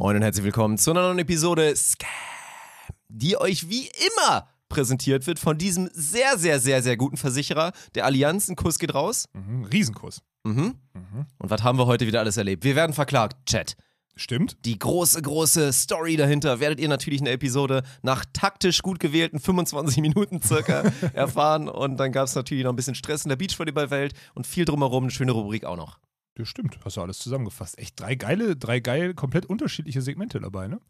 Moin 0.00 0.16
und 0.16 0.22
herzlich 0.22 0.46
willkommen 0.46 0.78
zu 0.78 0.92
einer 0.92 1.02
neuen 1.02 1.18
Episode 1.18 1.76
Scam, 1.76 2.08
die 3.10 3.38
euch 3.38 3.68
wie 3.68 3.86
immer 4.16 4.48
präsentiert 4.70 5.26
wird 5.26 5.38
von 5.38 5.58
diesem 5.58 5.90
sehr, 5.92 6.38
sehr, 6.38 6.58
sehr, 6.58 6.82
sehr 6.82 6.96
guten 6.96 7.18
Versicherer 7.18 7.72
der 7.94 8.06
Allianz. 8.06 8.48
Ein 8.48 8.56
Kuss 8.56 8.78
geht 8.78 8.94
raus. 8.94 9.28
Mhm. 9.34 9.64
Riesenkuss. 9.66 10.22
Mhm. 10.44 10.76
Und 11.36 11.50
was 11.50 11.62
haben 11.62 11.76
wir 11.76 11.84
heute 11.84 12.06
wieder 12.06 12.20
alles 12.20 12.38
erlebt? 12.38 12.64
Wir 12.64 12.76
werden 12.76 12.94
verklagt, 12.94 13.44
Chat. 13.44 13.76
Stimmt. 14.16 14.56
Die 14.64 14.78
große, 14.78 15.20
große 15.20 15.70
Story 15.74 16.16
dahinter 16.16 16.60
werdet 16.60 16.80
ihr 16.80 16.88
natürlich 16.88 17.18
in 17.18 17.26
der 17.26 17.34
Episode 17.34 17.82
nach 18.00 18.24
taktisch 18.32 18.80
gut 18.80 19.00
gewählten 19.00 19.38
25 19.38 19.98
Minuten 20.00 20.40
circa 20.40 20.82
erfahren. 21.12 21.68
Und 21.68 21.98
dann 21.98 22.10
gab 22.10 22.24
es 22.24 22.34
natürlich 22.34 22.64
noch 22.64 22.72
ein 22.72 22.76
bisschen 22.76 22.94
Stress 22.94 23.26
in 23.26 23.28
der 23.28 23.36
Beachvolleyball-Welt 23.36 24.14
und 24.32 24.46
viel 24.46 24.64
drumherum, 24.64 25.04
eine 25.04 25.10
schöne 25.10 25.32
Rubrik 25.32 25.66
auch 25.66 25.76
noch. 25.76 25.98
Das 26.40 26.48
stimmt. 26.48 26.78
Hast 26.84 26.96
du 26.96 27.02
alles 27.02 27.18
zusammengefasst. 27.18 27.78
Echt 27.78 27.98
drei 28.00 28.14
geile, 28.14 28.56
drei 28.56 28.80
geil, 28.80 29.14
komplett 29.14 29.46
unterschiedliche 29.46 30.02
Segmente 30.02 30.40
dabei, 30.40 30.68
ne? 30.68 30.80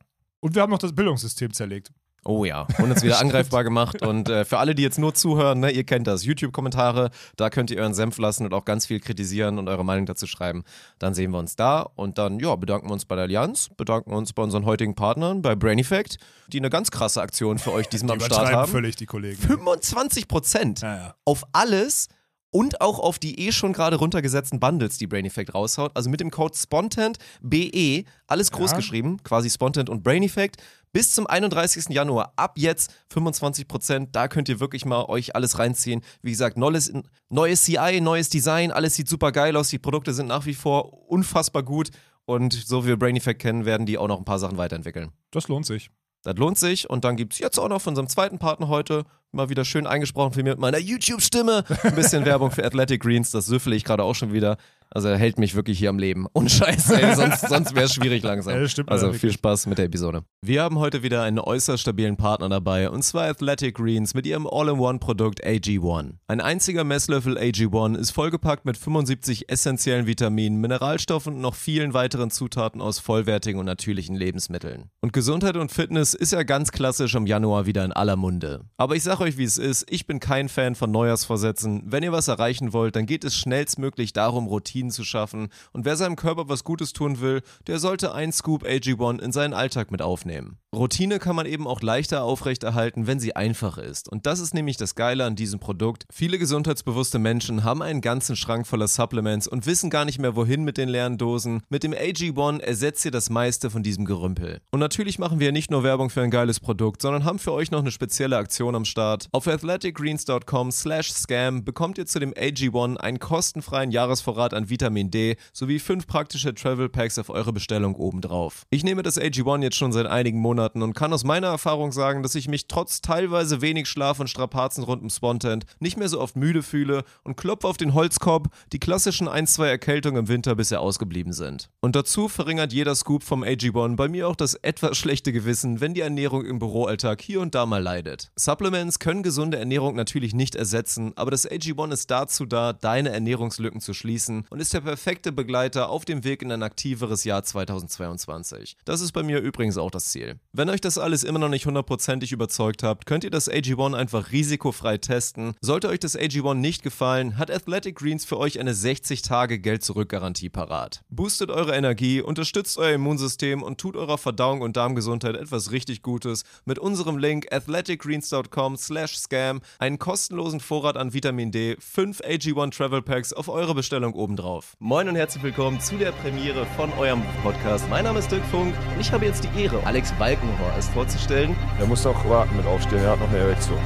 Und 0.41 0.55
wir 0.55 0.63
haben 0.63 0.71
noch 0.71 0.79
das 0.79 0.95
Bildungssystem 0.95 1.53
zerlegt. 1.53 1.91
Oh 2.23 2.45
ja, 2.45 2.67
und 2.79 2.91
uns 2.91 3.03
wieder 3.03 3.19
angreifbar 3.21 3.65
gemacht. 3.65 4.03
Und 4.03 4.29
äh, 4.29 4.45
für 4.45 4.59
alle, 4.59 4.75
die 4.75 4.83
jetzt 4.83 4.99
nur 4.99 5.15
zuhören, 5.15 5.61
ne, 5.61 5.71
ihr 5.71 5.85
kennt 5.85 6.07
das, 6.07 6.23
YouTube-Kommentare, 6.25 7.11
da 7.37 7.49
könnt 7.49 7.71
ihr 7.71 7.79
euren 7.81 7.95
Senf 7.95 8.19
lassen 8.19 8.45
und 8.45 8.53
auch 8.53 8.67
ganz 8.67 8.85
viel 8.85 9.01
kritisieren 9.01 9.59
und 9.59 9.69
eure 9.69 9.87
Meinung 9.87 10.05
dazu 10.05 10.27
schreiben. 10.27 10.65
Dann 10.99 11.15
sehen 11.15 11.31
wir 11.31 11.39
uns 11.39 11.57
da 11.57 11.81
und 11.81 12.19
dann, 12.19 12.39
ja, 12.39 12.55
bedanken 12.57 12.89
wir 12.89 12.93
uns 12.93 13.07
bei 13.07 13.15
der 13.17 13.25
Allianz, 13.25 13.71
bedanken 13.75 14.13
uns 14.13 14.35
bei 14.35 14.43
unseren 14.43 14.67
heutigen 14.67 14.95
Partnern, 14.95 15.41
bei 15.41 15.55
Brain 15.57 15.79
Effect, 15.79 16.19
die 16.49 16.59
eine 16.59 16.69
ganz 16.69 16.91
krasse 16.91 17.23
Aktion 17.23 17.59
für 17.59 17.73
euch 17.73 17.89
diesmal 17.89 18.13
am 18.13 18.19
Die 18.19 18.25
Start 18.27 18.41
übertreiben 18.41 18.61
haben. 18.65 18.71
völlig, 18.73 18.97
die 18.97 19.07
Kollegen. 19.07 19.41
25 19.41 20.29
Prozent 20.29 20.81
Ja, 20.83 20.97
ja. 20.97 21.15
auf 21.25 21.45
alles 21.53 22.09
und 22.51 22.81
auch 22.81 22.99
auf 22.99 23.19
die 23.19 23.39
eh 23.47 23.53
schon 23.53 23.73
gerade 23.73 23.97
runtergesetzten 23.97 24.59
Bundles, 24.61 24.99
die 24.99 25.07
Brain 25.07 25.25
Effect 25.25 25.55
raushaut. 25.55 25.93
Also 25.95 26.11
mit 26.11 26.21
dem 26.21 26.31
Code 26.31 26.57
SPONTANT 26.57 27.19
BE, 27.43 28.05
alles 28.27 28.51
groß 28.51 28.73
Ja. 28.73 28.77
geschrieben, 28.77 29.23
quasi 29.23 29.49
Spontant 29.51 29.89
und 29.89 30.03
Brain 30.03 30.23
Effect. 30.23 30.57
Bis 30.93 31.13
zum 31.13 31.29
31. 31.29 31.91
Januar, 31.95 32.33
ab 32.35 32.55
jetzt 32.57 32.93
25%, 33.13 34.09
da 34.13 34.27
könnt 34.27 34.49
ihr 34.49 34.59
wirklich 34.59 34.85
mal 34.85 35.05
euch 35.05 35.37
alles 35.37 35.59
reinziehen. 35.61 36.03
Wie 36.23 36.31
gesagt, 36.33 36.57
neues, 36.57 36.93
neues 37.29 37.63
CI, 37.65 38.01
neues 38.01 38.29
Design, 38.29 38.73
alles 38.73 38.97
sieht 38.97 39.09
super 39.09 39.31
geil 39.31 39.57
aus. 39.57 39.69
Die 39.69 39.79
Produkte 39.79 40.13
sind 40.13 40.27
nach 40.27 40.47
wie 40.47 40.55
vor 40.55 41.09
unfassbar 41.09 41.63
gut. 41.63 41.91
Und 42.25 42.53
so 42.53 42.85
wie 42.85 42.89
wir 42.89 42.99
Brain 42.99 43.17
Effect 43.17 43.41
kennen, 43.41 43.65
werden 43.65 43.87
die 43.87 43.99
auch 43.99 44.09
noch 44.09 44.19
ein 44.19 44.25
paar 44.25 44.39
Sachen 44.41 44.59
weiterentwickeln. 44.59 45.11
Das 45.31 45.47
lohnt 45.49 45.67
sich. 45.67 45.91
Das 46.23 46.37
lohnt 46.37 46.59
sich. 46.59 46.91
Und 46.91 47.05
dann 47.05 47.17
gibt 47.17 47.33
es 47.35 47.39
jetzt 47.39 47.59
auch 47.59 47.69
noch 47.69 47.81
von 47.81 47.93
unserem 47.93 48.09
zweiten 48.09 48.39
Partner 48.39 48.69
heute 48.69 49.05
mal 49.33 49.49
wieder 49.49 49.65
schön 49.65 49.87
eingesprochen 49.87 50.33
für 50.33 50.43
mich 50.43 50.53
mit 50.53 50.59
meiner 50.59 50.79
YouTube-Stimme. 50.79 51.65
Ein 51.83 51.95
bisschen 51.95 52.25
Werbung 52.25 52.51
für 52.51 52.65
Athletic 52.65 53.03
Greens, 53.03 53.31
das 53.31 53.47
süffle 53.47 53.75
ich 53.77 53.85
gerade 53.85 54.03
auch 54.03 54.15
schon 54.15 54.33
wieder. 54.33 54.57
Also 54.93 55.09
er 55.09 55.19
hält 55.19 55.39
mich 55.39 55.55
wirklich 55.55 55.79
hier 55.79 55.89
am 55.89 55.99
Leben. 55.99 56.27
Und 56.33 56.51
scheiße, 56.51 57.01
ey, 57.01 57.15
sonst, 57.15 57.49
sonst 57.49 57.75
wäre 57.75 57.87
es 57.87 57.95
schwierig 57.95 58.23
langsam. 58.23 58.51
Ja, 58.61 58.69
stimmt 58.69 58.91
also 58.91 59.13
viel. 59.13 59.33
Spaß 59.33 59.67
mit 59.67 59.79
der 59.79 59.85
Episode. 59.87 60.25
Wir 60.43 60.63
haben 60.63 60.79
heute 60.79 61.03
wieder 61.03 61.23
einen 61.23 61.39
äußerst 61.39 61.83
stabilen 61.83 62.17
Partner 62.17 62.49
dabei 62.49 62.91
und 62.91 63.03
zwar 63.03 63.25
Athletic 63.29 63.77
Greens 63.77 64.13
mit 64.13 64.27
ihrem 64.27 64.47
All-in-One-Produkt 64.47 65.45
AG1. 65.47 66.15
Ein 66.27 66.41
einziger 66.41 66.83
Messlöffel 66.85 67.39
AG1 67.39 67.97
ist 67.97 68.11
vollgepackt 68.11 68.65
mit 68.65 68.77
75 68.77 69.49
essentiellen 69.49 70.07
Vitaminen, 70.07 70.61
Mineralstoffen 70.61 71.35
und 71.35 71.41
noch 71.41 71.55
vielen 71.55 71.95
weiteren 71.95 72.31
Zutaten 72.31 72.81
aus 72.81 72.99
vollwertigen 72.99 73.61
und 73.61 73.67
natürlichen 73.67 74.17
Lebensmitteln. 74.17 74.91
Und 75.01 75.13
Gesundheit 75.13 75.57
und 75.57 75.71
Fitness 75.71 76.15
ist 76.15 76.33
ja 76.33 76.43
ganz 76.43 76.73
klassisch 76.73 77.15
im 77.15 77.27
Januar 77.27 77.67
wieder 77.67 77.85
in 77.85 77.93
aller 77.93 78.17
Munde. 78.17 78.65
Aber 78.77 78.97
ich 78.97 79.03
sag 79.03 79.21
euch, 79.21 79.39
wie 79.39 79.45
es 79.45 79.59
ist, 79.59 79.87
ich 79.89 80.07
bin 80.07 80.21
kein 80.21 80.49
Fan 80.49 80.75
von 80.75 80.91
Neujahrsvorsätzen. 80.91 81.83
Wenn 81.87 82.03
ihr 82.03 82.13
was 82.13 82.29
erreichen 82.29 82.73
wollt, 82.73 82.97
dann 82.97 83.07
geht 83.07 83.25
es 83.25 83.37
schnellstmöglich 83.37 84.13
darum, 84.13 84.49
Routinen 84.81 84.91
zu 84.91 85.05
schaffen. 85.05 85.49
Und 85.73 85.85
wer 85.85 85.97
seinem 85.97 86.17
Körper 86.17 86.49
was 86.49 86.65
Gutes 86.65 86.93
tun 86.93 87.21
will, 87.21 87.43
der 87.67 87.79
sollte 87.79 88.15
ein 88.15 88.33
Scoop 88.33 88.65
AG1 88.65 89.21
in 89.21 89.33
seinen 89.33 89.55
Alltag 89.55 89.91
mit 89.91 90.03
aufnehmen. 90.03 90.59
Routine 90.73 91.19
kann 91.19 91.35
man 91.35 91.47
eben 91.47 91.67
auch 91.67 91.81
leichter 91.81 92.23
aufrechterhalten, 92.23 93.09
wenn 93.09 93.19
sie 93.19 93.35
einfach 93.35 93.77
ist. 93.77 94.09
Und 94.09 94.27
das 94.27 94.39
ist 94.39 94.55
nämlich 94.55 94.77
das 94.77 94.95
Geile 94.95 95.25
an 95.25 95.35
diesem 95.35 95.59
Produkt. 95.59 96.05
Viele 96.13 96.39
gesundheitsbewusste 96.39 97.19
Menschen 97.19 97.65
haben 97.65 97.83
einen 97.83 98.01
ganzen 98.01 98.37
Schrank 98.37 98.69
voller 98.69 98.87
Supplements 98.87 99.49
und 99.49 99.67
wissen 99.67 99.91
gar 99.91 100.05
nicht 100.05 100.21
mehr, 100.21 100.37
wohin 100.37 100.63
mit 100.63 100.79
den 100.79 100.89
leeren 100.89 101.19
Dosen. 101.19 101.63
Mit 101.71 101.83
dem 101.83 101.93
AG1 101.93 102.61
ersetzt 102.61 103.05
ihr 103.05 103.11
das 103.11 103.31
meiste 103.31 103.69
von 103.69 103.83
diesem 103.83 104.05
Gerümpel. 104.05 104.61
Und 104.71 104.79
natürlich 104.79 105.19
machen 105.19 105.41
wir 105.41 105.51
nicht 105.51 105.73
nur 105.73 105.83
Werbung 105.83 106.09
für 106.09 106.23
ein 106.23 106.31
geiles 106.31 106.61
Produkt, 106.61 107.03
sondern 107.03 107.25
haben 107.25 107.41
für 107.41 107.53
euch 107.53 107.73
noch 107.73 107.81
eine 107.81 107.91
spezielle 107.91 108.37
Aktion 108.37 108.77
am 108.77 108.85
Start. 108.85 109.29
Auf 109.33 109.49
athleticgreens.com 109.49 110.71
slash 110.71 111.11
scam 111.13 111.65
bekommt 111.65 111.99
ihr 111.99 112.07
zu 112.07 112.21
dem 112.21 112.33
AG1 112.33 112.97
einen 112.97 113.19
kostenfreien 113.19 113.91
Jahresvorrat 113.91 114.55
an 114.55 114.71
Vitamin 114.71 115.11
D 115.11 115.35
sowie 115.53 115.81
fünf 115.81 116.07
praktische 116.07 116.55
Travel 116.55 116.89
Packs 116.89 117.19
auf 117.19 117.29
eure 117.29 117.53
Bestellung 117.53 117.97
obendrauf. 117.97 118.67
Ich 118.71 118.85
nehme 118.85 119.03
das 119.03 119.21
AG1 119.21 119.65
jetzt 119.65 119.77
schon 119.77 119.91
seit 119.91 120.07
einigen 120.07 120.39
Monaten 120.39 120.60
und 120.69 120.95
kann 120.95 121.13
aus 121.13 121.25
meiner 121.25 121.49
Erfahrung 121.49 121.93
sagen, 121.93 122.23
dass 122.23 122.35
ich 122.35 122.49
mich 122.49 122.69
trotz 122.69 123.01
teilweise 123.01 123.61
wenig 123.61 123.89
Schlaf 123.89 124.21
und 124.21 124.29
Strapazen 124.29 124.85
rund 124.85 125.03
um 125.03 125.11
Spontent 125.11 125.65
nicht 125.79 125.97
mehr 125.97 126.09
so 126.09 126.21
oft 126.21 126.37
müde 126.37 126.63
fühle 126.63 127.05
und 127.25 127.37
klopfe 127.37 127.67
auf 127.67 127.77
den 127.77 127.95
Holzkorb, 127.95 128.49
die 128.73 128.79
klassischen 128.79 129.29
1-2 129.29 129.67
Erkältungen 129.67 130.21
im 130.21 130.29
Winter 130.29 130.55
bisher 130.55 130.81
ausgeblieben 130.81 131.33
sind. 131.33 131.71
Und 131.81 131.97
dazu 131.97 132.29
verringert 132.29 132.73
jeder 132.73 132.95
Scoop 132.95 133.23
vom 133.23 133.43
AG1 133.43 133.97
bei 133.97 134.09
mir 134.09 134.29
auch 134.29 134.37
das 134.37 134.55
etwas 134.55 134.97
schlechte 134.97 135.33
Gewissen, 135.33 135.81
wenn 135.81 135.95
die 135.95 136.01
Ernährung 136.01 136.45
im 136.45 136.59
Büroalltag 136.59 137.21
hier 137.21 137.41
und 137.41 137.55
da 137.55 137.67
mal 137.67 137.83
leidet. 137.83 138.31
Supplements 138.37 138.99
können 138.99 139.23
gesunde 139.23 139.59
Ernährung 139.59 139.97
natürlich 139.97 140.35
nicht 140.35 140.55
ersetzen, 140.55 141.13
aber 141.17 141.31
das 141.31 141.49
AG1 141.49 141.93
ist 141.93 142.11
dazu 142.11 142.47
da, 142.47 142.73
deine 142.73 143.11
Ernährungslücken 143.11 143.81
zu 143.81 143.95
schließen 143.95 144.47
und 144.51 144.61
ist 144.61 144.75
der 144.75 144.81
perfekte 144.81 145.33
Begleiter 145.33 145.89
auf 145.89 146.05
dem 146.05 146.25
Weg 146.25 146.43
in 146.43 146.53
ein 146.53 146.63
aktiveres 146.63 147.25
Jahr 147.25 147.43
2022. 147.43 148.77
Das 148.85 149.01
ist 149.01 149.13
bei 149.13 149.23
mir 149.23 149.41
übrigens 149.41 149.79
auch 149.79 149.91
das 149.91 150.07
Ziel. 150.07 150.39
Wenn 150.53 150.69
euch 150.69 150.81
das 150.81 150.99
alles 150.99 151.23
immer 151.23 151.39
noch 151.39 151.49
nicht 151.49 151.67
hundertprozentig 151.67 152.33
überzeugt 152.33 152.83
habt, 152.83 153.07
könnt 153.07 153.23
ihr 153.23 153.31
das 153.31 153.49
AG1 153.49 153.95
einfach 153.95 154.33
risikofrei 154.33 154.99
testen. 154.99 155.55
Sollte 155.61 155.89
euch 155.89 156.01
das 156.01 156.19
AG1 156.19 156.55
nicht 156.55 156.83
gefallen, 156.83 157.39
hat 157.39 157.53
Athletic 157.53 157.95
Greens 157.95 158.25
für 158.25 158.37
euch 158.37 158.59
eine 158.59 158.73
60-Tage-Geld-Zurück-Garantie 158.73 160.49
parat. 160.49 161.05
Boostet 161.09 161.51
eure 161.51 161.77
Energie, 161.77 162.21
unterstützt 162.21 162.79
euer 162.79 162.95
Immunsystem 162.95 163.63
und 163.63 163.79
tut 163.79 163.95
eurer 163.95 164.19
Verdauung 164.19 164.63
und 164.63 164.77
Darmgesundheit 164.77 165.37
etwas 165.37 165.71
richtig 165.71 166.03
Gutes 166.03 166.43
mit 166.65 166.81
unserem 166.81 167.17
Link 167.17 167.47
athleticgreens.com 167.53 168.77
slash 168.77 169.19
scam 169.19 169.61
einen 169.79 170.01
kostenlosen 170.01 170.59
Vorrat 170.59 170.97
an 170.97 171.15
Vitamin 171.15 171.53
D, 171.53 171.77
5 171.79 172.23
AG1 172.23 172.77
Travel 172.77 173.03
Packs 173.03 173.33
auf 173.33 173.49
eure 173.49 173.77
Bestellung 173.77 174.15
obendrauf. 174.15 174.75
Moin 174.81 175.09
und 175.09 175.15
herzlich 175.15 175.45
willkommen 175.45 175.81
zu 175.81 175.97
der 175.97 176.11
Premiere 176.11 176.67
von 176.75 176.93
eurem 176.95 177.23
Podcast. 177.45 177.89
Mein 177.89 178.03
Name 178.03 178.19
ist 178.19 178.33
Dirk 178.33 178.45
Funk 178.47 178.75
und 178.93 179.01
ich 179.01 179.13
habe 179.13 179.27
jetzt 179.27 179.45
die 179.45 179.63
Ehre, 179.63 179.87
Alex 179.87 180.13
Balkenhorst 180.41 180.91
vorzustellen. 180.93 181.57
Er 181.79 181.87
muss 181.87 182.05
noch 182.05 182.29
warten 182.29 182.57
mit 182.57 182.67
aufstehen, 182.67 183.03
er 183.03 183.13
hat 183.13 183.21
noch 183.21 183.29
eine 183.29 183.39
Erektion. 183.39 183.79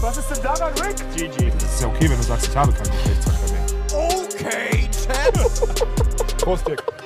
Was 0.00 0.18
ist 0.18 0.30
denn 0.30 0.42
daran 0.42 0.72
Rick? 0.74 0.96
GG. 1.16 1.50
Das 1.58 1.74
ist 1.74 1.82
ja 1.82 1.88
okay, 1.88 2.10
wenn 2.10 2.16
du 2.18 2.22
sagst, 2.22 2.48
ich 2.48 2.56
habe 2.56 2.72
keinen 2.72 2.90
Geschlechtsverkehr 2.90 3.50
mehr. 3.52 3.64
Okay, 3.98 4.88
Chat. 4.90 6.36
Prost, 6.44 6.68
Dirk. 6.68 7.03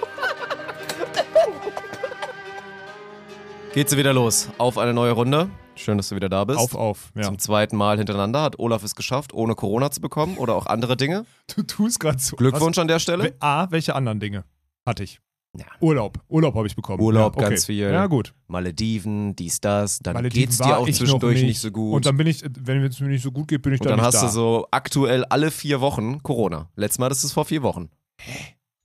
Geht's 3.74 3.96
wieder 3.96 4.12
los 4.12 4.48
auf 4.58 4.78
eine 4.78 4.94
neue 4.94 5.12
Runde. 5.12 5.50
Schön, 5.76 5.98
dass 5.98 6.08
du 6.08 6.16
wieder 6.16 6.28
da 6.28 6.44
bist. 6.44 6.58
Auf, 6.58 6.74
auf. 6.74 7.12
Ja. 7.14 7.22
Zum 7.22 7.38
zweiten 7.38 7.76
Mal 7.76 7.98
hintereinander 7.98 8.42
hat 8.42 8.58
Olaf 8.58 8.82
es 8.82 8.94
geschafft, 8.94 9.32
ohne 9.32 9.54
Corona 9.54 9.90
zu 9.90 10.00
bekommen 10.00 10.38
oder 10.38 10.54
auch 10.54 10.66
andere 10.66 10.96
Dinge. 10.96 11.24
Du 11.54 11.62
tust 11.62 12.00
gerade 12.00 12.18
so. 12.18 12.36
Glückwunsch 12.36 12.78
an 12.78 12.88
der 12.88 12.96
Was, 12.96 13.02
Stelle. 13.02 13.34
A, 13.40 13.70
welche 13.70 13.94
anderen 13.94 14.20
Dinge 14.20 14.44
hatte 14.86 15.04
ich? 15.04 15.20
Ja. 15.56 15.66
Urlaub. 15.80 16.18
Urlaub 16.28 16.54
habe 16.54 16.66
ich 16.66 16.76
bekommen. 16.76 17.02
Urlaub, 17.02 17.36
ja, 17.36 17.42
okay. 17.42 17.50
ganz 17.50 17.66
viel. 17.66 17.90
Ja, 17.90 18.06
gut. 18.06 18.34
Malediven, 18.48 19.34
dies, 19.36 19.60
das. 19.60 19.98
Dann 20.00 20.14
Malediven 20.14 20.46
geht's 20.46 20.58
dir 20.58 20.76
auch 20.78 20.88
zwischendurch 20.88 21.40
noch 21.40 21.46
nicht. 21.46 21.60
so 21.60 21.70
gut. 21.70 21.94
Und 21.94 22.06
dann 22.06 22.16
bin 22.16 22.26
ich, 22.26 22.42
wenn 22.60 22.82
es 22.84 23.00
mir 23.00 23.08
nicht 23.08 23.22
so 23.22 23.32
gut 23.32 23.48
geht, 23.48 23.62
bin 23.62 23.72
ich 23.72 23.80
dann 23.80 23.90
dann 23.90 23.98
nicht 23.98 24.06
hast 24.06 24.22
da. 24.22 24.26
du 24.26 24.32
so 24.32 24.68
aktuell 24.70 25.24
alle 25.26 25.50
vier 25.50 25.80
Wochen 25.80 26.22
Corona. 26.22 26.68
Letztes 26.76 26.98
Mal, 26.98 27.08
das 27.08 27.24
ist 27.24 27.32
vor 27.32 27.44
vier 27.44 27.62
Wochen. 27.62 27.90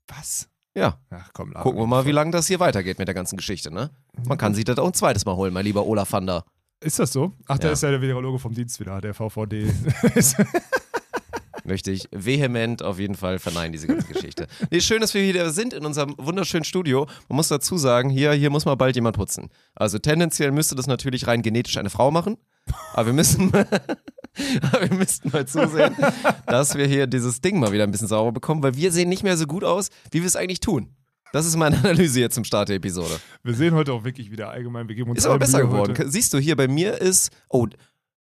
Was? 0.07 0.49
Ja, 0.75 0.97
Ach 1.11 1.29
komm, 1.33 1.51
laber 1.51 1.61
gucken 1.63 1.79
wir 1.81 1.87
mal, 1.87 2.05
wie 2.05 2.11
lange 2.11 2.31
das 2.31 2.47
hier 2.47 2.59
weitergeht 2.59 2.97
mit 2.97 3.07
der 3.07 3.13
ganzen 3.15 3.37
Geschichte, 3.37 3.71
ne? 3.71 3.91
Man 4.27 4.37
kann 4.37 4.55
sich 4.55 4.65
das 4.65 4.77
auch 4.79 4.87
ein 4.87 4.93
zweites 4.93 5.25
Mal 5.25 5.35
holen, 5.35 5.53
mein 5.53 5.65
lieber 5.65 5.85
Olaf 5.85 6.11
Vander. 6.11 6.45
Ist 6.79 6.99
das 6.99 7.13
so? 7.13 7.31
Ach, 7.47 7.57
da 7.59 7.67
Ja. 7.67 7.73
ist 7.73 7.83
ja 7.83 7.91
der 7.91 8.01
Virologe 8.01 8.39
vom 8.39 8.53
Dienst 8.53 8.79
wieder, 8.79 8.99
der 8.99 9.13
VVD. 9.13 9.71
Möchte 11.65 11.91
ich 11.91 12.09
vehement 12.11 12.83
auf 12.83 12.99
jeden 12.99 13.15
Fall 13.15 13.39
verneinen, 13.39 13.71
diese 13.71 13.87
ganze 13.87 14.05
Geschichte. 14.11 14.47
Nee, 14.69 14.81
schön, 14.81 14.99
dass 14.99 15.13
wir 15.13 15.21
wieder 15.23 15.49
sind 15.51 15.71
in 15.73 15.85
unserem 15.85 16.13
wunderschönen 16.17 16.65
Studio. 16.65 17.07
Man 17.29 17.37
muss 17.37 17.47
dazu 17.47 17.77
sagen, 17.77 18.09
hier, 18.09 18.33
hier 18.33 18.49
muss 18.49 18.65
mal 18.65 18.75
bald 18.75 18.95
jemand 18.95 19.15
putzen. 19.15 19.49
Also 19.73 19.97
tendenziell 19.97 20.51
müsste 20.51 20.75
das 20.75 20.87
natürlich 20.87 21.25
rein 21.25 21.41
genetisch 21.41 21.77
eine 21.77 21.89
Frau 21.89 22.11
machen. 22.11 22.35
Aber 22.93 23.07
wir 23.07 23.13
müssen, 23.13 23.51
wir 23.53 24.93
müssten 24.93 25.29
mal 25.31 25.45
zusehen, 25.47 25.95
dass 26.45 26.75
wir 26.75 26.85
hier 26.87 27.07
dieses 27.07 27.41
Ding 27.41 27.59
mal 27.59 27.71
wieder 27.71 27.83
ein 27.83 27.91
bisschen 27.91 28.07
sauber 28.07 28.31
bekommen, 28.31 28.63
weil 28.63 28.75
wir 28.75 28.91
sehen 28.91 29.09
nicht 29.09 29.23
mehr 29.23 29.37
so 29.37 29.45
gut 29.45 29.63
aus, 29.63 29.89
wie 30.11 30.21
wir 30.21 30.27
es 30.27 30.35
eigentlich 30.35 30.59
tun. 30.59 30.95
Das 31.33 31.45
ist 31.45 31.55
meine 31.55 31.77
Analyse 31.83 32.19
jetzt 32.19 32.35
zum 32.35 32.43
Start 32.43 32.69
der 32.69 32.77
Episode. 32.77 33.19
Wir 33.43 33.55
sehen 33.55 33.73
heute 33.73 33.91
auch 33.93 34.03
wirklich 34.03 34.31
wieder 34.31 34.49
allgemein, 34.49 34.87
wir 34.87 34.95
geben 34.95 35.09
uns 35.09 35.19
Ist 35.19 35.25
aber 35.25 35.39
besser 35.39 35.59
Mühe 35.59 35.67
geworden. 35.67 35.97
Heute. 35.97 36.09
Siehst 36.09 36.33
du, 36.33 36.37
hier 36.37 36.55
bei 36.55 36.67
mir 36.67 37.01
ist, 37.01 37.31
oh, 37.49 37.67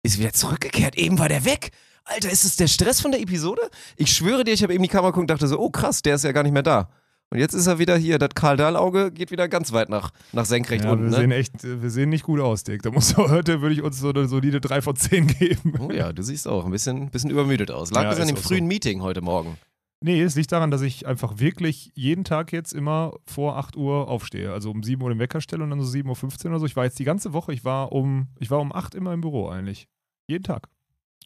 ist 0.02 0.18
wieder 0.18 0.32
zurückgekehrt. 0.32 0.96
Eben 0.96 1.18
war 1.18 1.28
der 1.28 1.44
weg. 1.44 1.70
Alter, 2.04 2.30
ist 2.30 2.44
es 2.44 2.56
der 2.56 2.66
Stress 2.66 3.00
von 3.00 3.12
der 3.12 3.20
Episode? 3.20 3.62
Ich 3.96 4.12
schwöre 4.12 4.44
dir, 4.44 4.52
ich 4.52 4.62
habe 4.62 4.74
eben 4.74 4.82
die 4.82 4.88
Kamera 4.88 5.10
geguckt 5.10 5.22
und 5.22 5.30
dachte 5.30 5.48
so, 5.48 5.58
oh 5.58 5.70
krass, 5.70 6.02
der 6.02 6.16
ist 6.16 6.24
ja 6.24 6.32
gar 6.32 6.42
nicht 6.42 6.52
mehr 6.52 6.62
da. 6.62 6.90
Und 7.30 7.40
jetzt 7.40 7.54
ist 7.54 7.66
er 7.66 7.78
wieder 7.80 7.96
hier, 7.96 8.18
das 8.18 8.30
Karl 8.34 8.56
Dahl-Auge 8.56 9.10
geht 9.10 9.30
wieder 9.32 9.48
ganz 9.48 9.72
weit 9.72 9.88
nach, 9.88 10.12
nach 10.32 10.44
senkrecht 10.44 10.84
Ja, 10.84 10.92
unten. 10.92 11.04
wir 11.06 11.10
Ne? 11.10 11.16
sehen 11.16 11.30
echt, 11.32 11.64
wir 11.82 11.90
sehen 11.90 12.10
nicht 12.10 12.22
gut 12.24 12.38
aus, 12.40 12.62
Dick. 12.62 12.82
Da 12.82 12.90
muss 12.92 13.16
heute 13.16 13.60
würde 13.60 13.74
ich 13.74 13.82
uns 13.82 13.98
so 13.98 14.10
eine 14.10 14.28
solide 14.28 14.60
3 14.60 14.82
von 14.82 14.94
10 14.94 15.26
geben. 15.26 15.74
Oh 15.80 15.90
ja, 15.90 16.12
du 16.12 16.22
siehst 16.22 16.46
auch 16.46 16.64
ein 16.64 16.70
bisschen, 16.70 17.10
bisschen 17.10 17.30
übermüdet 17.30 17.70
aus. 17.72 17.90
Lag 17.90 18.04
Ja, 18.04 18.10
das 18.10 18.20
an 18.20 18.28
dem 18.28 18.36
auch 18.36 18.40
so. 18.40 18.48
frühen 18.50 18.66
Meeting 18.66 19.02
heute 19.02 19.20
Morgen? 19.20 19.56
Nee, 20.00 20.20
es 20.20 20.34
liegt 20.36 20.52
daran, 20.52 20.70
dass 20.70 20.82
ich 20.82 21.06
einfach 21.06 21.38
wirklich 21.38 21.90
jeden 21.94 22.24
Tag 22.24 22.52
jetzt 22.52 22.72
immer 22.72 23.14
vor 23.26 23.56
8 23.56 23.74
Uhr 23.76 24.06
aufstehe. 24.08 24.52
Also 24.52 24.70
um 24.70 24.82
7 24.82 25.00
Uhr 25.02 25.08
den 25.08 25.18
Wecker 25.18 25.40
stelle 25.40 25.64
und 25.64 25.70
dann 25.70 25.80
so 25.80 25.90
7.15 25.90 26.44
Uhr 26.44 26.50
oder 26.50 26.60
so. 26.60 26.66
Ich 26.66 26.76
war 26.76 26.84
jetzt 26.84 26.98
die 26.98 27.04
ganze 27.04 27.32
Woche, 27.32 27.52
ich 27.54 27.64
war 27.64 27.90
um, 27.90 28.28
ich 28.38 28.50
war 28.50 28.60
um 28.60 28.72
8 28.72 28.94
immer 28.94 29.12
im 29.14 29.22
Büro 29.22 29.48
eigentlich. 29.48 29.88
Jeden 30.28 30.44
Tag. 30.44 30.68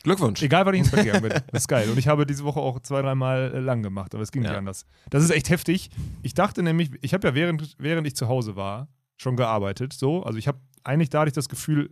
Glückwunsch. 0.03 0.43
Egal, 0.43 0.65
wann 0.67 0.75
ich 0.75 0.81
ins 0.81 0.91
Bett 0.91 1.05
gegangen 1.05 1.23
bin. 1.29 1.33
Das 1.53 1.63
ist 1.63 1.69
geil. 1.69 1.91
Und 1.91 1.99
ich 1.99 2.07
habe 2.09 2.25
diese 2.27 2.45
Woche 2.45 2.61
auch 2.61 2.79
zwei, 2.81 3.03
dreimal 3.03 3.53
äh, 3.55 3.59
lang 3.59 3.83
gemacht, 3.83 4.15
aber 4.15 4.23
es 4.23 4.31
ging 4.33 4.43
Ja. 4.43 4.51
nicht 4.51 4.59
anders. 4.59 4.87
Das 5.11 5.25
ist 5.25 5.31
echt 5.31 5.51
heftig. 5.51 5.91
Ich 6.23 6.35
dachte 6.35 6.63
nämlich, 6.63 6.91
ich 7.03 7.15
habe 7.15 7.27
ja 7.29 7.35
während, 7.35 7.75
während 7.79 8.07
ich 8.07 8.15
zu 8.17 8.29
Hause 8.29 8.55
war, 8.57 8.89
schon 9.17 9.37
gearbeitet. 9.37 9.93
So. 9.93 10.23
Also 10.23 10.39
ich 10.39 10.47
habe 10.49 10.59
eigentlich 10.85 11.11
da 11.11 11.21
hatte 11.21 11.29
ich 11.29 11.35
das 11.35 11.49
Gefühl, 11.49 11.91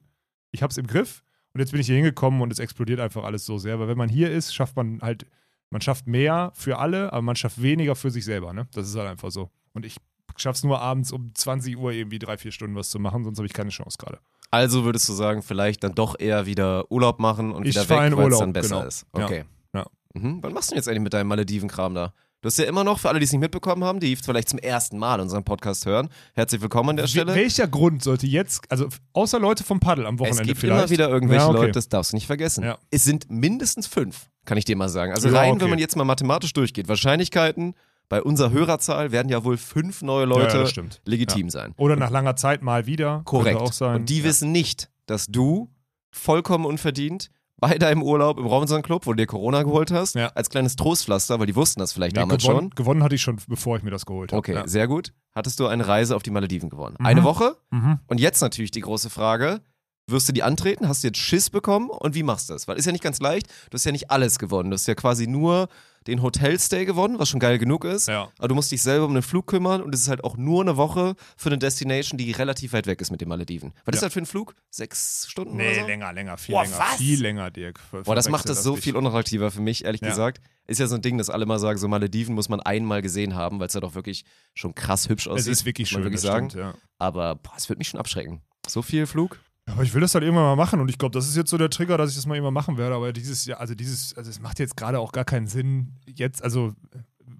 ich 0.52 0.62
habe 0.62 0.70
es 0.70 0.78
im 0.78 0.86
Griff 0.86 1.22
und 1.52 1.60
jetzt 1.60 1.72
bin 1.72 1.80
ich 1.80 1.86
hier 1.86 1.96
hingekommen 1.96 2.40
und 2.40 2.52
es 2.52 2.58
explodiert 2.60 3.00
einfach 3.00 3.24
alles 3.24 3.44
so 3.44 3.58
sehr. 3.58 3.80
Weil 3.80 3.88
wenn 3.88 3.98
man 3.98 4.08
hier 4.08 4.30
ist, 4.30 4.54
schafft 4.54 4.76
man 4.76 5.00
halt, 5.02 5.26
man 5.70 5.80
schafft 5.80 6.06
mehr 6.06 6.52
für 6.54 6.78
alle, 6.78 7.12
aber 7.12 7.22
man 7.22 7.34
schafft 7.36 7.60
weniger 7.60 7.96
für 7.96 8.10
sich 8.10 8.24
selber. 8.24 8.52
Ne? 8.52 8.68
Das 8.72 8.88
ist 8.88 8.94
halt 8.96 9.08
einfach 9.08 9.30
so. 9.32 9.50
Und 9.72 9.84
ich 9.84 9.96
schaffe 10.36 10.56
es 10.58 10.62
nur 10.64 10.80
abends 10.80 11.12
um 11.12 11.34
20 11.34 11.76
Uhr 11.76 11.92
irgendwie 11.92 12.18
drei, 12.18 12.36
vier 12.38 12.52
Stunden 12.52 12.76
was 12.76 12.90
zu 12.90 12.98
machen, 13.00 13.24
sonst 13.24 13.38
habe 13.38 13.46
ich 13.46 13.52
keine 13.52 13.70
Chance 13.70 13.96
gerade. 13.98 14.18
Also 14.50 14.84
würdest 14.84 15.08
du 15.08 15.12
sagen, 15.12 15.42
vielleicht 15.42 15.82
dann 15.84 15.94
doch 15.94 16.16
eher 16.18 16.46
wieder 16.46 16.90
Urlaub 16.90 17.18
machen 17.18 17.52
und 17.52 17.66
Ich 17.66 17.74
wieder 17.74 17.88
weg, 17.88 18.16
weil 18.16 18.32
es 18.32 18.38
dann 18.38 18.52
besser 18.52 18.76
genau. 18.76 18.86
ist. 18.88 19.06
Ja. 19.16 19.24
Okay. 19.24 19.44
Ja. 19.74 19.86
Mhm. 20.14 20.38
Wann 20.42 20.52
machst 20.52 20.70
du 20.70 20.74
denn 20.74 20.78
jetzt 20.78 20.88
eigentlich 20.88 21.02
mit 21.02 21.12
deinem 21.14 21.28
Malediven-Kram 21.28 21.94
da? 21.94 22.12
Du 22.42 22.48
hast 22.48 22.58
ja 22.58 22.66
immer 22.66 22.84
noch, 22.84 22.98
für 23.00 23.08
alle, 23.08 23.18
die 23.18 23.24
es 23.24 23.32
nicht 23.32 23.40
mitbekommen 23.40 23.82
haben, 23.82 23.98
die 23.98 24.14
vielleicht 24.14 24.48
zum 24.50 24.58
ersten 24.58 24.98
Mal 24.98 25.20
unseren 25.20 25.42
Podcast 25.42 25.84
hören, 25.86 26.08
herzlich 26.34 26.60
willkommen 26.60 26.90
an 26.90 26.96
der 26.96 27.06
Stelle. 27.06 27.34
Welcher 27.34 27.66
Grund 27.66 28.02
sollte 28.04 28.26
jetzt, 28.26 28.70
also 28.70 28.88
außer 29.14 29.40
Leute 29.40 29.64
vom 29.64 29.80
Paddel 29.80 30.06
am 30.06 30.14
Es 30.16 30.20
Wochenende 30.20 30.44
gibt 30.44 30.60
vielleicht. 30.60 30.80
immer 30.82 30.90
wieder 30.90 31.08
irgendwelche 31.08 31.44
Ja, 31.44 31.48
okay. 31.48 31.58
Leute, 31.58 31.72
das 31.72 31.88
darfst 31.88 32.12
du 32.12 32.16
nicht 32.16 32.26
vergessen. 32.26 32.62
Ja. 32.62 32.78
Es 32.90 33.04
sind 33.04 33.28
mindestens 33.30 33.86
fünf, 33.86 34.26
kann 34.44 34.58
ich 34.58 34.64
dir 34.64 34.76
mal 34.76 34.88
sagen. 34.88 35.12
Also 35.12 35.28
Ja, 35.28 35.38
rein, 35.40 35.52
okay. 35.52 35.62
wenn 35.62 35.70
man 35.70 35.78
jetzt 35.78 35.96
mal 35.96 36.04
mathematisch 36.04 36.52
durchgeht, 36.52 36.88
Wahrscheinlichkeiten 36.88 37.74
bei 38.08 38.22
unserer 38.22 38.50
Hörerzahl 38.50 39.10
werden 39.12 39.28
ja 39.28 39.42
wohl 39.44 39.56
fünf 39.56 40.02
neue 40.02 40.24
Ja, 40.26 40.30
ja, 40.30 40.36
Leute 40.42 40.58
das 40.58 40.70
stimmt. 40.70 41.00
legitim 41.04 41.50
sein. 41.50 41.74
Oder 41.76 41.96
nach 41.96 42.10
langer 42.10 42.36
Zeit 42.36 42.62
mal 42.62 42.86
wieder. 42.86 43.22
Korrekt. 43.24 43.60
Auch 43.60 43.72
sein. 43.72 43.96
Und 43.96 44.08
die 44.10 44.18
ja. 44.18 44.24
wissen 44.24 44.52
nicht, 44.52 44.90
dass 45.06 45.26
du 45.26 45.70
vollkommen 46.12 46.64
unverdient 46.64 47.30
bei 47.58 47.78
deinem 47.78 48.02
Urlaub 48.02 48.38
im 48.38 48.44
Robinson 48.46 48.82
Club, 48.82 49.06
wo 49.06 49.12
du 49.12 49.16
dir 49.16 49.26
Corona 49.26 49.62
geholt 49.62 49.90
hast, 49.90 50.14
Ja. 50.14 50.28
als 50.34 50.50
kleines 50.50 50.76
Trostpflaster, 50.76 51.38
weil 51.40 51.46
die 51.46 51.56
wussten 51.56 51.80
das 51.80 51.92
vielleicht 51.94 52.14
Nee, 52.14 52.20
damals 52.20 52.42
gewonnen, 52.42 52.58
schon. 52.60 52.70
gewonnen 52.70 53.02
hatte 53.02 53.14
ich 53.14 53.22
schon, 53.22 53.38
bevor 53.48 53.78
ich 53.78 53.82
mir 53.82 53.90
das 53.90 54.04
geholt 54.04 54.30
habe. 54.32 54.38
Okay, 54.38 54.54
Ja. 54.54 54.66
sehr 54.68 54.86
gut. 54.88 55.12
Hattest 55.34 55.58
du 55.60 55.66
eine 55.66 55.86
Reise 55.88 56.16
auf 56.16 56.22
die 56.22 56.30
Malediven 56.30 56.68
gewonnen. 56.68 56.96
Mhm. 57.00 57.06
Eine 57.06 57.24
Woche? 57.24 57.56
Mhm. 57.70 57.98
Und 58.08 58.20
jetzt 58.20 58.40
natürlich 58.42 58.70
die 58.72 58.80
große 58.82 59.08
Frage. 59.10 59.62
Wirst 60.08 60.28
du 60.28 60.32
die 60.32 60.44
antreten? 60.44 60.86
Hast 60.86 61.02
du 61.02 61.08
jetzt 61.08 61.18
Schiss 61.18 61.50
bekommen? 61.50 61.90
Und 61.90 62.14
wie 62.14 62.22
machst 62.22 62.48
du 62.48 62.52
das? 62.52 62.68
Weil 62.68 62.76
ist 62.76 62.84
ja 62.86 62.92
nicht 62.92 63.02
ganz 63.02 63.18
leicht. 63.18 63.48
Du 63.70 63.74
hast 63.74 63.84
ja 63.84 63.90
nicht 63.90 64.08
alles 64.08 64.38
gewonnen. 64.38 64.70
Du 64.70 64.74
hast 64.74 64.86
ja 64.86 64.94
quasi 64.94 65.26
nur 65.26 65.68
den 66.06 66.22
Hotelstay 66.22 66.84
gewonnen, 66.84 67.18
was 67.18 67.28
schon 67.28 67.40
geil 67.40 67.58
genug 67.58 67.84
ist. 67.84 68.06
Ja. 68.06 68.28
Aber 68.38 68.46
du 68.46 68.54
musst 68.54 68.70
dich 68.70 68.80
selber 68.82 69.06
um 69.06 69.14
den 69.14 69.24
Flug 69.24 69.48
kümmern 69.48 69.82
und 69.82 69.92
es 69.92 70.02
ist 70.02 70.08
halt 70.08 70.22
auch 70.22 70.36
nur 70.36 70.62
eine 70.62 70.76
Woche 70.76 71.16
für 71.36 71.48
eine 71.48 71.58
Destination, 71.58 72.18
die 72.18 72.30
relativ 72.30 72.72
weit 72.72 72.86
weg 72.86 73.00
ist 73.00 73.10
mit 73.10 73.20
den 73.20 73.28
Malediven. 73.28 73.72
Was 73.84 73.96
ist 73.96 74.02
Ja. 74.02 74.06
das 74.06 74.12
für 74.14 74.20
ein 74.20 74.26
Flug? 74.26 74.54
Sechs 74.70 75.26
Stunden 75.28 75.56
Nee, 75.56 75.80
so? 75.80 75.86
länger, 75.88 76.12
länger, 76.12 76.36
viel 76.36 76.54
Boah, 76.54 76.62
länger. 76.62 76.78
was? 76.78 76.96
Viel 76.98 77.20
länger, 77.20 77.50
Dirk. 77.50 77.80
Boah, 78.04 78.14
das 78.14 78.28
macht 78.28 78.48
es 78.48 78.62
so 78.62 78.74
nicht. 78.76 78.84
viel 78.84 78.94
unattraktiver 78.94 79.50
für 79.50 79.60
mich, 79.60 79.84
ehrlich 79.84 80.02
Ja. 80.02 80.10
gesagt. 80.10 80.40
Ist 80.68 80.78
ja 80.78 80.86
so 80.86 80.94
ein 80.94 81.02
Ding, 81.02 81.18
dass 81.18 81.30
alle 81.30 81.46
mal 81.46 81.58
sagen, 81.58 81.80
so 81.80 81.88
Malediven 81.88 82.36
muss 82.36 82.48
man 82.48 82.60
einmal 82.60 83.02
gesehen 83.02 83.34
haben, 83.34 83.58
weil 83.58 83.66
es 83.66 83.74
ja 83.74 83.80
doch 83.80 83.96
wirklich 83.96 84.24
schon 84.54 84.72
krass 84.76 85.08
hübsch 85.08 85.26
Es 85.26 85.32
aussieht. 85.32 85.52
ist 85.52 85.64
wirklich 85.64 85.88
schön, 85.88 86.04
wirklich 86.04 86.22
das 86.22 86.30
sagen. 86.30 86.50
stimmt, 86.50 86.62
ja. 86.62 86.74
Aber 87.00 87.34
boah, 87.34 87.54
es 87.56 87.68
wird 87.68 87.80
mich 87.80 87.88
schon 87.88 87.98
abschrecken. 87.98 88.42
So 88.68 88.82
viel 88.82 89.06
Flug? 89.06 89.40
Aber 89.66 89.82
ich 89.82 89.92
will 89.94 90.00
das 90.00 90.14
halt 90.14 90.24
irgendwann 90.24 90.44
mal 90.44 90.56
machen 90.56 90.80
und 90.80 90.88
ich 90.88 90.98
glaube, 90.98 91.12
das 91.12 91.28
ist 91.28 91.36
jetzt 91.36 91.50
so 91.50 91.58
der 91.58 91.70
Trigger, 91.70 91.98
dass 91.98 92.10
ich 92.10 92.16
das 92.16 92.26
mal 92.26 92.34
irgendwann 92.34 92.54
machen 92.54 92.78
werde. 92.78 92.94
Aber 92.94 93.12
dieses 93.12 93.44
Jahr, 93.44 93.60
also 93.60 93.74
dieses, 93.74 94.16
also 94.16 94.30
es 94.30 94.40
macht 94.40 94.58
jetzt 94.58 94.76
gerade 94.76 95.00
auch 95.00 95.12
gar 95.12 95.24
keinen 95.24 95.48
Sinn, 95.48 95.92
jetzt, 96.06 96.42
also 96.42 96.72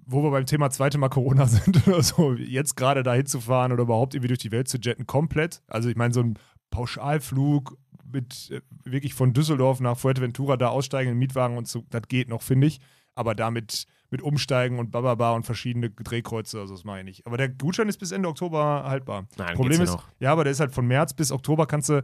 wo 0.05 0.23
wir 0.23 0.31
beim 0.31 0.45
Thema 0.45 0.69
zweite 0.69 0.97
Mal 0.97 1.09
Corona 1.09 1.45
sind 1.47 1.87
oder 1.87 2.03
so, 2.03 2.33
jetzt 2.33 2.75
gerade 2.75 3.03
da 3.03 3.13
hinzufahren 3.13 3.71
oder 3.71 3.83
überhaupt 3.83 4.13
irgendwie 4.13 4.29
durch 4.29 4.39
die 4.39 4.51
Welt 4.51 4.67
zu 4.67 4.77
jetten, 4.77 5.07
komplett. 5.07 5.61
Also 5.67 5.89
ich 5.89 5.95
meine, 5.95 6.13
so 6.13 6.21
ein 6.21 6.37
Pauschalflug 6.69 7.77
mit 8.11 8.51
äh, 8.51 8.61
wirklich 8.83 9.13
von 9.13 9.33
Düsseldorf 9.33 9.79
nach 9.79 9.97
Fuerteventura 9.97 10.57
da 10.57 10.69
aussteigen 10.69 11.11
in 11.11 11.17
Mietwagen 11.17 11.57
und 11.57 11.67
so, 11.67 11.85
das 11.89 12.03
geht 12.07 12.29
noch, 12.29 12.41
finde 12.41 12.67
ich. 12.67 12.79
Aber 13.15 13.35
damit 13.35 13.85
mit 14.09 14.21
Umsteigen 14.21 14.79
und 14.79 14.91
Bababa 14.91 15.33
und 15.33 15.43
verschiedene 15.43 15.89
Drehkreuze, 15.89 16.59
also 16.59 16.73
das 16.73 16.83
mache 16.83 16.99
ich 16.99 17.05
nicht. 17.05 17.27
Aber 17.27 17.37
der 17.37 17.49
Gutschein 17.49 17.89
ist 17.89 17.97
bis 17.97 18.11
Ende 18.11 18.29
Oktober 18.29 18.85
haltbar. 18.85 19.27
Nein, 19.37 19.55
Problem 19.55 19.79
ja 19.79 19.83
ist, 19.83 19.91
noch. 19.91 20.07
ja, 20.19 20.31
aber 20.31 20.43
der 20.43 20.51
ist 20.51 20.59
halt 20.59 20.71
von 20.71 20.87
März 20.87 21.13
bis 21.13 21.31
Oktober 21.31 21.65
kannst 21.65 21.89
du, 21.89 22.03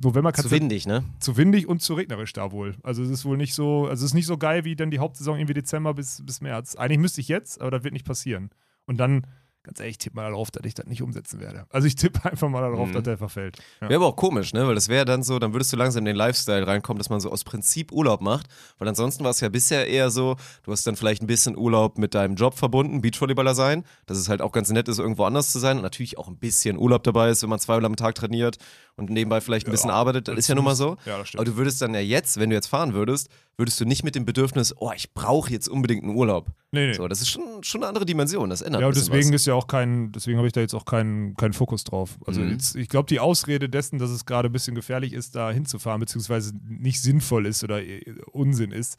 November 0.00 0.32
kannst 0.32 0.48
Zu 0.48 0.54
windig, 0.54 0.86
ne? 0.86 1.04
zu 1.20 1.36
windig 1.36 1.68
und 1.68 1.82
zu 1.82 1.94
regnerisch 1.94 2.32
da 2.32 2.52
wohl. 2.52 2.76
Also 2.82 3.02
es 3.02 3.10
ist 3.10 3.24
wohl 3.24 3.36
nicht 3.36 3.54
so, 3.54 3.86
also 3.86 4.04
es 4.04 4.10
ist 4.10 4.14
nicht 4.14 4.26
so 4.26 4.38
geil 4.38 4.64
wie 4.64 4.76
dann 4.76 4.90
die 4.90 5.00
Hauptsaison 5.00 5.36
irgendwie 5.36 5.54
Dezember 5.54 5.94
bis, 5.94 6.24
bis 6.24 6.40
März. 6.40 6.76
Eigentlich 6.76 6.98
müsste 6.98 7.20
ich 7.20 7.28
jetzt, 7.28 7.60
aber 7.60 7.70
das 7.70 7.84
wird 7.84 7.92
nicht 7.92 8.06
passieren. 8.06 8.50
Und 8.86 8.98
dann, 8.98 9.26
ganz 9.64 9.78
ehrlich, 9.80 9.92
ich 9.94 9.98
tippe 9.98 10.16
mal 10.16 10.28
darauf, 10.30 10.50
dass 10.50 10.64
ich 10.66 10.74
das 10.74 10.86
nicht 10.86 11.02
umsetzen 11.02 11.38
werde. 11.40 11.66
Also 11.70 11.86
ich 11.86 11.94
tippe 11.94 12.24
einfach 12.24 12.48
mal 12.48 12.60
darauf, 12.62 12.88
Mhm. 12.88 12.92
dass 12.94 13.02
der 13.04 13.18
verfällt. 13.18 13.58
Ja. 13.80 13.88
Wäre 13.88 13.96
aber 14.00 14.06
auch 14.08 14.16
komisch, 14.16 14.52
ne? 14.52 14.66
Weil 14.66 14.74
das 14.74 14.88
wäre 14.88 15.04
dann 15.04 15.22
so, 15.22 15.38
dann 15.38 15.52
würdest 15.52 15.72
du 15.72 15.76
langsam 15.76 16.00
in 16.00 16.06
den 16.06 16.16
Lifestyle 16.16 16.66
reinkommen, 16.66 16.98
dass 16.98 17.10
man 17.10 17.20
so 17.20 17.30
aus 17.30 17.44
Prinzip 17.44 17.92
Urlaub 17.92 18.20
macht. 18.20 18.46
Weil 18.78 18.88
ansonsten 18.88 19.22
war 19.24 19.30
es 19.30 19.40
ja 19.40 19.48
bisher 19.48 19.86
eher 19.88 20.10
so, 20.10 20.36
du 20.64 20.72
hast 20.72 20.86
dann 20.86 20.96
vielleicht 20.96 21.22
ein 21.22 21.26
bisschen 21.26 21.56
Urlaub 21.56 21.98
mit 21.98 22.14
deinem 22.14 22.34
Job 22.34 22.54
verbunden, 22.54 23.00
Beachvolleyballer 23.02 23.54
sein, 23.54 23.84
dass 24.06 24.18
es 24.18 24.28
halt 24.28 24.42
auch 24.42 24.52
ganz 24.52 24.70
nett 24.70 24.88
ist, 24.88 24.98
irgendwo 24.98 25.24
anders 25.24 25.52
zu 25.52 25.58
sein 25.58 25.76
und 25.76 25.82
natürlich 25.82 26.18
auch 26.18 26.28
ein 26.28 26.36
bisschen 26.38 26.76
Urlaub 26.78 27.02
dabei 27.04 27.30
ist, 27.30 27.42
wenn 27.42 27.50
man 27.50 27.58
zweimal 27.60 27.84
am 27.84 27.96
Tag 27.96 28.14
trainiert 28.16 28.58
und 28.96 29.10
nebenbei 29.10 29.40
vielleicht 29.40 29.66
ein 29.68 29.70
bisschen 29.70 29.90
Ja, 29.90 29.96
arbeitet. 29.96 30.28
Das 30.28 30.36
ist 30.38 30.48
ja 30.48 30.54
nun 30.54 30.64
mal 30.64 30.74
so. 30.74 30.96
Ja, 31.06 31.18
das 31.18 31.28
stimmt. 31.28 31.40
Aber 31.40 31.50
du 31.50 31.56
würdest 31.56 31.80
dann 31.82 31.94
ja 31.94 32.00
jetzt, 32.00 32.38
wenn 32.40 32.50
du 32.50 32.56
jetzt 32.56 32.66
fahren 32.66 32.94
würdest, 32.94 33.28
würdest 33.58 33.80
du 33.80 33.84
nicht 33.84 34.02
mit 34.02 34.14
dem 34.14 34.24
Bedürfnis, 34.24 34.74
oh, 34.78 34.90
ich 34.96 35.12
brauche 35.14 35.50
jetzt 35.50 35.68
unbedingt 35.68 36.02
einen 36.04 36.16
Urlaub. 36.16 36.46
nee, 36.72 36.86
nee. 36.88 36.92
So, 36.94 37.06
das 37.08 37.20
ist 37.20 37.28
schon, 37.30 37.62
schon 37.62 37.82
eine 37.82 37.88
andere 37.88 38.06
Dimension. 38.06 38.48
Das 38.50 38.62
ändert 38.62 38.80
Ja, 38.80 38.86
ein 38.86 38.92
und 38.92 38.96
deswegen 38.96 39.28
was. 39.28 39.36
ist 39.42 39.46
ja 39.46 39.54
auch 39.54 39.66
kein, 39.66 40.10
deswegen 40.12 40.38
habe 40.38 40.46
ich 40.46 40.52
da 40.52 40.60
jetzt 40.60 40.74
auch 40.74 40.84
keinen 40.84 41.34
keinen 41.34 41.52
Fokus 41.52 41.84
drauf. 41.84 42.18
Also 42.26 42.40
Mhm. 42.40 42.50
jetzt, 42.52 42.74
ich 42.76 42.88
glaube, 42.88 43.08
die 43.08 43.20
Ausrede 43.20 43.68
dessen, 43.68 43.98
dass 43.98 44.10
es 44.10 44.24
gerade 44.26 44.48
ein 44.48 44.52
bisschen 44.52 44.74
gefährlich 44.74 45.12
ist, 45.12 45.34
da 45.36 45.50
hinzufahren, 45.50 46.00
beziehungsweise 46.00 46.52
nicht 46.66 47.00
sinnvoll 47.02 47.46
ist 47.46 47.62
oder 47.62 47.82
äh, 47.82 48.02
Unsinn 48.32 48.72
ist, 48.72 48.98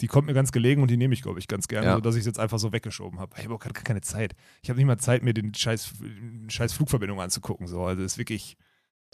die 0.00 0.06
kommt 0.06 0.26
mir 0.28 0.32
ganz 0.34 0.50
gelegen 0.50 0.80
und 0.80 0.90
die 0.90 0.96
nehme 0.96 1.12
ich, 1.12 1.20
glaube 1.20 1.38
ich, 1.38 1.46
ganz 1.46 1.68
gerne, 1.68 1.88
Ja. 1.88 1.94
sodass 1.96 2.14
ich 2.14 2.20
es 2.20 2.26
jetzt 2.26 2.38
einfach 2.38 2.58
so 2.58 2.72
weggeschoben 2.72 3.20
habe. 3.20 3.34
Ich 3.36 3.44
habe 3.44 3.54
auch 3.54 3.58
gar 3.60 3.70
keine 3.74 4.00
Zeit. 4.00 4.34
Ich 4.62 4.70
habe 4.70 4.78
nicht 4.78 4.86
mal 4.86 4.96
Zeit, 4.96 5.22
mir 5.22 5.34
den 5.34 5.52
scheiß, 5.54 5.92
scheiß 6.48 6.72
Flugverbindung 6.72 7.20
anzugucken. 7.20 7.66
So. 7.66 7.82
Also 7.84 8.02
es 8.02 8.12
ist 8.12 8.18
wirklich. 8.18 8.56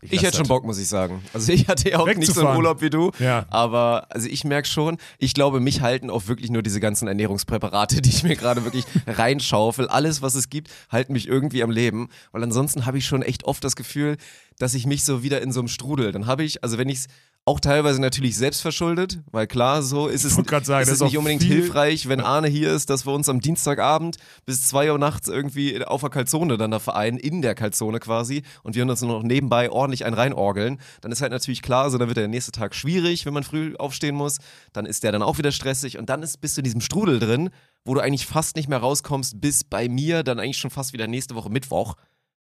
Ich 0.02 0.12
lass 0.12 0.24
hätte 0.24 0.36
schon. 0.38 0.48
Bock, 0.48 0.64
muss 0.64 0.78
ich 0.78 0.88
sagen. 0.88 1.22
Also 1.32 1.52
ich 1.52 1.68
hatte 1.68 1.88
ja 1.90 1.98
auch 1.98 2.06
nicht 2.06 2.32
so 2.32 2.46
einen. 2.46 2.56
Urlaub 2.56 2.82
wie 2.82 2.90
du. 2.90 3.12
Ja. 3.18 3.46
Aber 3.48 4.06
also 4.10 4.28
ich 4.28 4.44
merke 4.44 4.68
schon, 4.68 4.98
ich 5.18 5.32
glaube, 5.32 5.58
mich 5.58 5.80
halten 5.80 6.10
auch 6.10 6.26
wirklich 6.26 6.50
nur 6.50 6.62
diese 6.62 6.80
ganzen 6.80 7.08
Ernährungspräparate, 7.08 8.00
die 8.02 8.10
ich 8.10 8.22
mir 8.22 8.36
gerade 8.36 8.64
wirklich 8.64 8.84
reinschaufel. 9.06 9.88
Alles, 9.88 10.20
was 10.20 10.34
es 10.34 10.50
gibt, 10.50 10.70
halten 10.90 11.14
mich 11.14 11.26
irgendwie 11.26 11.62
am 11.62 11.70
Leben. 11.70 12.08
Weil 12.32 12.42
ansonsten 12.42 12.84
habe 12.84 12.98
ich 12.98 13.06
schon 13.06 13.22
echt 13.22 13.44
oft 13.44 13.64
das 13.64 13.74
Gefühl, 13.74 14.18
dass 14.58 14.74
ich 14.74 14.86
mich 14.86 15.04
so 15.04 15.22
wieder 15.22 15.42
in 15.42 15.52
so 15.52 15.60
einem 15.60 15.68
Strudel. 15.68 16.12
Dann 16.12 16.26
habe 16.26 16.44
ich, 16.44 16.62
also 16.62 16.78
wenn 16.78 16.88
ich 16.88 16.98
es 16.98 17.06
auch 17.48 17.60
teilweise 17.60 18.00
natürlich 18.00 18.36
selbst 18.36 18.60
verschuldet, 18.60 19.20
weil 19.30 19.46
klar, 19.46 19.80
so 19.80 20.08
ist 20.08 20.24
es, 20.24 20.34
sagen, 20.34 20.82
ist 20.82 20.88
es 20.88 20.88
ist 20.88 21.02
nicht 21.02 21.16
unbedingt 21.16 21.44
viel- 21.44 21.62
hilfreich, 21.62 22.08
wenn 22.08 22.20
Arne 22.20 22.48
hier 22.48 22.72
ist, 22.72 22.90
dass 22.90 23.06
wir 23.06 23.12
uns 23.12 23.28
am 23.28 23.40
Dienstagabend 23.40 24.16
bis 24.46 24.62
2 24.62 24.90
Uhr 24.90 24.98
nachts 24.98 25.28
irgendwie 25.28 25.84
auf 25.84 26.00
der 26.00 26.10
Kalzone 26.10 26.56
dann 26.56 26.72
da 26.72 26.80
vereinen, 26.80 27.18
in 27.18 27.42
der 27.42 27.54
Kalzone 27.54 28.00
quasi, 28.00 28.42
und 28.64 28.74
wir 28.74 28.82
uns 28.82 29.00
noch 29.00 29.22
nebenbei 29.22 29.70
ordentlich 29.70 30.04
ein 30.04 30.14
reinorgeln, 30.14 30.80
dann 31.02 31.12
ist 31.12 31.22
halt 31.22 31.30
natürlich 31.30 31.62
klar, 31.62 31.88
so 31.88 31.98
dann 31.98 32.08
wird 32.08 32.16
der 32.16 32.26
nächste 32.26 32.50
Tag 32.50 32.74
schwierig, 32.74 33.26
wenn 33.26 33.34
man 33.34 33.44
früh 33.44 33.76
aufstehen 33.76 34.16
muss, 34.16 34.38
dann 34.72 34.84
ist 34.84 35.04
der 35.04 35.12
dann 35.12 35.22
auch 35.22 35.38
wieder 35.38 35.52
stressig. 35.52 35.98
Und 35.98 36.10
dann 36.10 36.24
ist, 36.24 36.40
bist 36.40 36.56
du 36.56 36.62
in 36.62 36.64
diesem 36.64 36.80
Strudel 36.80 37.20
drin, 37.20 37.50
wo 37.84 37.94
du 37.94 38.00
eigentlich 38.00 38.26
fast 38.26 38.56
nicht 38.56 38.68
mehr 38.68 38.78
rauskommst, 38.78 39.40
bis 39.40 39.62
bei 39.62 39.88
mir 39.88 40.24
dann 40.24 40.40
eigentlich 40.40 40.58
schon 40.58 40.72
fast 40.72 40.92
wieder 40.92 41.06
nächste 41.06 41.36
Woche 41.36 41.50
Mittwoch, 41.50 41.94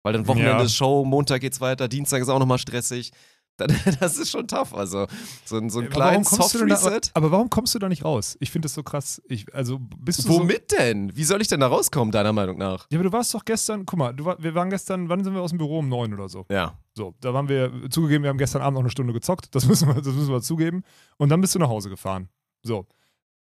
weil 0.08 0.14
dann 0.14 0.26
Wochenende 0.26 0.52
Ja. 0.52 0.62
ist 0.62 0.74
Show, 0.74 1.04
Montag 1.04 1.40
geht's 1.42 1.60
weiter, 1.60 1.86
Dienstag 1.86 2.22
ist 2.22 2.28
auch 2.30 2.38
nochmal 2.38 2.58
stressig. 2.58 3.12
Das 4.00 4.16
ist 4.16 4.30
schon 4.30 4.46
tough, 4.46 4.72
also 4.72 5.08
so, 5.44 5.56
ein- 5.56 5.68
so 5.68 5.80
ein 5.80 5.86
Aber 5.86 5.94
kleinen 5.94 6.22
Soft-Reset. 6.22 7.10
aber 7.14 7.32
warum 7.32 7.50
kommst 7.50 7.74
du 7.74 7.80
da 7.80 7.88
nicht 7.88 8.04
raus? 8.04 8.36
Ich 8.38 8.52
finde 8.52 8.66
das 8.66 8.74
so 8.74 8.84
krass. 8.84 9.20
Ich, 9.28 9.52
also 9.52 9.80
bist 9.80 10.20
du 10.20 10.22
so, 10.22 10.38
Womit 10.38 10.70
denn? 10.78 11.16
Wie 11.16 11.24
soll 11.24 11.42
ich 11.42 11.48
denn 11.48 11.58
da 11.58 11.66
rauskommen, 11.66 12.12
deiner 12.12 12.32
Meinung 12.32 12.56
nach? 12.56 12.86
Ja, 12.92 12.98
aber 13.00 13.08
du 13.08 13.12
warst 13.12 13.34
doch 13.34 13.44
gestern, 13.44 13.84
guck 13.84 13.98
mal, 13.98 14.14
war, 14.20 14.40
wir 14.40 14.54
waren 14.54 14.70
gestern, 14.70 15.08
wann 15.08 15.24
sind 15.24 15.34
wir 15.34 15.40
aus 15.42 15.50
dem 15.50 15.58
Büro? 15.58 15.80
Um 15.80 15.88
neun 15.88 16.14
oder 16.14 16.28
so. 16.28 16.46
Ja. 16.48 16.78
So, 16.94 17.14
da 17.20 17.34
waren 17.34 17.48
wir, 17.48 17.72
zugegeben, 17.90 18.22
wir 18.22 18.30
haben 18.30 18.38
gestern 18.38 18.62
Abend 18.62 18.74
noch 18.74 18.82
eine 18.82 18.90
Stunde 18.90 19.12
gezockt, 19.12 19.52
das 19.56 19.66
müssen 19.68 19.88
wir, 19.88 19.94
das 19.94 20.06
müssen 20.14 20.30
wir 20.30 20.40
zugeben. 20.40 20.84
Und 21.16 21.28
dann 21.30 21.40
bist 21.40 21.56
du 21.56 21.58
nach 21.58 21.68
Hause 21.68 21.90
gefahren. 21.90 22.28
So. 22.62 22.86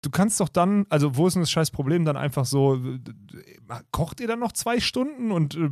Du 0.03 0.11
kannst 0.11 0.41
doch 0.41 0.49
dann, 0.51 0.85
also 0.91 1.17
wo 1.17 1.27
ist 1.29 1.35
denn 1.35 1.43
das 1.43 1.51
scheiß 1.51 1.71
Problem, 1.71 2.05
dann 2.05 2.17
einfach 2.19 2.45
so, 2.45 2.75
äh, 2.75 2.99
kocht 3.93 4.21
ihr 4.21 4.27
dann 4.27 4.41
noch 4.41 4.53
zwei 4.53 4.79
Stunden 4.81 5.31
und 5.33 5.55
äh, 5.55 5.71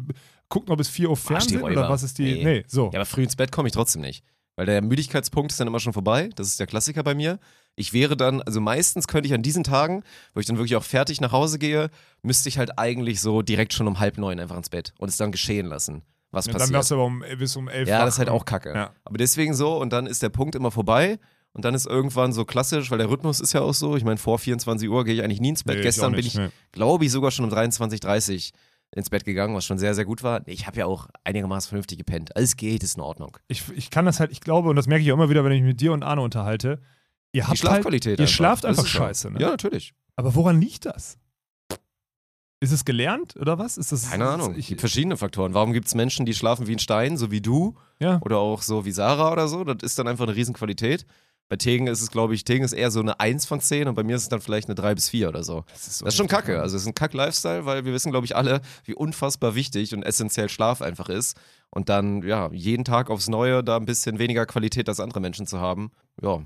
guckt 0.50 0.69
noch 0.69 0.76
bis 0.76 0.88
vier 0.90 1.09
Uhr 1.09 1.12
Arsch, 1.16 1.23
die 1.47 1.54
Fernsehen 1.54 1.62
oder 1.62 1.88
was 1.88 2.02
ist 2.02 2.19
die, 2.19 2.35
Nee. 2.35 2.45
nee, 2.45 2.64
so. 2.66 2.90
Ja, 2.92 2.99
aber 2.99 3.07
früh 3.07 3.23
ins 3.23 3.37
Bett 3.37 3.50
komme 3.50 3.69
ich 3.69 3.73
trotzdem 3.73 4.02
nicht. 4.02 4.23
Weil 4.57 4.66
der 4.66 4.83
Müdigkeitspunkt 4.83 5.52
ist 5.52 5.59
dann 5.61 5.69
immer 5.69 5.80
schon 5.80 5.95
vorbei. 5.95 6.28
Das 6.35 6.47
ist 6.49 6.61
der 6.61 6.66
Klassiker 6.66 7.02
bei 7.02 7.14
mir. 7.14 7.38
Ich 7.76 7.95
wäre 7.95 8.14
dann, 8.16 8.42
also 8.42 8.61
meistens 8.61 9.07
könnte 9.09 9.26
ich 9.26 9.33
an 9.33 9.42
diesen 9.42 9.64
Tagen, 9.64 10.02
wo 10.35 10.40
ich 10.40 10.45
dann 10.47 10.57
wirklich 10.59 10.76
auch 10.76 10.83
fertig 10.83 11.21
nach 11.23 11.33
Hause 11.33 11.59
gehe, 11.59 11.88
müsste 12.21 12.50
ich 12.50 12.59
halt 12.59 12.78
eigentlich 12.78 13.23
so 13.23 13.40
direkt 13.40 13.73
schon 13.73 13.87
um 13.88 14.00
halb 14.00 14.19
neun 14.19 14.38
einfach 14.38 14.57
ins 14.59 14.69
Bett 14.69 14.92
und 14.99 15.09
es 15.09 15.16
dann 15.16 15.33
geschehen 15.33 15.66
lassen, 15.66 16.02
was 16.30 16.45
Ja, 16.47 16.52
dann 16.52 16.59
passiert. 16.61 16.75
wärst 16.75 16.90
du 16.90 16.95
aber 16.97 17.04
um, 17.04 17.25
bis 17.38 17.57
um 17.57 17.69
elf 17.69 17.88
Ja, 17.88 18.04
das 18.04 18.14
ist 18.14 18.19
halt 18.19 18.28
auch 18.28 18.45
kacke. 18.45 18.75
Ja. 18.75 18.90
Aber 19.04 19.16
deswegen 19.16 19.54
so 19.54 19.78
und 19.80 19.92
dann 19.95 20.07
ist 20.07 20.23
der 20.23 20.28
Punkt 20.30 20.54
immer 20.57 20.71
vorbei 20.73 21.19
und 21.52 21.64
dann 21.64 21.75
ist 21.75 21.87
irgendwann 21.87 22.33
so 22.35 22.45
klassisch, 22.45 22.90
weil 22.90 22.99
der 22.99 23.09
Rhythmus 23.09 23.40
ist 23.40 23.54
ja 23.54 23.62
auch 23.62 23.73
so. 23.75 23.97
Ich 23.97 24.04
meine, 24.04 24.19
vor 24.19 24.38
24 24.38 24.88
Uhr 24.90 25.04
gehe 25.04 25.14
ich 25.14 25.23
eigentlich 25.23 25.40
nie 25.40 25.50
ins 25.50 25.64
Bett. 25.64 25.76
Nee, 25.76 25.80
ich 25.80 25.87
Gestern 25.87 26.12
auch 26.12 26.16
bin 26.16 26.26
ich, 26.26 26.35
nee. 26.35 26.49
glaube 26.73 27.04
ich, 27.07 27.12
sogar 27.12 27.30
schon 27.30 27.47
um 27.47 27.50
23.30 27.57 28.50
ins 28.92 29.11
Bett 29.11 29.25
gegangen, 29.25 29.54
was 29.54 29.64
schon 29.64 29.78
sehr, 29.78 29.94
sehr 29.94 30.04
gut 30.04 30.23
war. 30.23 30.47
Ich 30.47 30.66
habe 30.66 30.78
ja 30.78 30.87
auch 30.87 31.09
einigermaßen 31.25 31.68
vernünftig 31.68 31.99
gepennt. 31.99 32.35
Alles 32.37 32.56
geht, 32.56 32.82
ist 32.82 32.97
in 32.97 33.02
Ordnung. 33.02 33.37
Ich, 33.49 33.68
ich 33.75 33.90
kann 33.90 34.04
das 34.04 34.18
halt, 34.20 34.32
ich 34.32 34.40
glaube, 34.40 34.68
und 34.68 34.76
das 34.76 34.87
merke 34.87 35.04
ich 35.04 35.11
auch 35.12 35.16
immer 35.16 35.30
wieder, 35.30 35.44
wenn 35.44 35.52
ich 35.52 35.62
mit 35.62 35.80
dir 35.80 35.92
und 35.92 36.02
Arne 36.02 36.23
unterhalte, 36.23 36.80
ihr 37.32 37.42
Die 37.42 37.44
habt 37.44 37.59
Schlafqualität. 37.59 38.12
halt, 38.12 38.18
ihr 38.18 38.23
einfach. 38.25 38.35
schlaft 38.35 38.66
einfach 38.66 38.87
scheiße. 38.87 39.30
Ne? 39.30 39.40
Ja, 39.40 39.50
natürlich. 39.50 39.94
Aber 40.16 40.35
woran 40.35 40.61
liegt 40.61 40.87
das? 40.87 41.18
Ist 42.62 42.73
es 42.73 42.85
gelernt 42.85 43.37
oder 43.37 43.59
was? 43.59 43.78
Ist 43.78 43.90
das, 43.90 44.11
Keine 44.11 44.28
Ahnung. 44.28 44.54
Es 44.54 44.66
gibt 44.66 44.80
verschiedene 44.80 45.16
Faktoren. 45.16 45.54
Warum 45.54 45.73
gibt 45.73 45.87
es 45.87 45.94
Menschen, 45.94 46.26
die 46.26 46.35
schlafen 46.35 46.66
wie 46.66 46.73
ein 46.73 46.78
Stein, 46.78 47.16
so 47.16 47.30
wie 47.30 47.40
du 47.40 47.75
ja. 48.00 48.20
oder 48.23 48.37
auch 48.38 48.61
so 48.61 48.85
wie 48.85 48.90
Sarah 48.92 49.32
oder 49.32 49.49
so? 49.49 49.64
Das 49.64 49.82
ist 49.82 49.99
dann 49.99 50.06
einfach 50.06 50.26
eine 50.26 50.37
Riesenqualität. 50.37 51.06
Bei 51.50 51.57
Tegen 51.57 51.88
ist 51.88 52.00
es, 52.00 52.12
glaube 52.12 52.33
ich, 52.37 52.45
Tegen 52.45 52.64
ist 52.64 52.73
eher 52.73 52.92
so 52.92 53.00
eine 53.00 53.19
1 53.19 53.45
von 53.45 53.61
10 53.61 53.88
und 53.88 53.97
bei 53.97 54.04
mir 54.04 54.14
ist 54.14 54.23
es 54.23 54.28
dann 54.28 54.40
vielleicht 54.40 54.69
eine 54.69 54.76
3 54.76 54.95
bis 54.95 55.09
4 55.09 55.28
oder 55.28 55.42
so. 55.42 55.64
Das 55.73 55.88
ist, 55.88 56.00
Das 56.00 56.14
ist 56.14 56.16
schon 56.16 56.28
kacke. 56.28 56.62
Also 56.62 56.76
es 56.76 56.83
ist 56.83 56.88
ein 56.88 56.95
Kack-Lifestyle, 56.95 57.66
weil 57.66 57.85
wir 57.85 57.92
wissen, 57.92 58.12
glaube 58.12 58.25
ich, 58.25 58.37
alle, 58.37 58.61
wie 58.85 58.95
unfassbar 58.95 59.57
wichtig 59.57 59.92
und 59.92 60.04
essentiell 60.04 60.49
Schlaf 60.49 60.80
einfach 60.80 61.09
ist. 61.09 61.37
Und 61.71 61.88
dann, 61.88 62.23
ja, 62.23 62.52
jeden 62.52 62.85
Tag 62.85 63.11
aufs 63.11 63.26
Neue 63.26 63.64
da 63.64 63.76
ein 63.76 63.85
bisschen 63.85 64.21
weniger 64.21 64.47
Qualität 64.47 64.88
als 64.88 65.00
andere 65.00 65.19
Menschen 65.19 65.45
zu 65.49 65.59
haben. 65.59 65.90
Ja. 66.23 66.40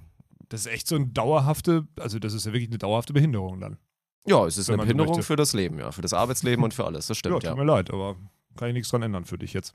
Das 0.49 0.61
ist 0.61 0.67
echt 0.69 0.89
so 0.89 0.97
eine 0.97 1.09
dauerhafte, 1.09 1.87
also 2.01 2.19
das 2.19 2.33
ist 2.33 2.47
ja 2.47 2.55
wirklich 2.55 2.71
eine 2.71 2.79
dauerhafte 2.79 3.13
Behinderung 3.13 3.61
dann. 3.61 3.77
Ja, 4.27 4.47
es 4.47 4.57
ist 4.57 4.69
Wenn 4.69 4.75
eine 4.75 4.85
so 4.85 4.87
Behinderung 4.87 5.17
möchte. 5.17 5.27
für 5.27 5.37
das 5.37 5.53
Leben, 5.53 5.79
ja. 5.79 5.93
Für 5.93 6.01
das 6.01 6.15
Arbeitsleben 6.15 6.65
und 6.65 6.73
für 6.73 6.87
alles. 6.87 7.09
Das 7.09 7.19
ja, 7.19 7.19
stimmt, 7.19 7.35
tut 7.35 7.45
ja. 7.45 7.55
mir 7.55 7.65
leid, 7.65 7.91
aber 7.91 8.17
kann 8.57 8.69
ich 8.69 8.75
nichts 8.75 8.89
dran 8.89 9.03
ändern 9.03 9.27
für 9.27 9.37
dich 9.37 9.53
jetzt. 9.53 9.75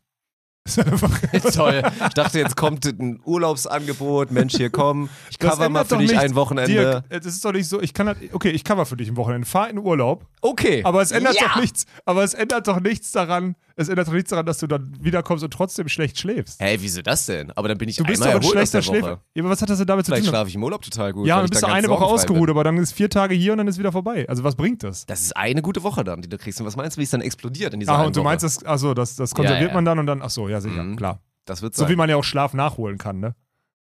Ist 0.65 0.77
einfach, 0.79 1.09
Toll. 1.53 1.81
Ich 2.07 2.13
dachte, 2.13 2.39
jetzt 2.39 2.55
kommt 2.55 2.85
ein 2.85 3.19
Urlaubsangebot. 3.25 4.31
Mensch, 4.31 4.55
hier 4.55 4.69
komm. 4.69 5.09
Ich 5.31 5.37
Das 5.37 5.51
cover 5.53 5.69
mal 5.69 5.83
für 5.85 5.97
dich 5.97 6.09
nichts. 6.11 6.23
ein 6.23 6.35
Wochenende. 6.35 6.71
Dirk, 7.09 7.23
das 7.23 7.25
ist 7.33 7.43
doch 7.45 7.53
nicht 7.53 7.67
so, 7.67 7.81
ich 7.81 7.93
kann 7.93 8.07
halt, 8.07 8.17
okay, 8.33 8.49
ich 8.51 8.63
cover 8.63 8.85
für 8.85 8.97
dich 8.97 9.07
ein 9.09 9.17
Wochenende, 9.17 9.47
fahr 9.47 9.69
in 9.69 9.77
den 9.77 9.85
Urlaub, 9.85 10.25
Okay. 10.41 10.81
aber 10.83 11.01
es 11.01 11.11
ändert 11.11 11.35
ja. 11.39 11.47
doch 11.47 11.61
nichts, 11.61 11.85
aber 12.05 12.23
es 12.23 12.33
ändert 12.33 12.67
doch 12.67 12.79
nichts 12.81 13.11
daran, 13.11 13.55
es 13.75 13.89
ändert 13.89 14.07
doch 14.09 14.13
nichts 14.13 14.29
daran, 14.29 14.45
dass 14.45 14.57
du 14.59 14.67
dann 14.67 14.93
wiederkommst 15.01 15.43
und 15.43 15.51
trotzdem 15.51 15.87
schlecht 15.89 16.19
schläfst. 16.19 16.59
Hey, 16.61 16.77
wieso 16.81 17.01
das 17.01 17.25
denn? 17.25 17.51
Aber 17.51 17.67
dann 17.67 17.77
bin 17.77 17.89
ich 17.89 17.95
Du 17.95 18.03
bist 18.03 18.21
doch 18.21 18.27
einmal 18.27 18.37
ein 18.37 18.41
erholt 18.43 18.57
aus 18.57 18.69
schlechter 18.69 18.79
der 18.81 18.87
Woche. 18.87 19.07
Schläfer. 19.07 19.23
Ja, 19.33 19.43
aber 19.43 19.49
was 19.51 19.61
hat 19.61 19.69
das 19.69 19.77
denn 19.79 19.87
damit 19.87 20.05
zu 20.05 20.11
Vielleicht 20.11 20.25
tun? 20.25 20.31
schlafe 20.33 20.49
ich 20.49 20.55
im 20.55 20.63
Urlaub 20.63 20.81
total 20.81 21.13
gut. 21.13 21.25
Ja, 21.27 21.39
dann 21.41 21.49
bist 21.49 21.63
du 21.63 21.67
eine 21.67 21.87
Woche 21.87 21.99
sorgenfrei 21.99 22.05
bin. 22.07 22.13
ausgeruht, 22.35 22.49
aber 22.49 22.63
dann 22.63 22.77
ist 22.77 22.91
vier 22.93 23.09
Tage 23.09 23.33
hier 23.33 23.53
und 23.53 23.57
dann 23.59 23.67
ist 23.67 23.79
wieder 23.79 23.91
vorbei. 23.91 24.25
Also 24.29 24.43
was 24.43 24.55
bringt 24.55 24.83
das? 24.83 25.05
Das 25.05 25.21
ist 25.21 25.35
eine 25.35 25.61
gute 25.61 25.81
Woche 25.83 26.03
dann, 26.03 26.21
die 26.21 26.29
du 26.29 26.37
kriegst. 26.37 26.59
Und 26.59 26.67
was 26.67 26.75
meinst 26.75 26.97
du, 26.97 26.99
wie 26.99 27.05
es 27.05 27.09
dann 27.09 27.21
explodiert 27.21 27.73
in 27.73 27.79
dieser 27.79 27.93
Ah, 27.93 27.97
einen 27.99 28.07
und 28.07 28.15
du 28.15 28.19
Woche? 28.19 28.25
meinst, 28.29 28.43
das, 28.43 28.63
also 28.65 28.93
das, 28.93 29.15
das 29.15 29.33
konserviert 29.33 29.61
Ja, 29.61 29.67
ja. 29.69 29.73
man 29.73 29.85
dann 29.85 29.99
und 29.99 30.05
dann, 30.05 30.21
ach 30.21 30.29
so, 30.29 30.49
ja, 30.50 30.62
sicher, 30.62 30.84
Mhm. 30.84 30.96
klar. 30.96 31.22
Das 31.46 31.62
wird 31.62 31.75
So 31.75 31.89
wie 31.89 31.96
man 31.96 32.10
ja 32.10 32.15
auch 32.15 32.24
Schlaf 32.24 32.53
nachholen 32.53 32.98
kann, 32.98 33.20
ne? 33.20 33.36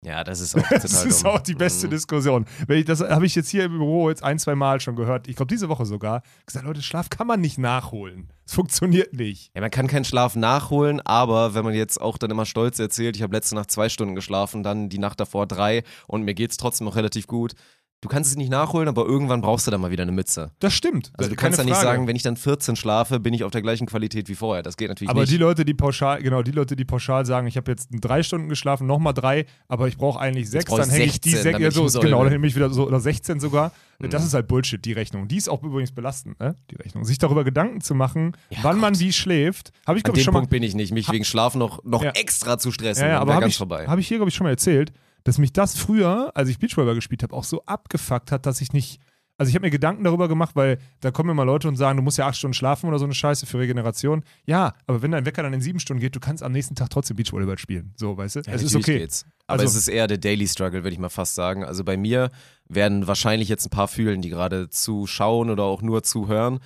ja, 0.06 0.24
das 0.24 0.40
ist 0.40 0.56
auch 0.58 0.70
Das 0.70 1.04
ist 1.04 1.24
dumm. 1.24 1.32
auch 1.32 1.40
die 1.40 1.56
beste 1.56 1.88
Mhm. 1.88 1.92
Diskussion. 1.92 2.46
Ich, 2.70 2.86
das 2.86 3.02
habe 3.02 3.26
ich 3.26 3.36
jetzt 3.36 3.50
hier 3.50 3.66
im 3.66 3.72
Büro 3.74 4.10
jetzt 4.10 4.24
ein, 4.24 4.38
zwei 4.40 4.56
Mal 4.56 4.80
schon 4.80 4.96
gehört. 4.96 5.28
Ich 5.28 5.36
glaube, 5.36 5.50
diese 5.50 5.68
Woche 5.70 5.86
sogar. 5.86 6.22
Gesagt, 6.46 6.66
Leute, 6.66 6.82
Schlaf 6.82 7.10
kann 7.10 7.28
man 7.28 7.42
nicht 7.42 7.58
nachholen. 7.58 8.32
Es 8.46 8.54
funktioniert 8.54 9.14
nicht. 9.14 9.52
Ja, 9.54 9.60
man 9.62 9.72
kann 9.72 9.88
keinen 9.88 10.06
Schlaf 10.06 10.36
nachholen, 10.38 11.02
aber 11.02 11.56
wenn 11.56 11.66
man 11.66 11.74
jetzt 11.74 12.00
auch 12.00 12.18
dann 12.18 12.32
immer 12.32 12.46
stolz 12.46 12.80
erzählt, 12.80 13.18
ich 13.18 13.24
habe 13.24 13.36
letzte 13.36 13.56
Nacht 13.56 13.70
zwei 13.72 13.90
Stunden 13.90 14.16
geschlafen, 14.16 14.64
dann 14.64 14.88
die 14.88 15.00
Nacht 15.00 15.20
davor 15.20 15.46
drei 15.48 15.84
und 16.08 16.22
mir 16.24 16.36
geht's 16.36 16.56
trotzdem 16.58 16.86
noch 16.86 16.96
relativ 16.96 17.28
gut. 17.28 17.54
Du 18.01 18.10
kannst 18.10 18.30
es 18.30 18.38
nicht 18.38 18.51
nachholen, 18.51 18.88
aber 18.88 19.06
irgendwann 19.08 19.42
brauchst 19.42 19.66
du 19.66 19.72
dann 19.72 19.82
mal 19.82 19.89
wieder 19.89 20.04
eine 20.04 20.12
Mütze. 20.12 20.51
Das 20.60 20.72
stimmt. 20.74 21.12
Also 21.18 21.32
du 21.32 21.36
kannst 21.36 21.58
ja 21.58 21.63
nicht 21.66 21.74
Frage. 21.74 21.88
sagen, 21.88 22.08
wenn 22.08 22.16
ich 22.16 22.22
dann 22.22 22.38
14 22.38 22.75
schlafe, 22.75 23.20
bin 23.20 23.34
ich 23.34 23.44
auf 23.44 23.50
der 23.51 23.63
gleichen 23.63 23.88
Qualität 23.88 24.30
wie 24.30 24.36
vorher. 24.36 24.62
Das 24.62 24.77
geht 24.77 24.89
natürlich 24.89 25.10
Aber 25.10 25.22
nicht. 25.22 25.34
die 25.34 25.38
Leute, 25.38 25.66
die 25.66 25.74
pauschal, 25.74 26.22
genau, 26.22 26.44
die 26.44 26.51
Leute, 26.51 26.75
die 26.75 26.86
pauschal 26.86 27.25
sagen, 27.25 27.48
ich 27.48 27.58
habe 27.58 27.72
jetzt 27.72 27.89
drei 27.92 28.22
Stunden 28.22 28.50
geschlafen, 28.50 28.86
nochmal 28.86 29.16
drei, 29.16 29.48
aber 29.68 29.88
ich 29.88 29.98
brauche 29.98 30.20
eigentlich 30.20 30.48
sechs, 30.48 30.66
brauche 30.66 30.82
ich 30.82 30.86
dann 30.88 30.94
hänge 30.96 31.06
ich 31.06 31.22
die 31.22 31.32
16, 31.32 31.44
sechs, 31.54 31.60
ja, 31.60 31.72
so, 31.72 32.00
genau, 32.00 32.22
dann 32.22 32.34
nehme 32.34 32.46
ich 32.46 32.56
wieder 32.56 32.70
so, 32.70 32.86
oder 32.86 33.00
16 33.00 33.39
sogar. 33.39 33.72
Mhm. 33.98 34.12
Das 34.12 34.24
ist 34.24 34.36
halt 34.36 34.48
Bullshit, 34.48 34.86
die 34.86 34.94
Rechnung. 34.94 35.27
Die 35.27 35.38
ist 35.38 35.50
auch 35.50 35.63
übrigens 35.63 35.92
belastend, 35.92 36.39
ne? 36.39 36.54
Die 36.70 36.75
Rechnung. 36.75 37.04
Sich 37.04 37.18
darüber 37.18 37.44
Gedanken 37.44 37.82
zu 37.82 37.96
machen, 37.96 38.34
Ja, 38.51 38.60
wann 38.62 38.80
man 38.80 38.94
Gott. 38.94 39.01
wie 39.01 39.12
schläft, 39.12 39.72
habe 39.88 39.98
ich, 39.98 40.04
An 40.06 40.10
glaube 40.10 40.20
ich, 40.20 40.24
dem 40.24 40.25
schon 40.25 40.34
mal 40.36 40.42
Punkt 40.42 40.51
bin 40.51 40.62
ich 40.62 40.75
nicht, 40.75 40.94
mich 40.94 41.12
wegen 41.12 41.25
Schlafen 41.25 41.58
noch, 41.58 41.84
noch 41.84 42.04
Ja. 42.04 42.12
extra 42.12 42.60
zu 42.60 42.72
stressen. 42.72 43.06
Ja, 43.06 43.10
ja 43.13 43.20
aber 43.22 43.34
habe 43.34 43.42
ganz 43.42 43.54
ich, 43.54 43.58
vorbei. 43.58 43.88
hab 43.88 43.98
ich 43.98 44.08
hier, 44.08 44.18
glaube 44.18 44.30
ich, 44.30 44.36
schon 44.36 44.44
mal 44.44 44.51
erzählt, 44.51 44.94
dass 45.27 45.38
mich 45.39 45.51
das 45.51 45.77
früher, 45.77 46.31
als 46.36 46.48
ich 46.48 46.57
Beachvolleyball 46.57 46.96
gespielt 46.96 47.22
habe, 47.22 47.36
auch 47.36 47.43
so 47.43 47.62
abgefuckt 47.65 48.31
hat, 48.31 48.46
dass 48.46 48.62
ich 48.62 48.72
nicht. 48.72 49.01
Also 49.38 49.50
ich 49.50 49.55
habe 49.55 49.67
mir 49.67 49.72
Gedanken 49.72 50.03
darüber 50.05 50.27
gemacht, 50.29 50.55
weil 50.55 50.79
da 51.01 51.12
kommen 51.12 51.29
immer 51.29 51.43
Leute 51.46 51.67
und 51.67 51.75
sagen, 51.75 51.98
du 51.98 52.01
musst 52.01 52.17
ja 52.17 52.25
acht 52.27 52.38
Stunden 52.38 52.53
schlafen 52.55 52.88
oder 52.88 52.98
so 52.98 53.03
eine 53.05 53.13
Scheiße 53.13 53.46
für 53.46 53.60
Regeneration. 53.60 54.24
Ja, 54.46 54.74
aber 54.88 55.01
wenn 55.01 55.12
dein 55.12 55.25
Wecker 55.25 55.43
dann 55.43 55.53
in 55.53 55.62
sieben 55.62 55.79
Stunden 55.79 56.00
geht, 56.01 56.15
du 56.15 56.19
kannst 56.19 56.41
am 56.41 56.53
nächsten 56.53 56.74
Tag 56.75 56.89
trotzdem 56.89 57.17
Beachvolleyball 57.17 57.57
spielen. 57.60 57.93
So, 57.98 58.17
weißt 58.17 58.38
du? 58.38 58.39
Ja, 58.48 58.53
es 58.53 58.63
ist 58.63 58.75
okay. 58.75 59.00
Geht's. 59.00 59.25
Aber 59.46 59.62
Also- 59.62 59.72
es 59.72 59.75
ist 59.75 59.89
eher 59.89 60.07
der 60.07 60.17
Daily 60.17 60.48
Struggle, 60.48 60.84
würde 60.84 60.93
ich 60.93 61.00
mal 61.00 61.10
fast 61.10 61.36
sagen. 61.36 61.63
Also 61.65 61.84
bei 61.84 61.98
mir 61.98 62.31
werden 62.69 63.05
wahrscheinlich 63.05 63.50
jetzt 63.50 63.65
ein 63.67 63.69
paar 63.69 63.88
fühlen, 63.89 64.22
die 64.22 64.29
gerade 64.29 64.69
zuschauen 64.69 65.50
oder 65.51 65.63
auch 65.63 65.81
nur 65.84 66.01
zuhören. 66.03 66.60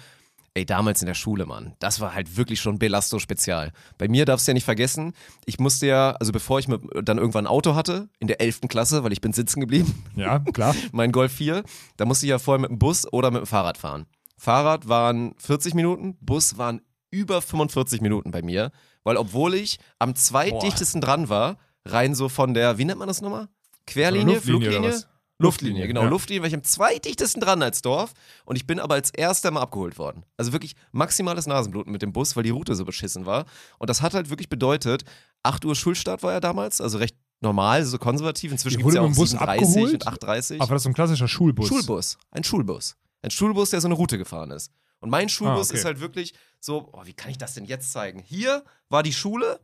Ey, 0.54 0.66
damals 0.66 1.02
in 1.02 1.06
der 1.06 1.14
Schule, 1.14 1.46
Mann, 1.46 1.76
das 1.80 2.02
war 2.02 2.14
halt 2.14 2.36
wirklich 2.36 2.60
schon 2.60 2.78
Belasto-Spezial. 2.78 3.72
Bei 3.98 4.10
mir 4.10 4.26
darfst 4.26 4.48
du 4.48 4.52
ja 4.52 4.54
nicht 4.54 4.66
vergessen, 4.66 5.14
ich 5.46 5.60
musste 5.60 5.88
ja, 5.88 6.12
also 6.20 6.34
bevor 6.34 6.60
ich 6.60 6.68
mit, 6.68 6.82
dann 7.04 7.18
irgendwann 7.18 7.46
ein 7.46 7.52
Auto 7.52 7.74
hatte, 7.74 8.10
in 8.20 8.28
der 8.28 8.42
11. 8.42 8.62
Klasse, 8.68 9.06
weil 9.06 9.14
ich 9.14 9.22
bin 9.22 9.32
sitzen 9.32 9.62
geblieben, 9.62 10.04
Ja, 10.16 10.40
klar. 10.40 10.76
mein 10.92 11.14
Golf 11.14 11.32
4, 11.32 11.64
da 11.96 12.04
musste 12.04 12.26
ich 12.26 12.32
ja 12.32 12.40
vorher 12.40 12.60
mit 12.60 12.70
dem 12.70 12.80
Bus 12.80 13.12
oder 13.14 13.32
mit 13.32 13.44
dem 13.44 13.46
Fahrrad 13.48 13.78
fahren. 13.78 14.08
Fahrrad 14.38 14.90
waren 14.90 15.36
40 15.38 15.74
Minuten, 15.74 16.18
Bus 16.20 16.58
waren 16.58 16.82
über 17.12 17.42
45 17.42 18.02
Minuten 18.02 18.32
bei 18.32 18.42
mir, 18.42 18.72
weil 19.04 19.16
obwohl 19.16 19.54
ich 19.54 19.80
am 20.00 20.16
zweitdichtesten 20.16 21.00
dran 21.00 21.30
war, 21.30 21.60
rein 21.86 22.14
so 22.14 22.28
von 22.28 22.54
der, 22.54 22.78
wie 22.78 22.84
nennt 22.84 23.00
man 23.00 23.08
das 23.08 23.22
nochmal? 23.22 23.48
Querlinie, 23.88 24.42
Fluglinie? 24.42 25.02
Luftlinie, 25.42 25.88
genau, 25.88 26.04
ja. 26.04 26.10
Luftlinie, 26.10 26.42
war 26.42 26.48
ich 26.48 26.54
am 26.54 26.64
zweitdichtesten 26.64 27.42
dran 27.42 27.62
als 27.64 27.82
Dorf 27.82 28.14
und 28.46 28.56
ich 28.56 28.66
bin 28.68 28.80
aber 28.80 28.96
als 28.96 29.10
erster 29.12 29.52
mal 29.52 29.62
abgeholt 29.62 29.98
worden. 29.98 30.24
Also 30.38 30.52
wirklich 30.54 30.76
maximales 30.92 31.48
Nasenbluten 31.48 31.92
mit 31.92 32.02
dem 32.02 32.14
Bus, 32.14 32.36
weil 32.36 32.44
die 32.44 32.50
Route 32.50 32.76
so 32.76 32.86
beschissen 32.86 33.26
war. 33.26 33.46
Und 33.80 33.90
das 33.90 34.02
hat 34.02 34.14
halt 34.14 34.30
wirklich 34.30 34.50
bedeutet, 34.50 35.04
8 35.44 35.66
Uhr 35.66 35.76
Schulstart 35.76 36.24
war 36.24 36.34
ja 36.34 36.40
damals, 36.40 36.82
also 36.82 36.98
recht 36.98 37.16
normal, 37.42 37.84
so 37.86 37.98
konservativ. 37.98 38.52
Inzwischen 38.52 38.78
gibt 38.78 38.90
es 38.90 38.96
ja 38.96 39.02
auch 39.02 39.08
mit 39.08 39.16
dem 39.16 39.20
Bus 39.20 39.32
37 39.32 39.68
abgeholt? 39.68 39.94
und 39.94 40.24
8.30. 40.30 40.62
Aber 40.62 40.74
das 40.74 40.82
ist 40.82 40.84
so 40.84 40.90
ein 40.90 40.94
klassischer 40.94 41.28
Schulbus. 41.28 41.68
Schulbus. 41.68 42.18
Ein 42.32 42.44
Schulbus. 42.44 42.96
Ein 43.24 43.32
Schulbus, 43.32 43.72
der 43.72 43.82
so 43.82 43.88
eine 43.88 43.96
Route 43.96 44.18
gefahren 44.18 44.52
ist. 44.52 44.72
Und 45.00 45.10
mein 45.10 45.30
Schulbus 45.30 45.68
Ah, 45.68 45.72
okay. 45.72 45.78
ist 45.80 45.86
halt 45.86 46.00
wirklich 46.00 46.34
so, 46.60 46.90
oh, 46.94 47.02
wie 47.06 47.14
kann 47.14 47.32
ich 47.32 47.40
das 47.40 47.56
denn 47.56 47.66
jetzt 47.66 47.92
zeigen? 47.92 48.20
Hier 48.20 48.64
war 48.90 49.02
die 49.02 49.14
Schule, 49.14 49.60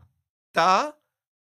da 0.53 0.95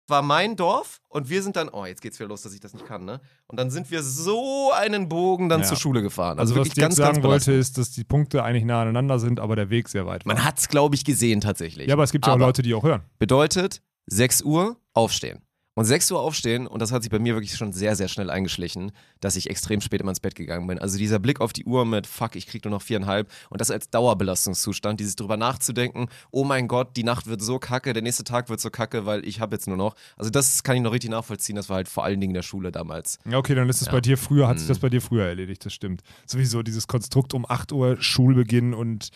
war 0.08 0.22
mein 0.22 0.56
Dorf 0.56 1.00
und 1.08 1.28
wir 1.30 1.42
sind 1.42 1.56
dann, 1.56 1.68
oh, 1.68 1.84
jetzt 1.84 2.00
geht's 2.02 2.18
wieder 2.18 2.28
los, 2.28 2.42
dass 2.42 2.54
ich 2.54 2.60
das 2.60 2.72
nicht 2.74 2.86
kann, 2.86 3.04
ne? 3.04 3.20
Und 3.46 3.58
dann 3.58 3.70
sind 3.70 3.90
wir 3.90 4.02
so 4.02 4.72
einen 4.72 5.08
Bogen 5.08 5.48
dann 5.48 5.60
Ja. 5.60 5.66
zur 5.66 5.76
Schule 5.76 6.02
gefahren. 6.02 6.38
Also, 6.38 6.54
was 6.54 6.58
wirklich 6.66 6.76
ich 6.78 6.82
jetzt 6.82 6.96
sagen 6.96 7.22
wollte, 7.22 7.46
belastend. 7.52 7.56
ist, 7.58 7.78
dass 7.78 7.90
die 7.90 8.04
Punkte 8.04 8.42
eigentlich 8.42 8.64
nah 8.64 8.82
aneinander 8.82 9.18
sind, 9.18 9.40
aber 9.40 9.56
der 9.56 9.70
Weg 9.70 9.88
sehr 9.88 10.06
weit 10.06 10.24
war. 10.26 10.34
Man 10.34 10.44
hat's, 10.44 10.68
glaube 10.68 10.94
ich, 10.94 11.04
gesehen 11.04 11.40
tatsächlich. 11.40 11.88
ja, 11.88 11.94
aber 11.94 12.04
es 12.04 12.12
gibt 12.12 12.26
ja 12.26 12.34
auch 12.34 12.38
Leute, 12.38 12.62
die 12.62 12.74
auch 12.74 12.82
hören. 12.84 13.02
Bedeutet, 13.18 13.82
6 14.06 14.42
Uhr 14.42 14.76
aufstehen. 14.92 15.42
Und 15.78 15.84
6 15.84 16.10
Uhr 16.10 16.20
aufstehen, 16.20 16.66
und 16.66 16.80
das 16.80 16.90
hat 16.90 17.02
sich 17.02 17.10
bei 17.10 17.18
mir 17.18 17.34
wirklich 17.34 17.54
schon 17.54 17.74
sehr, 17.74 17.96
sehr 17.96 18.08
schnell 18.08 18.30
eingeschlichen, 18.30 18.92
dass 19.20 19.36
ich 19.36 19.50
extrem 19.50 19.82
spät 19.82 20.00
immer 20.00 20.08
ins 20.10 20.20
Bett 20.20 20.34
gegangen 20.34 20.66
bin. 20.66 20.78
Also 20.78 20.96
dieser 20.96 21.18
Blick 21.18 21.38
auf 21.42 21.52
die 21.52 21.66
Uhr 21.66 21.84
mit, 21.84 22.06
fuck, 22.06 22.34
ich 22.34 22.46
krieg 22.46 22.64
nur 22.64 22.70
noch 22.70 22.80
viereinhalb, 22.80 23.30
und 23.50 23.60
das 23.60 23.70
als 23.70 23.90
Dauerbelastungszustand, 23.90 25.00
dieses 25.00 25.16
drüber 25.16 25.36
nachzudenken, 25.36 26.08
oh 26.30 26.44
mein 26.44 26.66
Gott, 26.66 26.96
die 26.96 27.04
Nacht 27.04 27.26
wird 27.26 27.42
so 27.42 27.58
kacke, 27.58 27.92
der 27.92 28.02
nächste 28.02 28.24
Tag 28.24 28.48
wird 28.48 28.58
so 28.58 28.70
kacke, 28.70 29.04
weil 29.04 29.26
ich 29.26 29.40
habe 29.40 29.54
jetzt 29.54 29.68
nur 29.68 29.76
noch. 29.76 29.94
Also 30.16 30.30
das 30.30 30.62
kann 30.62 30.76
ich 30.76 30.82
noch 30.82 30.92
richtig 30.92 31.10
nachvollziehen, 31.10 31.56
das 31.56 31.68
war 31.68 31.76
halt 31.76 31.88
vor 31.88 32.04
allen 32.04 32.20
Dingen 32.22 32.30
in 32.30 32.36
der 32.36 32.42
Schule 32.42 32.72
damals. 32.72 33.18
Ja, 33.28 33.36
okay, 33.36 33.54
dann 33.54 33.68
ist 33.68 33.82
es 33.82 33.88
Ja. 33.88 33.92
bei 33.92 34.00
dir 34.00 34.16
früher, 34.16 34.48
hat 34.48 34.58
sich 34.58 34.66
Mhm. 34.68 34.72
das 34.72 34.78
bei 34.78 34.88
dir 34.88 35.02
früher 35.02 35.26
erledigt, 35.26 35.62
das 35.66 35.74
stimmt. 35.74 36.00
Sowieso 36.24 36.62
dieses 36.62 36.86
Konstrukt 36.86 37.34
um 37.34 37.44
8 37.46 37.72
Uhr 37.72 38.00
Schulbeginn 38.00 38.72
und 38.72 39.10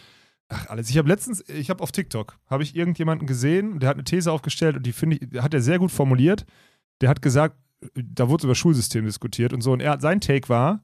ach 0.50 0.68
alles. 0.68 0.90
Ich 0.90 0.98
habe 0.98 1.08
letztens, 1.08 1.42
ich 1.48 1.70
habe 1.70 1.82
auf 1.82 1.92
TikTok, 1.92 2.38
habe 2.46 2.62
ich 2.62 2.76
irgendjemanden 2.76 3.26
gesehen, 3.26 3.78
der 3.80 3.88
hat 3.88 3.96
eine 3.96 4.04
These 4.04 4.30
aufgestellt 4.30 4.76
und 4.76 4.84
die 4.84 4.92
finde 4.92 5.16
ich, 5.16 5.40
hat 5.40 5.54
er 5.54 5.62
sehr 5.62 5.78
gut 5.78 5.90
formuliert. 5.90 6.44
Der 7.00 7.08
hat 7.08 7.22
gesagt, 7.22 7.56
da 7.94 8.28
wurde 8.28 8.44
über 8.44 8.54
Schulsystem 8.54 9.06
diskutiert 9.06 9.52
und 9.52 9.62
so 9.62 9.72
und 9.72 9.80
er, 9.80 9.98
sein 10.00 10.20
Take 10.20 10.48
war, 10.48 10.82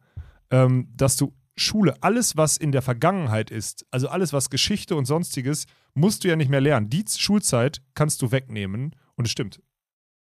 ähm, 0.51 0.89
dass 0.97 1.17
du 1.17 1.35
Schule, 1.57 1.95
alles 2.03 2.37
was 2.37 2.57
in 2.57 2.73
der 2.73 2.83
Vergangenheit 2.83 3.51
ist, 3.51 3.87
also 3.91 4.09
alles 4.09 4.33
was 4.33 4.51
Geschichte 4.51 4.95
und 4.95 5.07
sonstiges, 5.07 5.67
musst 5.95 6.23
du 6.23 6.29
ja 6.29 6.37
nicht 6.37 6.51
mehr 6.51 6.61
lernen. 6.61 6.91
Die 6.91 7.05
Schulzeit 7.09 7.83
kannst 7.95 8.23
du 8.23 8.31
wegnehmen 8.31 8.95
und 9.17 9.25
es 9.25 9.31
stimmt. 9.31 9.61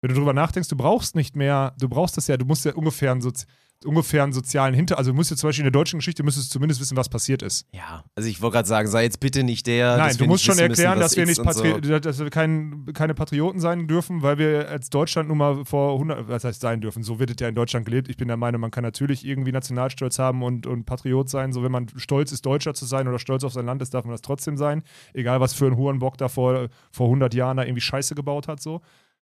Wenn 0.00 0.10
du 0.10 0.16
drüber 0.16 0.34
nachdenkst, 0.34 0.68
du 0.68 0.76
brauchst 0.76 1.16
nicht 1.16 1.34
mehr, 1.34 1.74
du 1.78 1.88
brauchst 1.88 2.16
das 2.18 2.26
ja, 2.26 2.36
du 2.36 2.44
musst 2.44 2.66
ja 2.66 2.74
ungefähr 2.74 3.10
ein 3.10 3.22
Sozi 3.22 3.46
ungefähr 3.84 4.22
einen 4.22 4.32
sozialen 4.32 4.74
Hinter. 4.74 4.98
Also 4.98 5.10
du 5.10 5.16
musst 5.16 5.30
jetzt 5.30 5.40
zum 5.40 5.48
Beispiel 5.48 5.62
in 5.62 5.72
der 5.72 5.78
deutschen 5.78 5.98
Geschichte 5.98 6.22
müsstest 6.22 6.50
du 6.50 6.52
zumindest 6.54 6.80
wissen, 6.80 6.96
was 6.96 7.08
passiert 7.08 7.42
ist. 7.42 7.66
Ja, 7.72 8.04
also 8.14 8.28
ich 8.28 8.40
wollte 8.40 8.54
gerade 8.54 8.68
sagen, 8.68 8.88
sei 8.88 9.04
jetzt 9.04 9.20
bitte 9.20 9.44
nicht 9.44 9.66
der. 9.66 9.96
Nein, 9.96 10.16
du 10.16 10.26
musst 10.26 10.44
schon 10.44 10.56
müssen, 10.56 10.70
erklären, 10.70 10.98
was 10.98 11.10
dass 11.10 11.16
wir 11.16 11.26
nicht 11.26 11.42
Patri 11.42 11.74
so. 11.82 11.98
dass 11.98 12.18
wir 12.18 12.30
kein, 12.30 12.86
keine 12.94 13.14
Patrioten 13.14 13.60
sein 13.60 13.86
dürfen, 13.86 14.22
weil 14.22 14.38
wir 14.38 14.68
als 14.68 14.90
Deutschland 14.90 15.28
nun 15.28 15.38
mal 15.38 15.64
vor 15.64 15.94
100, 15.94 16.28
was 16.28 16.44
heißt 16.44 16.60
sein 16.60 16.80
dürfen. 16.80 17.02
So 17.02 17.18
wird 17.18 17.30
es 17.30 17.36
ja 17.40 17.48
in 17.48 17.54
Deutschland 17.54 17.86
gelebt. 17.86 18.08
Ich 18.08 18.16
bin 18.16 18.28
der 18.28 18.36
Meinung, 18.36 18.60
man 18.60 18.70
kann 18.70 18.84
natürlich 18.84 19.26
irgendwie 19.26 19.52
Nationalstolz 19.52 20.18
haben 20.18 20.42
und, 20.42 20.66
und 20.66 20.84
Patriot 20.84 21.28
sein. 21.28 21.52
So, 21.52 21.62
wenn 21.62 21.72
man 21.72 21.88
stolz 21.96 22.32
ist, 22.32 22.46
Deutscher 22.46 22.74
zu 22.74 22.86
sein 22.86 23.08
oder 23.08 23.18
stolz 23.18 23.44
auf 23.44 23.52
sein 23.52 23.66
Land 23.66 23.82
ist, 23.82 23.94
darf 23.94 24.04
man 24.04 24.12
das 24.12 24.22
trotzdem 24.22 24.56
sein. 24.56 24.82
Egal, 25.12 25.40
was 25.40 25.54
für 25.54 25.66
ein 25.66 25.76
Hurenbock 25.76 26.18
da 26.18 26.28
vor, 26.28 26.68
vor 26.90 27.06
100 27.06 27.34
Jahren 27.34 27.56
da 27.56 27.64
irgendwie 27.64 27.80
Scheiße 27.80 28.14
gebaut 28.14 28.48
hat. 28.48 28.60
So. 28.60 28.80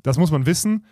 Das 0.04 0.18
muss 0.18 0.32
man 0.32 0.46
wissen. 0.46 0.86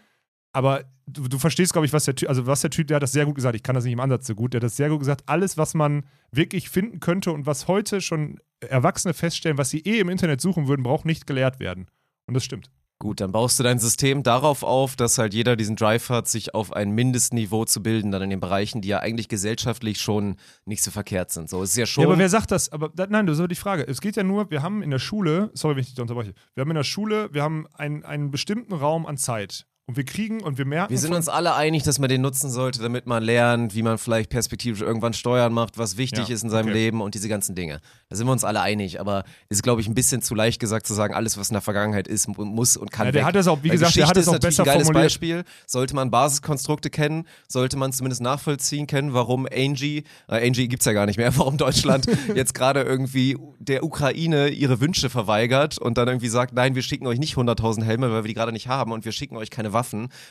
Aber 0.51 0.83
du, 1.05 1.27
du 1.27 1.37
verstehst, 1.37 1.73
glaube 1.73 1.85
ich, 1.85 1.93
was 1.93 2.05
der 2.05 2.15
Typ, 2.15 2.29
also 2.29 2.47
was 2.47 2.61
der 2.61 2.69
Typ, 2.69 2.87
der 2.87 2.95
hat 2.95 3.03
das 3.03 3.11
sehr 3.11 3.25
gut 3.25 3.35
gesagt, 3.35 3.55
ich 3.55 3.63
kann 3.63 3.75
das 3.75 3.83
nicht 3.83 3.93
im 3.93 3.99
Ansatz 3.99 4.27
so 4.27 4.35
gut, 4.35 4.53
der 4.53 4.59
hat 4.59 4.63
das 4.63 4.77
sehr 4.77 4.89
gut 4.89 4.99
gesagt, 4.99 5.23
alles, 5.27 5.57
was 5.57 5.73
man 5.73 6.05
wirklich 6.31 6.69
finden 6.69 6.99
könnte 6.99 7.31
und 7.31 7.45
was 7.45 7.67
heute 7.67 8.01
schon 8.01 8.39
Erwachsene 8.61 9.13
feststellen, 9.13 9.57
was 9.57 9.69
sie 9.69 9.79
eh 9.79 9.99
im 9.99 10.09
Internet 10.09 10.41
suchen 10.41 10.67
würden, 10.67 10.83
braucht 10.83 11.05
nicht 11.05 11.27
gelehrt 11.27 11.59
werden. 11.59 11.87
Und 12.27 12.33
das 12.33 12.43
stimmt. 12.43 12.69
Gut, 13.01 13.21
dann 13.21 13.31
baust 13.31 13.57
du 13.57 13.63
dein 13.63 13.79
System 13.79 14.23
darauf 14.23 14.61
auf, 14.61 14.97
dass 14.97 15.17
halt 15.17 15.33
jeder 15.33 15.55
diesen 15.55 15.77
Drive 15.77 16.09
hat, 16.09 16.27
sich 16.27 16.53
auf 16.53 16.73
ein 16.73 16.91
Mindestniveau 16.91 17.63
zu 17.63 17.81
bilden, 17.81 18.11
dann 18.11 18.21
in 18.23 18.29
den 18.29 18.41
Bereichen, 18.41 18.81
die 18.81 18.89
ja 18.89 18.99
eigentlich 18.99 19.29
gesellschaftlich 19.29 20.01
schon 20.01 20.35
nicht 20.65 20.83
so 20.83 20.91
verkehrt 20.91 21.31
sind. 21.31 21.49
So 21.49 21.63
es 21.63 21.69
ist 21.69 21.77
ja 21.77 21.85
schon. 21.85 22.01
Ja, 22.01 22.09
aber 22.09 22.17
wer 22.17 22.27
sagt 22.27 22.51
das? 22.51 22.69
Aber 22.73 22.89
da, 22.89 23.07
nein, 23.07 23.25
das 23.25 23.35
ist 23.35 23.39
aber 23.39 23.47
die 23.47 23.55
Frage. 23.55 23.87
Es 23.87 24.01
geht 24.01 24.17
ja 24.17 24.23
nur, 24.23 24.51
wir 24.51 24.61
haben 24.63 24.83
in 24.83 24.91
der 24.91 24.99
Schule, 24.99 25.49
sorry, 25.53 25.75
wenn 25.75 25.83
ich 25.83 25.93
dich 25.93 26.01
unterbreche, 26.01 26.33
wir 26.55 26.61
haben 26.61 26.71
in 26.71 26.75
der 26.75 26.83
Schule, 26.83 27.29
wir 27.31 27.41
haben 27.41 27.67
einen, 27.73 28.03
einen 28.03 28.31
bestimmten 28.31 28.73
Raum 28.73 29.05
an 29.05 29.15
Zeit. 29.15 29.65
Und 29.89 29.97
wir 29.97 30.03
kriegen 30.05 30.41
und 30.43 30.59
wir 30.59 30.65
merken. 30.65 30.91
wir 30.91 30.99
sind 30.99 31.15
uns 31.15 31.27
alle 31.27 31.55
einig, 31.55 31.81
dass 31.81 31.97
man 31.97 32.09
den 32.09 32.21
nutzen 32.21 32.51
sollte, 32.51 32.79
damit 32.79 33.07
man 33.07 33.23
lernt, 33.23 33.73
wie 33.73 33.81
man 33.81 33.97
vielleicht 33.97 34.29
perspektivisch 34.29 34.81
irgendwann 34.81 35.13
Steuern 35.13 35.51
macht, 35.51 35.79
was 35.79 35.97
wichtig 35.97 36.27
Ja, 36.27 36.35
ist 36.35 36.43
in 36.43 36.51
seinem 36.51 36.65
okay. 36.67 36.73
Leben 36.77 37.01
und 37.01 37.15
diese 37.15 37.27
ganzen 37.27 37.55
Dinge. 37.55 37.79
Da 38.07 38.15
sind 38.15 38.27
wir 38.27 38.31
uns 38.31 38.43
alle 38.43 38.61
einig, 38.61 38.99
aber 38.99 39.23
ist, 39.49 39.63
glaube 39.63 39.81
ich, 39.81 39.87
ein 39.87 39.95
bisschen 39.95 40.21
zu 40.21 40.35
leicht 40.35 40.59
gesagt 40.59 40.85
zu 40.85 40.93
sagen, 40.93 41.15
alles, 41.15 41.39
was 41.39 41.49
in 41.49 41.53
der 41.55 41.61
Vergangenheit 41.61 42.07
ist, 42.07 42.27
mu- 42.27 42.45
muss 42.45 42.77
und 42.77 42.91
kann 42.91 43.07
Ja, 43.07 43.11
der 43.13 43.21
weg. 43.21 43.27
hat 43.29 43.35
es 43.35 43.47
auch, 43.47 43.63
wie 43.63 43.69
Weil 43.69 43.77
gesagt, 43.79 43.95
der 43.95 44.03
Geschichte 44.03 44.09
hat 44.09 44.17
es 44.17 44.21
ist 44.21 44.27
auch 44.29 44.33
natürlich 44.33 44.57
besser 44.57 44.63
ein 44.63 44.73
geiles 44.75 44.87
formuliert. 44.89 45.05
Beispiel. 45.05 45.43
Sollte 45.65 45.95
man 45.95 46.11
Basiskonstrukte 46.11 46.91
kennen, 46.91 47.25
sollte 47.47 47.75
man 47.75 47.91
zumindest 47.91 48.21
nachvollziehen 48.21 48.85
können, 48.85 49.13
warum 49.13 49.47
Angie, 49.51 50.03
äh, 50.27 50.45
Angie 50.47 50.67
gibt's 50.67 50.85
ja 50.85 50.93
gar 50.93 51.07
nicht 51.07 51.17
mehr, 51.17 51.35
warum 51.37 51.57
Deutschland 51.57 52.05
jetzt 52.35 52.53
gerade 52.53 52.83
irgendwie 52.83 53.37
der 53.57 53.83
Ukraine 53.83 54.49
ihre 54.49 54.79
Wünsche 54.81 55.09
verweigert 55.09 55.79
und 55.79 55.97
dann 55.97 56.07
irgendwie 56.07 56.27
sagt, 56.29 56.53
nein, 56.53 56.75
wir 56.75 56.83
schicken 56.83 57.07
euch 57.07 57.17
nicht 57.17 57.35
100.000 57.37 57.83
Helme, 57.83 58.11
weil 58.11 58.23
wir 58.23 58.27
die 58.27 58.35
gerade 58.35 58.51
nicht 58.51 58.67
haben 58.67 58.91
und 58.91 59.03
wir 59.03 59.11
schicken 59.13 59.35
euch 59.35 59.49
keine 59.49 59.73
Waffen, 59.73 59.78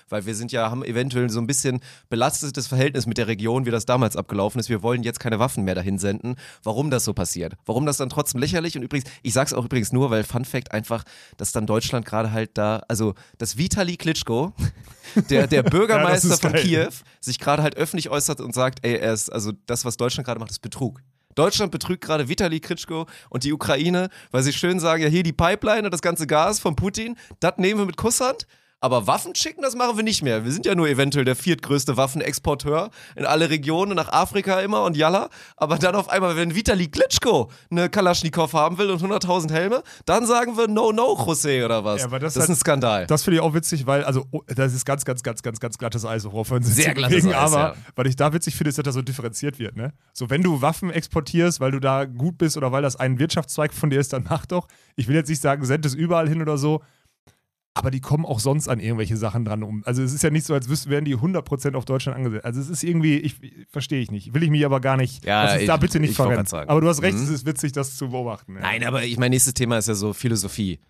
weil 0.09 0.27
wir 0.27 0.35
sind 0.35 0.53
ja, 0.53 0.71
haben 0.71 0.85
eventuell 0.85 1.31
so 1.31 1.41
ein 1.41 1.47
bisschen 1.47 1.81
belastetes 2.09 2.67
Verhältnis 2.67 3.07
mit 3.07 3.19
der 3.19 3.27
Region, 3.27 3.67
wie 3.67 3.71
das 3.71 3.87
damals 3.87 4.17
abgelaufen 4.17 4.59
ist. 4.61 4.69
Wir 4.69 4.83
wollen 4.83 5.03
jetzt 5.03 5.21
keine 5.21 5.39
Waffen 5.39 5.65
mehr 5.65 5.75
dahin 5.75 5.99
senden. 5.99 6.37
Warum 6.63 6.91
das 6.91 7.05
so 7.05 7.15
passiert? 7.15 7.55
Warum 7.67 7.87
das 7.87 7.97
dann 7.97 8.09
trotzdem 8.09 8.41
lächerlich 8.41 8.77
und 8.77 8.83
übrigens, 8.83 9.09
ich 9.23 9.33
sag's 9.33 9.53
auch 9.53 9.65
übrigens 9.65 9.93
nur, 9.93 10.11
weil 10.11 10.25
Fun 10.25 10.45
Fact 10.45 10.73
einfach, 10.73 11.05
dass 11.37 11.53
dann 11.53 11.67
Deutschland 11.67 12.07
gerade 12.07 12.33
halt 12.33 12.51
da, 12.55 12.83
also 12.89 13.15
dass 13.39 13.57
Vitali 13.57 13.97
Klitschko, 13.97 14.53
der, 15.31 15.47
der 15.47 15.63
Bürgermeister 15.65 16.35
ist 16.35 16.43
von 16.43 16.53
geil. 16.53 16.63
Kiew, 16.63 16.91
sich 17.21 17.39
gerade 17.39 17.63
halt 17.63 17.77
öffentlich 17.77 18.11
äußert 18.11 18.41
und 18.41 18.55
sagt, 18.55 18.85
ey, 18.85 18.97
er 18.97 19.13
ist, 19.13 19.31
also 19.31 19.53
das, 19.67 19.85
was 19.85 19.97
Deutschland 19.97 20.27
gerade 20.27 20.41
macht, 20.41 20.51
ist 20.51 20.61
Betrug. 20.61 21.01
Deutschland 21.39 21.71
betrügt 21.71 22.03
gerade 22.03 22.29
Vitali 22.29 22.59
Klitschko 22.59 23.07
und 23.31 23.45
die 23.45 23.53
Ukraine, 23.53 24.09
weil 24.33 24.43
sie 24.43 24.53
schön 24.53 24.81
sagen, 24.81 25.05
ja 25.05 25.09
hier 25.09 25.23
die 25.23 25.33
Pipeline 25.33 25.85
und 25.85 25.93
das 25.93 26.03
ganze 26.03 26.27
Gas 26.27 26.59
von 26.59 26.75
Putin, 26.75 27.17
das 27.39 27.59
nehmen 27.59 27.79
wir 27.79 27.87
mit 27.87 27.97
Kusshand. 27.97 28.49
Aber 28.81 29.09
Waffen 29.09 29.35
schicken, 29.35 29.61
das 29.63 29.75
machen 29.75 29.97
wir 29.97 30.05
nicht 30.05 30.23
mehr. 30.23 30.45
Wir 30.45 30.53
sind 30.53 30.65
ja 30.65 30.77
nur 30.77 30.89
eventuell 30.89 31.25
der 31.25 31.35
viertgrößte 31.35 31.97
Waffenexporteur 31.97 32.91
in 33.17 33.27
alle 33.27 33.51
Regionen, 33.51 33.97
nach 33.97 34.13
Afrika 34.13 34.61
immer 34.61 34.85
und 34.85 34.97
Yalla. 34.97 35.31
Aber 35.57 35.79
dann 35.79 35.97
auf 35.97 36.09
einmal, 36.09 36.37
wenn 36.37 36.55
Vitali 36.55 36.87
Klitschko 36.87 37.51
eine 37.73 37.89
Kalaschnikow 37.89 38.53
haben 38.53 38.79
will 38.79 38.91
und 38.91 39.03
100.000 39.03 39.51
Helme, 39.51 39.83
dann 40.05 40.27
sagen 40.27 40.57
wir 40.57 40.69
No, 40.69 40.93
no, 40.93 41.17
José 41.17 41.65
oder 41.65 41.85
was. 41.85 42.03
Ja, 42.03 42.07
aber 42.07 42.21
das 42.21 42.35
das 42.35 42.45
ist 42.45 42.51
ein 42.51 42.57
Skandal. 42.57 43.09
Das 43.09 43.25
finde 43.25 43.39
ich 43.39 43.43
auch 43.43 43.53
witzig, 43.53 43.85
weil, 43.87 44.05
also, 44.05 44.27
oh, 44.31 44.43
das 44.47 44.73
ist 44.73 44.85
ganz, 44.85 45.05
ganz, 45.05 45.25
ganz, 45.25 45.43
ganz, 45.43 45.59
ganz 45.59 45.77
glattes 45.77 46.05
Eis, 46.05 46.25
worauf 46.25 46.51
wir 46.51 46.59
uns 46.59 46.73
Sehr 46.73 46.95
glattes 46.95 47.27
Eis, 47.27 47.35
aber 47.35 47.57
ja. 47.57 47.75
weil 47.97 48.07
ich 48.07 48.15
da 48.15 48.33
witzig 48.33 48.55
finde, 48.55 48.69
ist, 48.69 48.79
dass 48.79 48.85
das 48.85 48.95
so 48.95 49.03
differenziert 49.03 49.59
wird, 49.59 49.77
ne? 49.77 49.93
So, 50.13 50.31
wenn 50.31 50.45
du 50.45 50.63
Waffen 50.63 50.91
exportierst, 50.91 51.59
weil 51.59 51.73
du 51.73 51.81
da 51.81 52.05
gut 52.05 52.39
bist 52.39 52.57
oder 52.57 52.71
weil 52.71 52.83
das 52.83 52.95
ein 52.95 53.19
Wirtschaftszweig 53.19 53.75
von 53.75 53.91
dir 53.91 53.99
ist, 53.99 54.13
dann 54.13 54.25
mach 54.29 54.47
doch. 54.47 54.69
Ich 54.95 55.09
will 55.09 55.17
jetzt 55.17 55.29
nicht 55.29 55.43
sagen, 55.43 55.65
send 55.65 55.85
es 55.85 55.95
überall 55.95 56.29
hin 56.29 56.41
oder 56.41 56.59
so, 56.59 56.81
aber 57.79 57.91
die 57.91 58.01
kommen 58.01 58.25
auch 58.27 58.41
sonst 58.41 58.69
an 58.69 58.81
irgendwelche 58.81 59.17
Sachen 59.17 59.45
dran 59.45 59.63
um. 59.63 59.83
Also 59.87 60.03
es 60.03 60.13
ist 60.13 60.23
ja 60.23 60.31
nicht 60.31 60.45
so, 60.47 60.53
als 60.55 60.69
wüssten, 60.69 60.91
wären 60.91 61.05
die 61.05 61.17
100% 61.17 61.75
auf 61.75 61.85
Deutschland 61.85 62.17
angesetzt. 62.17 62.45
Also 62.45 62.61
es 62.61 62.69
ist 62.69 62.83
irgendwie, 62.85 63.17
ich, 63.19 63.37
verstehe 63.71 64.01
ich 64.01 64.11
nicht. 64.11 64.35
Will 64.35 64.43
ich 64.43 64.51
mich 64.51 64.65
aber 64.67 64.81
gar 64.81 64.97
nicht, 64.97 65.25
Ja, 65.25 65.45
lass 65.45 65.55
uns 65.59 65.67
da 65.67 65.75
ich- 65.77 65.81
bitte 65.81 66.01
nicht 66.01 66.11
ich 66.11 66.17
verrennen. 66.17 66.47
Aber 66.69 66.81
du 66.81 66.89
hast 66.89 67.03
recht, 67.03 67.17
Mhm. 67.17 67.25
es 67.25 67.31
ist 67.31 67.47
witzig, 67.47 67.73
das 67.73 67.97
zu 67.97 68.11
beobachten. 68.11 68.55
Ja. 68.57 68.61
Nein, 68.61 68.85
aber 68.85 69.05
ich 69.05 69.17
mein 69.19 69.31
nächstes 69.31 69.55
Thema 69.55 69.79
ist 69.79 69.89
ja 69.89 69.95
so 69.95 70.13
Philosophie. 70.13 70.81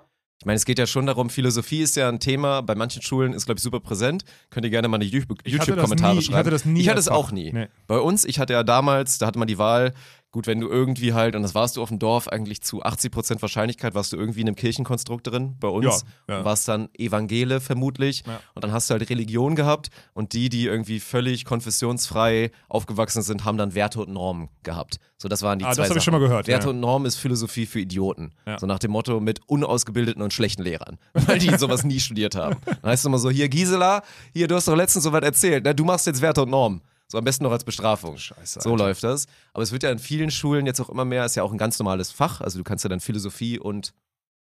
Ich 0.41 0.47
meine, 0.47 0.55
es 0.57 0.65
geht 0.65 0.79
ja 0.79 0.87
schon 0.87 1.05
darum, 1.05 1.31
Philosophie 1.31 1.81
ist 1.83 1.97
ja 1.97 2.09
ein 2.09 2.21
Thema, 2.21 2.61
bei 2.61 2.77
manchen 2.77 3.03
Schulen 3.03 3.33
ist, 3.33 3.47
glaube 3.47 3.59
ich, 3.59 3.63
super 3.65 3.81
präsent. 3.81 4.23
Könnt 4.51 4.65
ihr 4.65 4.71
gerne 4.71 4.87
mal 4.87 4.95
eine 4.95 5.05
Ich 5.05 5.11
das 5.11 5.27
YouTube-Kommentare 5.45 6.13
nie- 6.13 6.21
ich 6.21 6.27
schreiben. 6.27 6.39
hatte 6.39 6.51
das 6.51 6.65
nie 6.65 6.81
Ich 6.81 6.89
hatte 6.89 7.01
es 7.01 7.09
auch 7.09 7.33
nie. 7.33 7.53
Nee. 7.53 7.67
Bei 7.89 7.99
uns, 7.99 8.25
ich 8.25 8.39
hatte 8.39 8.53
ja 8.53 8.63
damals, 8.63 9.19
da 9.19 9.27
hatte 9.27 9.39
man 9.41 9.49
die 9.49 9.59
Wahl, 9.59 9.95
gut, 10.31 10.47
wenn 10.47 10.61
du 10.61 10.69
irgendwie 10.69 11.15
halt, 11.15 11.35
und 11.37 11.43
das 11.43 11.55
warst 11.55 11.77
du 11.77 11.83
auf 11.83 11.89
dem 11.89 11.99
Dorf 11.99 12.29
eigentlich 12.29 12.61
zu 12.63 12.83
80% 12.85 13.41
Wahrscheinlichkeit, 13.41 13.95
warst 13.95 14.13
du 14.13 14.17
irgendwie 14.17 14.43
in 14.43 14.47
einem 14.49 14.57
Kirchenkonstrukt 14.57 15.27
drin. 15.27 15.57
Bei 15.59 15.69
uns 15.69 16.05
Ja, 16.29 16.39
ja. 16.39 16.45
warst 16.45 16.69
dann 16.69 16.89
Evangele 16.99 17.61
vermutlich. 17.61 18.25
Ja. 18.27 18.41
Und 18.55 18.63
dann 18.65 18.73
hast 18.73 18.91
du 18.91 18.93
halt 18.95 19.09
Religion 19.09 19.57
gehabt 19.57 19.89
und 20.13 20.33
die, 20.35 20.49
die 20.51 20.67
irgendwie 20.67 21.01
völlig 21.01 21.45
konfessionsfrei 21.45 22.51
aufgewachsen 22.69 23.23
sind, 23.23 23.45
haben 23.45 23.57
dann 23.59 23.75
Werte 23.75 24.01
und 24.01 24.11
Normen 24.13 24.49
gehabt. 24.63 24.99
So, 25.17 25.29
das 25.29 25.43
waren 25.43 25.59
die 25.59 25.65
Ah, 25.65 25.73
zwei 25.73 25.83
das 25.83 25.91
habe 25.91 25.99
ich 25.99 26.05
schon 26.05 26.13
mal 26.13 26.21
gehört. 26.21 26.47
Werte 26.47 26.71
und 26.71 26.81
Norm 26.81 27.07
ist 27.07 27.17
Philosophie 27.17 27.67
für 27.67 27.81
Idioten. 27.81 28.33
So 28.59 28.67
nach 28.67 28.79
dem 28.79 28.91
Motto 28.93 29.21
mit 29.21 29.41
unausgebildeten 29.47 30.23
und 30.23 30.33
schlechten 30.33 30.63
Lehrern, 30.63 30.99
weil 31.13 31.39
die 31.39 31.57
sowas 31.57 31.85
nie 31.85 32.01
studiert 32.09 32.35
haben. 32.37 32.57
Dann 32.65 32.91
heißt 32.91 33.01
es 33.03 33.07
immer 33.07 33.19
so, 33.19 33.31
hier 33.31 33.49
Gisela, 33.49 34.03
hier, 34.33 34.47
du 34.49 34.55
hast 34.55 34.69
doch 34.69 34.77
letztens 34.77 35.05
so 35.05 35.13
was 35.13 35.23
erzählt, 35.23 35.65
ne? 35.65 35.75
du 35.75 35.85
machst 35.85 36.07
jetzt 36.07 36.21
Werte 36.23 36.43
und 36.43 36.51
Norm. 36.51 36.81
So 37.11 37.19
am 37.19 37.25
besten 37.25 37.45
noch 37.45 37.53
als 37.53 37.65
Bestrafung. 37.65 38.19
Scheiße, 38.19 38.61
so 38.61 38.73
Alter. 38.73 38.85
läuft 38.85 39.03
das. 39.03 39.27
Aber 39.55 39.63
es 39.63 39.73
wird 39.73 39.83
ja 39.83 39.91
in 39.91 39.99
vielen 39.99 40.31
Schulen 40.31 40.67
jetzt 40.67 40.81
auch 40.81 40.91
immer 40.91 41.07
mehr, 41.07 41.25
ist 41.25 41.37
ja 41.37 41.43
auch 41.43 41.53
ein 41.53 41.59
ganz 41.59 41.79
normales 41.79 42.11
Fach. 42.11 42.41
Also 42.41 42.59
du 42.59 42.65
kannst 42.65 42.85
ja 42.85 42.91
dann 42.91 43.01
Philosophie 43.01 43.59
und 43.59 43.95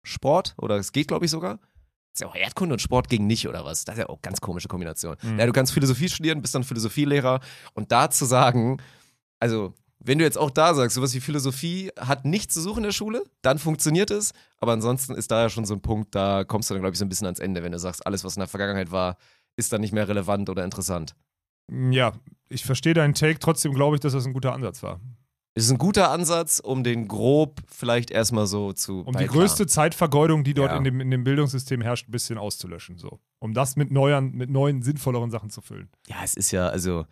Sport 0.03 0.55
oder 0.59 0.77
es 0.77 0.93
geht, 0.93 1.09
glaube 1.09 1.25
ich, 1.25 1.31
sogar. 1.31 1.61
Ist 2.13 2.23
ja 2.23 2.27
auch 2.27 2.35
Erdkunde 2.35 2.73
und 2.73 2.81
Sport 2.81 3.09
gegen 3.09 3.29
nicht 3.29 3.47
oder 3.47 3.65
was? 3.65 3.85
Das 3.85 3.95
ist 3.95 4.01
ja 4.01 4.09
auch 4.09 4.21
ganz 4.23 4.41
komische 4.41 4.67
Kombination. 4.67 5.17
Mhm. 5.23 5.39
Ja, 5.39 5.47
du 5.47 5.53
kannst 5.53 5.73
Philosophie 5.73 6.09
studieren, 6.09 6.43
bist 6.43 6.55
dann 6.55 6.65
Philosophielehrer 6.65 7.41
und 7.75 7.93
da 7.93 8.11
zu 8.11 8.25
sagen, 8.25 8.83
also 9.39 9.75
wenn 10.01 10.19
du 10.19 10.25
jetzt 10.25 10.39
auch 10.39 10.51
da 10.51 10.75
sagst, 10.75 10.97
sowas 10.97 11.15
wie 11.15 11.21
Philosophie 11.21 11.91
hat 11.99 12.25
nichts 12.25 12.55
zu 12.55 12.61
suchen 12.61 12.79
in 12.79 12.85
der 12.85 12.93
Schule, 12.93 13.23
dann 13.43 13.59
funktioniert 13.59 14.11
es. 14.11 14.33
Aber 14.59 14.73
ansonsten 14.73 15.15
ist 15.15 15.31
da 15.31 15.43
ja 15.43 15.49
schon 15.49 15.65
so 15.65 15.75
ein 15.75 15.81
Punkt, 15.81 16.15
da 16.15 16.45
kommst 16.45 16.71
du 16.71 16.75
dann, 16.75 16.83
glaube 16.83 16.95
ich, 16.95 16.99
so 16.99 17.05
ein 17.05 17.09
bisschen 17.09 17.27
ans 17.27 17.41
Ende, 17.41 17.63
wenn 17.63 17.73
du 17.73 17.79
sagst, 17.79 18.07
alles, 18.07 18.25
was 18.25 18.37
in 18.37 18.41
der 18.41 18.49
Vergangenheit 18.49 18.91
war, 18.91 19.17
ist 19.57 19.73
dann 19.73 19.81
nicht 19.81 19.93
mehr 19.93 20.09
relevant 20.09 20.51
oder 20.51 20.65
interessant. 20.65 21.15
Ja, 21.71 22.13
ich 22.49 22.65
verstehe 22.65 22.95
deinen 22.95 23.15
Take, 23.15 23.39
trotzdem 23.39 23.75
glaube 23.75 23.97
ich, 23.97 24.01
dass 24.01 24.13
das 24.13 24.27
ein 24.27 24.33
guter 24.33 24.53
Ansatz 24.53 24.83
war. 24.83 25.01
Es 25.55 25.65
ist 25.65 25.71
ein 25.73 25.79
guter 25.79 26.11
Ansatz, 26.13 26.61
um 26.61 26.85
den 26.85 27.09
grob 27.09 27.61
vielleicht 27.67 28.13
erstmal 28.13 28.47
so 28.47 28.73
zu. 28.73 29.01
Um 29.01 29.17
die 29.17 29.27
größte 29.27 29.67
Zeitvergeudung, 29.67 30.45
die 30.45 30.55
dort 30.55 30.71
Ja. 30.71 30.77
in, 30.77 30.85
dem, 30.85 31.01
in 31.01 31.11
dem 31.11 31.25
Bildungssystem 31.25 31.81
herrscht, 31.83 32.09
ein 32.09 32.13
bisschen 32.13 32.39
auszulöschen. 32.39 32.97
So. 32.97 33.19
Um 33.41 33.55
das 33.55 33.75
mit 33.75 33.91
neuen, 33.91 34.37
mit 34.37 34.51
neuen, 34.51 34.83
sinnvolleren 34.83 35.31
Sachen 35.33 35.51
zu 35.51 35.61
füllen. 35.61 35.89
Ja, 36.07 36.17
es 36.23 36.35
ist 36.35 36.53
ja, 36.53 36.69
also. 36.69 37.07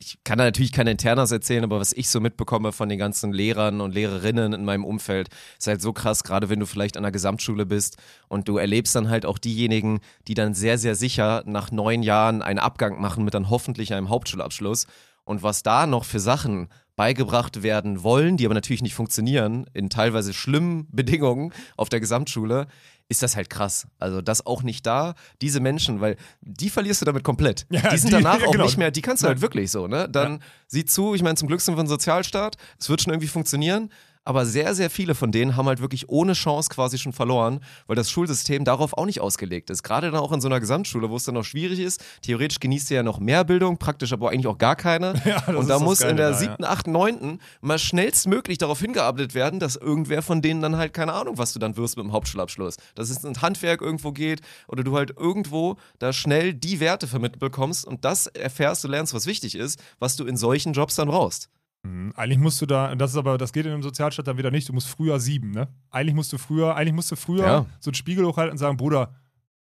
Ich 0.00 0.18
kann 0.24 0.38
da 0.38 0.44
natürlich 0.44 0.72
keine 0.72 0.90
Internas 0.90 1.32
erzählen, 1.32 1.64
aber 1.64 1.80
was 1.80 1.92
ich 1.92 2.08
so 2.08 2.20
mitbekomme 2.20 2.72
von 2.72 2.88
den 2.88 2.98
ganzen 2.98 3.32
Lehrern 3.32 3.80
und 3.80 3.94
Lehrerinnen 3.94 4.52
in 4.52 4.64
meinem 4.64 4.84
Umfeld, 4.84 5.28
ist 5.58 5.66
halt 5.66 5.80
so 5.80 5.92
krass, 5.92 6.24
gerade 6.24 6.48
wenn 6.48 6.60
du 6.60 6.66
vielleicht 6.66 6.96
an 6.96 7.02
der 7.02 7.12
Gesamtschule 7.12 7.66
bist 7.66 7.96
und 8.28 8.48
du 8.48 8.58
erlebst 8.58 8.94
dann 8.94 9.08
halt 9.08 9.26
auch 9.26 9.38
diejenigen, 9.38 10.00
die 10.28 10.34
dann 10.34 10.54
sehr, 10.54 10.78
sehr 10.78 10.94
sicher 10.94 11.42
nach 11.46 11.70
neun 11.70 12.02
Jahren 12.02 12.42
einen 12.42 12.58
Abgang 12.58 13.00
machen 13.00 13.24
mit 13.24 13.34
dann 13.34 13.50
hoffentlich 13.50 13.92
einem 13.92 14.08
Hauptschulabschluss. 14.08 14.86
Und 15.24 15.42
was 15.42 15.62
da 15.62 15.86
noch 15.86 16.04
für 16.04 16.20
Sachen 16.20 16.68
beigebracht 16.96 17.62
werden 17.62 18.02
wollen, 18.02 18.36
die 18.36 18.44
aber 18.44 18.54
natürlich 18.54 18.82
nicht 18.82 18.94
funktionieren, 18.94 19.66
in 19.72 19.88
teilweise 19.88 20.34
schlimmen 20.34 20.88
Bedingungen 20.92 21.52
auf 21.76 21.88
der 21.88 22.00
Gesamtschule, 22.00 22.66
ist 23.10 23.22
das 23.22 23.36
halt 23.36 23.48
krass. 23.48 23.86
Also 23.98 24.20
das 24.20 24.44
auch 24.46 24.62
nicht 24.62 24.84
da, 24.86 25.14
diese 25.40 25.60
Menschen, 25.60 26.00
weil 26.00 26.16
die 26.42 26.68
verlierst 26.70 27.00
du 27.00 27.06
damit 27.06 27.24
komplett. 27.24 27.66
Ja, 27.70 27.88
die 27.90 27.96
sind 27.98 28.10
die- 28.10 28.16
danach 28.22 28.40
ja, 28.40 28.46
auch 28.46 28.52
genau. 28.52 28.64
nicht 28.64 28.76
mehr, 28.76 28.90
die 28.90 29.00
kannst 29.02 29.22
du 29.22 29.26
Ja. 29.26 29.30
halt 29.32 29.40
wirklich 29.40 29.70
so, 29.70 29.86
ne? 29.88 30.08
Dann 30.08 30.42
sieh 30.66 30.84
zu, 30.84 31.14
ich 31.14 31.22
meine, 31.22 31.36
zum 31.36 31.48
Glück 31.48 31.60
sind 31.60 31.76
wir 31.76 31.82
ein 31.82 31.86
Sozialstaat, 31.88 32.56
es 32.78 32.88
wird 32.90 33.00
schon 33.02 33.12
irgendwie 33.12 33.28
funktionieren, 33.28 33.90
aber 34.28 34.44
sehr, 34.44 34.74
sehr 34.74 34.90
viele 34.90 35.14
von 35.14 35.32
denen 35.32 35.56
haben 35.56 35.68
halt 35.68 35.80
wirklich 35.80 36.10
ohne 36.10 36.34
Chance 36.34 36.68
quasi 36.68 36.98
schon 36.98 37.14
verloren, 37.14 37.60
weil 37.86 37.96
das 37.96 38.10
Schulsystem 38.10 38.62
darauf 38.62 38.92
auch 38.92 39.06
nicht 39.06 39.22
ausgelegt 39.22 39.70
ist. 39.70 39.82
Gerade 39.82 40.10
dann 40.10 40.20
auch 40.20 40.32
in 40.32 40.42
so 40.42 40.48
einer 40.48 40.60
Gesamtschule, 40.60 41.08
wo 41.08 41.16
es 41.16 41.24
dann 41.24 41.34
noch 41.34 41.44
schwierig 41.44 41.78
ist. 41.78 42.04
Theoretisch 42.20 42.60
genießt 42.60 42.90
ihr 42.90 42.98
ja 42.98 43.02
noch 43.02 43.20
mehr 43.20 43.42
Bildung, 43.44 43.78
praktisch 43.78 44.12
aber 44.12 44.28
eigentlich 44.28 44.46
auch 44.46 44.58
gar 44.58 44.76
keine. 44.76 45.14
Ja, 45.28 45.44
und 45.54 45.68
da 45.68 45.78
muss 45.78 45.98
Geile 45.98 46.12
in 46.12 46.16
der 46.16 46.32
siebten, 46.34 46.64
achten, 46.64 46.90
neunten 46.92 47.40
mal 47.60 47.78
schnellstmöglich 47.78 48.56
darauf 48.56 48.80
hingearbeitet 48.80 49.34
werden, 49.34 49.60
dass 49.60 49.76
irgendwer 49.76 50.22
von 50.22 50.40
denen 50.40 50.62
dann 50.62 50.76
halt 50.76 50.94
keine 50.94 51.12
Ahnung, 51.12 51.36
was 51.36 51.52
du 51.52 51.58
dann 51.58 51.76
wirst 51.76 51.96
mit 51.96 52.06
dem 52.06 52.12
Hauptschulabschluss. 52.12 52.76
Dass 52.94 53.10
es 53.10 53.24
ins 53.24 53.42
Handwerk 53.42 53.82
irgendwo 53.82 54.12
geht 54.12 54.40
oder 54.68 54.84
du 54.84 54.96
halt 54.96 55.14
irgendwo 55.18 55.76
da 55.98 56.14
schnell 56.14 56.54
die 56.54 56.80
Werte 56.80 57.06
vermittelt 57.06 57.40
bekommst 57.40 57.84
und 57.84 58.04
das 58.04 58.26
erfährst, 58.26 58.84
du 58.84 58.88
lernst, 58.88 59.12
was 59.12 59.26
wichtig 59.26 59.54
ist, 59.54 59.82
was 59.98 60.16
du 60.16 60.24
in 60.24 60.36
solchen 60.36 60.72
Jobs 60.72 60.96
dann 60.96 61.08
brauchst. 61.08 61.50
Mhm. 61.82 62.12
Eigentlich 62.16 62.38
musst 62.38 62.60
du 62.60 62.66
da, 62.66 62.94
das 62.94 63.12
ist 63.12 63.16
aber, 63.16 63.38
das 63.38 63.52
geht 63.52 63.66
in 63.66 63.72
einem 63.72 63.82
Sozialstaat 63.82 64.26
dann 64.26 64.38
wieder 64.38 64.50
nicht, 64.50 64.68
du 64.68 64.72
musst 64.72 64.88
früher 64.88 65.20
sieben, 65.20 65.50
ne? 65.52 65.68
Eigentlich 65.90 66.14
musst 66.14 66.32
du 66.32 66.38
früher, 66.38 66.74
eigentlich 66.74 66.94
musst 66.94 67.10
du 67.10 67.16
früher 67.16 67.46
Ja. 67.46 67.66
so 67.80 67.90
einen 67.90 67.94
Spiegel 67.94 68.26
hochhalten 68.26 68.52
und 68.52 68.58
sagen, 68.58 68.76
Bruder, 68.76 69.14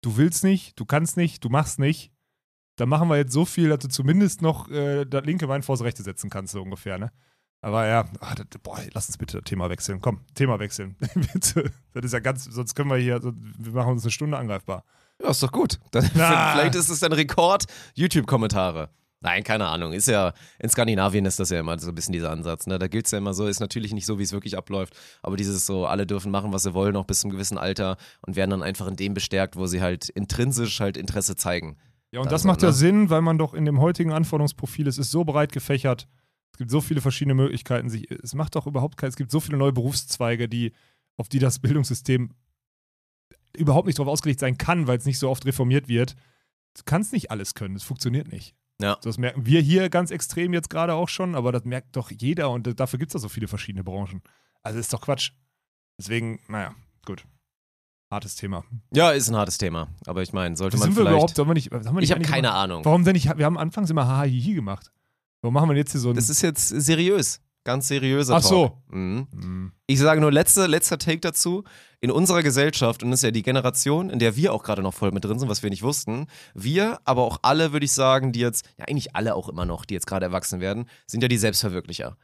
du 0.01 0.17
willst 0.17 0.43
nicht, 0.43 0.79
du 0.79 0.85
kannst 0.85 1.17
nicht, 1.17 1.43
du 1.43 1.49
machst 1.49 1.79
nicht. 1.79 2.11
Dann 2.75 2.89
machen 2.89 3.07
wir 3.07 3.17
jetzt 3.17 3.31
so 3.33 3.45
viel, 3.45 3.69
dass 3.69 3.79
du 3.79 3.87
zumindest 3.87 4.41
noch 4.41 4.69
äh, 4.69 5.05
das 5.05 5.23
linke 5.25 5.47
Bein 5.47 5.61
vors 5.63 5.81
rechte 5.83 6.01
setzen 6.03 6.29
kannst, 6.29 6.53
so 6.53 6.61
ungefähr, 6.61 6.97
ne? 6.97 7.11
Aber 7.61 7.87
ja, 7.87 8.03
ah, 8.19 8.35
das, 8.35 8.45
boah, 8.61 8.77
lass 8.93 9.07
uns 9.07 9.17
bitte 9.17 9.37
das 9.37 9.45
Thema 9.45 9.69
wechseln. 9.69 10.01
Komm, 10.01 10.19
Thema 10.35 10.59
wechseln. 10.59 10.97
bitte. 11.15 11.71
Das 11.93 12.03
ist 12.03 12.11
ja 12.11 12.19
ganz, 12.19 12.43
sonst 12.43 12.75
können 12.75 12.89
wir 12.89 12.97
hier, 12.97 13.21
wir 13.23 13.71
machen 13.71 13.93
uns 13.93 14.03
eine 14.03 14.11
Stunde 14.11 14.37
angreifbar. 14.37 14.83
Ja, 15.21 15.29
ist 15.29 15.41
doch 15.43 15.51
gut. 15.51 15.79
Dann, 15.91 16.09
Na. 16.15 16.51
Vielleicht 16.53 16.75
ist 16.75 16.89
es 16.89 16.99
dann 16.99 17.13
Rekord 17.13 17.65
YouTube-Kommentare. 17.93 18.89
Nein, 19.23 19.43
keine 19.43 19.67
Ahnung. 19.67 19.93
Ist 19.93 20.09
ja, 20.09 20.33
in 20.59 20.69
Skandinavien 20.69 21.25
ist 21.25 21.39
das 21.39 21.49
ja 21.49 21.61
immer 21.61 21.79
so 21.79 21.89
ein 21.89 21.95
bisschen 21.95 22.11
dieser 22.11 22.29
Ansatz. 22.29 22.67
Ne? 22.67 22.77
Da 22.77 22.87
gilt 22.87 23.05
es 23.05 23.11
ja 23.11 23.17
immer 23.17 23.33
so, 23.33 23.47
ist 23.47 23.61
natürlich 23.61 23.93
nicht 23.93 24.05
so, 24.05 24.19
wie 24.19 24.23
es 24.23 24.33
wirklich 24.33 24.57
abläuft, 24.57 24.95
aber 25.21 25.37
dieses 25.37 25.65
so, 25.65 25.85
alle 25.85 26.05
dürfen 26.05 26.29
machen, 26.29 26.51
was 26.51 26.63
sie 26.63 26.73
wollen, 26.73 26.97
auch 26.97 27.05
bis 27.05 27.21
zum 27.21 27.31
gewissen 27.31 27.57
Alter 27.57 27.95
und 28.21 28.35
werden 28.35 28.51
dann 28.51 28.63
einfach 28.63 28.85
in 28.85 28.97
dem 28.97 29.13
bestärkt, 29.13 29.55
wo 29.55 29.65
sie 29.65 29.81
halt 29.81 30.09
intrinsisch 30.09 30.81
halt 30.81 30.97
Interesse 30.97 31.37
zeigen. 31.37 31.77
Ja, 32.11 32.19
und 32.19 32.27
Also, 32.27 32.35
das 32.35 32.43
macht 32.43 32.61
ja 32.61 32.67
ne? 32.67 32.73
Sinn, 32.73 33.09
weil 33.09 33.21
man 33.21 33.37
doch 33.37 33.53
in 33.53 33.63
dem 33.63 33.79
heutigen 33.79 34.11
Anforderungsprofil, 34.11 34.87
es 34.87 34.97
ist 34.97 35.09
so 35.09 35.23
breit 35.23 35.53
gefächert, 35.53 36.09
es 36.51 36.57
gibt 36.57 36.69
so 36.69 36.81
viele 36.81 36.99
verschiedene 36.99 37.33
Möglichkeiten, 37.33 37.89
sich, 37.89 38.11
es 38.11 38.35
macht 38.35 38.55
doch 38.55 38.67
überhaupt 38.67 38.97
keinen, 38.97 39.09
es 39.09 39.15
gibt 39.15 39.31
so 39.31 39.39
viele 39.39 39.57
neue 39.57 39.71
Berufszweige, 39.71 40.49
die, 40.49 40.73
auf 41.15 41.29
die 41.29 41.39
das 41.39 41.59
Bildungssystem 41.59 42.31
überhaupt 43.55 43.87
nicht 43.87 43.97
darauf 43.97 44.11
ausgelegt 44.11 44.41
sein 44.41 44.57
kann, 44.57 44.85
weil 44.85 44.97
es 44.97 45.05
nicht 45.05 45.17
so 45.17 45.29
oft 45.29 45.45
reformiert 45.45 45.87
wird. 45.87 46.15
Du 46.75 46.81
kannst 46.85 47.13
nicht 47.13 47.31
alles 47.31 47.53
können, 47.53 47.75
es 47.75 47.83
funktioniert 47.83 48.31
nicht. 48.31 48.53
Ja. 48.81 48.97
So, 49.01 49.09
Das 49.09 49.17
merken 49.17 49.45
wir 49.45 49.61
hier 49.61 49.89
ganz 49.89 50.11
extrem 50.11 50.53
jetzt 50.53 50.69
gerade 50.69 50.93
auch 50.93 51.09
schon, 51.09 51.35
aber 51.35 51.51
das 51.51 51.63
merkt 51.63 51.95
doch 51.95 52.11
jeder 52.11 52.49
und 52.49 52.79
dafür 52.79 52.99
gibt 52.99 53.09
es 53.11 53.13
ja 53.13 53.19
so 53.19 53.29
viele 53.29 53.47
verschiedene 53.47 53.83
Branchen. 53.83 54.21
Also 54.63 54.79
ist 54.79 54.91
doch 54.93 55.01
Quatsch. 55.01 55.31
Deswegen, 55.99 56.39
naja, 56.47 56.73
gut. 57.05 57.23
Hartes 58.11 58.35
Thema. 58.35 58.63
Ja, 58.93 59.11
ist 59.11 59.29
ein 59.29 59.35
hartes 59.35 59.57
Thema. 59.57 59.87
Aber 60.05 60.21
ich 60.21 60.33
meine, 60.33 60.55
sollte 60.55 60.77
Wie 60.77 60.79
man 60.79 60.85
sind 60.89 60.95
wir 60.95 61.01
vielleicht. 61.03 61.13
überhaupt? 61.15 61.35
Sollen 61.35 61.47
wir 61.49 61.53
nicht, 61.53 61.71
wir 61.71 61.79
nicht 61.79 62.03
ich 62.03 62.11
habe 62.11 62.21
keine 62.23 62.47
mal- 62.49 62.63
Ahnung. 62.63 62.85
Warum 62.85 63.03
denn 63.03 63.13
nicht? 63.13 63.37
Wir 63.37 63.45
haben 63.45 63.57
anfangs 63.57 63.89
immer 63.89 64.05
haha 64.07 64.23
hihi 64.23 64.53
gemacht. 64.53 64.91
Warum 65.41 65.53
machen 65.53 65.69
wir 65.69 65.75
jetzt 65.75 65.91
hier 65.91 66.01
so 66.01 66.09
ein. 66.09 66.15
Das 66.15 66.29
ist 66.29 66.41
jetzt 66.41 66.67
seriös. 66.67 67.41
Ganz 67.65 67.87
seriöser 67.87 68.35
Ach 68.35 68.41
Talk. 68.41 68.49
so. 68.49 68.77
Mhm. 68.95 69.27
Hm. 69.31 69.71
Ich 69.87 69.99
sage 69.99 70.19
nur 70.19 70.31
letzte, 70.31 70.67
letzter 70.67 70.97
Take 70.97 71.19
dazu. 71.19 71.63
In 72.01 72.11
unserer 72.11 72.43
Gesellschaft, 72.43 73.01
und 73.03 73.11
das 73.11 73.19
ist 73.19 73.23
ja 73.23 73.31
die 73.31 73.43
Generation, 73.43 74.09
in 74.09 74.19
der 74.19 74.35
wir 74.35 74.53
auch 74.53 74.63
gerade 74.63 74.81
noch 74.81 74.93
voll 74.93 75.11
mit 75.11 75.23
drin 75.23 75.39
sind, 75.39 75.47
was 75.47 75.63
wir 75.63 75.69
nicht 75.69 75.83
wussten, 75.83 76.27
wir, 76.53 76.99
aber 77.05 77.21
auch 77.23 77.39
alle, 77.43 77.71
würde 77.71 77.85
ich 77.85 77.93
sagen, 77.93 78.33
die 78.33 78.41
jetzt, 78.41 78.65
ja 78.77 78.85
eigentlich 78.89 79.15
alle 79.15 79.35
auch 79.35 79.47
immer 79.47 79.65
noch, 79.65 79.85
die 79.85 79.93
jetzt 79.93 80.05
gerade 80.07 80.25
erwachsen 80.25 80.59
werden, 80.59 80.85
sind 81.07 81.21
ja 81.21 81.29
die 81.29 81.37
Selbstverwirklicher. 81.37 82.17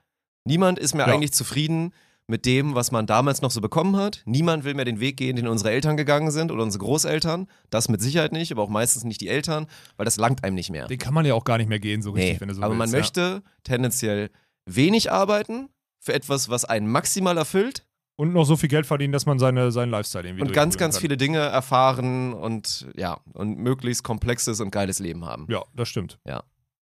Niemand 0.43 0.79
ist 0.79 0.95
mehr 0.95 1.07
Ja. 1.07 1.13
eigentlich 1.13 1.31
zufrieden 1.31 1.93
mit 2.27 2.45
dem, 2.45 2.75
was 2.75 2.91
man 2.91 3.05
damals 3.07 3.41
noch 3.41 3.51
so 3.51 3.61
bekommen 3.61 3.95
hat. 3.95 4.21
Niemand 4.25 4.65
will 4.65 4.73
mehr 4.73 4.83
den 4.85 4.99
Weg 4.99 5.15
gehen, 5.15 5.37
den 5.37 5.47
unsere 5.47 5.71
Eltern 5.71 5.95
gegangen 5.95 6.29
sind 6.31 6.51
oder 6.51 6.61
unsere 6.63 6.83
Großeltern. 6.83 7.47
Das 7.69 7.87
mit 7.87 8.01
Sicherheit 8.01 8.33
nicht, 8.33 8.51
aber 8.51 8.61
auch 8.63 8.69
meistens 8.69 9.05
nicht 9.05 9.21
die 9.21 9.29
Eltern, 9.29 9.65
weil 9.95 10.03
das 10.05 10.17
langt 10.17 10.43
einem 10.43 10.55
nicht 10.55 10.69
mehr. 10.71 10.87
Den 10.87 10.99
kann 10.99 11.13
man 11.13 11.25
ja 11.25 11.33
auch 11.33 11.45
gar 11.45 11.57
nicht 11.57 11.69
mehr 11.69 11.79
gehen, 11.79 12.01
so 12.01 12.11
richtig, 12.11 12.33
Nee, 12.33 12.39
wenn 12.41 12.49
du 12.49 12.55
so 12.55 12.61
aber 12.61 12.75
man 12.75 12.91
willst, 12.91 13.15
ja. 13.15 13.23
möchte 13.23 13.43
tendenziell 13.63 14.29
wenig 14.75 15.11
arbeiten 15.11 15.69
für 15.99 16.13
etwas, 16.13 16.49
was 16.49 16.65
einen 16.65 16.87
maximal 16.87 17.37
erfüllt 17.37 17.85
Und 18.15 18.33
noch 18.33 18.45
so 18.45 18.55
viel 18.57 18.69
Geld 18.69 18.85
verdienen, 18.85 19.13
dass 19.13 19.25
man 19.25 19.39
seine, 19.39 19.71
seinen 19.71 19.89
Lifestyle 19.91 20.27
irgendwie 20.27 20.43
und 20.43 20.53
ganz, 20.53 20.77
ganz 20.77 20.95
kann. 20.95 21.01
viele 21.01 21.17
Dinge 21.17 21.39
erfahren 21.39 22.33
und 22.33 22.87
ja, 22.95 23.19
und 23.33 23.57
möglichst 23.59 24.03
komplexes 24.03 24.59
und 24.61 24.71
geiles 24.71 24.99
Leben 24.99 25.25
haben. 25.25 25.47
Ja, 25.49 25.63
das 25.75 25.89
stimmt. 25.89 26.19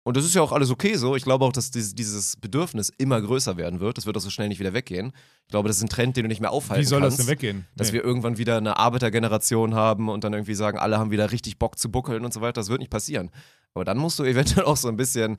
Und 0.04 0.18
das 0.18 0.26
ist 0.26 0.34
ja 0.34 0.42
auch 0.42 0.52
alles 0.52 0.72
okay 0.72 0.96
so. 0.96 1.16
Ich 1.16 1.24
glaube 1.24 1.46
auch, 1.46 1.52
dass 1.54 1.70
dieses, 1.70 2.36
Bedürfnis 2.38 2.92
immer 2.98 3.22
größer 3.22 3.56
werden 3.58 3.80
wird. 3.80 3.98
Das 4.00 4.08
wird 4.08 4.18
auch 4.18 4.22
so 4.22 4.32
schnell 4.32 4.48
nicht 4.48 4.60
wieder 4.60 4.74
weggehen. 4.74 5.12
Ich 5.46 5.52
glaube, 5.52 5.68
das 5.68 5.78
ist 5.78 5.84
ein 5.84 5.90
Trend, 5.90 6.18
den 6.18 6.24
du 6.24 6.28
nicht 6.28 6.42
mehr 6.42 6.52
aufhalten 6.52 6.82
Wie 6.82 6.88
soll 6.88 7.02
kannst. 7.02 7.20
das 7.20 7.26
denn 7.28 7.32
weggehen? 7.32 7.68
Dass 7.76 7.90
Nee. 7.90 7.94
wir 8.00 8.04
irgendwann 8.04 8.40
wieder 8.40 8.58
eine 8.58 8.78
Arbeitergeneration 8.78 9.76
haben 9.76 10.10
und 10.10 10.24
dann 10.24 10.34
irgendwie 10.34 10.56
sagen, 10.56 10.80
alle 10.80 10.98
haben 10.98 11.12
wieder 11.12 11.32
richtig 11.32 11.60
Bock 11.60 11.78
zu 11.78 11.92
buckeln 11.92 12.26
und 12.26 12.34
so 12.34 12.42
weiter. 12.42 12.54
Das 12.62 12.70
wird 12.70 12.80
nicht 12.80 12.90
passieren. 12.90 13.30
Aber 13.76 13.86
dann 13.86 14.00
musst 14.00 14.18
du 14.18 14.24
eventuell 14.24 14.66
auch 14.66 14.76
so 14.78 14.88
ein 14.88 14.98
bisschen 14.98 15.38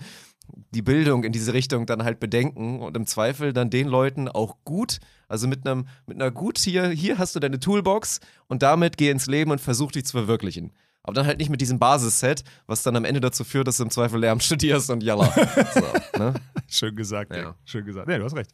die 0.75 0.83
Bildung 0.83 1.25
in 1.25 1.33
diese 1.33 1.53
Richtung 1.53 1.87
dann 1.87 2.05
halt 2.05 2.21
bedenken 2.21 2.81
und 2.81 2.97
im 2.97 3.07
Zweifel 3.07 3.53
dann 3.53 3.71
den 3.71 3.89
Leuten 3.89 4.29
auch 4.29 4.57
gut, 4.65 4.99
also 5.29 5.47
mit 5.49 5.67
einem, 5.67 5.87
mit 6.07 6.17
einer 6.21 6.31
gut 6.31 6.59
hier, 6.59 6.89
hier 6.89 7.19
hast 7.19 7.35
du 7.37 7.41
deine 7.41 7.59
Toolbox 7.61 8.21
und 8.49 8.63
damit 8.63 8.97
geh 8.97 9.11
ins 9.11 9.27
Leben 9.27 9.51
und 9.51 9.61
versuch 9.61 9.93
dich 9.93 10.05
zu 10.05 10.13
verwirklichen. 10.17 10.73
Aber 11.05 11.15
dann 11.15 11.27
halt 11.27 11.39
nicht 11.39 11.51
mit 11.51 11.61
diesem 11.61 11.79
Basisset, 11.79 12.45
was 12.67 12.83
dann 12.85 12.95
am 12.97 13.05
Ende 13.05 13.21
dazu 13.21 13.43
führt, 13.45 13.67
dass 13.67 13.77
du 13.79 13.83
im 13.83 13.91
Zweifel 13.91 14.21
Lehramt 14.21 14.43
studierst 14.45 14.89
und 14.91 15.03
jalla. 15.03 15.33
So, 15.75 16.19
ne? 16.19 16.35
Schön 16.69 16.95
gesagt, 16.95 17.35
Ja. 17.35 17.43
ja. 17.43 17.55
Schön 17.65 17.85
gesagt. 17.85 18.07
Nee, 18.09 18.19
du 18.19 18.25
hast 18.25 18.37
recht. 18.37 18.51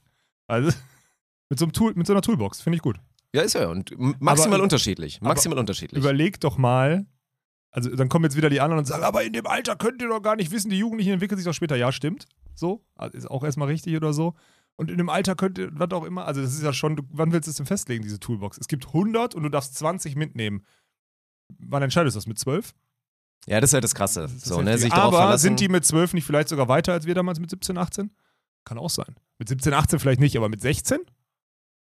Also, 0.46 0.70
mit 1.50 1.58
so, 1.58 1.64
einem 1.66 1.72
Tool, 1.72 1.92
mit 1.94 2.06
so 2.06 2.12
einer 2.14 2.22
Toolbox, 2.22 2.60
finde 2.62 2.76
ich 2.76 2.82
gut. 2.82 2.96
Ja, 3.34 3.42
ist 3.42 3.54
ja. 3.54 3.68
Und 3.68 3.92
maximal 4.20 4.54
Aber- 4.54 4.62
unterschiedlich. 4.62 5.20
Maximal 5.20 5.58
unterschiedlich. 5.58 5.98
Überleg 6.02 6.40
doch 6.40 6.56
mal, 6.56 7.04
also 7.70 7.94
dann 7.94 8.08
kommen 8.08 8.24
jetzt 8.24 8.36
wieder 8.36 8.50
die 8.50 8.60
anderen 8.60 8.78
und 8.78 8.86
sagen, 8.86 9.04
aber 9.04 9.24
in 9.24 9.32
dem 9.32 9.46
Alter 9.46 9.76
könnt 9.76 10.00
ihr 10.02 10.08
doch 10.08 10.22
gar 10.22 10.36
nicht 10.36 10.50
wissen, 10.50 10.70
die 10.70 10.78
Jugendlichen 10.78 11.12
entwickeln 11.12 11.38
sich 11.38 11.44
doch 11.44 11.54
später. 11.54 11.76
Ja, 11.76 11.92
stimmt. 11.92 12.26
So, 12.54 12.84
also 12.96 13.16
ist 13.16 13.30
auch 13.30 13.44
erstmal 13.44 13.68
richtig 13.68 13.96
oder 13.96 14.12
so. 14.12 14.34
Und 14.76 14.90
in 14.90 14.98
dem 14.98 15.08
Alter 15.08 15.34
könnt 15.34 15.58
ihr, 15.58 15.70
was 15.72 15.90
auch 15.90 16.04
immer, 16.04 16.24
also 16.26 16.40
das 16.40 16.54
ist 16.54 16.62
ja 16.62 16.72
schon, 16.72 16.96
du, 16.96 17.02
wann 17.10 17.32
willst 17.32 17.46
du 17.46 17.50
es 17.50 17.56
denn 17.56 17.66
festlegen, 17.66 18.02
diese 18.02 18.20
Toolbox? 18.20 18.58
Es 18.58 18.68
gibt 18.68 18.86
100 18.86 19.34
und 19.34 19.42
du 19.42 19.48
darfst 19.48 19.74
20 19.74 20.16
mitnehmen. 20.16 20.64
Wann 21.58 21.82
entscheidest 21.82 22.14
du 22.14 22.18
das? 22.18 22.26
Mit 22.26 22.38
12? 22.38 22.74
Ja, 23.46 23.60
das 23.60 23.70
ist 23.70 23.74
halt 23.74 23.84
das 23.84 23.94
Krasse. 23.94 24.22
Das 24.22 24.42
so, 24.42 24.62
ne, 24.62 24.78
sich 24.78 24.92
Aber 24.92 25.16
verlassen. 25.16 25.42
sind 25.42 25.60
die 25.60 25.68
mit 25.68 25.84
12 25.84 26.14
nicht 26.14 26.24
vielleicht 26.24 26.48
sogar 26.48 26.68
weiter 26.68 26.92
als 26.92 27.06
wir 27.06 27.14
damals 27.14 27.40
mit 27.40 27.50
17, 27.50 27.76
18? 27.76 28.10
Kann 28.64 28.78
auch 28.78 28.90
sein. 28.90 29.16
Mit 29.38 29.48
17, 29.48 29.72
18 29.72 29.98
vielleicht 29.98 30.20
nicht, 30.20 30.36
aber 30.36 30.48
mit 30.48 30.60
16? 30.60 30.98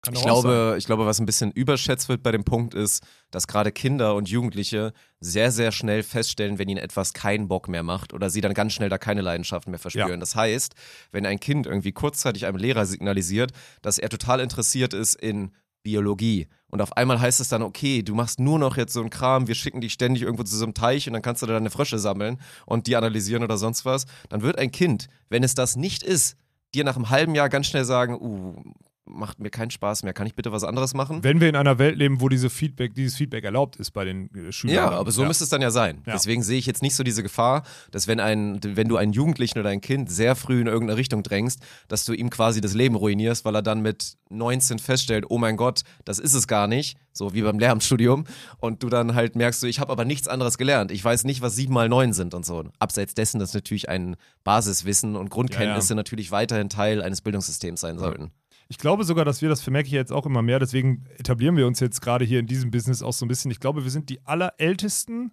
Kann 0.02 0.14
ich 0.14 0.20
sein. 0.20 0.28
glaube, 0.28 0.76
ich 0.78 0.86
glaube, 0.86 1.06
was 1.06 1.18
ein 1.18 1.26
bisschen 1.26 1.50
überschätzt 1.50 2.08
wird 2.08 2.22
bei 2.22 2.30
dem 2.30 2.44
Punkt 2.44 2.72
ist, 2.74 3.02
dass 3.30 3.48
gerade 3.48 3.72
Kinder 3.72 4.14
und 4.14 4.28
Jugendliche 4.28 4.92
sehr, 5.20 5.50
sehr 5.50 5.72
schnell 5.72 6.04
feststellen, 6.04 6.58
wenn 6.58 6.68
ihnen 6.68 6.78
etwas 6.78 7.12
keinen 7.12 7.48
Bock 7.48 7.68
mehr 7.68 7.82
macht 7.82 8.12
oder 8.12 8.30
sie 8.30 8.40
dann 8.40 8.54
ganz 8.54 8.74
schnell 8.74 8.88
da 8.88 8.98
keine 8.98 9.22
Leidenschaft 9.22 9.66
mehr 9.66 9.78
verspüren. 9.78 10.10
Ja. 10.10 10.16
Das 10.16 10.36
heißt, 10.36 10.74
wenn 11.10 11.26
ein 11.26 11.40
Kind 11.40 11.66
irgendwie 11.66 11.92
kurzzeitig 11.92 12.46
einem 12.46 12.58
Lehrer 12.58 12.86
signalisiert, 12.86 13.50
dass 13.82 13.98
er 13.98 14.08
total 14.08 14.40
interessiert 14.40 14.94
ist 14.94 15.14
in 15.14 15.50
Biologie 15.82 16.46
und 16.70 16.82
auf 16.82 16.96
einmal 16.96 17.20
heißt 17.20 17.40
es 17.40 17.48
dann, 17.48 17.62
okay, 17.62 18.02
du 18.02 18.14
machst 18.14 18.40
nur 18.40 18.58
noch 18.58 18.76
jetzt 18.76 18.92
so 18.92 19.00
einen 19.00 19.10
Kram, 19.10 19.48
wir 19.48 19.54
schicken 19.54 19.80
dich 19.80 19.92
ständig 19.92 20.22
irgendwo 20.22 20.42
zu 20.42 20.56
so 20.56 20.64
einem 20.64 20.74
Teich 20.74 21.06
und 21.06 21.14
dann 21.14 21.22
kannst 21.22 21.42
du 21.42 21.46
da 21.46 21.54
deine 21.54 21.70
Frösche 21.70 21.98
sammeln 21.98 22.40
und 22.66 22.86
die 22.86 22.96
analysieren 22.96 23.42
oder 23.42 23.56
sonst 23.56 23.84
was, 23.84 24.06
dann 24.28 24.42
wird 24.42 24.58
ein 24.58 24.70
Kind, 24.70 25.08
wenn 25.30 25.42
es 25.42 25.54
das 25.54 25.76
nicht 25.76 26.02
ist, 26.02 26.36
dir 26.74 26.84
nach 26.84 26.96
einem 26.96 27.08
halben 27.08 27.34
Jahr 27.34 27.48
ganz 27.48 27.66
schnell 27.66 27.84
sagen, 27.84 28.18
uh, 28.20 28.54
macht 29.08 29.40
mir 29.40 29.50
keinen 29.50 29.70
Spaß 29.70 30.02
mehr, 30.02 30.12
kann 30.12 30.26
ich 30.26 30.34
bitte 30.34 30.52
was 30.52 30.64
anderes 30.64 30.94
machen? 30.94 31.24
Wenn 31.24 31.40
wir 31.40 31.48
in 31.48 31.56
einer 31.56 31.78
Welt 31.78 31.96
leben, 31.96 32.20
wo 32.20 32.28
diese 32.28 32.50
Feedback, 32.50 32.94
dieses 32.94 33.16
Feedback 33.16 33.44
erlaubt 33.44 33.76
ist 33.76 33.90
bei 33.92 34.04
den 34.04 34.30
äh, 34.34 34.52
Schülern. 34.52 34.76
Ja, 34.76 34.90
aber 34.90 35.10
so 35.10 35.24
müsste 35.24 35.44
es 35.44 35.50
dann 35.50 35.62
ja 35.62 35.70
sein. 35.70 36.02
Ja. 36.06 36.12
Deswegen 36.12 36.42
sehe 36.42 36.58
ich 36.58 36.66
jetzt 36.66 36.82
nicht 36.82 36.94
so 36.94 37.02
diese 37.02 37.22
Gefahr, 37.22 37.62
dass 37.90 38.06
wenn 38.06 38.20
ein, 38.20 38.60
wenn 38.62 38.88
du 38.88 38.96
einen 38.96 39.12
Jugendlichen 39.12 39.58
oder 39.58 39.70
ein 39.70 39.80
Kind 39.80 40.10
sehr 40.10 40.36
früh 40.36 40.60
in 40.60 40.66
irgendeine 40.66 40.98
Richtung 40.98 41.22
drängst, 41.22 41.60
dass 41.88 42.04
du 42.04 42.12
ihm 42.12 42.30
quasi 42.30 42.60
das 42.60 42.74
Leben 42.74 42.94
ruinierst, 42.94 43.44
weil 43.44 43.54
er 43.54 43.62
dann 43.62 43.80
mit 43.80 44.16
19 44.30 44.78
feststellt, 44.78 45.24
oh 45.28 45.38
mein 45.38 45.56
Gott, 45.56 45.82
das 46.04 46.18
ist 46.18 46.34
es 46.34 46.46
gar 46.46 46.66
nicht, 46.66 46.98
so 47.12 47.34
wie 47.34 47.42
beim 47.42 47.58
Lehramtsstudium, 47.58 48.24
und 48.58 48.82
du 48.82 48.88
dann 48.88 49.14
halt 49.14 49.36
merkst, 49.36 49.60
so, 49.60 49.66
ich 49.66 49.80
habe 49.80 49.92
aber 49.92 50.04
nichts 50.04 50.28
anderes 50.28 50.58
gelernt. 50.58 50.90
Ich 50.92 51.04
weiß 51.04 51.24
nicht, 51.24 51.40
was 51.40 51.56
sieben 51.56 51.74
mal 51.74 51.88
neun 51.88 52.12
sind 52.12 52.34
und 52.34 52.44
so. 52.44 52.64
Abseits 52.78 53.14
dessen, 53.14 53.38
dass 53.38 53.54
natürlich 53.54 53.88
ein 53.88 54.16
Basiswissen 54.44 55.16
und 55.16 55.30
Grundkenntnisse 55.30 55.94
natürlich 55.94 56.30
weiterhin 56.30 56.68
Teil 56.68 57.02
eines 57.02 57.20
Bildungssystems 57.22 57.80
sein 57.80 57.98
sollten. 57.98 58.30
Ich 58.70 58.76
glaube 58.78 59.04
sogar, 59.04 59.24
dass 59.24 59.40
wir, 59.40 59.48
das 59.48 59.62
vermerke 59.62 59.86
ich 59.86 59.92
jetzt 59.92 60.12
auch 60.12 60.26
immer 60.26 60.42
mehr, 60.42 60.58
deswegen 60.58 61.06
etablieren 61.16 61.56
wir 61.56 61.66
uns 61.66 61.80
jetzt 61.80 62.02
gerade 62.02 62.24
hier 62.24 62.38
in 62.38 62.46
diesem 62.46 62.70
Business 62.70 63.02
auch 63.02 63.14
so 63.14 63.24
ein 63.24 63.28
bisschen. 63.28 63.50
Ich 63.50 63.60
glaube, 63.60 63.82
wir 63.84 63.90
sind 63.90 64.10
die 64.10 64.24
allerältesten, 64.26 65.32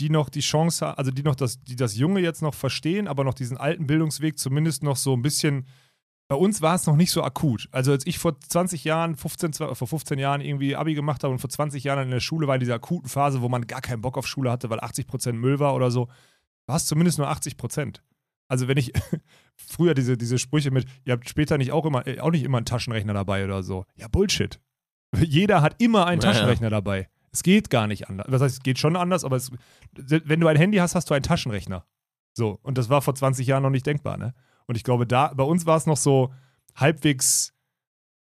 die 0.00 0.10
noch 0.10 0.28
die 0.28 0.40
Chance 0.40 0.84
haben, 0.86 0.98
also 0.98 1.10
die 1.12 1.22
noch 1.22 1.36
das, 1.36 1.62
die 1.62 1.76
das 1.76 1.96
Junge 1.96 2.20
jetzt 2.20 2.42
noch 2.42 2.54
verstehen, 2.54 3.06
aber 3.06 3.22
noch 3.24 3.34
diesen 3.34 3.56
alten 3.56 3.86
Bildungsweg 3.86 4.38
zumindest 4.38 4.82
noch 4.82 4.96
so 4.96 5.14
ein 5.14 5.22
bisschen. 5.22 5.66
Bei 6.28 6.34
uns 6.34 6.60
war 6.60 6.74
es 6.74 6.86
noch 6.86 6.96
nicht 6.96 7.12
so 7.12 7.22
akut. 7.22 7.68
Also 7.70 7.92
als 7.92 8.04
ich 8.04 8.18
vor 8.18 8.38
20 8.40 8.82
Jahren, 8.82 9.14
15, 9.14 9.52
zwei- 9.52 9.72
vor 9.76 9.86
15 9.86 10.18
Jahren 10.18 10.40
irgendwie 10.40 10.74
Abi 10.74 10.94
gemacht 10.94 11.22
habe 11.22 11.32
und 11.32 11.38
vor 11.38 11.48
20 11.48 11.84
Jahren 11.84 12.02
in 12.02 12.10
der 12.10 12.18
Schule 12.18 12.48
war 12.48 12.56
in 12.56 12.60
dieser 12.60 12.74
akuten 12.74 13.08
Phase, 13.08 13.42
wo 13.42 13.48
man 13.48 13.68
gar 13.68 13.80
keinen 13.80 14.00
Bock 14.02 14.18
auf 14.18 14.26
Schule 14.26 14.50
hatte, 14.50 14.68
weil 14.70 14.80
80% 14.80 15.38
Müll 15.38 15.60
war 15.60 15.72
oder 15.76 15.92
so, 15.92 16.08
war 16.66 16.76
es 16.76 16.86
zumindest 16.86 17.18
nur 17.18 17.28
80%. 17.30 18.02
Also 18.48 18.68
wenn 18.68 18.76
ich 18.76 18.92
früher 19.56 19.94
diese, 19.94 20.16
diese 20.16 20.38
Sprüche 20.38 20.70
mit, 20.70 20.86
ihr 21.04 21.12
habt 21.12 21.28
später 21.28 21.58
nicht 21.58 21.72
auch 21.72 21.84
immer, 21.84 22.06
äh, 22.06 22.20
auch 22.20 22.30
nicht 22.30 22.44
immer 22.44 22.58
einen 22.58 22.66
Taschenrechner 22.66 23.14
dabei 23.14 23.44
oder 23.44 23.62
so. 23.62 23.84
Ja, 23.96 24.08
Bullshit. 24.08 24.60
Jeder 25.16 25.62
hat 25.62 25.80
immer 25.80 26.06
einen 26.06 26.20
Ja, 26.20 26.28
ja. 26.28 26.32
Taschenrechner 26.32 26.70
dabei. 26.70 27.08
Es 27.32 27.42
geht 27.42 27.68
gar 27.70 27.86
nicht 27.86 28.08
anders. 28.08 28.26
Das 28.30 28.40
heißt, 28.40 28.56
es 28.56 28.62
geht 28.62 28.78
schon 28.78 28.96
anders, 28.96 29.24
aber 29.24 29.36
es, 29.36 29.50
wenn 29.92 30.40
du 30.40 30.46
ein 30.46 30.56
Handy 30.56 30.78
hast, 30.78 30.94
hast 30.94 31.10
du 31.10 31.14
einen 31.14 31.22
Taschenrechner. 31.22 31.84
So. 32.32 32.58
Und 32.62 32.78
das 32.78 32.88
war 32.88 33.02
vor 33.02 33.14
20 33.14 33.46
Jahren 33.46 33.62
noch 33.62 33.70
nicht 33.70 33.86
denkbar, 33.86 34.16
ne? 34.16 34.34
Und 34.66 34.76
ich 34.76 34.84
glaube, 34.84 35.06
da, 35.06 35.32
bei 35.34 35.44
uns 35.44 35.66
war 35.66 35.76
es 35.76 35.86
noch 35.86 35.96
so 35.96 36.32
halbwegs, 36.74 37.54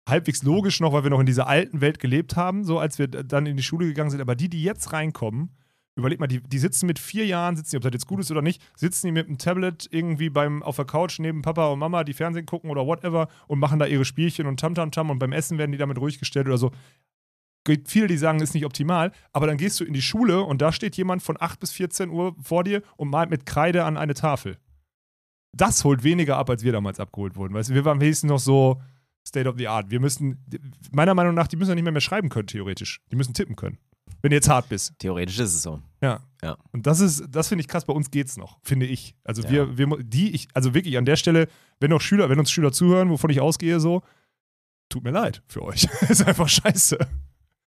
halbwegs 0.08 0.44
logisch 0.44 0.80
noch, 0.80 0.94
weil 0.94 1.04
wir 1.04 1.10
noch 1.10 1.20
in 1.20 1.26
dieser 1.26 1.48
alten 1.48 1.80
Welt 1.80 2.00
gelebt 2.00 2.36
haben, 2.36 2.64
so 2.64 2.80
als 2.80 3.00
wir 3.00 3.08
dann 3.08 3.46
in 3.46 3.56
die 3.56 3.64
Schule 3.64 3.86
gegangen 3.86 4.10
sind. 4.10 4.20
Aber 4.20 4.36
die, 4.36 4.50
die 4.50 4.64
jetzt 4.64 4.94
reinkommen, 4.94 5.56
überleg 5.96 6.20
mal, 6.20 6.28
die, 6.28 6.42
die 6.42 6.60
sitzen 6.60 6.88
mit 6.88 7.00
vier 7.00 7.26
Jahren, 7.26 7.56
sitzen 7.56 7.72
die, 7.72 7.78
ob 7.78 7.84
das 7.84 7.94
jetzt 7.94 8.08
gut 8.08 8.20
ist 8.20 8.32
oder 8.32 8.42
nicht, 8.42 8.62
sitzen 8.76 9.08
die 9.08 9.12
mit 9.12 9.28
dem 9.28 9.38
Tablet 9.38 9.88
irgendwie 9.92 10.30
beim, 10.30 10.64
auf 10.64 10.76
der 10.76 10.86
Couch 10.86 11.20
neben 11.20 11.42
Papa 11.42 11.68
und 11.68 11.80
Mama, 11.80 12.04
die 12.04 12.14
Fernsehen 12.14 12.46
gucken 12.46 12.70
oder 12.70 12.86
whatever 12.86 13.28
und 13.48 13.60
machen 13.60 13.80
da 13.80 13.86
ihre 13.86 14.06
Spielchen 14.06 14.48
und 14.48 14.60
Tamtamtam 14.60 15.10
und 15.10 15.20
beim 15.20 15.32
Essen 15.32 15.58
werden 15.58 15.72
die 15.72 15.78
damit 15.78 16.00
ruhig 16.00 16.20
gestellt 16.20 16.48
oder 16.48 16.58
so. 16.58 16.72
Gibt 17.66 17.90
viele, 17.90 18.08
die 18.08 18.18
sagen, 18.18 18.42
ist 18.42 18.54
nicht 18.54 18.66
optimal, 18.66 19.12
aber 19.32 19.48
dann 19.48 19.58
gehst 19.58 19.80
du 19.80 19.86
in 19.86 19.94
die 19.94 20.02
Schule 20.02 20.42
und 20.42 20.62
da 20.62 20.72
steht 20.72 20.98
jemand 20.98 21.24
von 21.24 21.38
8 21.40 21.60
bis 21.60 21.72
14 21.72 22.10
Uhr 22.10 22.36
vor 22.42 22.64
dir 22.64 22.82
und 22.98 23.10
malt 23.10 23.30
mit 23.30 23.46
Kreide 23.46 23.86
an 23.86 23.96
eine 23.96 24.16
Tafel. 24.16 24.58
Das 25.56 25.84
holt 25.84 26.04
weniger 26.04 26.38
ab, 26.38 26.50
als 26.50 26.64
wir 26.64 26.72
damals 26.72 27.00
abgeholt 27.00 27.36
wurden. 27.36 27.54
Weißt 27.54 27.70
du, 27.70 27.76
wir 27.76 27.86
waren 27.86 28.02
wenigstens 28.02 28.30
noch 28.30 28.40
so 28.40 28.82
State 29.26 29.48
of 29.48 29.56
the 29.58 29.68
Art. 29.68 29.92
Wir 29.92 30.00
müssten, 30.00 30.44
meiner 30.92 31.14
Meinung 31.14 31.36
nach, 31.36 31.48
die 31.48 31.56
müssen 31.56 31.70
ja 31.70 31.76
nicht 31.76 31.84
mehr, 31.84 31.94
mehr 31.94 32.02
schreiben 32.02 32.30
können, 32.30 32.48
theoretisch. 32.48 33.02
Die 33.12 33.16
müssen 33.16 33.34
tippen 33.34 33.56
können. 33.56 33.78
Wenn 34.24 34.30
du 34.32 34.38
jetzt 34.38 34.50
hart 34.50 34.70
bist. 34.70 34.94
Theoretisch 35.00 35.38
ist 35.38 35.54
es 35.54 35.62
so. 35.62 35.82
Ja. 36.02 36.22
Ja. 36.42 36.58
Und 36.72 36.88
das 36.88 37.02
ist, 37.02 37.24
das 37.30 37.50
finde 37.50 37.62
ich 37.62 37.68
krass, 37.68 37.86
bei 37.86 37.94
uns 37.94 38.10
geht's 38.10 38.38
noch, 38.38 38.58
finde 38.64 38.86
ich. 38.86 39.16
Also 39.24 39.44
Ja. 39.44 39.50
wir, 39.52 39.78
wir, 39.78 39.98
die, 40.02 40.32
ich, 40.34 40.48
also 40.54 40.74
wirklich 40.74 40.98
an 40.98 41.06
der 41.06 41.18
Stelle, 41.18 41.48
wenn 41.82 41.90
noch 41.92 42.02
Schüler, 42.02 42.30
wenn 42.30 42.40
uns 42.40 42.50
Schüler 42.50 42.72
zuhören, 42.72 43.10
wovon 43.10 43.30
ich 43.30 43.42
ausgehe, 43.42 43.80
so, 43.82 44.02
tut 44.90 45.04
mir 45.04 45.12
leid 45.12 45.44
für 45.48 45.62
euch. 45.62 45.84
ist 46.10 46.26
einfach 46.26 46.48
scheiße. 46.50 46.98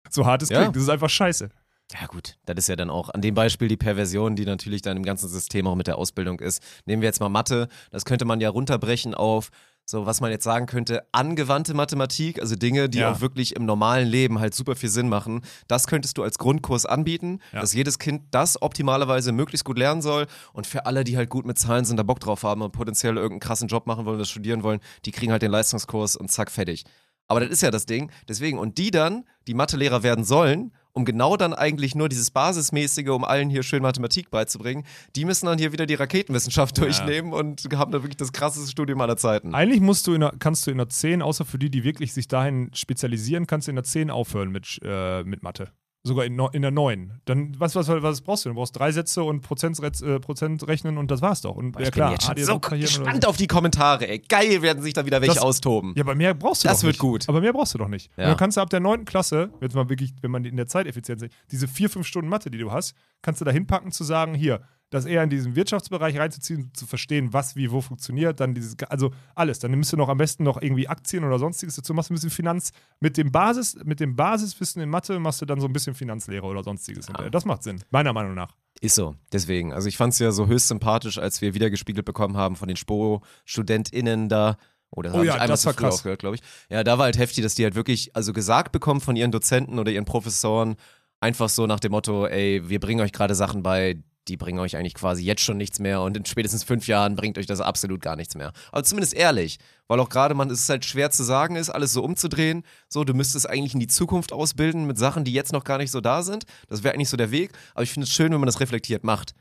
So 0.10 0.26
hart 0.26 0.42
es 0.44 0.50
Ja. 0.50 0.62
klingt, 0.62 0.76
das 0.78 0.84
ist 0.84 0.90
einfach 0.90 1.10
scheiße. 1.10 1.50
Ja 1.94 2.08
gut, 2.08 2.38
das 2.46 2.56
ist 2.58 2.68
ja 2.70 2.76
dann 2.76 2.90
auch 2.90 3.10
an 3.10 3.22
dem 3.22 3.36
Beispiel 3.36 3.68
die 3.68 3.78
Perversion, 3.78 4.36
die 4.36 4.46
natürlich 4.46 4.82
dann 4.82 4.98
im 4.98 5.04
ganzen 5.04 5.30
System 5.30 5.68
auch 5.68 5.76
mit 5.76 5.86
der 5.88 5.98
Ausbildung 6.00 6.40
ist. 6.40 6.64
Nehmen 6.86 7.02
wir 7.02 7.08
jetzt 7.08 7.20
mal 7.20 7.30
Mathe, 7.30 7.68
das 7.92 8.06
könnte 8.06 8.26
man 8.26 8.40
ja 8.42 8.50
runterbrechen 8.50 9.14
auf 9.14 9.50
so, 9.86 10.06
was 10.08 10.20
man 10.20 10.32
jetzt 10.32 10.44
sagen 10.44 10.66
könnte, 10.66 11.04
angewandte 11.12 11.74
Mathematik, 11.76 12.42
also 12.42 12.56
Dinge, 12.56 12.90
die 12.90 13.00
Ja. 13.00 13.12
auch 13.12 13.22
wirklich 13.22 13.56
im 13.56 13.66
normalen 13.66 14.08
Leben 14.08 14.40
halt 14.40 14.56
super 14.56 14.76
viel 14.76 14.90
Sinn 14.90 15.10
machen. 15.10 15.42
Das 15.68 15.86
könntest 15.86 16.18
du 16.18 16.24
als 16.24 16.38
Grundkurs 16.40 16.86
anbieten, 16.88 17.40
Ja. 17.54 17.62
dass 17.62 17.74
jedes 17.74 18.00
Kind 18.00 18.24
das 18.32 18.62
optimalerweise 18.62 19.32
möglichst 19.32 19.64
gut 19.64 19.78
lernen 19.78 20.02
soll. 20.02 20.26
Und 20.54 20.66
für 20.66 20.86
alle, 20.88 21.04
die 21.04 21.18
halt 21.18 21.30
gut 21.30 21.46
mit 21.46 21.60
Zahlen 21.60 21.86
sind, 21.86 21.98
da 21.98 22.04
Bock 22.04 22.20
drauf 22.20 22.44
haben 22.44 22.62
und 22.64 22.72
potenziell 22.72 23.16
irgendeinen 23.16 23.42
krassen 23.42 23.68
Job 23.68 23.86
machen 23.86 24.06
wollen 24.06 24.16
oder 24.18 24.26
studieren 24.26 24.64
wollen, 24.64 24.80
die 25.06 25.12
kriegen 25.12 25.32
halt 25.32 25.44
den 25.44 25.52
Leistungskurs 25.52 26.16
und 26.16 26.32
zack, 26.32 26.50
fertig. 26.50 26.84
Aber 27.28 27.40
das 27.40 27.50
ist 27.50 27.62
ja 27.62 27.72
das 27.72 27.86
Ding. 27.86 28.12
Deswegen, 28.28 28.58
und 28.60 28.78
die 28.78 28.92
dann, 28.92 29.26
die 29.48 29.54
Mathelehrer 29.56 30.04
werden 30.04 30.24
sollen, 30.24 30.74
um 30.96 31.06
genau 31.06 31.38
dann 31.38 31.54
eigentlich 31.54 31.94
nur 31.94 32.10
dieses 32.10 32.32
Basismäßige, 32.32 33.10
um 33.10 33.24
allen 33.24 33.50
hier 33.50 33.64
schön 33.64 33.84
Mathematik 33.84 34.32
beizubringen, 34.32 34.86
die 35.16 35.26
müssen 35.26 35.46
dann 35.46 35.60
hier 35.60 35.74
wieder 35.74 35.86
die 35.86 35.94
Raketenwissenschaft 35.94 36.78
durchnehmen 36.78 37.34
und 37.34 37.68
haben 37.76 37.92
da 37.92 38.02
wirklich 38.02 38.18
das 38.18 38.32
krasseste 38.32 38.72
Studium 38.72 39.02
aller 39.02 39.18
Zeiten. 39.18 39.54
Eigentlich 39.54 39.82
musst 39.82 40.08
du 40.08 40.14
in 40.14 40.22
der, 40.22 40.34
kannst 40.40 40.66
du 40.66 40.72
in 40.72 40.78
der 40.78 40.90
10, 40.90 41.22
außer 41.22 41.46
für 41.46 41.60
die, 41.60 41.70
die 41.70 41.84
wirklich 41.84 42.14
sich 42.14 42.28
dahin 42.28 42.72
spezialisieren, 42.74 43.46
kannst 43.46 43.68
du 43.68 43.72
in 43.72 43.76
der 43.76 43.84
10 43.84 44.10
aufhören 44.10 44.50
mit, 44.50 44.80
äh, 44.84 45.24
mit 45.24 45.44
Mathe. 45.44 45.70
Sogar 46.08 46.26
in, 46.26 46.40
in 46.54 46.62
der 46.62 46.72
9. 46.72 47.14
Dann, 47.26 47.56
was, 47.60 47.76
was, 47.76 47.88
was 47.88 48.22
brauchst 48.22 48.46
du? 48.46 48.50
Du 48.50 48.56
brauchst 48.56 48.78
drei 48.78 48.92
Sätze 48.92 49.24
und 49.24 49.42
Prozent, 49.42 49.80
äh, 50.02 50.20
Prozent 50.20 50.68
rechnen 50.68 50.98
und 50.98 51.10
das 51.10 51.22
war's 51.22 51.42
doch. 51.42 51.56
Und, 51.56 51.72
Boah, 51.72 51.82
ja 51.82 51.88
ich 51.88 51.92
klar, 51.94 52.08
bin 52.10 52.14
jetzt 52.14 52.26
schon 52.26 52.38
so 52.46 52.60
gespannt 52.60 53.24
so. 53.24 53.30
auf 53.30 53.38
die 53.38 53.48
Kommentare, 53.48 54.08
ey. 54.08 54.20
Geil 54.20 54.62
werden 54.62 54.84
sich 54.84 54.94
da 54.94 55.06
wieder 55.06 55.20
welche 55.22 55.36
Das- 55.36 55.44
austoben. 55.44 55.94
Ja, 55.98 56.04
aber 56.04 56.14
mehr 56.16 56.34
brauchst 56.36 56.64
du 56.64 56.68
Das 56.68 56.78
doch 56.78 56.84
wird 56.84 56.94
nicht. 56.94 57.00
gut. 57.00 57.28
Aber 57.28 57.42
mehr 57.42 57.54
brauchst 57.54 57.74
du 57.74 57.78
doch 57.80 57.88
nicht. 57.88 58.12
Ja. 58.18 58.26
Und 58.26 58.30
dann 58.30 58.38
kannst 58.38 58.58
du 58.58 58.62
ab 58.62 58.70
der 58.70 58.80
9. 58.80 59.04
Klasse, 59.06 59.50
jetzt 59.62 59.76
mal 59.76 59.90
wirklich, 59.90 60.14
wenn 60.22 60.32
man 60.32 60.46
in 60.46 60.56
der 60.58 60.68
Zeiteffizienz 60.68 61.22
sieht, 61.22 61.32
diese 61.52 61.68
vier, 61.68 61.90
fünf 61.90 62.06
Stunden 62.06 62.30
Mathe, 62.30 62.52
die 62.52 62.60
du 62.60 62.72
hast, 62.72 62.94
kannst 63.22 63.42
du 63.42 63.46
da 63.46 63.52
hinpacken 63.52 63.92
zu 63.92 64.04
sagen, 64.04 64.36
hier, 64.36 64.62
das 64.90 65.06
eher 65.06 65.24
in 65.24 65.30
diesen 65.30 65.56
Wirtschaftsbereich 65.56 66.18
reinzuziehen, 66.18 66.72
zu 66.74 66.86
verstehen, 66.86 67.34
was 67.34 67.56
wie 67.56 67.72
wo 67.72 67.82
funktioniert, 67.82 68.40
dann 68.40 68.54
dieses, 68.54 68.76
also 68.90 69.12
alles. 69.34 69.60
Dann 69.60 69.72
nimmst 69.72 69.92
du 69.92 69.98
noch 69.98 70.10
am 70.10 70.18
besten 70.18 70.44
noch 70.44 70.62
irgendwie 70.62 70.88
Aktien 70.88 71.24
oder 71.24 71.40
sonstiges 71.40 71.76
dazu, 71.76 71.94
machst 71.94 72.12
ein 72.12 72.16
bisschen 72.16 72.30
Finanz, 72.30 72.72
mit 73.00 73.18
dem 73.18 73.32
Basis, 73.32 73.78
mit 73.84 74.00
dem 74.00 74.16
Basiswissen 74.16 74.82
in 74.82 74.90
Mathe 74.90 75.20
machst 75.20 75.42
du 75.42 75.46
dann 75.46 75.60
so 75.60 75.68
ein 75.68 75.74
bisschen 75.74 75.96
Finanzlehre 75.96 76.46
oder 76.46 76.64
sonstiges. 76.64 77.08
hinterher. 77.08 77.32
Das 77.32 77.46
macht 77.46 77.64
Sinn, 77.64 77.84
meiner 77.90 78.14
Meinung 78.14 78.36
nach. 78.36 78.56
Ist 78.82 78.96
so, 78.96 79.16
deswegen. 79.32 79.74
Also 79.74 79.88
ich 79.88 79.98
fand 79.98 80.14
es 80.14 80.20
ja 80.20 80.32
so 80.32 80.48
höchst 80.48 80.68
sympathisch, 80.68 81.18
als 81.18 81.42
wir 81.42 81.54
wieder 81.54 81.70
gespiegelt 81.70 82.06
bekommen 82.06 82.38
haben 82.38 82.56
von 82.56 82.68
den 82.68 82.78
SPO-StudentInnen 82.78 84.30
da. 84.30 84.58
Oh, 84.92 85.02
das 85.02 85.14
Oh 85.14 85.18
habe 85.18 85.26
ja, 85.26 85.34
ich 85.36 85.42
einmal 85.42 85.48
das 85.48 85.66
war 85.66 85.74
krass. 85.74 85.96
aufgehört, 85.96 86.20
glaube 86.20 86.36
ich. 86.36 86.42
Ja, 86.70 86.84
da 86.84 86.98
war 86.98 87.06
halt 87.06 87.18
heftig, 87.18 87.44
dass 87.44 87.56
die 87.56 87.64
halt 87.64 87.76
wirklich, 87.76 88.16
also 88.16 88.34
gesagt 88.34 88.72
bekommen 88.72 89.02
von 89.02 89.16
ihren 89.16 89.32
Dozenten 89.32 89.80
oder 89.80 89.92
ihren 89.92 90.06
Professoren, 90.06 90.76
einfach 91.20 91.50
so 91.50 91.66
nach 91.68 91.80
dem 91.80 91.92
Motto, 91.92 92.28
ey, 92.28 92.62
wir 92.70 92.80
bringen 92.80 93.02
euch 93.02 93.12
gerade 93.12 93.36
Sachen 93.36 93.64
bei, 93.64 93.98
die 94.28 94.38
bringen 94.38 94.60
euch 94.60 94.76
eigentlich 94.78 94.94
quasi 94.96 95.24
jetzt 95.24 95.42
schon 95.42 95.58
nichts 95.58 95.80
mehr 95.80 96.02
und 96.02 96.18
in 96.18 96.26
spätestens 96.26 96.64
fünf 96.64 96.88
Jahren 96.88 97.16
bringt 97.16 97.38
euch 97.38 97.46
das 97.46 97.62
absolut 97.62 98.02
gar 98.02 98.16
nichts 98.16 98.36
mehr. 98.36 98.52
Aber 98.72 98.84
zumindest 98.84 99.14
ehrlich, 99.14 99.58
weil 99.88 100.00
auch 100.00 100.10
gerade 100.10 100.34
man, 100.34 100.50
es 100.50 100.62
ist 100.62 100.70
halt 100.70 100.84
schwer 100.86 101.12
zu 101.12 101.24
sagen 101.24 101.56
ist, 101.56 101.70
alles 101.70 101.94
so 101.94 102.04
umzudrehen. 102.04 102.64
So, 102.90 103.04
du 103.04 103.14
müsstest 103.14 103.48
eigentlich 103.50 103.74
in 103.76 103.80
die 103.80 103.88
Zukunft 103.88 104.34
ausbilden 104.34 104.86
mit 104.88 104.98
Sachen, 104.98 105.24
die 105.24 105.34
jetzt 105.34 105.52
noch 105.54 105.64
gar 105.64 105.78
nicht 105.78 105.92
so 105.92 106.02
da 106.02 106.24
sind. 106.24 106.46
Das 106.68 106.84
wäre 106.84 106.94
eigentlich 106.96 107.10
so 107.10 107.18
der 107.18 107.32
Weg. 107.32 107.52
Aber 107.74 107.84
ich 107.84 107.92
finde 107.92 108.06
es 108.06 108.12
schön, 108.14 108.32
wenn 108.32 108.40
man 108.40 108.48
das 108.48 108.60
reflektiert 108.60 109.04
macht. 109.04 109.34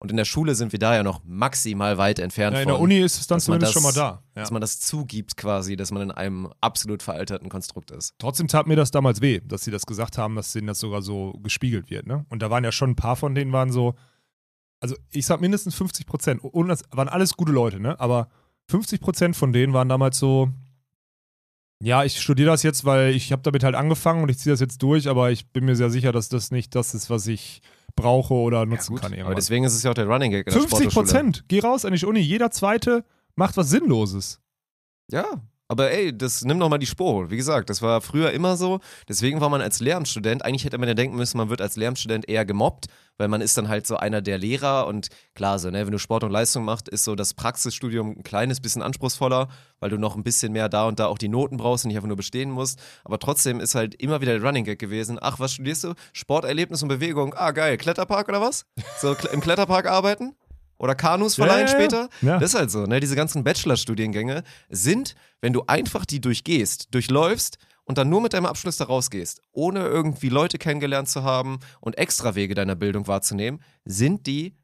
Und 0.00 0.12
in 0.12 0.16
der 0.16 0.24
Schule 0.24 0.54
sind 0.54 0.70
wir 0.70 0.78
da 0.78 0.94
ja 0.94 1.02
noch 1.02 1.22
maximal 1.24 1.98
weit 1.98 2.20
entfernt 2.20 2.54
Ja, 2.54 2.60
in 2.60 2.68
von. 2.68 2.74
der 2.74 2.80
Uni 2.80 3.00
ist 3.00 3.18
es 3.20 3.26
dann 3.26 3.40
zumindest 3.40 3.74
das- 3.74 3.82
schon 3.82 3.82
mal 3.82 3.92
da. 3.92 4.22
Ja. 4.36 4.42
Dass 4.42 4.52
man 4.52 4.60
das 4.60 4.78
zugibt 4.78 5.36
quasi, 5.36 5.74
dass 5.74 5.90
man 5.90 6.02
in 6.02 6.10
einem 6.12 6.52
absolut 6.60 7.02
veralterten 7.02 7.48
Konstrukt 7.48 7.90
ist. 7.90 8.14
Trotzdem 8.18 8.46
tat 8.46 8.68
mir 8.68 8.76
das 8.76 8.92
damals 8.92 9.20
weh, 9.20 9.40
dass 9.44 9.64
sie 9.64 9.72
das 9.72 9.86
gesagt 9.86 10.16
haben, 10.16 10.36
dass 10.36 10.52
denen 10.52 10.68
das 10.68 10.78
sogar 10.78 11.02
so 11.02 11.32
gespiegelt 11.42 11.90
wird. 11.90 12.06
Ne? 12.06 12.24
Und 12.28 12.42
da 12.42 12.48
waren 12.50 12.62
ja 12.62 12.70
schon 12.70 12.90
ein 12.90 12.94
paar 12.96 13.16
von 13.16 13.34
denen 13.34 13.50
waren 13.52 13.72
so, 13.72 13.94
also 14.80 14.96
ich 15.10 15.26
sag 15.26 15.40
mindestens 15.40 15.74
50 15.74 16.06
Prozent. 16.06 16.44
Und 16.44 16.68
das 16.68 16.84
waren 16.90 17.08
alles 17.08 17.34
gute 17.36 17.52
Leute, 17.52 17.80
ne? 17.80 17.98
Aber 18.00 18.28
50 18.70 19.00
Prozent 19.00 19.36
von 19.36 19.52
denen 19.52 19.72
waren 19.72 19.88
damals 19.88 20.18
so, 20.18 20.50
ja, 21.82 22.04
ich 22.04 22.20
studiere 22.20 22.50
das 22.50 22.62
jetzt, 22.62 22.84
weil 22.84 23.14
ich 23.14 23.32
habe 23.32 23.42
damit 23.42 23.64
halt 23.64 23.74
angefangen 23.74 24.22
und 24.22 24.28
ich 24.28 24.38
ziehe 24.38 24.52
das 24.52 24.60
jetzt 24.60 24.82
durch, 24.82 25.08
aber 25.08 25.30
ich 25.30 25.48
bin 25.50 25.64
mir 25.64 25.76
sehr 25.76 25.90
sicher, 25.90 26.12
dass 26.12 26.28
das 26.28 26.50
nicht 26.50 26.74
das 26.74 26.94
ist, 26.94 27.08
was 27.08 27.26
ich 27.26 27.62
brauche 27.94 28.34
oder 28.34 28.66
nutzen 28.66 28.96
kann. 28.96 29.06
aber 29.06 29.16
Irgendwann. 29.16 29.36
deswegen 29.36 29.64
ist 29.64 29.74
es 29.74 29.82
ja 29.82 29.90
auch 29.90 29.94
der 29.94 30.06
Running 30.06 30.30
Gag 30.30 30.46
in 30.46 30.52
der 30.52 30.60
50 30.60 30.70
Sporthochschule. 30.92 31.04
Prozent, 31.04 31.44
geh 31.48 31.60
raus 31.60 31.84
an 31.84 31.92
die 31.94 32.04
Uni, 32.04 32.20
jeder 32.20 32.50
Zweite 32.50 33.04
macht 33.34 33.56
was 33.56 33.70
Sinnloses. 33.70 34.40
Ja, 35.10 35.42
aber 35.68 35.90
ey, 35.90 36.16
das 36.16 36.44
nimm 36.44 36.58
doch 36.58 36.70
mal 36.70 36.78
die 36.78 36.86
Spur. 36.86 37.30
Wie 37.30 37.36
gesagt, 37.36 37.68
das 37.68 37.82
war 37.82 38.00
früher 38.00 38.32
immer 38.32 38.56
so. 38.56 38.80
Deswegen 39.06 39.40
war 39.42 39.50
man 39.50 39.60
als 39.60 39.80
Lehramtsstudent, 39.80 40.42
eigentlich 40.44 40.64
hätte 40.64 40.78
man 40.78 40.88
ja 40.88 40.94
denken 40.94 41.16
müssen, 41.16 41.36
man 41.36 41.50
wird 41.50 41.60
als 41.60 41.76
Lehramtsstudent 41.76 42.26
eher 42.26 42.46
gemobbt, 42.46 42.86
weil 43.18 43.28
man 43.28 43.42
ist 43.42 43.58
dann 43.58 43.68
halt 43.68 43.86
so 43.86 43.98
einer 43.98 44.22
der 44.22 44.38
Lehrer 44.38 44.86
und 44.86 45.08
klar, 45.34 45.58
so, 45.58 45.70
ne, 45.70 45.84
wenn 45.84 45.92
du 45.92 45.98
Sport 45.98 46.24
und 46.24 46.30
Leistung 46.30 46.64
machst, 46.64 46.88
ist 46.88 47.04
so 47.04 47.14
das 47.14 47.34
Praxisstudium 47.34 48.16
ein 48.18 48.22
kleines 48.22 48.60
bisschen 48.60 48.80
anspruchsvoller, 48.80 49.48
weil 49.78 49.90
du 49.90 49.98
noch 49.98 50.16
ein 50.16 50.24
bisschen 50.24 50.52
mehr 50.52 50.70
da 50.70 50.88
und 50.88 50.98
da 50.98 51.06
auch 51.06 51.18
die 51.18 51.28
Noten 51.28 51.58
brauchst 51.58 51.84
und 51.84 51.88
nicht 51.88 51.98
einfach 51.98 52.08
nur 52.08 52.16
bestehen 52.16 52.50
musst. 52.50 52.80
Aber 53.04 53.18
trotzdem 53.18 53.60
ist 53.60 53.74
halt 53.74 53.94
immer 53.96 54.22
wieder 54.22 54.38
der 54.38 54.42
Running 54.42 54.64
Gag 54.64 54.78
gewesen. 54.78 55.18
Ach, 55.20 55.38
was 55.38 55.52
studierst 55.52 55.84
du? 55.84 55.92
Sporterlebnis 56.14 56.82
und 56.82 56.88
Bewegung. 56.88 57.34
Ah, 57.36 57.50
geil. 57.50 57.76
Kletterpark 57.76 58.28
oder 58.28 58.40
was? 58.40 58.64
So 59.00 59.14
im 59.32 59.40
Kletterpark 59.40 59.86
arbeiten? 59.86 60.34
Oder 60.78 60.94
Kanus 60.94 61.34
verleihen 61.34 61.66
ja, 61.66 61.72
ja. 61.72 61.78
später? 61.78 62.08
Ja. 62.22 62.38
Das 62.38 62.54
ist 62.54 62.58
halt 62.58 62.70
so, 62.70 62.84
ne? 62.84 63.00
Diese 63.00 63.16
ganzen 63.16 63.42
Bachelorstudiengänge 63.42 64.44
sind, 64.70 65.16
wenn 65.40 65.52
du 65.52 65.62
einfach 65.66 66.04
die 66.04 66.20
durchgehst, 66.20 66.88
durchläufst 66.92 67.58
und 67.84 67.98
dann 67.98 68.08
nur 68.08 68.20
mit 68.20 68.34
deinem 68.34 68.46
Abschluss 68.46 68.76
da 68.76 68.84
rausgehst, 68.84 69.40
ohne 69.52 69.80
irgendwie 69.80 70.28
Leute 70.28 70.58
kennengelernt 70.58 71.08
zu 71.08 71.22
haben 71.22 71.58
und 71.80 71.96
Extrawege 71.96 72.54
deiner 72.54 72.74
Bildung 72.74 73.06
wahrzunehmen, 73.06 73.62
sind 73.84 74.26
die 74.26 74.54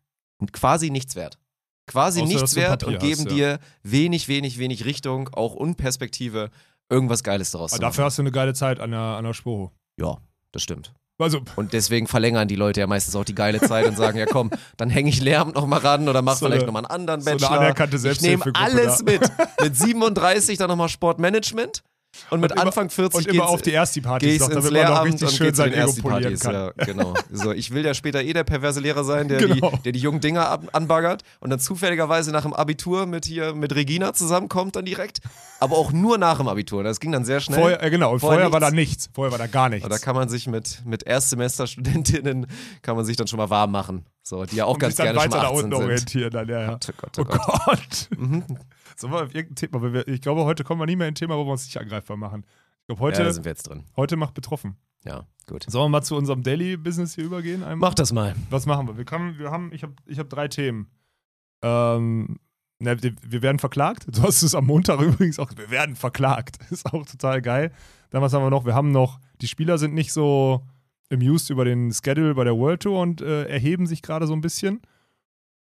quasi 0.52 0.90
nichts 0.90 1.16
wert. 1.16 1.38
Quasi 1.86 2.22
Außer, 2.22 2.32
nichts 2.32 2.56
wert 2.56 2.84
und 2.84 2.98
geben 2.98 3.24
hast, 3.24 3.30
ja. 3.30 3.56
dir 3.56 3.58
wenig, 3.82 4.28
wenig, 4.28 4.58
wenig 4.58 4.84
Richtung, 4.84 5.28
auch 5.34 5.54
und 5.54 5.76
Perspektive, 5.76 6.50
irgendwas 6.88 7.22
Geiles 7.22 7.50
daraus 7.50 7.72
Aber 7.72 7.76
zu 7.78 7.82
machen. 7.82 7.90
dafür 7.90 8.04
hast 8.04 8.18
du 8.18 8.22
eine 8.22 8.30
geile 8.30 8.54
Zeit 8.54 8.80
an 8.80 8.90
der, 8.90 9.00
an 9.00 9.24
der 9.24 9.34
Sporo. 9.34 9.72
ja, 9.98 10.18
das 10.52 10.62
stimmt. 10.62 10.94
Also, 11.18 11.42
Und 11.56 11.72
deswegen 11.72 12.08
verlängern 12.08 12.48
die 12.48 12.56
Leute 12.56 12.80
ja 12.80 12.86
meistens 12.88 13.14
auch 13.14 13.24
die 13.24 13.36
geile 13.36 13.60
Zeit 13.60 13.86
und 13.86 13.96
sagen, 13.96 14.18
ja 14.18 14.26
komm, 14.26 14.50
dann 14.76 14.90
hänge 14.90 15.10
ich 15.10 15.20
Lehramt 15.20 15.54
noch 15.54 15.66
mal 15.66 15.78
ran 15.78 16.08
oder 16.08 16.22
mach 16.22 16.36
So 16.36 16.46
vielleicht 16.46 16.62
eine- 16.62 16.66
noch 16.66 16.72
mal 16.72 16.80
einen 16.80 16.86
anderen 16.86 17.20
so 17.20 17.30
eine 17.30 17.38
Bachelor. 17.38 17.60
anerkannte 17.60 17.96
ich 17.96 18.20
nehme 18.20 18.44
alles 18.54 18.98
da. 19.04 19.12
mit. 19.12 19.22
Mit 19.60 19.76
37 19.76 20.58
dann 20.58 20.68
nochmal 20.68 20.88
Sportmanagement 20.88 21.82
und 22.30 22.40
mit 22.40 22.52
Und 22.52 22.58
Anfang 22.58 22.90
40 22.90 23.18
und 23.28 23.34
immer 23.34 23.48
auf 23.48 23.62
die 23.62 23.72
Ersti-Partys, 23.72 24.38
doch, 24.38 24.48
ins 24.50 24.54
damit 24.64 24.72
man 24.72 24.82
noch 24.82 24.88
Lehramt 24.90 25.12
richtig 25.14 25.30
schön 25.36 25.54
sein 25.54 25.72
Ego 25.72 25.92
polieren 26.00 26.38
kann. 26.38 26.54
Ja, 26.54 26.70
genau. 26.84 27.14
So, 27.32 27.52
ich 27.52 27.72
will 27.72 27.84
ja 27.84 27.94
später 27.94 28.22
eh 28.22 28.32
der 28.32 28.44
perverse 28.44 28.80
Lehrer 28.80 29.04
sein, 29.04 29.28
der, 29.28 29.38
Genau. 29.38 29.70
die, 29.70 29.82
der 29.82 29.92
die 29.92 29.98
jungen 30.00 30.20
Dinger 30.20 30.48
ab, 30.48 30.64
anbaggert 30.72 31.22
und 31.40 31.50
dann 31.50 31.58
zufälligerweise 31.60 32.30
nach 32.32 32.42
dem 32.42 32.52
Abitur 32.54 33.06
mit 33.06 33.24
hier 33.24 33.54
mit 33.54 33.74
Regina 33.74 34.12
zusammenkommt 34.12 34.76
dann 34.76 34.84
direkt. 34.84 35.20
Aber 35.60 35.76
auch 35.76 35.92
nur 35.92 36.18
nach 36.18 36.38
dem 36.38 36.48
Abitur. 36.48 36.82
Das 36.84 37.00
ging 37.00 37.12
dann 37.12 37.24
sehr 37.24 37.40
schnell. 37.40 37.58
Vorher, 37.58 37.82
äh, 37.82 37.90
genau, 37.90 38.18
Vorher 38.18 38.40
vorher, 38.40 38.52
war 38.52 38.60
da 38.60 38.70
nichts. 38.70 39.08
Vorher 39.14 39.30
war 39.32 39.38
da 39.38 39.46
gar 39.46 39.68
nichts. 39.68 39.84
Und 39.84 39.90
da 39.90 39.98
kann 39.98 40.14
man 40.14 40.28
sich 40.28 40.46
mit, 40.46 40.82
mit 40.84 41.04
Erstsemester-Studentinnen, 41.06 42.46
kann 42.82 42.96
man 42.96 43.04
sich 43.04 43.16
dann 43.16 43.26
schon 43.26 43.38
mal 43.38 43.50
warm 43.50 43.70
machen 43.70 44.04
So, 44.22 44.44
die 44.44 44.56
ja 44.56 44.64
auch 44.66 44.74
Und 44.74 44.80
ganz 44.80 44.96
gerne 44.96 45.18
schon 45.20 45.32
weiter 45.32 45.42
18 45.42 45.42
da 45.42 45.48
unten 45.48 45.70
sind. 45.76 45.82
orientieren. 45.84 46.30
Dann, 46.30 46.48
ja, 46.48 46.60
ja. 46.60 46.68
Gott, 46.68 47.18
oh 47.18 47.24
Gott, 47.24 47.40
Oh. 47.48 47.58
Gott. 47.66 48.08
Mhm. 48.18 48.44
Sollen 48.96 49.12
wir 49.12 49.22
auf 49.22 49.34
irgendein 49.34 49.56
Thema? 49.56 49.92
Wir, 49.92 50.06
ich 50.08 50.20
glaube, 50.20 50.44
heute 50.44 50.64
kommen 50.64 50.80
wir 50.80 50.86
nie 50.86 50.96
mehr 50.96 51.08
in 51.08 51.12
ein 51.12 51.16
Thema, 51.16 51.36
wo 51.36 51.44
wir 51.44 51.52
uns 51.52 51.64
nicht 51.64 51.78
angreifbar 51.78 52.16
machen. 52.16 52.44
Ich 52.80 52.86
glaube, 52.86 53.00
heute, 53.00 53.22
Ja, 53.22 53.32
sind 53.32 53.44
wir 53.44 53.50
jetzt 53.50 53.64
drin. 53.68 53.84
heute 53.96 54.16
macht 54.16 54.34
betroffen. 54.34 54.76
Ja, 55.04 55.26
gut. 55.46 55.64
Sollen 55.68 55.84
wir 55.86 55.88
mal 55.98 56.02
zu 56.02 56.16
unserem 56.16 56.42
Daily-Business 56.42 57.14
hier 57.14 57.24
übergehen? 57.24 57.62
Einmal? 57.62 57.90
Mach 57.90 57.94
das 57.94 58.12
mal. 58.12 58.34
Was 58.50 58.66
machen 58.66 58.86
wir? 58.88 58.96
Wir, 58.96 59.04
können, 59.04 59.38
wir 59.38 59.50
haben, 59.50 59.70
ich 59.72 59.82
habe 59.82 59.94
ich 60.06 60.18
hab 60.18 60.30
drei 60.30 60.48
Themen. 60.48 60.88
Ähm, 61.62 62.38
ne, 62.78 63.02
wir, 63.02 63.42
werden 63.42 63.58
verklagt. 63.58 64.06
Du 64.08 64.22
hast 64.22 64.42
es 64.42 64.54
am 64.54 64.66
Montag 64.66 65.00
übrigens 65.02 65.38
auch. 65.38 65.50
Wir 65.56 65.70
werden 65.70 65.96
verklagt. 65.96 66.58
Ist 66.70 66.86
auch 66.86 67.04
total 67.06 67.42
geil. 67.42 67.72
Dann 68.10 68.22
was 68.22 68.32
haben 68.32 68.42
wir 68.44 68.50
noch? 68.50 68.64
Wir 68.64 68.74
haben 68.74 68.92
noch, 68.92 69.20
die 69.40 69.48
Spieler 69.48 69.78
sind 69.78 69.94
nicht 69.94 70.12
so 70.12 70.62
amused 71.12 71.50
über 71.50 71.64
den 71.64 71.92
Schedule 71.92 72.34
bei 72.34 72.44
der 72.44 72.56
World 72.56 72.82
Tour 72.82 73.00
und 73.00 73.20
äh, 73.20 73.44
erheben 73.44 73.86
sich 73.86 74.02
gerade 74.02 74.26
so 74.26 74.32
ein 74.32 74.40
bisschen. 74.40 74.80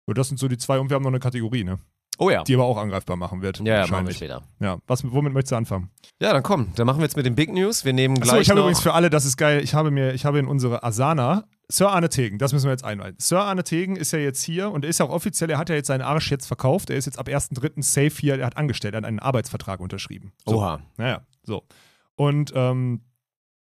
Das 0.08 0.28
sind 0.28 0.40
so 0.40 0.48
die 0.50 0.58
zwei. 0.58 0.78
Und 0.78 0.90
wir 0.90 0.96
haben 0.96 1.04
noch 1.04 1.10
eine 1.12 1.20
Kategorie, 1.20 1.64
ne? 1.64 1.80
Oh 2.22 2.30
ja. 2.30 2.44
Die 2.44 2.54
aber 2.54 2.66
auch 2.66 2.78
angreifbar 2.78 3.18
machen 3.18 3.42
wird. 3.42 3.60
Ja, 3.62 3.80
ja, 3.80 3.88
machen 3.88 4.06
wir 4.06 4.14
später. 4.14 4.44
Ja, 4.60 4.78
was, 4.86 5.04
womit 5.12 5.34
möchtest 5.34 5.54
du 5.54 5.56
anfangen? 5.56 5.90
Ja, 6.22 6.32
dann 6.34 6.44
komm, 6.44 6.72
dann 6.76 6.86
machen 6.86 7.00
wir 7.00 7.06
jetzt 7.06 7.18
mit 7.18 7.26
den 7.26 7.34
Big 7.34 7.52
News. 7.52 7.84
Wir 7.84 7.94
nehmen 7.94 8.16
Achso, 8.18 8.34
gleich 8.34 8.42
ich 8.44 8.50
habe 8.52 8.60
übrigens 8.60 8.80
für 8.80 8.94
alle, 8.94 9.10
das 9.10 9.26
ist 9.26 9.38
geil, 9.38 9.64
ich 9.64 9.74
habe 9.74 9.90
mir, 9.90 10.14
ich 10.14 10.24
habe 10.24 10.38
in 10.38 10.46
unsere 10.46 10.84
Asana, 10.84 11.46
Sir 11.68 11.90
Arne 11.90 12.10
Tegen, 12.10 12.38
das 12.38 12.54
müssen 12.54 12.66
wir 12.66 12.72
jetzt 12.74 12.86
einweihen. 12.86 13.16
Sir 13.18 13.42
Arne 13.42 13.64
Tegen 13.64 13.96
ist 13.96 14.12
ja 14.12 14.20
jetzt 14.20 14.44
hier 14.44 14.70
und 14.70 14.86
er 14.86 14.92
ist 14.92 15.00
ja 15.00 15.08
auch 15.08 15.10
offiziell, 15.10 15.50
er 15.50 15.58
hat 15.58 15.70
ja 15.70 15.76
jetzt 15.76 15.88
seinen 15.88 16.04
Arsch 16.04 16.30
jetzt 16.30 16.46
verkauft, 16.46 16.92
er 16.92 16.98
ist 16.98 17.06
jetzt 17.06 17.18
ab 17.18 17.28
1.3. 17.28 17.82
safe 17.82 18.12
hier, 18.12 18.38
er 18.38 18.46
hat 18.46 18.56
angestellt, 18.56 18.94
er 18.94 18.98
hat 19.00 19.06
einen 19.06 19.20
Arbeitsvertrag 19.20 19.80
unterschrieben. 19.80 20.32
So. 20.46 20.58
Oha. 20.58 20.82
Naja, 20.98 21.22
so. 21.44 21.64
Und 22.16 22.54
ähm, 22.54 23.02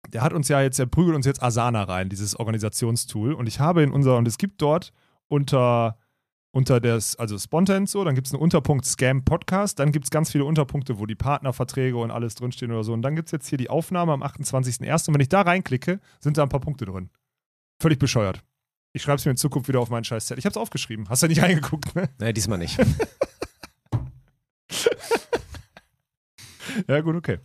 der 0.08 0.22
hat 0.22 0.32
uns 0.32 0.48
ja 0.48 0.60
jetzt, 0.60 0.80
er 0.80 0.86
prügelt 0.86 1.14
uns 1.14 1.24
jetzt 1.24 1.40
Asana 1.40 1.84
rein, 1.84 2.08
dieses 2.08 2.34
Organisationstool. 2.34 3.32
Und 3.32 3.46
ich 3.46 3.60
habe 3.60 3.82
in 3.84 3.92
unser, 3.92 4.16
und 4.16 4.26
es 4.26 4.38
gibt 4.38 4.60
dort 4.60 4.92
unter, 5.28 5.98
unter 6.52 6.80
das, 6.80 7.16
also 7.16 7.38
Spontan 7.38 7.86
so, 7.86 8.02
dann 8.04 8.14
gibt 8.14 8.26
es 8.26 8.32
einen 8.32 8.42
Unterpunkt 8.42 8.84
Scam 8.84 9.24
Podcast, 9.24 9.78
dann 9.78 9.92
gibt 9.92 10.06
es 10.06 10.10
ganz 10.10 10.30
viele 10.32 10.44
Unterpunkte, 10.44 10.98
wo 10.98 11.06
die 11.06 11.14
Partnerverträge 11.14 11.96
und 11.96 12.10
alles 12.10 12.34
drinstehen 12.34 12.72
oder 12.72 12.82
so. 12.82 12.92
Und 12.92 13.02
dann 13.02 13.14
gibt 13.14 13.28
es 13.28 13.32
jetzt 13.32 13.48
hier 13.48 13.58
die 13.58 13.70
Aufnahme 13.70 14.12
am 14.12 14.22
28.01. 14.22 15.08
Und 15.08 15.14
wenn 15.14 15.20
ich 15.20 15.28
da 15.28 15.42
reinklicke, 15.42 16.00
sind 16.18 16.38
da 16.38 16.42
ein 16.42 16.48
paar 16.48 16.60
Punkte 16.60 16.84
drin. 16.84 17.10
Völlig 17.80 17.98
bescheuert. 17.98 18.42
Ich 18.92 19.02
schreibe 19.02 19.16
es 19.16 19.24
mir 19.24 19.30
in 19.30 19.36
Zukunft 19.36 19.68
wieder 19.68 19.80
auf 19.80 19.90
meinen 19.90 20.04
scheiß 20.04 20.26
Zettel. 20.26 20.40
Ich 20.40 20.44
habe 20.44 20.52
es 20.52 20.56
aufgeschrieben. 20.56 21.08
Hast 21.08 21.22
du 21.22 21.28
nicht 21.28 21.42
reingeguckt, 21.42 21.94
ne? 21.94 22.08
Nee, 22.18 22.32
diesmal 22.32 22.58
nicht. 22.58 22.78
Ja, 26.88 27.00
gut, 27.00 27.16
okay. 27.16 27.38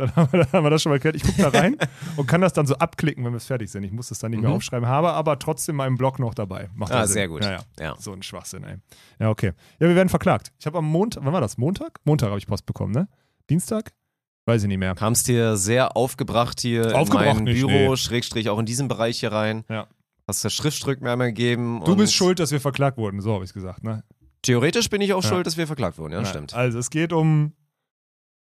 Dann 0.00 0.16
haben, 0.16 0.32
wir, 0.32 0.40
dann 0.44 0.52
haben 0.52 0.64
wir 0.64 0.70
das 0.70 0.82
schon 0.82 0.90
mal 0.90 0.96
geklärt. 0.96 1.16
Ich 1.16 1.22
gucke 1.22 1.42
da 1.42 1.48
rein 1.58 1.76
und 2.16 2.26
kann 2.26 2.40
das 2.40 2.52
dann 2.52 2.66
so 2.66 2.74
abklicken, 2.76 3.24
wenn 3.24 3.32
wir 3.32 3.40
fertig 3.40 3.70
sind. 3.70 3.84
Ich 3.84 3.92
muss 3.92 4.08
das 4.08 4.18
dann 4.18 4.30
nicht 4.32 4.40
mehr 4.40 4.50
Mhm. 4.50 4.56
aufschreiben, 4.56 4.88
habe 4.88 5.12
aber 5.12 5.38
trotzdem 5.38 5.76
meinen 5.76 5.96
Blog 5.96 6.18
noch 6.18 6.34
dabei. 6.34 6.68
Macht 6.74 6.92
Ah, 6.92 7.06
sehr 7.06 7.28
gut. 7.28 7.44
Ja, 7.44 7.52
ja. 7.52 7.60
Ja. 7.78 7.94
So 7.98 8.12
ein 8.12 8.22
Schwachsinn, 8.22 8.64
ey. 8.64 8.76
Ja, 9.18 9.30
okay. 9.30 9.52
Ja, 9.78 9.88
wir 9.88 9.94
werden 9.94 10.08
verklagt. 10.08 10.52
Ich 10.58 10.66
habe 10.66 10.78
am 10.78 10.86
Montag, 10.86 11.24
wann 11.24 11.32
war 11.32 11.40
das? 11.40 11.56
Montag? 11.58 12.00
Montag 12.04 12.28
habe 12.30 12.38
ich 12.38 12.46
Post 12.46 12.66
bekommen, 12.66 12.92
ne? 12.92 13.08
Dienstag? 13.48 13.92
Weiß 14.46 14.62
ich 14.62 14.68
nicht 14.68 14.78
mehr. 14.78 14.94
Kamst 14.94 15.28
dir 15.28 15.56
sehr 15.56 15.96
aufgebracht 15.96 16.60
hier 16.60 16.96
Aufgebracht 16.96 17.26
in 17.28 17.34
mein 17.36 17.44
nicht, 17.44 17.60
Büro, 17.60 17.90
nee. 17.90 17.96
Schrägstrich 17.96 18.48
auch 18.48 18.58
in 18.58 18.66
diesem 18.66 18.88
Bereich 18.88 19.20
hier 19.20 19.30
rein. 19.32 19.64
Ja. 19.68 19.86
Hast 20.26 20.44
das 20.44 20.52
Schriftstück 20.54 21.00
mir 21.02 21.12
einmal 21.12 21.28
gegeben. 21.28 21.82
Du 21.84 21.94
bist 21.96 22.14
schuld, 22.14 22.38
dass 22.40 22.50
wir 22.52 22.60
verklagt 22.60 22.96
wurden, 22.96 23.20
so 23.20 23.32
habe 23.34 23.44
ich 23.44 23.50
es 23.50 23.54
gesagt, 23.54 23.84
ne? 23.84 24.02
Theoretisch 24.42 24.88
bin 24.88 25.00
ich 25.02 25.12
auch 25.12 25.22
Ja. 25.22 25.28
schuld, 25.28 25.46
dass 25.46 25.56
wir 25.58 25.66
verklagt 25.66 25.98
wurden, 25.98 26.12
ja, 26.14 26.20
Ja, 26.20 26.24
stimmt. 26.24 26.54
Also 26.54 26.78
es 26.78 26.88
geht 26.90 27.12
um 27.12 27.52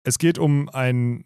es 0.04 0.18
geht 0.18 0.38
um 0.38 0.68
ein 0.68 1.24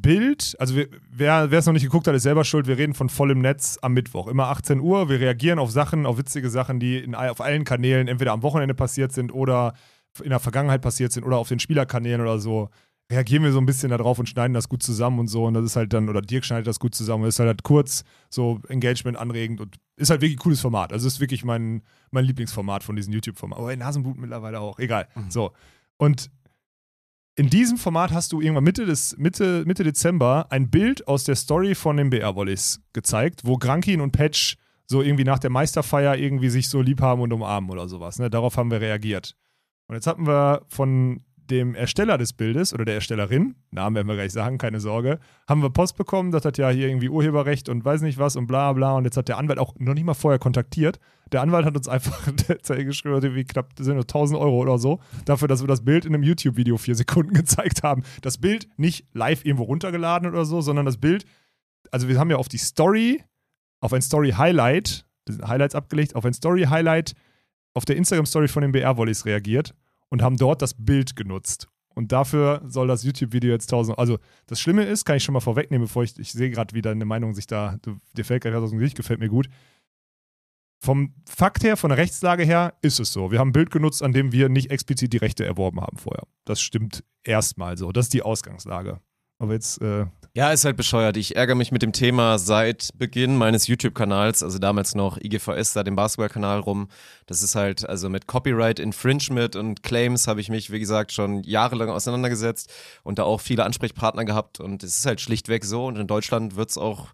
Bild, 0.00 0.56
also 0.58 0.74
wir, 0.76 0.88
wer 1.10 1.52
es 1.52 1.66
noch 1.66 1.72
nicht 1.72 1.82
geguckt 1.82 2.06
hat, 2.06 2.14
ist 2.14 2.22
selber 2.22 2.44
schuld. 2.44 2.66
Wir 2.66 2.78
reden 2.78 2.94
von 2.94 3.08
vollem 3.08 3.40
Netz 3.40 3.78
am 3.82 3.94
Mittwoch, 3.94 4.28
immer 4.28 4.48
18 4.48 4.80
Uhr. 4.80 5.08
Wir 5.08 5.20
reagieren 5.20 5.58
auf 5.58 5.70
Sachen, 5.70 6.06
auf 6.06 6.18
witzige 6.18 6.50
Sachen, 6.50 6.80
die 6.80 6.98
in, 6.98 7.14
auf 7.14 7.40
allen 7.40 7.64
Kanälen 7.64 8.08
entweder 8.08 8.32
am 8.32 8.42
Wochenende 8.42 8.74
passiert 8.74 9.12
sind 9.12 9.32
oder 9.32 9.74
in 10.22 10.30
der 10.30 10.40
Vergangenheit 10.40 10.82
passiert 10.82 11.12
sind 11.12 11.24
oder 11.24 11.38
auf 11.38 11.48
den 11.48 11.58
Spielerkanälen 11.58 12.20
oder 12.20 12.38
so. 12.38 12.70
Reagieren 13.10 13.42
wir 13.42 13.52
so 13.52 13.58
ein 13.58 13.66
bisschen 13.66 13.90
darauf 13.90 14.18
und 14.18 14.28
schneiden 14.28 14.52
das 14.52 14.68
gut 14.68 14.82
zusammen 14.82 15.18
und 15.18 15.28
so. 15.28 15.44
Und 15.44 15.54
das 15.54 15.64
ist 15.64 15.76
halt 15.76 15.92
dann, 15.92 16.08
oder 16.08 16.20
Dirk 16.20 16.44
schneidet 16.44 16.66
das 16.66 16.78
gut 16.78 16.94
zusammen. 16.94 17.22
Und 17.22 17.28
das 17.28 17.36
ist 17.36 17.40
halt, 17.40 17.48
halt 17.48 17.62
kurz, 17.62 18.04
so 18.28 18.60
Engagement 18.68 19.16
anregend 19.16 19.60
und 19.60 19.76
ist 19.96 20.10
halt 20.10 20.20
wirklich 20.20 20.36
ein 20.36 20.42
cooles 20.42 20.60
Format. 20.60 20.92
Also 20.92 21.06
ist 21.06 21.20
wirklich 21.20 21.44
mein, 21.44 21.82
mein 22.10 22.26
Lieblingsformat 22.26 22.82
von 22.82 22.96
diesen 22.96 23.12
YouTube-Formaten. 23.14 23.62
Aber 23.62 23.72
in 23.72 23.78
Nasenblut 23.78 24.18
mittlerweile 24.18 24.60
auch. 24.60 24.78
Egal. 24.78 25.08
So. 25.30 25.52
Und 25.96 26.30
in 27.38 27.48
diesem 27.48 27.78
Format 27.78 28.10
hast 28.10 28.32
du 28.32 28.40
irgendwann 28.40 28.64
Mitte, 28.64 28.84
des, 28.84 29.16
Mitte, 29.16 29.62
Mitte 29.64 29.84
Dezember 29.84 30.48
ein 30.50 30.70
Bild 30.70 31.06
aus 31.06 31.22
der 31.22 31.36
Story 31.36 31.76
von 31.76 31.96
den 31.96 32.10
BR-Volleys 32.10 32.80
gezeigt, 32.92 33.42
wo 33.44 33.58
Grankin 33.58 34.00
und 34.00 34.10
Patch 34.10 34.56
so 34.86 35.02
irgendwie 35.02 35.22
nach 35.22 35.38
der 35.38 35.50
Meisterfeier 35.50 36.16
irgendwie 36.16 36.48
sich 36.48 36.68
so 36.68 36.82
lieb 36.82 37.00
haben 37.00 37.22
und 37.22 37.32
umarmen 37.32 37.70
oder 37.70 37.86
sowas. 37.88 38.18
Ne? 38.18 38.28
Darauf 38.28 38.56
haben 38.56 38.72
wir 38.72 38.80
reagiert. 38.80 39.36
Und 39.86 39.94
jetzt 39.94 40.08
hatten 40.08 40.26
wir 40.26 40.62
von 40.66 41.20
dem 41.50 41.74
Ersteller 41.74 42.18
des 42.18 42.32
Bildes 42.32 42.72
oder 42.72 42.84
der 42.84 42.94
Erstellerin, 42.94 43.56
Namen 43.70 43.96
werden 43.96 44.08
wir 44.08 44.14
gleich 44.14 44.32
sagen, 44.32 44.58
keine 44.58 44.80
Sorge, 44.80 45.18
haben 45.48 45.62
wir 45.62 45.70
Post 45.70 45.96
bekommen, 45.96 46.30
das 46.30 46.44
hat 46.44 46.58
ja 46.58 46.70
hier 46.70 46.88
irgendwie 46.88 47.08
Urheberrecht 47.08 47.68
und 47.68 47.84
weiß 47.84 48.02
nicht 48.02 48.18
was 48.18 48.36
und 48.36 48.46
bla 48.46 48.72
bla. 48.72 48.96
Und 48.96 49.04
jetzt 49.04 49.16
hat 49.16 49.28
der 49.28 49.38
Anwalt 49.38 49.58
auch 49.58 49.74
noch 49.78 49.94
nicht 49.94 50.04
mal 50.04 50.14
vorher 50.14 50.38
kontaktiert. 50.38 50.98
Der 51.32 51.42
Anwalt 51.42 51.64
hat 51.64 51.76
uns 51.76 51.88
einfach 51.88 52.26
geschrieben, 52.66 53.14
irgendwie 53.14 53.44
knapp 53.44 53.74
das 53.76 53.86
sind 53.86 53.94
nur 53.94 54.04
1000 54.04 54.38
Euro 54.38 54.58
oder 54.58 54.78
so, 54.78 55.00
dafür, 55.24 55.48
dass 55.48 55.62
wir 55.62 55.68
das 55.68 55.84
Bild 55.84 56.04
in 56.04 56.14
einem 56.14 56.22
YouTube-Video 56.22 56.76
vier 56.76 56.94
Sekunden 56.94 57.34
gezeigt 57.34 57.82
haben. 57.82 58.02
Das 58.22 58.38
Bild 58.38 58.68
nicht 58.76 59.06
live 59.12 59.44
irgendwo 59.44 59.64
runtergeladen 59.64 60.28
oder 60.28 60.44
so, 60.44 60.60
sondern 60.60 60.86
das 60.86 60.98
Bild, 60.98 61.24
also 61.90 62.08
wir 62.08 62.18
haben 62.18 62.30
ja 62.30 62.36
auf 62.36 62.48
die 62.48 62.58
Story, 62.58 63.22
auf 63.80 63.92
ein 63.92 64.02
Story-Highlight, 64.02 65.06
Highlights 65.46 65.74
abgelegt, 65.74 66.14
auf 66.16 66.24
ein 66.24 66.32
Story-Highlight 66.32 67.14
auf 67.74 67.84
der 67.84 67.96
Instagram-Story 67.96 68.48
von 68.48 68.62
den 68.62 68.72
BR-Volleys 68.72 69.24
reagiert 69.24 69.74
und 70.10 70.22
haben 70.22 70.36
dort 70.36 70.62
das 70.62 70.74
Bild 70.74 71.16
genutzt. 71.16 71.68
Und 71.94 72.12
dafür 72.12 72.62
soll 72.66 72.86
das 72.86 73.02
YouTube-Video 73.02 73.50
jetzt 73.50 73.72
1000. 73.72 73.98
Also, 73.98 74.18
das 74.46 74.60
Schlimme 74.60 74.84
ist, 74.84 75.04
kann 75.04 75.16
ich 75.16 75.24
schon 75.24 75.32
mal 75.32 75.40
vorwegnehmen, 75.40 75.86
bevor 75.86 76.04
ich, 76.04 76.16
ich 76.18 76.30
sehe 76.30 76.50
gerade, 76.50 76.74
wie 76.74 76.82
deine 76.82 77.04
Meinung 77.04 77.34
sich 77.34 77.48
da, 77.48 77.76
du, 77.82 77.98
dir 78.16 78.24
fällt 78.24 78.44
gerade 78.44 78.62
aus 78.62 78.70
dem 78.70 78.78
Gesicht, 78.78 78.96
gefällt 78.96 79.18
mir 79.18 79.28
gut. 79.28 79.48
Vom 80.80 81.12
Fakt 81.28 81.64
her, 81.64 81.76
von 81.76 81.90
der 81.90 81.98
Rechtslage 81.98 82.44
her, 82.44 82.74
ist 82.82 83.00
es 83.00 83.12
so. 83.12 83.32
Wir 83.32 83.40
haben 83.40 83.48
ein 83.48 83.52
Bild 83.52 83.72
genutzt, 83.72 84.04
an 84.04 84.12
dem 84.12 84.30
wir 84.30 84.48
nicht 84.48 84.70
explizit 84.70 85.12
die 85.12 85.16
Rechte 85.16 85.44
erworben 85.44 85.80
haben 85.80 85.96
vorher. 85.96 86.22
Das 86.44 86.60
stimmt 86.60 87.02
erstmal 87.24 87.76
so. 87.76 87.90
Das 87.90 88.06
ist 88.06 88.14
die 88.14 88.22
Ausgangslage. 88.22 89.00
Aber 89.38 89.52
jetzt, 89.54 89.80
äh, 89.80 90.06
Ja, 90.34 90.52
ist 90.52 90.64
halt 90.64 90.76
bescheuert. 90.76 91.16
Ich 91.16 91.34
ärgere 91.36 91.54
mich 91.56 91.72
mit 91.72 91.82
dem 91.82 91.92
Thema 91.92 92.38
seit 92.38 92.90
Beginn 92.96 93.36
meines 93.36 93.66
YouTube-Kanals, 93.66 94.42
also 94.42 94.58
damals 94.58 94.94
noch 94.94 95.18
IGVS, 95.18 95.72
da 95.72 95.82
dem 95.82 95.96
Basketball-Kanal 95.96 96.60
rum. 96.60 96.88
Das 97.26 97.42
ist 97.42 97.54
halt, 97.54 97.88
also 97.88 98.08
mit 98.08 98.26
Copyright 98.26 98.78
Infringement 98.78 99.56
und 99.56 99.82
Claims 99.82 100.28
habe 100.28 100.40
ich 100.40 100.48
mich, 100.48 100.70
wie 100.70 100.78
gesagt, 100.78 101.12
schon 101.12 101.42
jahrelang 101.42 101.88
auseinandergesetzt 101.88 102.72
und 103.02 103.18
da 103.18 103.24
auch 103.24 103.40
viele 103.40 103.64
Ansprechpartner 103.64 104.24
gehabt. 104.24 104.60
Und 104.60 104.82
es 104.84 104.98
ist 104.98 105.06
halt 105.06 105.20
schlichtweg 105.20 105.64
so. 105.64 105.86
Und 105.86 105.96
in 105.96 106.06
Deutschland 106.06 106.54
wird 106.56 106.70
es 106.70 106.78
auch 106.78 107.08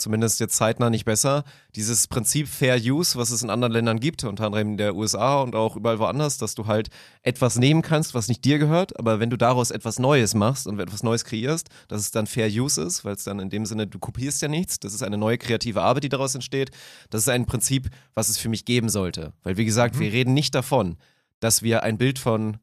zumindest 0.00 0.40
jetzt 0.40 0.56
zeitnah 0.56 0.90
nicht 0.90 1.04
besser. 1.04 1.44
Dieses 1.76 2.08
Prinzip 2.08 2.48
Fair 2.48 2.76
Use, 2.80 3.18
was 3.18 3.30
es 3.30 3.42
in 3.42 3.50
anderen 3.50 3.72
Ländern 3.72 4.00
gibt, 4.00 4.24
unter 4.24 4.44
anderem 4.44 4.70
in 4.70 4.76
der 4.76 4.94
USA 4.96 5.42
und 5.42 5.54
auch 5.54 5.76
überall 5.76 5.98
woanders, 5.98 6.38
dass 6.38 6.54
du 6.54 6.66
halt 6.66 6.88
etwas 7.22 7.56
nehmen 7.56 7.82
kannst, 7.82 8.14
was 8.14 8.28
nicht 8.28 8.44
dir 8.44 8.58
gehört, 8.58 8.98
aber 8.98 9.20
wenn 9.20 9.30
du 9.30 9.36
daraus 9.36 9.70
etwas 9.70 9.98
Neues 9.98 10.34
machst 10.34 10.66
und 10.66 10.80
etwas 10.80 11.02
Neues 11.02 11.24
kreierst, 11.24 11.68
dass 11.88 12.00
es 12.00 12.10
dann 12.10 12.26
Fair 12.26 12.48
Use 12.48 12.82
ist, 12.82 13.04
weil 13.04 13.14
es 13.14 13.24
dann 13.24 13.38
in 13.38 13.50
dem 13.50 13.66
Sinne, 13.66 13.86
du 13.86 13.98
kopierst 13.98 14.42
ja 14.42 14.48
nichts, 14.48 14.80
das 14.80 14.94
ist 14.94 15.02
eine 15.02 15.18
neue 15.18 15.38
kreative 15.38 15.82
Arbeit, 15.82 16.04
die 16.04 16.08
daraus 16.08 16.34
entsteht. 16.34 16.70
Das 17.10 17.22
ist 17.22 17.28
ein 17.28 17.46
Prinzip, 17.46 17.90
was 18.14 18.28
es 18.28 18.38
für 18.38 18.48
mich 18.48 18.64
geben 18.64 18.88
sollte. 18.88 19.32
Weil 19.42 19.56
wie 19.56 19.64
gesagt, 19.64 19.98
wir 19.98 20.12
reden 20.12 20.34
nicht 20.34 20.54
davon, 20.54 20.96
dass 21.40 21.62
wir 21.62 21.82
ein 21.82 21.98
Bild 21.98 22.18
von 22.18 22.58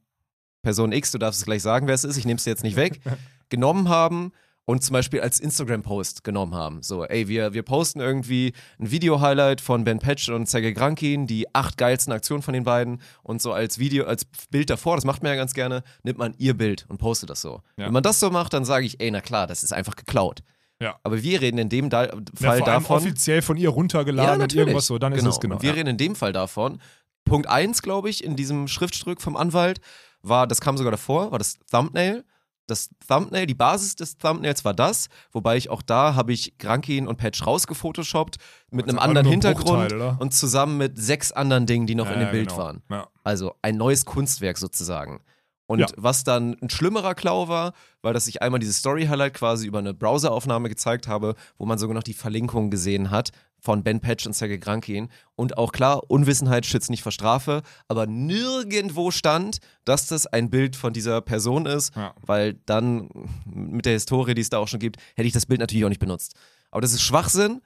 Person 0.62 0.92
X, 0.92 1.12
du 1.12 1.18
darfst 1.18 1.40
es 1.40 1.46
gleich 1.46 1.62
sagen, 1.62 1.88
wer 1.88 1.96
es 1.96 2.04
ist, 2.04 2.18
ich 2.18 2.26
nehme 2.26 2.38
es 2.38 2.44
dir 2.44 2.50
jetzt 2.52 2.64
nicht 2.64 2.76
weg, 2.76 3.00
genommen 3.50 3.90
haben 3.90 4.32
und 4.68 4.84
zum 4.84 4.94
Beispiel 4.94 5.22
als 5.22 5.40
Instagram-Post 5.40 6.26
genommen 6.26 6.54
haben. 6.54 6.84
So, 6.84 7.06
ey, 7.06 7.30
wir, 7.30 7.54
wir 7.54 7.64
posten 7.64 8.02
irgendwie 8.02 8.52
ein 8.80 8.92
Video-Highlight 8.92 9.62
von 9.62 9.86
Ben 9.86 10.00
Patch 10.00 10.28
und 10.28 10.50
Sergej 10.50 10.74
Grankin, 10.74 11.26
die 11.26 11.48
acht 11.56 11.78
geilsten 11.78 12.12
Aktionen 12.12 12.42
von 12.42 12.54
den 12.54 12.66
beiden 12.66 13.02
und 13.24 13.42
so 13.42 13.54
als 13.54 13.80
Video, 13.80 14.06
als 14.06 14.26
Bild 14.52 14.70
davor, 14.70 14.98
das 14.98 15.06
macht 15.06 15.24
man 15.24 15.32
ja 15.32 15.38
ganz 15.38 15.54
gerne, 15.54 15.84
nimmt 16.04 16.20
man 16.20 16.36
ihr 16.38 16.54
Bild 16.54 16.86
und 16.90 16.98
postet 16.98 17.30
das 17.30 17.42
so. 17.42 17.62
Ja. 17.78 17.86
Wenn 17.86 17.94
man 17.94 18.04
das 18.04 18.20
so 18.20 18.30
macht, 18.30 18.52
dann 18.54 18.66
sage 18.66 18.86
ich, 18.86 19.00
ey, 19.00 19.10
na 19.10 19.22
klar, 19.22 19.48
das 19.48 19.64
ist 19.64 19.72
einfach 19.72 19.96
geklaut. 19.96 20.44
Ja. 20.82 21.00
Aber 21.02 21.24
wir 21.24 21.42
reden 21.42 21.60
in 21.60 21.70
dem 21.70 21.90
da 21.90 22.08
ja, 22.08 22.12
Fall 22.36 22.50
allem 22.50 22.66
davon. 22.66 22.98
offiziell 22.98 23.42
von 23.42 23.56
ihr 23.56 23.70
runtergeladen 23.70 24.42
und 24.42 24.54
irgendwas 24.54 24.88
so, 24.88 24.98
dann 24.98 25.14
ist 25.14 25.26
es 25.26 25.40
genau. 25.40 25.56
Und 25.56 25.62
wir 25.62 25.70
ja. 25.70 25.76
reden 25.76 25.92
in 25.92 25.98
dem 25.98 26.16
Fall 26.16 26.34
davon. 26.34 26.82
Punkt 27.24 27.48
1, 27.48 27.82
glaube 27.82 28.10
ich, 28.10 28.22
in 28.22 28.36
diesem 28.36 28.68
Schriftstück 28.68 29.22
vom 29.22 29.38
Anwalt 29.38 29.80
war, 30.22 30.46
das 30.46 30.60
kam 30.60 30.76
sogar 30.76 30.92
davor, 30.92 31.32
war 31.32 31.40
das 31.40 31.58
Thumbnail. 31.72 32.26
Das 32.68 32.90
Thumbnail, 33.08 33.48
die 33.48 33.56
Basis 33.56 33.96
des 33.96 34.18
Thumbnails 34.18 34.66
war 34.66 34.74
das, 34.74 35.08
wobei 35.32 35.58
ich 35.58 35.70
auch 35.70 35.82
da 35.82 36.16
habe 36.16 36.34
ich 36.34 36.58
Grankin 36.58 37.08
und 37.08 37.18
Patch 37.18 37.46
rausgefotoshoppt 37.46 38.36
mit 38.72 38.90
einem 38.90 39.00
anderen 39.00 39.26
Hintergrund 39.26 39.90
Bruchteil, 39.90 40.18
und 40.20 40.34
zusammen 40.34 40.78
mit 40.78 40.98
sechs 40.98 41.32
anderen 41.32 41.66
Dingen, 41.66 41.88
die 41.88 41.96
noch 41.96 42.08
Ja, 42.08 42.14
in 42.14 42.20
dem 42.20 42.26
ja, 42.28 42.32
Bild 42.32 42.50
genau. 42.50 42.62
waren. 42.62 42.84
Ja. 42.90 43.08
Also 43.24 43.56
ein 43.62 43.78
neues 43.78 44.06
Kunstwerk 44.06 44.58
sozusagen. 44.58 45.22
Und 45.66 45.94
was 45.98 46.24
dann 46.24 46.56
ein 46.62 46.70
schlimmerer 46.70 47.14
Klau 47.14 47.50
war, 47.50 47.74
weil 48.02 48.14
das 48.14 48.28
ich 48.28 48.42
einmal 48.42 48.60
dieses 48.60 48.78
Story-Highlight 48.78 49.34
quasi 49.34 49.68
über 49.68 49.80
eine 49.80 49.94
Browseraufnahme 49.94 50.70
gezeigt 50.70 51.10
habe, 51.10 51.36
wo 51.58 51.66
man 51.66 51.78
sogar 51.78 51.94
noch 51.94 52.04
die 52.04 52.14
Verlinkung 52.14 52.70
gesehen 52.70 53.12
hat 53.12 53.32
von 53.60 53.84
Ben 53.84 54.00
Patch 54.00 54.26
und 54.26 54.34
Sergei 54.34 54.58
Grankin. 54.58 55.10
Und 55.36 55.58
auch 55.58 55.72
klar, 55.72 56.10
Unwissenheit 56.10 56.66
schützt 56.66 56.90
nicht 56.90 57.04
vor 57.04 57.12
Strafe, 57.12 57.64
aber 57.88 58.06
nirgendwo 58.08 59.12
stand, 59.12 59.58
dass 59.86 60.08
das 60.08 60.28
ein 60.28 60.50
Bild 60.50 60.76
von 60.76 60.94
dieser 60.94 61.22
Person 61.22 61.66
ist, 61.66 61.96
Ja. 61.96 62.14
weil 62.22 62.56
dann 62.66 63.10
mit 63.46 63.86
der 63.86 63.94
Historie, 63.94 64.34
die 64.34 64.42
es 64.42 64.50
da 64.50 64.60
auch 64.60 64.68
schon 64.68 64.80
gibt, 64.80 64.98
hätte 65.16 65.28
ich 65.28 65.34
das 65.34 65.46
Bild 65.46 65.60
natürlich 65.60 65.86
auch 65.86 65.90
nicht 65.90 66.00
benutzt. 66.00 66.36
Aber 66.72 66.82
das 66.82 66.94
ist 66.94 67.02
Schwachsinn. 67.02 67.62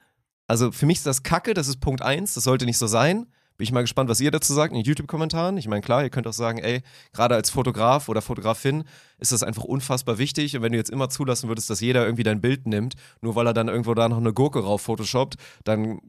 Also 0.46 0.72
für 0.72 0.86
mich 0.86 0.98
ist 0.98 1.06
das 1.06 1.22
Kacke, 1.22 1.54
das 1.54 1.68
ist 1.68 1.80
Punkt 1.80 2.02
eins, 2.02 2.34
das 2.34 2.44
sollte 2.44 2.64
nicht 2.66 2.78
so 2.78 2.86
sein. 2.86 3.26
Bin 3.62 3.66
ich 3.68 3.72
mal 3.72 3.82
gespannt, 3.82 4.10
was 4.10 4.18
ihr 4.18 4.32
dazu 4.32 4.54
sagt 4.54 4.72
in 4.72 4.80
den 4.80 4.84
YouTube-Kommentaren. 4.84 5.56
Ich 5.56 5.68
meine, 5.68 5.82
klar, 5.82 6.02
ihr 6.02 6.10
könnt 6.10 6.26
auch 6.26 6.32
sagen, 6.32 6.58
ey, 6.58 6.82
gerade 7.12 7.36
als 7.36 7.48
Fotograf 7.48 8.08
oder 8.08 8.20
Fotografin 8.20 8.82
ist 9.20 9.30
das 9.30 9.44
einfach 9.44 9.62
unfassbar 9.62 10.18
wichtig. 10.18 10.56
Und 10.56 10.62
wenn 10.62 10.72
du 10.72 10.78
jetzt 10.78 10.90
immer 10.90 11.08
zulassen 11.10 11.46
würdest, 11.46 11.70
dass 11.70 11.80
jeder 11.80 12.04
irgendwie 12.04 12.24
dein 12.24 12.40
Bild 12.40 12.66
nimmt, 12.66 12.94
nur 13.20 13.36
weil 13.36 13.46
er 13.46 13.54
dann 13.54 13.68
irgendwo 13.68 13.94
da 13.94 14.08
noch 14.08 14.16
eine 14.16 14.32
Gurke 14.32 14.64
rauf 14.64 14.82
photoshoppt, 14.82 15.36
dann 15.62 16.00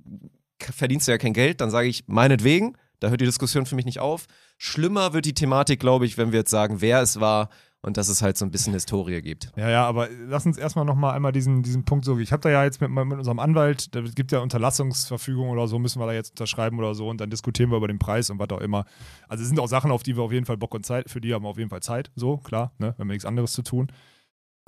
verdienst 0.60 1.08
du 1.08 1.12
ja 1.12 1.20
kein 1.20 1.34
Geld. 1.34 1.62
Dann 1.62 1.70
sage 1.70 1.88
ich, 1.88 2.06
meinetwegen, 2.08 2.76
da 3.00 3.10
hört 3.10 3.22
die 3.22 3.26
Diskussion 3.26 3.68
für 3.68 3.76
mich 3.76 3.86
nicht 3.86 4.00
auf. 4.00 4.26
Schlimmer 4.58 5.14
wird 5.14 5.26
die 5.26 5.36
Thematik, 5.36 5.80
glaube 5.80 6.08
ich, 6.08 6.18
wenn 6.18 6.32
wir 6.32 6.40
jetzt 6.40 6.50
sagen, 6.50 6.82
wer 6.82 7.04
es 7.04 7.20
war 7.20 7.50
und 7.84 7.98
dass 7.98 8.08
es 8.08 8.22
halt 8.22 8.38
so 8.38 8.46
ein 8.46 8.52
bisschen 8.52 8.74
Historie 8.74 9.22
gibt. 9.22 9.52
Ja, 9.58 9.70
ja, 9.70 9.86
aber 9.86 10.08
lass 10.10 10.46
uns 10.46 10.58
erstmal 10.58 10.86
nochmal 10.86 11.14
einmal 11.14 11.34
diesen, 11.34 11.64
diesen 11.64 11.84
Punkt 11.84 12.06
so. 12.06 12.18
Ich 12.18 12.32
habe 12.32 12.42
da 12.42 12.50
ja 12.50 12.64
jetzt 12.64 12.80
mit, 12.80 12.90
mit 12.90 13.18
unserem 13.18 13.40
Anwalt, 13.40 13.94
da 13.94 14.02
gibt 14.02 14.32
ja 14.32 14.40
Unterlassungsverfügung 14.40 15.50
oder 15.50 15.68
so, 15.68 15.78
müssen 15.80 16.00
wir 16.00 16.08
da 16.08 16.14
jetzt 16.14 16.32
unterschreiben 16.32 16.80
oder 16.80 16.96
so 16.96 17.10
und 17.10 17.20
dann 17.20 17.30
diskutieren 17.30 17.70
wir 17.70 17.78
über 17.78 17.90
den 17.90 18.00
Preis 18.00 18.30
und 18.30 18.40
was 18.40 18.50
auch 18.50 18.62
immer. 18.62 18.86
Also 19.28 19.44
es 19.44 19.50
sind 19.50 19.60
auch 19.60 19.68
Sachen, 19.68 19.92
auf 19.92 20.02
die 20.02 20.16
wir 20.16 20.24
auf 20.24 20.32
jeden 20.32 20.46
Fall 20.46 20.58
Bock 20.58 20.74
und 20.74 20.86
Zeit, 20.86 21.10
für 21.10 21.20
die 21.20 21.34
haben 21.34 21.44
wir 21.44 21.50
auf 21.50 21.58
jeden 21.58 21.70
Fall 21.70 21.82
Zeit, 21.82 22.10
so, 22.16 22.38
klar, 22.38 22.72
ne, 22.80 22.96
wenn 22.98 23.08
wir 23.08 23.14
nichts 23.14 23.26
anderes 23.26 23.52
zu 23.52 23.62
tun. 23.62 23.92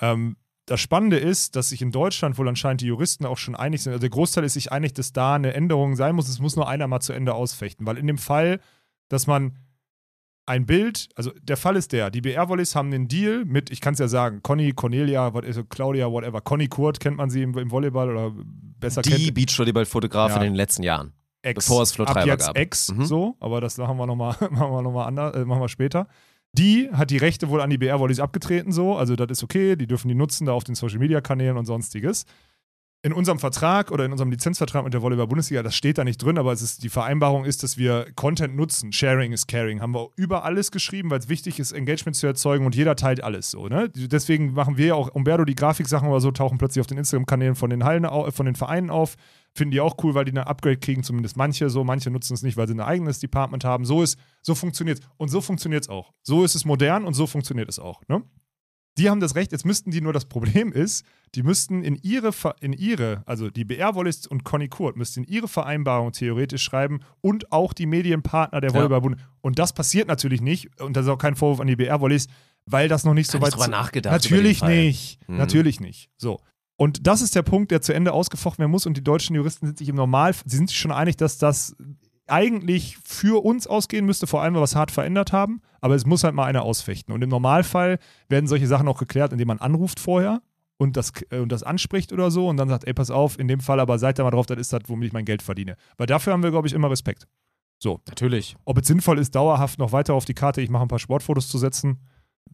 Ähm, 0.01 0.35
das 0.65 0.81
Spannende 0.81 1.17
ist, 1.17 1.55
dass 1.55 1.69
sich 1.69 1.81
in 1.81 1.91
Deutschland 1.91 2.37
wohl 2.37 2.49
anscheinend 2.49 2.81
die 2.81 2.87
Juristen 2.87 3.25
auch 3.25 3.37
schon 3.37 3.55
einig 3.55 3.83
sind. 3.83 3.93
Also 3.93 4.01
der 4.01 4.09
Großteil 4.09 4.43
ist 4.43 4.53
sich 4.53 4.71
einig, 4.71 4.93
dass 4.93 5.13
da 5.13 5.35
eine 5.35 5.53
Änderung 5.53 5.95
sein 5.95 6.15
muss. 6.15 6.27
Es 6.27 6.39
muss 6.39 6.55
nur 6.55 6.67
einer 6.67 6.87
mal 6.87 7.01
zu 7.01 7.13
Ende 7.13 7.35
ausfechten. 7.35 7.85
Weil 7.85 7.97
in 7.97 8.07
dem 8.07 8.17
Fall, 8.17 8.59
dass 9.07 9.27
man 9.27 9.55
ein 10.47 10.65
Bild, 10.65 11.09
also 11.15 11.31
der 11.41 11.57
Fall 11.57 11.75
ist 11.75 11.91
der, 11.91 12.11
die 12.11 12.21
BR-Volleys 12.21 12.75
haben 12.75 12.91
den 12.91 13.07
Deal 13.07 13.45
mit, 13.45 13.71
ich 13.71 13.81
kann 13.81 13.93
es 13.93 13.99
ja 13.99 14.07
sagen, 14.07 14.41
Conny, 14.43 14.73
Cornelia, 14.73 15.33
what, 15.33 15.43
also 15.45 15.63
Claudia, 15.63 16.11
whatever. 16.11 16.39
Conny 16.41 16.67
Kurt 16.67 16.99
kennt 16.99 17.17
man 17.17 17.29
sie 17.29 17.41
im, 17.41 17.57
im 17.57 17.71
Volleyball 17.71 18.09
oder 18.11 18.31
besser 18.79 19.01
Die 19.01 19.09
kennt 19.09 19.33
Beachvolleyball-Fotografin 19.33 20.35
Ja. 20.37 20.41
in 20.43 20.53
den 20.53 20.55
letzten 20.57 20.83
Jahren. 20.83 21.13
Ex. 21.41 21.65
bevor 21.65 21.83
es 21.83 21.91
Flo 21.91 22.05
Ab 22.05 22.13
Treiber 22.13 22.27
jetzt 22.31 22.47
gab. 22.47 22.57
Ex, 22.57 22.91
Mhm. 22.91 23.05
so, 23.05 23.35
aber 23.39 23.61
das 23.61 23.77
machen 23.77 23.97
wir 23.97 24.07
nochmal 24.07 24.35
machen 24.51 24.71
wir 24.71 24.81
noch 24.81 24.91
mal 24.91 25.05
ander- 25.05 25.33
äh, 25.35 25.45
machen 25.45 25.61
wir 25.61 25.69
später. 25.69 26.07
Die 26.53 26.89
hat 26.91 27.11
die 27.11 27.17
Rechte 27.17 27.49
wohl 27.49 27.61
an 27.61 27.69
die 27.69 27.77
BR-Volleys 27.77 28.19
abgetreten, 28.19 28.71
so, 28.71 28.95
also 28.95 29.15
das 29.15 29.27
ist 29.29 29.43
okay, 29.43 29.75
die 29.75 29.87
dürfen 29.87 30.07
die 30.07 30.15
nutzen 30.15 30.45
da 30.47 30.53
auf 30.53 30.63
den 30.63 30.73
Social-Media-Kanälen 30.75 31.57
und 31.57 31.65
sonstiges. 31.65 32.25
In 33.05 33.13
unserem 33.13 33.37
Vertrag 33.37 33.91
oder 33.91 34.03
in 34.03 34.11
unserem 34.11 34.31
Lizenzvertrag 34.31 34.83
mit 34.83 34.95
der 34.95 35.03
Volleyball-Bundesliga, 35.03 35.61
das 35.61 35.75
steht 35.75 35.99
da 35.99 36.03
nicht 36.03 36.17
drin, 36.17 36.39
aber 36.39 36.51
es 36.51 36.63
ist, 36.63 36.81
die 36.81 36.89
Vereinbarung 36.89 37.45
ist, 37.45 37.61
dass 37.61 37.77
wir 37.77 38.07
Content 38.15 38.55
nutzen. 38.55 38.91
Sharing 38.91 39.31
is 39.31 39.45
caring. 39.45 39.79
Haben 39.79 39.93
wir 39.93 40.09
über 40.15 40.43
alles 40.43 40.71
geschrieben, 40.71 41.11
weil 41.11 41.19
es 41.19 41.29
wichtig 41.29 41.59
ist, 41.59 41.71
Engagement 41.71 42.15
zu 42.15 42.25
erzeugen 42.25 42.65
und 42.65 42.75
jeder 42.75 42.95
teilt 42.95 43.23
alles 43.23 43.51
so. 43.51 43.67
Ne? 43.67 43.91
Deswegen 43.93 44.53
machen 44.53 44.77
wir 44.77 44.87
ja 44.87 44.93
auch, 44.95 45.13
Umberto, 45.13 45.45
die 45.45 45.53
Grafiksachen 45.53 46.09
oder 46.09 46.19
so, 46.19 46.31
tauchen 46.31 46.57
plötzlich 46.57 46.81
auf 46.81 46.87
den 46.87 46.97
Instagram-Kanälen 46.97 47.53
von 47.53 47.69
den 47.69 47.83
Hallen, 47.83 48.07
von 48.31 48.47
den 48.47 48.55
Vereinen 48.55 48.89
auf. 48.89 49.17
Finden 49.53 49.69
die 49.69 49.81
auch 49.81 49.97
cool, 50.03 50.15
weil 50.15 50.25
die 50.25 50.31
eine 50.31 50.47
Upgrade 50.47 50.77
kriegen, 50.77 51.03
zumindest 51.03 51.37
manche 51.37 51.69
so. 51.69 51.83
Manche 51.83 52.09
nutzen 52.09 52.33
es 52.33 52.41
nicht, 52.41 52.57
weil 52.57 52.67
sie 52.67 52.73
ein 52.73 52.79
eigenes 52.79 53.19
Department 53.19 53.63
haben. 53.65 53.85
So 53.85 54.01
ist, 54.01 54.17
so 54.41 54.55
funktioniert 54.55 55.01
Und 55.17 55.27
so 55.27 55.41
funktioniert 55.41 55.83
es 55.83 55.89
auch. 55.89 56.11
So 56.23 56.43
ist 56.43 56.55
es 56.55 56.65
modern 56.65 57.03
und 57.03 57.13
so 57.13 57.27
funktioniert 57.27 57.69
es 57.69 57.77
auch. 57.77 58.01
Ne? 58.07 58.23
Die 58.97 59.09
haben 59.09 59.19
das 59.19 59.35
Recht, 59.35 59.51
jetzt 59.51 59.65
müssten 59.65 59.91
die 59.91 59.99
nur 59.99 60.13
das 60.13 60.25
Problem 60.25 60.71
ist, 60.71 61.05
die 61.35 61.43
müssten 61.43 61.83
in 61.83 61.97
ihre, 62.01 62.31
in 62.61 62.71
ihre 62.71 63.23
also 63.25 63.49
die 63.49 63.65
BR 63.65 63.93
Wallis 63.95 64.25
und 64.25 64.45
Conny 64.45 64.69
Kurt 64.69 64.95
müssten 64.95 65.23
in 65.23 65.33
ihre 65.33 65.49
Vereinbarung 65.49 66.13
theoretisch 66.13 66.63
schreiben 66.63 67.01
und 67.19 67.51
auch 67.51 67.73
die 67.73 67.87
Medienpartner 67.87 68.61
der 68.61 68.69
Ja. 68.69 68.75
Volleyballbund. 68.75 69.17
Und 69.41 69.59
das 69.59 69.73
passiert 69.73 70.07
natürlich 70.07 70.41
nicht, 70.41 70.79
und 70.81 70.95
das 70.95 71.05
ist 71.05 71.11
auch 71.11 71.17
kein 71.17 71.35
Vorwurf 71.35 71.59
an 71.59 71.67
die 71.67 71.75
BR 71.75 71.99
Wallis, 72.01 72.27
weil 72.65 72.87
das 72.87 73.03
noch 73.03 73.13
nicht 73.13 73.29
so 73.29 73.37
Gar 73.37 73.47
weit 73.47 73.53
drüber 73.55 73.67
nachgedacht 73.67 74.13
Natürlich 74.13 74.63
nicht. 74.63 75.19
Mhm. 75.27 75.37
Natürlich 75.37 75.79
nicht. 75.79 76.09
So. 76.17 76.39
Und 76.77 77.05
das 77.07 77.21
ist 77.21 77.35
der 77.35 77.43
Punkt, 77.43 77.71
der 77.71 77.81
zu 77.81 77.93
Ende 77.93 78.11
ausgefochten 78.11 78.59
werden 78.59 78.71
muss. 78.71 78.85
Und 78.85 78.97
die 78.97 79.03
deutschen 79.03 79.35
Juristen 79.35 79.65
sind 79.65 79.77
sich 79.77 79.89
im 79.89 79.95
Normal, 79.95 80.33
sie 80.45 80.57
sind 80.57 80.69
sich 80.69 80.77
schon 80.77 80.91
einig, 80.91 81.15
dass 81.17 81.37
das 81.37 81.75
eigentlich 82.27 82.97
für 83.03 83.43
uns 83.43 83.67
ausgehen 83.67 84.05
müsste, 84.05 84.27
vor 84.27 84.41
allem, 84.41 84.53
weil 84.53 84.59
wir 84.59 84.63
was 84.63 84.75
hart 84.75 84.91
verändert 84.91 85.31
haben. 85.31 85.61
Aber 85.81 85.95
es 85.95 86.05
muss 86.05 86.23
halt 86.23 86.35
mal 86.35 86.45
einer 86.45 86.63
ausfechten. 86.63 87.13
Und 87.13 87.21
im 87.21 87.29
Normalfall 87.29 87.99
werden 88.29 88.47
solche 88.47 88.67
Sachen 88.67 88.87
auch 88.87 88.97
geklärt, 88.97 89.31
indem 89.31 89.47
man 89.47 89.59
anruft 89.59 89.99
vorher 89.99 90.41
und 90.77 90.97
das, 90.97 91.13
äh, 91.29 91.39
und 91.39 91.51
das 91.51 91.63
anspricht 91.63 92.11
oder 92.11 92.31
so 92.31 92.47
und 92.47 92.57
dann 92.57 92.69
sagt, 92.69 92.85
ey, 92.85 92.93
pass 92.93 93.11
auf, 93.11 93.39
in 93.39 93.47
dem 93.47 93.59
Fall 93.59 93.79
aber 93.79 93.99
seid 93.99 94.19
da 94.19 94.23
mal 94.23 94.31
drauf, 94.31 94.45
das 94.45 94.59
ist 94.59 94.73
das, 94.73 94.81
womit 94.87 95.07
ich 95.07 95.13
mein 95.13 95.25
Geld 95.25 95.41
verdiene. 95.41 95.77
Weil 95.97 96.07
dafür 96.07 96.33
haben 96.33 96.43
wir, 96.43 96.51
glaube 96.51 96.67
ich, 96.67 96.73
immer 96.73 96.89
Respekt. 96.89 97.27
So. 97.79 98.01
Natürlich. 98.07 98.55
Ob 98.65 98.77
es 98.77 98.87
sinnvoll 98.87 99.19
ist, 99.19 99.35
dauerhaft 99.35 99.79
noch 99.79 99.91
weiter 99.91 100.13
auf 100.13 100.25
die 100.25 100.33
Karte, 100.33 100.61
ich 100.61 100.69
mache 100.69 100.83
ein 100.83 100.87
paar 100.87 100.99
Sportfotos 100.99 101.47
zu 101.47 101.57
setzen. 101.57 101.99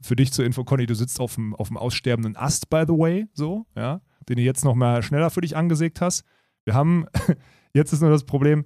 Für 0.01 0.15
dich 0.15 0.32
zur 0.32 0.45
Info, 0.45 0.63
Conny, 0.63 0.86
du 0.86 0.95
sitzt 0.95 1.19
auf 1.19 1.36
dem, 1.36 1.55
auf 1.55 1.67
dem 1.67 1.78
aussterbenden 1.78 2.36
Ast, 2.36 2.69
by 2.69 2.84
the 2.88 2.93
way, 2.93 3.28
so, 3.34 3.65
ja, 3.76 4.01
den 4.28 4.38
du 4.38 4.41
jetzt 4.41 4.65
noch 4.65 4.76
mal 4.76 5.03
schneller 5.03 5.30
für 5.30 5.41
dich 5.41 5.55
angesägt 5.55 6.01
hast. 6.01 6.24
Wir 6.63 6.74
haben, 6.74 7.05
jetzt 7.74 7.93
ist 7.93 8.01
nur 8.01 8.09
das 8.09 8.24
Problem, 8.24 8.65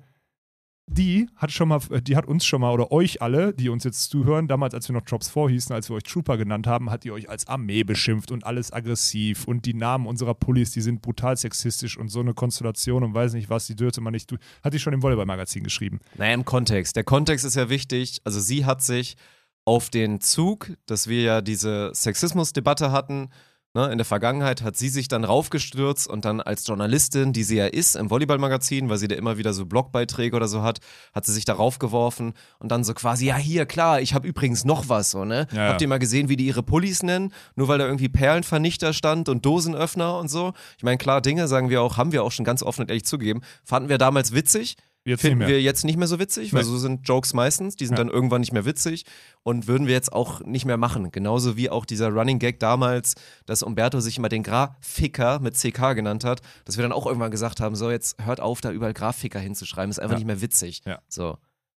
die 0.87 1.27
hat 1.35 1.51
schon 1.51 1.69
mal, 1.69 1.79
die 2.01 2.15
hat 2.15 2.27
uns 2.27 2.45
schon 2.45 2.61
mal, 2.61 2.71
oder 2.71 2.91
euch 2.91 3.21
alle, 3.21 3.53
die 3.53 3.69
uns 3.69 3.83
jetzt 3.83 4.09
zuhören, 4.09 4.47
damals, 4.47 4.73
als 4.73 4.87
wir 4.87 4.93
noch 4.93 5.01
Drops 5.01 5.29
4 5.29 5.49
hießen, 5.49 5.75
als 5.75 5.89
wir 5.89 5.95
euch 5.95 6.03
Trooper 6.03 6.37
genannt 6.37 6.67
haben, 6.67 6.91
hat 6.91 7.03
die 7.03 7.11
euch 7.11 7.29
als 7.29 7.47
Armee 7.47 7.83
beschimpft 7.83 8.31
und 8.31 8.45
alles 8.45 8.71
aggressiv 8.71 9.47
und 9.47 9.65
die 9.65 9.73
Namen 9.73 10.05
unserer 10.05 10.35
Pullis, 10.35 10.71
die 10.71 10.81
sind 10.81 11.01
brutal 11.01 11.37
sexistisch 11.37 11.97
und 11.97 12.09
so 12.09 12.19
eine 12.19 12.33
Konstellation 12.33 13.03
und 13.03 13.13
weiß 13.13 13.33
nicht 13.33 13.49
was, 13.49 13.65
die 13.65 13.75
dürfte 13.75 14.01
man 14.01 14.13
nicht, 14.13 14.31
hat 14.63 14.73
die 14.73 14.79
schon 14.79 14.93
im 14.93 15.01
Volleyball-Magazin 15.01 15.63
geschrieben. 15.63 15.99
Naja, 16.17 16.33
im 16.33 16.45
Kontext. 16.45 16.95
Der 16.95 17.03
Kontext 17.03 17.45
ist 17.45 17.55
ja 17.55 17.69
wichtig. 17.69 18.21
Also 18.23 18.39
sie 18.39 18.65
hat 18.65 18.83
sich 18.83 19.17
auf 19.65 19.89
den 19.89 20.21
Zug, 20.21 20.71
dass 20.85 21.07
wir 21.07 21.21
ja 21.21 21.41
diese 21.41 21.91
Sexismusdebatte 21.93 22.91
hatten, 22.91 23.29
ne, 23.75 23.91
in 23.91 23.97
der 23.97 24.05
Vergangenheit 24.05 24.63
hat 24.63 24.75
sie 24.75 24.89
sich 24.89 25.07
dann 25.07 25.23
raufgestürzt 25.23 26.07
und 26.07 26.25
dann 26.25 26.41
als 26.41 26.65
Journalistin, 26.65 27.33
die 27.33 27.43
sie 27.43 27.57
ja 27.57 27.67
ist 27.67 27.95
im 27.95 28.09
Volleyballmagazin, 28.09 28.89
weil 28.89 28.97
sie 28.97 29.07
da 29.07 29.15
immer 29.15 29.37
wieder 29.37 29.53
so 29.53 29.65
Blogbeiträge 29.65 30.35
oder 30.35 30.47
so 30.47 30.63
hat, 30.63 30.79
hat 31.13 31.25
sie 31.25 31.33
sich 31.33 31.45
da 31.45 31.53
raufgeworfen 31.53 32.33
und 32.59 32.71
dann 32.71 32.83
so 32.83 32.93
quasi, 32.93 33.27
ja 33.27 33.35
hier, 33.35 33.65
klar, 33.65 34.01
ich 34.01 34.13
habe 34.13 34.27
übrigens 34.27 34.65
noch 34.65 34.89
was, 34.89 35.11
so, 35.11 35.25
ne? 35.25 35.47
Ja, 35.51 35.57
ja. 35.57 35.69
Habt 35.69 35.81
ihr 35.81 35.87
mal 35.87 35.99
gesehen, 35.99 36.29
wie 36.29 36.37
die 36.37 36.47
ihre 36.47 36.63
Pullis 36.63 37.03
nennen? 37.03 37.33
Nur 37.55 37.67
weil 37.67 37.77
da 37.77 37.85
irgendwie 37.85 38.09
Perlenvernichter 38.09 38.93
stand 38.93 39.29
und 39.29 39.45
Dosenöffner 39.45 40.17
und 40.17 40.29
so. 40.29 40.53
Ich 40.77 40.83
meine, 40.83 40.97
klar, 40.97 41.21
Dinge, 41.21 41.47
sagen 41.47 41.69
wir 41.69 41.81
auch, 41.81 41.97
haben 41.97 42.11
wir 42.11 42.23
auch 42.23 42.31
schon 42.31 42.45
ganz 42.45 42.63
offen 42.63 42.81
und 42.81 42.89
ehrlich 42.89 43.05
zugegeben, 43.05 43.41
fanden 43.63 43.89
wir 43.89 43.97
damals 43.97 44.33
witzig, 44.33 44.77
Jetzt 45.07 45.21
Finden 45.21 45.47
wir 45.47 45.61
jetzt 45.61 45.85
nicht 45.85 45.97
mehr 45.97 46.07
so 46.07 46.17
witzig, 46.19 46.51
weil 46.51 46.63
Nee. 46.63 46.67
so 46.69 46.77
sind 46.79 47.07
Jokes 47.07 47.33
meistens, 47.35 47.75
die 47.75 47.85
sind 47.85 47.95
Ja. 47.97 48.03
dann 48.03 48.11
irgendwann 48.13 48.41
nicht 48.41 48.51
mehr 48.53 48.65
witzig 48.65 49.05
und 49.43 49.67
würden 49.67 49.85
wir 49.85 49.93
jetzt 49.93 50.11
auch 50.11 50.41
nicht 50.41 50.65
mehr 50.65 50.77
machen. 50.77 51.11
Genauso 51.11 51.55
wie 51.57 51.69
auch 51.69 51.85
dieser 51.85 52.09
Running 52.09 52.39
Gag 52.39 52.59
damals, 52.59 53.13
dass 53.45 53.61
Umberto 53.61 53.99
sich 53.99 54.17
immer 54.17 54.29
den 54.29 54.41
Grafiker 54.41 55.39
mit 55.39 55.55
CK 55.55 55.93
genannt 55.93 56.23
hat, 56.23 56.41
dass 56.65 56.77
wir 56.77 56.81
dann 56.81 56.91
auch 56.91 57.05
irgendwann 57.05 57.29
gesagt 57.31 57.59
haben, 57.61 57.75
so 57.75 57.91
jetzt 57.91 58.23
hört 58.25 58.39
auf, 58.39 58.61
da 58.61 58.71
überall 58.71 58.93
Grafiker 58.93 59.39
hinzuschreiben, 59.39 59.91
ist 59.91 59.99
einfach 59.99 60.13
Ja. 60.13 60.17
nicht 60.17 60.27
mehr 60.27 60.41
witzig. 60.41 60.81
Ja. 60.85 60.99
So. 61.07 61.37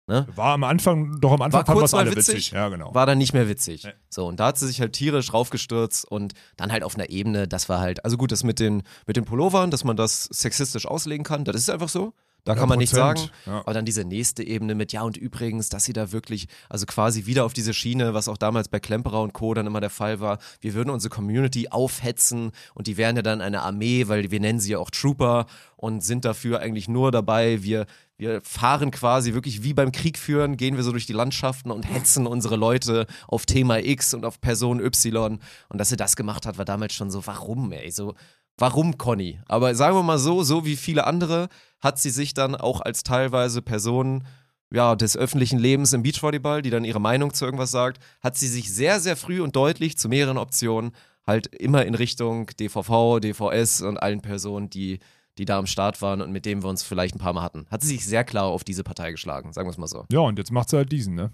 Ne? 0.08 0.28
War 0.36 0.54
am 0.54 0.64
Anfang, 0.64 1.20
doch 1.20 1.32
am 1.32 1.42
Anfang 1.42 1.66
War 1.68 1.74
kurz 1.74 1.90
es 1.90 1.94
alle 1.96 2.12
mal 2.12 2.16
witzig. 2.16 2.36
witzig, 2.36 2.52
Ja, 2.52 2.70
genau. 2.70 2.94
War 2.94 3.08
dann 3.08 3.18
nicht 3.18 3.34
mehr 3.34 3.50
witzig. 3.50 3.86
Nee. 3.86 3.94
So, 4.08 4.28
und 4.28 4.40
da 4.40 4.48
hat 4.50 4.60
sie 4.60 4.68
sich 4.68 4.80
halt 4.80 4.94
tierisch 4.94 5.34
raufgestürzt 5.34 6.06
und 6.06 6.34
dann 6.58 6.72
halt 6.72 6.84
auf 6.84 6.94
einer 6.94 7.10
Ebene, 7.10 7.48
das 7.48 7.70
war 7.70 7.80
halt, 7.80 8.06
also 8.06 8.16
gut, 8.16 8.32
das 8.32 8.44
mit 8.44 8.60
den, 8.60 8.84
mit 9.08 9.18
den 9.18 9.26
Pullovern, 9.26 9.72
dass 9.72 9.84
man 9.84 9.98
das 9.98 10.26
sexistisch 10.26 10.86
auslegen 10.86 11.24
kann, 11.24 11.44
das 11.44 11.56
ist 11.56 11.72
einfach 11.72 11.90
so. 11.90 12.14
Da 12.46 12.54
kann 12.54 12.70
man 12.70 12.78
nichts 12.78 12.94
100%, 12.94 12.98
sagen. 12.98 13.30
ja. 13.48 13.60
Aber 13.60 13.74
dann 13.74 13.86
diese 13.86 14.06
nächste 14.06 14.44
Ebene 14.44 14.76
mit, 14.76 14.94
ja 14.94 15.02
und 15.02 15.18
übrigens, 15.18 15.70
dass 15.70 15.84
sie 15.84 15.94
da 15.94 16.12
wirklich, 16.12 16.48
also 16.70 16.86
quasi 16.86 17.26
wieder 17.26 17.44
auf 17.44 17.54
diese 17.54 17.74
Schiene, 17.74 18.14
was 18.14 18.28
auch 18.28 18.38
damals 18.38 18.70
bei 18.70 18.80
Klemperer 18.80 19.22
und 19.22 19.34
Co. 19.34 19.54
dann 19.56 19.66
immer 19.66 19.82
der 19.82 19.90
Fall 19.90 20.20
war, 20.20 20.38
wir 20.62 20.76
würden 20.76 20.92
unsere 20.92 21.14
Community 21.14 21.70
aufhetzen 21.70 22.52
und 22.76 22.86
die 22.88 22.98
wären 22.98 23.16
ja 23.16 23.24
dann 23.24 23.42
eine 23.42 23.64
Armee, 23.64 24.08
weil 24.08 24.30
wir 24.30 24.40
nennen 24.40 24.60
sie 24.60 24.74
ja 24.74 24.78
auch 24.78 24.92
Trooper 24.92 25.48
und 25.76 26.04
sind 26.04 26.24
dafür 26.24 26.60
eigentlich 26.60 26.88
nur 26.88 27.12
dabei, 27.12 27.64
wir, 27.64 27.88
wir 28.18 28.42
fahren 28.42 28.92
quasi 28.92 29.34
wirklich 29.34 29.64
wie 29.64 29.74
beim 29.74 29.92
Krieg 29.92 30.18
führen, 30.18 30.56
gehen 30.56 30.78
wir 30.78 30.84
so 30.84 30.92
durch 30.92 31.06
die 31.08 31.14
Landschaften 31.14 31.72
und 31.72 31.84
hetzen 31.92 32.28
unsere 32.28 32.56
Leute 32.56 33.08
auf 33.28 33.46
Thema 33.46 33.80
X 33.80 34.14
und 34.14 34.24
auf 34.24 34.40
Person 34.40 34.80
Y. 34.80 35.40
Und 35.70 35.78
dass 35.80 35.90
sie 35.90 35.98
das 35.98 36.16
gemacht 36.16 36.46
hat, 36.46 36.58
war 36.58 36.66
damals 36.66 36.94
schon 36.94 37.12
so, 37.12 37.26
warum, 37.26 37.72
ey, 37.72 37.92
so, 37.92 38.14
warum 38.58 38.98
Conny? 38.98 39.40
Aber 39.46 39.76
sagen 39.76 39.96
wir 39.96 40.04
mal 40.04 40.18
so, 40.18 40.44
so 40.44 40.66
wie 40.66 40.76
viele 40.76 41.06
andere 41.06 41.50
hat 41.82 42.00
sie 42.00 42.10
sich 42.10 42.34
dann 42.34 42.56
auch 42.56 42.82
als 42.82 43.04
teilweise 43.04 43.62
Person 43.62 44.26
ja, 44.74 44.96
des 44.96 45.16
öffentlichen 45.16 45.60
Lebens 45.60 45.94
im 45.94 46.04
Beachvolleyball, 46.04 46.62
die 46.62 46.70
dann 46.70 46.86
ihre 46.86 47.00
Meinung 47.00 47.34
zu 47.34 47.46
irgendwas 47.46 47.72
sagt, 47.72 48.00
hat 48.22 48.36
sie 48.36 48.48
sich 48.48 48.74
sehr, 48.74 49.00
sehr 49.00 49.16
früh 49.16 49.42
und 49.42 49.56
deutlich 49.56 49.98
zu 49.98 50.10
mehreren 50.10 50.38
Optionen 50.38 50.92
halt 51.26 51.48
immer 51.48 51.86
in 51.86 51.96
Richtung 51.96 52.48
DVV, 52.60 53.20
DVS 53.20 53.82
und 53.82 53.98
allen 53.98 54.22
Personen, 54.22 54.70
die, 54.70 55.00
die 55.38 55.46
da 55.46 55.58
am 55.58 55.66
Start 55.66 56.02
waren 56.02 56.22
und 56.22 56.32
mit 56.32 56.46
denen 56.46 56.64
wir 56.64 56.70
uns 56.70 56.84
vielleicht 56.84 57.16
ein 57.16 57.20
paar 57.20 57.34
Mal 57.34 57.42
hatten. 57.42 57.66
Hat 57.70 57.82
sie 57.82 57.88
sich 57.90 58.06
sehr 58.06 58.24
klar 58.24 58.46
auf 58.46 58.64
diese 58.64 58.84
Partei 58.84 59.12
geschlagen, 59.12 59.54
sagen 59.54 59.68
wir 59.68 59.72
es 59.72 59.78
mal 59.78 59.88
so. 59.88 60.06
Ja, 60.12 60.20
und 60.20 60.38
jetzt 60.38 60.52
macht 60.52 60.70
sie 60.70 60.78
halt 60.78 60.92
diesen, 60.92 61.16
ne? 61.16 61.32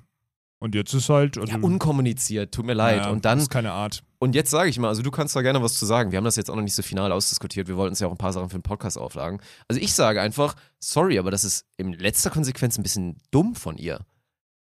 Und 0.62 0.76
jetzt 0.76 0.93
ist 0.93 1.09
halt. 1.09 1.39
Also, 1.39 1.51
Ja, 1.51 1.59
unkommuniziert, 1.59 2.53
tut 2.53 2.68
mir 2.68 2.76
leid. 2.76 3.05
ja, 3.05 3.09
und 3.09 3.26
dann 3.26 3.39
Das 3.39 3.45
ist 3.45 3.49
keine 3.49 3.72
Art. 3.72 4.03
Und 4.20 4.36
jetzt 4.36 4.51
sage 4.51 4.70
ich 4.70 4.78
mal, 4.78 4.89
also 4.89 5.01
du 5.01 5.09
kannst 5.09 5.36
da 5.36 5.41
gerne 5.41 5.64
was 5.64 5.74
zu 5.74 5.88
sagen. 5.88 6.12
Wir 6.12 6.18
haben 6.18 6.24
das 6.24 6.36
jetzt 6.36 6.51
auch 6.51 6.55
noch 6.55 6.62
nicht 6.62 6.76
so 6.76 6.84
final 6.84 7.12
ausdiskutiert. 7.12 7.68
Wir 7.68 7.78
wollten 7.78 7.93
uns 7.93 7.99
ja 7.99 8.05
auch 8.05 8.12
ein 8.12 8.18
paar 8.18 8.32
Sachen 8.32 8.49
für 8.49 8.59
den 8.59 8.62
Podcast 8.62 8.99
auflagen. 8.99 9.41
Also 9.68 9.82
ich 9.82 9.93
sage 9.93 10.22
einfach, 10.22 10.55
sorry, 10.80 11.18
aber 11.18 11.32
das 11.32 11.43
ist 11.43 11.66
in 11.78 11.93
letzter 11.93 12.30
Konsequenz 12.30 12.78
ein 12.78 12.84
bisschen 12.84 13.18
dumm 13.32 13.55
von 13.55 13.78
ihr. 13.78 14.01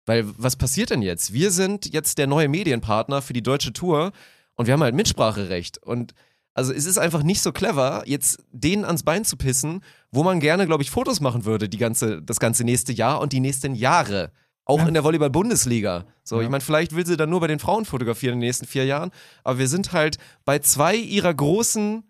Weil 0.06 0.26
was 0.38 0.58
passiert 0.58 0.90
denn 0.90 1.02
jetzt? 1.02 1.32
Wir 1.32 1.50
sind 1.52 1.94
jetzt 1.94 2.18
der 2.18 2.28
neue 2.28 2.50
Medienpartner 2.50 3.22
für 3.22 3.32
die 3.32 3.42
deutsche 3.42 3.72
Tour 3.72 4.12
und 4.56 4.68
wir 4.68 4.74
haben 4.74 4.84
halt 4.84 4.96
Mitspracherecht. 4.96 5.82
Und 5.82 6.14
also 6.54 6.74
es 6.74 6.86
ist 6.86 6.98
einfach 6.98 7.24
nicht 7.24 7.42
so 7.42 7.54
clever, 7.54 8.04
jetzt 8.06 8.44
denen 8.52 8.84
ans 8.84 9.04
Bein 9.04 9.24
zu 9.24 9.38
pissen, 9.38 9.80
wo 10.12 10.24
man 10.24 10.42
gerne, 10.42 10.66
glaube 10.66 10.84
ich, 10.84 10.92
Fotos 10.92 11.22
machen 11.22 11.46
würde, 11.46 11.70
die 11.70 11.78
ganze, 11.78 12.22
das 12.22 12.40
ganze 12.42 12.66
nächste 12.66 12.92
Jahr 12.92 13.22
und 13.22 13.32
die 13.32 13.40
nächsten 13.40 13.76
Jahre. 13.76 14.34
Auch 14.66 14.80
Ja. 14.80 14.88
in 14.88 14.94
der 14.96 15.04
Volleyball-Bundesliga. 15.04 16.06
So, 16.24 16.38
Ja. 16.38 16.42
ich 16.44 16.50
meine, 16.50 16.62
vielleicht 16.62 16.96
will 16.96 17.06
sie 17.06 17.18
dann 17.18 17.30
nur 17.30 17.40
bei 17.40 17.48
den 17.48 17.60
Frauen 17.60 17.86
fotografieren 17.86 18.34
in 18.36 18.40
den 18.42 18.48
nächsten 18.48 18.66
vier 18.66 18.86
Jahren, 18.86 19.12
aber 19.44 19.60
wir 19.60 19.68
sind 19.68 19.94
halt 19.94 20.18
bei 20.44 20.60
zwei 20.60 20.96
ihrer 20.96 21.34
großen 21.34 22.04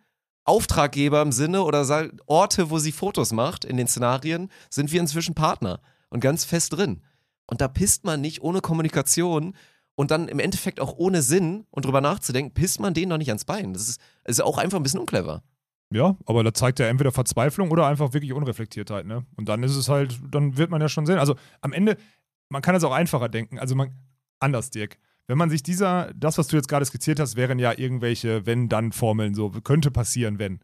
Auftraggeber 0.46 1.22
im 1.22 1.32
Sinne 1.32 1.64
oder 1.64 1.86
Orte, 2.28 2.70
wo 2.70 2.78
sie 2.80 2.92
Fotos 2.92 3.34
macht 3.34 3.66
in 3.66 3.78
den 3.78 3.88
Szenarien, 3.88 4.50
sind 4.70 4.92
wir 4.92 5.00
inzwischen 5.02 5.34
Partner 5.36 5.82
und 6.10 6.20
ganz 6.20 6.46
fest 6.46 6.74
drin. 6.74 7.02
Und 7.48 7.62
da 7.62 7.68
pisst 7.68 8.06
man 8.06 8.22
nicht 8.22 8.42
ohne 8.42 8.62
Kommunikation 8.62 9.56
und 9.96 10.12
dann 10.12 10.28
im 10.28 10.40
Endeffekt 10.40 10.80
auch 10.80 10.94
ohne 10.98 11.22
Sinn 11.22 11.66
und 11.72 11.86
drüber 11.86 12.02
nachzudenken, 12.02 12.54
pisst 12.54 12.80
man 12.80 12.94
denen 12.94 13.10
doch 13.10 13.18
nicht 13.18 13.30
ans 13.30 13.46
Bein. 13.46 13.74
Das 13.74 13.88
ist, 13.90 14.02
ist 14.26 14.42
auch 14.42 14.58
einfach 14.58 14.78
ein 14.78 14.84
bisschen 14.84 15.00
unclever. 15.00 15.42
Ja, 15.92 16.16
aber 16.26 16.44
da 16.44 16.54
zeigt 16.54 16.80
er 16.80 16.90
entweder 16.90 17.12
Verzweiflung 17.12 17.72
oder 17.72 17.88
einfach 17.88 18.14
wirklich 18.14 18.34
Unreflektiertheit, 18.34 19.06
ne? 19.06 19.26
Und 19.38 19.48
dann 19.50 19.62
ist 19.64 19.76
es 19.76 19.88
halt, 19.88 20.20
dann 20.32 20.58
wird 20.58 20.70
man 20.72 20.82
ja 20.82 20.90
schon 20.90 21.06
sehen. 21.06 21.20
Also 21.20 21.36
am 21.62 21.74
Ende, 21.74 21.98
man 22.50 22.62
kann 22.62 22.76
es 22.76 22.84
auch 22.84 22.92
einfacher 22.92 23.30
denken. 23.30 23.60
Also 23.60 23.76
man, 23.76 23.92
anders, 24.40 24.70
Dirk. 24.70 24.98
Wenn 25.28 25.38
man 25.38 25.50
sich 25.50 25.64
dieser, 25.64 26.14
das, 26.14 26.38
was 26.38 26.48
du 26.48 26.56
jetzt 26.56 26.68
gerade 26.68 26.86
skizziert 26.86 27.20
hast, 27.20 27.36
wären 27.36 27.58
ja 27.58 27.78
irgendwelche 27.78 28.46
Wenn-Dann-Formeln, 28.46 29.34
so 29.34 29.50
könnte 29.50 29.90
passieren, 29.90 30.38
wenn. 30.38 30.60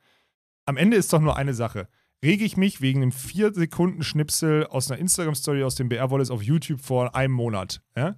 Am 0.66 0.78
Ende 0.78 0.98
ist 0.98 1.12
doch 1.12 1.22
nur 1.22 1.36
eine 1.36 1.54
Sache. 1.54 1.88
Rege 2.24 2.46
ich 2.46 2.58
mich 2.58 2.82
wegen 2.82 3.02
einem 3.02 3.12
4-Sekunden-Schnipsel 3.12 4.68
aus 4.68 4.92
einer 4.92 5.00
Instagram-Story 5.00 5.64
aus 5.64 5.76
dem 5.76 5.90
BR-Wallis 5.90 6.30
auf 6.30 6.44
YouTube 6.44 6.82
vor 6.82 7.16
einem 7.16 7.34
Monat, 7.34 7.82
ja? 7.96 8.16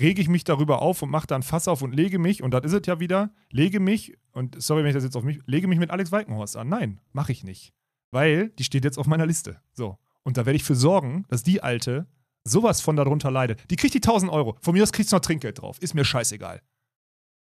rege 0.00 0.20
ich 0.20 0.28
mich 0.28 0.44
darüber 0.44 0.82
auf 0.82 1.02
und 1.02 1.10
mache 1.10 1.26
dann 1.26 1.42
Fass 1.42 1.68
auf 1.68 1.82
und 1.82 1.94
lege 1.94 2.18
mich, 2.18 2.42
und 2.42 2.52
das 2.52 2.64
ist 2.64 2.72
es 2.72 2.86
ja 2.86 3.00
wieder, 3.00 3.32
lege 3.50 3.80
mich, 3.80 4.18
und 4.32 4.60
sorry, 4.60 4.82
wenn 4.82 4.88
ich 4.88 4.94
das 4.94 5.04
jetzt 5.04 5.16
auf 5.16 5.24
mich, 5.24 5.40
lege 5.46 5.68
mich 5.68 5.78
mit 5.78 5.90
Alex 5.90 6.12
Weikenhorst 6.12 6.56
an. 6.56 6.68
Nein, 6.68 7.00
mache 7.12 7.32
ich 7.32 7.44
nicht. 7.44 7.72
Weil 8.10 8.50
die 8.50 8.64
steht 8.64 8.84
jetzt 8.84 8.98
auf 8.98 9.06
meiner 9.06 9.26
Liste. 9.26 9.60
So. 9.72 9.98
Und 10.22 10.36
da 10.36 10.46
werde 10.46 10.56
ich 10.56 10.64
für 10.64 10.74
sorgen, 10.74 11.24
dass 11.28 11.42
die 11.42 11.62
Alte 11.62 12.06
sowas 12.44 12.80
von 12.80 12.96
darunter 12.96 13.30
leidet. 13.30 13.60
Die 13.70 13.76
kriegt 13.76 13.94
die 13.94 13.98
1000 13.98 14.30
Euro. 14.32 14.56
Von 14.60 14.74
mir 14.74 14.82
aus 14.82 14.92
kriegt 14.92 15.08
sie 15.08 15.14
noch 15.14 15.20
Trinkgeld 15.20 15.60
drauf. 15.60 15.78
Ist 15.80 15.94
mir 15.94 16.04
scheißegal. 16.04 16.60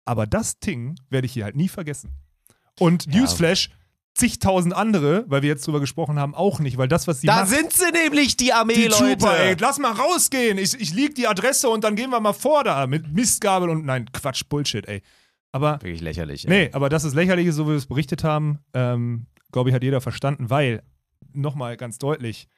Aber 0.05 0.27
das 0.27 0.59
Ding 0.61 0.97
werde 1.11 1.27
ich 1.27 1.33
hier 1.33 1.45
halt 1.45 1.57
nie 1.57 1.69
vergessen. 1.69 2.13
Und 2.79 3.07
Ja. 3.07 3.21
Newsflash, 3.21 3.71
zigtausend 4.15 4.73
andere, 4.75 5.25
weil 5.29 5.43
wir 5.43 5.49
jetzt 5.49 5.67
drüber 5.67 5.81
gesprochen 5.81 6.19
haben, 6.19 6.35
auch 6.35 6.59
nicht, 6.61 6.79
weil 6.79 6.89
das, 6.89 7.07
was 7.07 7.21
sie 7.21 7.27
Da 7.27 7.41
macht, 7.41 7.49
sind 7.49 7.73
sie 7.73 7.91
nämlich, 7.93 8.37
die 8.37 8.45
die 8.47 8.53
Armee-Leute. 8.53 9.19
Trooper, 9.19 9.39
ey, 9.39 9.57
lass 9.59 9.79
mal 9.79 9.93
rausgehen. 9.93 10.57
Ich, 10.59 10.75
ich 10.81 10.95
lieg 10.95 11.15
die 11.17 11.27
Adresse 11.27 11.69
und 11.69 11.85
dann 11.85 11.97
gehen 11.97 12.11
wir 12.11 12.21
mal 12.21 12.33
vor 12.33 12.65
da 12.65 12.87
mit 12.87 13.13
Mistgabel 13.13 13.69
und 13.69 13.85
nein, 13.85 14.11
Quatsch, 14.13 14.43
Bullshit, 14.49 14.87
ey. 14.87 15.03
Aber 15.53 15.75
Wirklich 15.83 16.01
lächerlich. 16.01 16.47
ey. 16.47 16.51
nee, 16.67 16.71
aber 16.73 16.89
das 16.89 17.05
ist 17.05 17.15
lächerlich, 17.15 17.53
so 17.53 17.67
wie 17.67 17.71
wir 17.71 17.77
es 17.77 17.87
berichtet 17.87 18.25
haben, 18.25 18.61
ähm, 18.75 19.27
glaube 19.53 19.69
ich, 19.71 19.75
hat 19.75 19.83
jeder 19.83 20.01
verstanden, 20.01 20.49
weil, 20.51 20.83
nochmal 21.33 21.77
ganz 21.77 21.99
deutlich, 21.99 22.49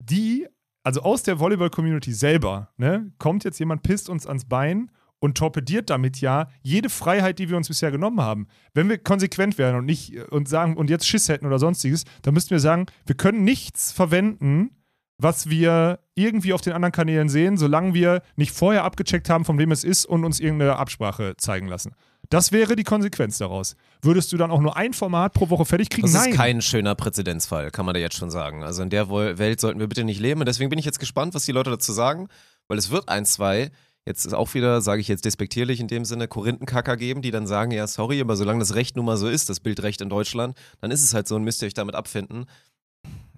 die, 0.00 0.46
also 0.84 1.02
aus 1.02 1.22
der 1.22 1.40
Volleyball-Community 1.40 2.12
selber, 2.12 2.68
ne, 2.76 3.10
kommt 3.18 3.42
jetzt 3.44 3.58
jemand, 3.58 3.82
pisst 3.82 4.08
uns 4.08 4.26
ans 4.26 4.44
Bein 4.44 4.90
und 5.18 5.38
torpediert 5.38 5.88
damit 5.88 6.20
ja 6.20 6.48
jede 6.62 6.90
Freiheit, 6.90 7.38
die 7.38 7.48
wir 7.48 7.56
uns 7.56 7.68
bisher 7.68 7.90
genommen 7.90 8.20
haben. 8.20 8.46
Wenn 8.74 8.90
wir 8.90 8.98
konsequent 8.98 9.56
wären 9.56 9.76
und 9.76 9.86
nicht 9.86 10.14
äh, 10.14 10.24
und 10.24 10.48
sagen 10.48 10.76
und 10.76 10.90
jetzt 10.90 11.08
Schiss 11.08 11.28
hätten 11.28 11.46
oder 11.46 11.58
sonstiges, 11.58 12.04
dann 12.22 12.34
müssten 12.34 12.50
wir 12.50 12.60
sagen, 12.60 12.86
wir 13.06 13.16
können 13.16 13.42
nichts 13.42 13.90
verwenden, 13.90 14.76
was 15.16 15.48
wir 15.48 16.00
irgendwie 16.14 16.52
auf 16.52 16.60
den 16.60 16.74
anderen 16.74 16.92
Kanälen 16.92 17.30
sehen, 17.30 17.56
solange 17.56 17.94
wir 17.94 18.20
nicht 18.36 18.52
vorher 18.52 18.84
abgecheckt 18.84 19.30
haben, 19.30 19.46
von 19.46 19.58
wem 19.58 19.72
es 19.72 19.84
ist 19.84 20.04
und 20.04 20.24
uns 20.24 20.40
irgendeine 20.40 20.76
Absprache 20.76 21.34
zeigen 21.38 21.68
lassen. 21.68 21.94
Das 22.30 22.52
wäre 22.52 22.74
die 22.76 22.84
Konsequenz 22.84 23.38
daraus. 23.38 23.76
Würdest 24.02 24.32
du 24.32 24.36
dann 24.36 24.50
auch 24.50 24.60
nur 24.60 24.76
ein 24.76 24.92
Format 24.92 25.32
pro 25.34 25.50
Woche 25.50 25.64
fertig 25.64 25.90
kriegen? 25.90 26.06
Das 26.06 26.14
Nein. 26.14 26.30
ist 26.30 26.36
kein 26.36 26.62
schöner 26.62 26.94
Präzedenzfall, 26.94 27.70
kann 27.70 27.84
man 27.86 27.94
da 27.94 28.00
jetzt 28.00 28.16
schon 28.16 28.30
sagen. 28.30 28.62
Also 28.62 28.82
in 28.82 28.90
der 28.90 29.08
Welt 29.10 29.60
sollten 29.60 29.78
wir 29.80 29.86
bitte 29.88 30.04
nicht 30.04 30.20
leben. 30.20 30.40
Und 30.40 30.46
deswegen 30.46 30.70
bin 30.70 30.78
ich 30.78 30.84
jetzt 30.84 30.98
gespannt, 30.98 31.34
was 31.34 31.44
die 31.44 31.52
Leute 31.52 31.70
dazu 31.70 31.92
sagen, 31.92 32.28
weil 32.68 32.78
es 32.78 32.90
wird 32.90 33.08
ein, 33.08 33.24
zwei, 33.26 33.70
jetzt 34.06 34.24
ist 34.26 34.32
auch 34.34 34.52
wieder, 34.54 34.80
sage 34.80 35.00
ich 35.00 35.08
jetzt 35.08 35.24
despektierlich 35.24 35.80
in 35.80 35.88
dem 35.88 36.04
Sinne, 36.04 36.28
Korinthenkacker 36.28 36.96
geben, 36.96 37.22
die 37.22 37.30
dann 37.30 37.46
sagen, 37.46 37.70
ja, 37.72 37.86
sorry, 37.86 38.20
aber 38.20 38.36
solange 38.36 38.58
das 38.60 38.74
Recht 38.74 38.96
nun 38.96 39.04
mal 39.04 39.16
so 39.16 39.28
ist, 39.28 39.48
das 39.50 39.60
Bildrecht 39.60 40.00
in 40.00 40.08
Deutschland, 40.08 40.56
dann 40.80 40.90
ist 40.90 41.02
es 41.02 41.14
halt 41.14 41.28
so 41.28 41.36
und 41.36 41.44
müsst 41.44 41.62
ihr 41.62 41.66
euch 41.66 41.74
damit 41.74 41.94
abfinden. 41.94 42.46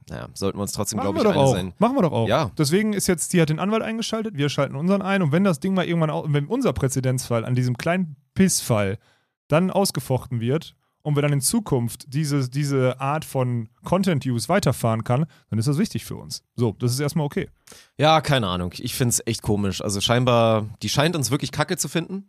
Naja, 0.09 0.29
sollten 0.35 0.59
wir 0.59 0.63
uns 0.63 0.73
trotzdem, 0.73 1.01
glaube 1.01 1.19
ich, 1.19 1.25
doch 1.25 1.35
auch. 1.35 1.53
sein. 1.55 1.75
Machen 1.79 1.97
wir 1.97 2.03
doch 2.03 2.13
auch. 2.13 2.29
Ja. 2.29 2.53
Deswegen 2.57 2.93
ist 2.93 3.09
jetzt, 3.09 3.33
die 3.33 3.41
hat 3.41 3.49
den 3.49 3.59
Anwalt 3.59 3.83
eingeschaltet, 3.83 4.37
wir 4.37 4.49
schalten 4.49 4.77
unseren 4.77 5.03
ein 5.03 5.21
und 5.23 5.33
wenn 5.33 5.43
das 5.43 5.59
Ding 5.59 5.75
mal 5.75 5.85
irgendwann, 5.85 6.11
au- 6.11 6.27
wenn 6.29 6.47
unser 6.47 6.73
Präzedenzfall 6.73 7.45
an 7.45 7.57
diesem 7.57 7.77
kleinen 7.77 8.15
Pissfall 8.37 8.99
dann 9.49 9.73
ausgefochten 9.73 10.41
wird 10.41 10.77
und 11.03 11.15
wir 11.15 11.23
dann 11.23 11.33
in 11.33 11.41
Zukunft 11.41 12.13
diese, 12.13 12.49
diese 12.49 13.01
Art 13.01 13.25
von 13.25 13.69
Content-Use 13.85 14.49
weiterfahren 14.49 15.05
kann, 15.05 15.27
dann 15.51 15.59
ist 15.59 15.69
das 15.69 15.79
wichtig 15.79 16.05
für 16.05 16.17
uns. 16.17 16.43
So, 16.57 16.75
das 16.79 16.93
ist 16.93 17.01
erstmal 17.01 17.27
okay. 17.27 17.49
Ja, 17.97 18.21
keine 18.21 18.49
Ahnung. 18.49 18.73
Ich 18.79 18.95
finde 18.95 19.11
es 19.11 19.23
echt 19.25 19.43
komisch. 19.43 19.81
Also 19.83 20.01
scheinbar, 20.01 20.67
die 20.83 20.89
scheint 20.89 21.15
uns 21.15 21.31
wirklich 21.31 21.53
kacke 21.53 21.77
zu 21.77 21.89
finden. 21.89 22.29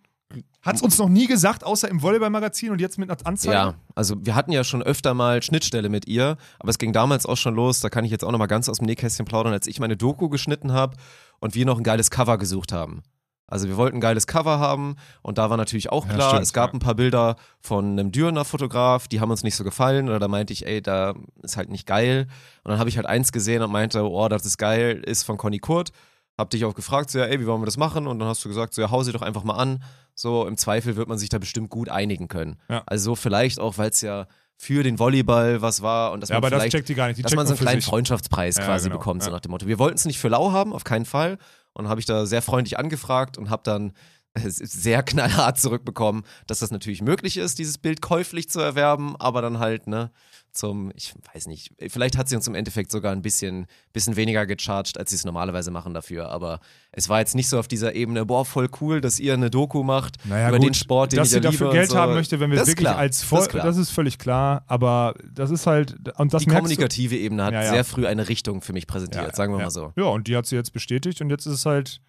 Hat 0.62 0.76
es 0.76 0.82
uns 0.82 0.98
noch 0.98 1.10
nie 1.10 1.26
gesagt, 1.26 1.64
außer 1.64 1.90
im 1.90 2.02
Volleyball-Magazin 2.02 2.70
und 2.70 2.82
jetzt 2.82 3.00
mit 3.00 3.10
einer 3.10 3.18
Anzeige? 3.26 3.56
Ja, 3.56 3.74
also 3.96 4.16
wir 4.24 4.36
hatten 4.36 4.52
ja 4.52 4.64
schon 4.64 4.84
öfter 4.84 5.14
mal 5.14 5.42
Schnittstelle 5.42 5.90
mit 5.90 6.08
ihr, 6.08 6.38
aber 6.60 6.70
es 6.70 6.78
ging 6.78 6.92
damals 6.92 7.26
auch 7.26 7.38
schon 7.38 7.56
los, 7.56 7.80
da 7.80 7.90
kann 7.90 8.04
ich 8.04 8.12
jetzt 8.12 8.26
auch 8.26 8.32
nochmal 8.32 8.50
ganz 8.50 8.68
aus 8.68 8.78
dem 8.78 8.86
Nähkästchen 8.88 9.26
plaudern, 9.26 9.54
als 9.54 9.68
ich 9.68 9.80
meine 9.80 9.96
Doku 9.96 10.28
geschnitten 10.28 10.74
habe 10.74 10.98
und 11.40 11.56
wir 11.56 11.66
noch 11.66 11.78
ein 11.78 11.84
geiles 11.84 12.12
Cover 12.12 12.38
gesucht 12.38 12.74
haben. 12.74 13.04
Also 13.48 13.68
wir 13.68 13.78
wollten 13.78 13.98
ein 13.98 14.02
geiles 14.02 14.28
Cover 14.28 14.60
haben 14.60 14.98
und 15.22 15.38
da 15.38 15.50
war 15.50 15.56
natürlich 15.58 15.90
auch 15.92 16.06
Ja, 16.08 16.14
klar, 16.16 16.30
stimmt, 16.30 16.44
es 16.44 16.54
gab 16.54 16.72
ja. 16.72 16.74
ein 16.74 16.80
paar 16.80 16.96
Bilder 16.96 17.38
von 17.62 17.86
einem 17.94 18.12
Dürener 18.12 18.44
Fotograf, 18.44 19.08
die 19.08 19.22
haben 19.22 19.32
uns 19.32 19.44
nicht 19.44 19.56
so 19.56 19.64
gefallen 19.64 20.10
oder 20.10 20.20
da 20.20 20.28
meinte 20.28 20.52
ich, 20.52 20.66
ey, 20.66 20.82
da 20.82 21.14
ist 21.44 21.56
halt 21.56 21.70
nicht 21.70 21.86
geil 21.88 22.28
und 22.64 22.72
dann 22.72 22.80
habe 22.80 22.90
ich 22.90 22.98
halt 22.98 23.08
eins 23.08 23.32
gesehen 23.32 23.62
und 23.64 23.72
meinte, 23.72 24.04
oh, 24.04 24.28
das 24.28 24.46
ist 24.46 24.58
geil, 24.58 25.02
ist 25.06 25.24
von 25.24 25.38
Conny 25.38 25.60
Kurt. 25.60 25.92
Hab 26.38 26.52
dich 26.52 26.66
auch 26.66 26.76
gefragt, 26.76 27.10
so, 27.10 27.18
ja, 27.20 27.26
ey, 27.26 27.40
wie 27.40 27.48
wollen 27.48 27.62
wir 27.62 27.66
das 27.66 27.78
machen? 27.78 28.06
Und 28.06 28.20
dann 28.20 28.28
hast 28.28 28.46
du 28.46 28.50
gesagt, 28.50 28.74
so, 28.76 28.82
ja, 28.82 28.92
hau 28.92 29.02
sie 29.02 29.12
doch 29.12 29.24
einfach 29.24 29.44
mal 29.44 29.56
an. 29.56 29.82
So, 30.14 30.46
im 30.46 30.56
Zweifel 30.56 30.96
wird 30.96 31.08
man 31.08 31.18
sich 31.18 31.30
da 31.30 31.40
bestimmt 31.40 31.72
gut 31.72 31.90
einigen 31.90 32.28
können. 32.28 32.58
Ja. 32.70 32.84
Also 32.86 33.16
vielleicht 33.16 33.60
auch, 33.60 33.80
weil 33.80 33.90
es 33.90 34.02
ja 34.02 34.28
für 34.56 34.84
den 34.84 35.00
Volleyball 35.00 35.62
was 35.64 35.82
war 35.82 36.12
und 36.12 36.22
dass 36.22 36.30
Ja, 36.30 36.36
man 36.36 36.44
aber 36.44 36.50
das 36.52 36.60
vielleicht, 36.62 36.74
checkt 36.76 36.90
die 36.90 36.96
gar 36.96 37.08
nicht. 37.08 37.18
Die 37.18 37.22
dass 37.24 37.34
man 37.36 37.48
so 37.48 37.54
einen 37.54 37.60
kleinen 37.60 37.82
sich. 37.82 37.90
Freundschaftspreis 37.90 38.58
Ja, 38.58 38.66
quasi 38.66 38.90
genau, 38.90 39.00
bekommt, 39.00 39.24
so 39.24 39.30
ja. 39.30 39.36
nach 39.36 39.40
dem 39.42 39.50
Motto. 39.52 39.66
Wir 39.68 39.80
wollten 39.80 39.96
es 39.96 40.06
nicht 40.06 40.20
für 40.20 40.28
lau 40.28 40.52
haben, 40.52 40.74
auf 40.74 40.84
keinen 40.84 41.06
Fall. 41.06 41.38
Und 41.78 41.88
habe 41.90 42.00
ich 42.00 42.08
da 42.08 42.26
sehr 42.26 42.42
freundlich 42.42 42.80
angefragt 42.80 43.38
und 43.38 43.52
habe 43.52 43.62
dann 43.64 43.94
sehr 44.36 45.04
knallhart 45.04 45.60
zurückbekommen, 45.60 46.24
dass 46.48 46.60
das 46.60 46.72
natürlich 46.72 47.02
möglich 47.02 47.38
ist, 47.38 47.60
dieses 47.60 47.78
Bild 47.78 48.02
käuflich 48.02 48.50
zu 48.50 48.60
erwerben, 48.60 49.16
aber 49.18 49.42
dann 49.42 49.60
halt, 49.60 49.88
ne, 49.88 50.12
zum, 50.58 50.92
ich 50.96 51.14
weiß 51.34 51.48
nicht, 51.48 51.72
vielleicht 51.90 52.18
hat 52.18 52.28
sie 52.28 52.36
uns 52.36 52.48
im 52.48 52.56
Endeffekt 52.56 52.92
sogar 52.92 53.12
ein 53.14 53.22
bisschen, 53.22 53.68
bisschen 53.94 54.16
weniger 54.16 54.46
gecharged, 54.46 54.98
als 54.98 55.12
sie 55.12 55.16
es 55.16 55.24
normalerweise 55.24 55.72
machen 55.72 55.94
dafür, 55.94 56.30
aber 56.30 56.60
es 56.92 57.08
war 57.08 57.20
jetzt 57.20 57.36
nicht 57.36 57.48
so 57.48 57.58
auf 57.60 57.68
dieser 57.68 57.96
Ebene, 57.96 58.26
boah, 58.26 58.44
voll 58.44 58.70
cool, 58.82 59.00
dass 59.00 59.20
ihr 59.20 59.34
eine 59.34 59.50
Doku 59.50 59.84
macht 59.84 60.16
Naja, 60.26 60.50
über 60.50 60.58
gut, 60.58 60.68
den 60.68 60.74
Sport, 60.74 61.12
den 61.14 61.18
dass 61.18 61.28
ich 61.28 61.32
sie 61.32 61.38
ja 61.38 61.50
liebe 61.50 61.52
dafür 61.64 61.72
Geld 61.72 61.90
so. 61.92 61.98
haben 61.98 62.14
möchte, 62.14 62.40
wenn 62.40 62.50
wir 62.52 62.56
es 62.58 62.62
Das 62.64 62.68
wirklich 62.70 62.88
klar, 62.88 62.98
als 62.98 63.20
das 63.20 63.30
voll, 63.30 63.48
klar. 63.48 63.66
das 63.66 63.78
ist 63.78 63.92
völlig 63.92 64.18
klar, 64.18 64.64
aber 64.68 65.14
das 65.32 65.52
ist 65.52 65.68
halt 65.68 65.96
und 66.20 66.34
das 66.34 66.44
die 66.44 66.50
merkst 66.50 66.50
du- 66.50 66.52
kommunikative 66.76 67.16
Ebene 67.18 67.44
hat 67.46 67.54
Ja, 67.54 67.64
ja. 67.64 67.70
sehr 67.72 67.86
früh 67.86 68.06
eine 68.08 68.28
Richtung 68.28 68.62
für 68.62 68.74
mich 68.74 68.88
präsentiert, 68.88 69.36
sagen 69.36 69.54
wir 69.54 69.60
mal 69.64 69.72
so. 69.72 69.94
Ja, 69.96 70.06
und 70.06 70.28
die 70.28 70.36
hat 70.36 70.46
sie 70.46 70.56
jetzt 70.56 70.74
bestätigt 70.74 71.22
und 71.22 71.30
jetzt 71.30 71.46
ist 71.46 71.54
es 71.54 71.66
halt 71.66 72.02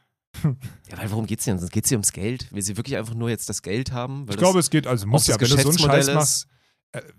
Ja, 0.45 0.99
weil 0.99 1.11
worum 1.11 1.27
geht's 1.27 1.45
denn? 1.47 1.59
Geht 1.69 1.85
es 1.85 1.89
hier 1.89 1.97
ums 1.97 2.13
Geld? 2.13 2.53
Will 2.53 2.63
sie 2.63 2.77
wirklich 2.77 2.97
einfach 2.97 3.15
nur 3.15 3.31
jetzt 3.31 3.49
das 3.49 3.63
Geld 3.63 3.93
haben? 3.93 4.23
Ich 4.23 4.27
das- 4.29 4.37
glaube, 4.37 4.59
es 4.59 4.71
geht, 4.71 4.87
also 4.87 5.07
muss 5.07 5.25
das 5.25 5.37
ja, 5.37 5.41
wenn 5.41 5.49
du 5.57 5.63
so 5.63 5.69
einen 5.71 5.79
Scheiß 5.79 6.15
machst, 6.15 6.47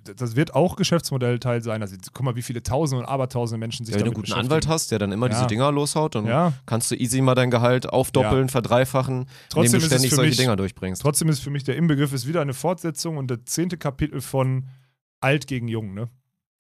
das 0.04 0.36
wird 0.36 0.56
auch 0.56 0.76
Geschäftsmodellteil 0.76 1.62
sein. 1.62 1.82
Also 1.82 1.96
guck 2.14 2.26
mal, 2.26 2.36
wie 2.36 2.42
viele 2.42 2.64
Tausende 2.64 3.04
und 3.04 3.10
Abertausende 3.10 3.60
Menschen 3.60 3.86
sich 3.86 3.94
Ja, 3.94 4.00
wenn 4.00 4.06
du 4.06 4.12
einen 4.12 4.16
guten 4.26 4.34
Anwalt 4.34 4.68
hast, 4.68 4.90
der 4.92 4.98
dann 5.00 5.12
immer 5.12 5.28
Ja. 5.28 5.34
diese 5.34 5.48
Dinger 5.48 5.72
loshaut, 5.72 6.16
dann 6.16 6.26
Ja, 6.26 6.54
kannst 6.66 6.90
du 6.90 6.96
easy 6.96 7.22
mal 7.22 7.36
dein 7.36 7.52
Gehalt 7.52 7.88
aufdoppeln, 7.88 8.50
verdreifachen, 8.50 9.28
Trotzdem 9.50 9.66
indem 9.76 9.82
du 9.82 9.86
ständig 9.88 10.12
solche 10.12 10.30
mich- 10.32 10.38
Dinger 10.38 10.56
durchbringst. 10.56 11.02
trotzdem 11.02 11.30
ist 11.30 11.40
für 11.40 11.52
mich 11.52 11.64
der 11.64 11.76
Inbegriff 11.76 12.14
ist 12.14 12.28
wieder 12.28 12.42
eine 12.42 12.54
Fortsetzung 12.56 13.18
und 13.18 13.30
das 13.30 13.40
zehnte 13.46 13.78
Kapitel 13.78 14.22
von 14.22 14.68
Alt 15.22 15.46
gegen 15.48 15.68
Jung, 15.68 15.94
ne? 15.94 16.10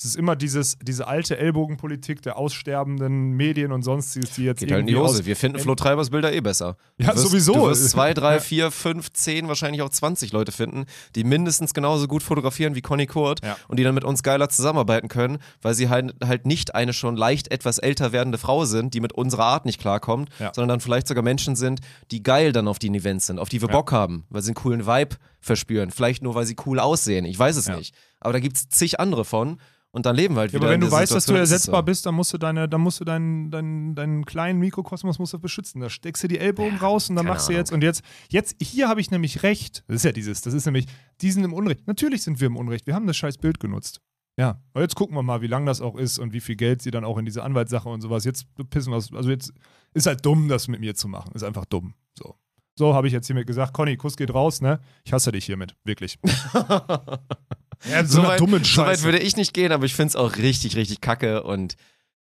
Es 0.02 0.06
ist 0.06 0.16
immer 0.16 0.38
dieses, 0.38 0.78
diese 0.82 1.08
alte 1.08 1.38
Ellbogenpolitik 1.38 2.22
der 2.22 2.38
aussterbenden 2.38 3.32
Medien 3.32 3.74
und 3.74 3.82
sonstiges, 3.82 4.32
die 4.32 4.43
jetzt 4.45 4.60
Geht 4.62 4.72
halt 4.72 4.80
in 4.82 4.88
die 4.88 4.95
Hose. 4.95 5.26
Wir 5.26 5.36
finden 5.36 5.60
Flo 5.60 5.76
Treibers 5.76 6.10
Bilder 6.10 6.32
eh 6.32 6.39
besser. 6.39 6.78
Du 6.97 7.04
Ja, 7.04 7.14
wirst, 7.14 7.28
sowieso. 7.28 7.54
Du 7.54 7.68
wirst 7.68 7.89
zwei, 7.89 8.14
drei, 8.14 8.39
vier, 8.39 8.72
fünf, 8.72 9.12
zehn, 9.12 9.50
wahrscheinlich 9.50 9.82
auch 9.82 9.89
20 9.89 10.32
Leute 10.32 10.54
finden, 10.54 10.86
die 11.16 11.26
mindestens 11.26 11.74
genauso 11.74 12.08
gut 12.08 12.24
fotografieren 12.24 12.76
wie 12.76 12.82
Conny 12.82 13.08
Kurt 13.08 13.43
Ja. 13.43 13.58
und 13.68 13.78
die 13.78 13.84
dann 13.84 13.93
mit 13.93 14.06
uns 14.06 14.24
geiler 14.24 14.47
zusammenarbeiten 14.47 15.10
können, 15.10 15.39
weil 15.62 15.74
sie 15.74 15.89
halt, 15.89 16.16
halt 16.24 16.45
nicht 16.45 16.76
eine 16.76 16.93
schon 16.93 17.18
leicht 17.18 17.52
etwas 17.52 17.78
älter 17.78 18.14
werdende 18.14 18.38
Frau 18.38 18.64
sind, 18.64 18.93
die 18.93 19.02
mit 19.02 19.12
unserer 19.12 19.47
Art 19.47 19.66
nicht 19.66 19.82
klarkommt, 19.82 20.30
Ja. 20.39 20.54
sondern 20.54 20.70
dann 20.70 20.80
vielleicht 20.80 21.10
sogar 21.10 21.26
Menschen 21.26 21.58
sind, 21.58 21.82
die 22.12 22.24
geil 22.24 22.54
dann 22.54 22.70
auf 22.70 22.80
die 22.80 22.88
Events 22.88 23.28
sind, 23.28 23.38
auf 23.38 23.50
die 23.50 23.60
wir. 23.62 23.68
Bock 23.68 23.91
haben, 23.91 24.24
weil 24.30 24.41
sie 24.43 24.52
einen 24.52 24.56
coolen 24.56 24.88
Vibe 24.88 25.18
verspüren. 25.41 25.91
Vielleicht 25.91 26.24
nur, 26.24 26.36
weil 26.36 26.45
sie 26.45 26.56
cool 26.66 26.80
aussehen. 26.80 27.26
Ich 27.26 27.38
weiß 27.38 27.58
es 27.58 27.68
nicht. 27.68 27.93
Aber 28.22 28.32
da 28.32 28.39
gibt 28.39 28.56
es 28.56 28.70
zig 28.70 28.97
andere 29.02 29.26
von. 29.26 29.60
Und 29.92 30.06
dann 30.06 30.16
leben 30.16 30.36
wir 30.36 30.42
halt 30.42 30.52
Ja, 30.52 30.60
wieder. 30.60 30.68
aber 30.68 30.74
wenn 30.74 30.82
du 30.82 30.92
weißt, 30.92 31.12
dass 31.16 31.26
du 31.26 31.34
Situation, 31.34 31.38
ist 31.44 31.50
es 31.50 31.52
ersetzbar 31.54 31.82
so. 31.82 31.86
bist, 31.86 32.06
dann 32.06 32.14
musst 32.16 32.32
du 32.32 32.38
deine, 32.38 32.70
dann 32.70 32.82
musst 32.82 33.00
du 33.00 33.06
deinen, 33.06 33.50
deinen, 33.50 33.96
deinen 33.96 34.24
kleinen 34.26 34.60
Mikrokosmos 34.60 35.18
musst 35.18 35.34
du 35.34 35.40
beschützen. 35.40 35.82
Da 35.82 35.90
steckst 35.90 36.24
du 36.24 36.28
die 36.28 36.38
Ellbogen 36.38 36.78
raus 36.78 37.10
und 37.10 37.16
dann 37.16 37.26
machst 37.26 37.48
du 37.48 37.54
Ahnung. 37.54 37.60
jetzt 37.60 37.72
und 37.72 37.82
jetzt, 37.84 38.04
jetzt 38.30 38.56
hier 38.62 38.88
habe 38.88 39.02
ich 39.02 39.10
nämlich 39.10 39.42
recht. 39.42 39.84
Das 39.88 39.96
ist 39.98 40.04
ja 40.06 40.12
dieses, 40.12 40.42
das 40.42 40.54
ist 40.54 40.66
nämlich, 40.66 40.86
die 41.22 41.32
sind 41.32 41.44
im 41.44 41.54
Unrecht. 41.54 41.88
Natürlich 41.88 42.22
sind 42.22 42.40
wir 42.40 42.48
im 42.48 42.56
Unrecht. 42.56 42.86
Wir 42.86 42.94
haben 42.94 43.08
das 43.08 43.18
scheiß 43.18 43.40
Bild 43.40 43.60
genutzt. 43.60 44.00
Ja, 44.38 44.62
aber 44.74 44.84
jetzt 44.84 44.96
gucken 44.96 45.16
wir 45.18 45.24
mal, 45.24 45.42
wie 45.42 45.48
lang 45.48 45.66
das 45.66 45.82
auch 45.82 45.98
ist 45.98 46.18
und 46.20 46.34
wie 46.34 46.40
viel 46.40 46.56
Geld 46.56 46.82
sie 46.84 46.92
dann 46.92 47.04
auch 47.04 47.18
in 47.18 47.26
diese 47.26 47.44
Anwaltssache 47.44 47.90
und 47.90 48.02
sowas. 48.02 48.24
Jetzt 48.26 48.46
pissen 48.70 48.94
wir 48.94 48.96
Also 49.18 49.30
jetzt 49.30 49.52
ist 49.94 50.06
halt 50.06 50.24
dumm, 50.26 50.48
das 50.50 50.68
mit 50.68 50.80
mir 50.80 50.94
zu 50.96 51.08
machen. 51.08 51.32
Ist 51.34 51.44
einfach 51.44 51.66
dumm. 51.66 51.94
So. 52.18 52.36
So 52.78 52.94
habe 52.94 53.08
ich 53.08 53.14
jetzt 53.14 53.26
hiermit 53.28 53.48
gesagt, 53.48 53.74
Conny, 53.74 53.98
Kuss 53.98 54.16
geht 54.16 54.34
raus, 54.34 54.62
ne? 54.62 54.80
Ich 55.04 55.12
hasse 55.12 55.32
dich 55.34 55.46
hiermit, 55.46 55.76
wirklich. 55.84 56.20
ja, 57.89 58.03
so 58.05 58.21
so 58.21 58.27
weit, 58.27 58.39
dummen 58.39 58.63
so 58.63 58.82
weit 58.82 58.88
Scheiße. 58.89 59.03
würde 59.03 59.19
ich 59.19 59.36
nicht 59.36 59.53
gehen, 59.53 59.71
aber 59.71 59.86
ich 59.86 59.93
finde 59.95 60.09
es 60.09 60.15
auch 60.15 60.38
richtig, 60.38 60.75
richtig 60.75 61.01
kacke 61.01 61.43
und 61.43 61.75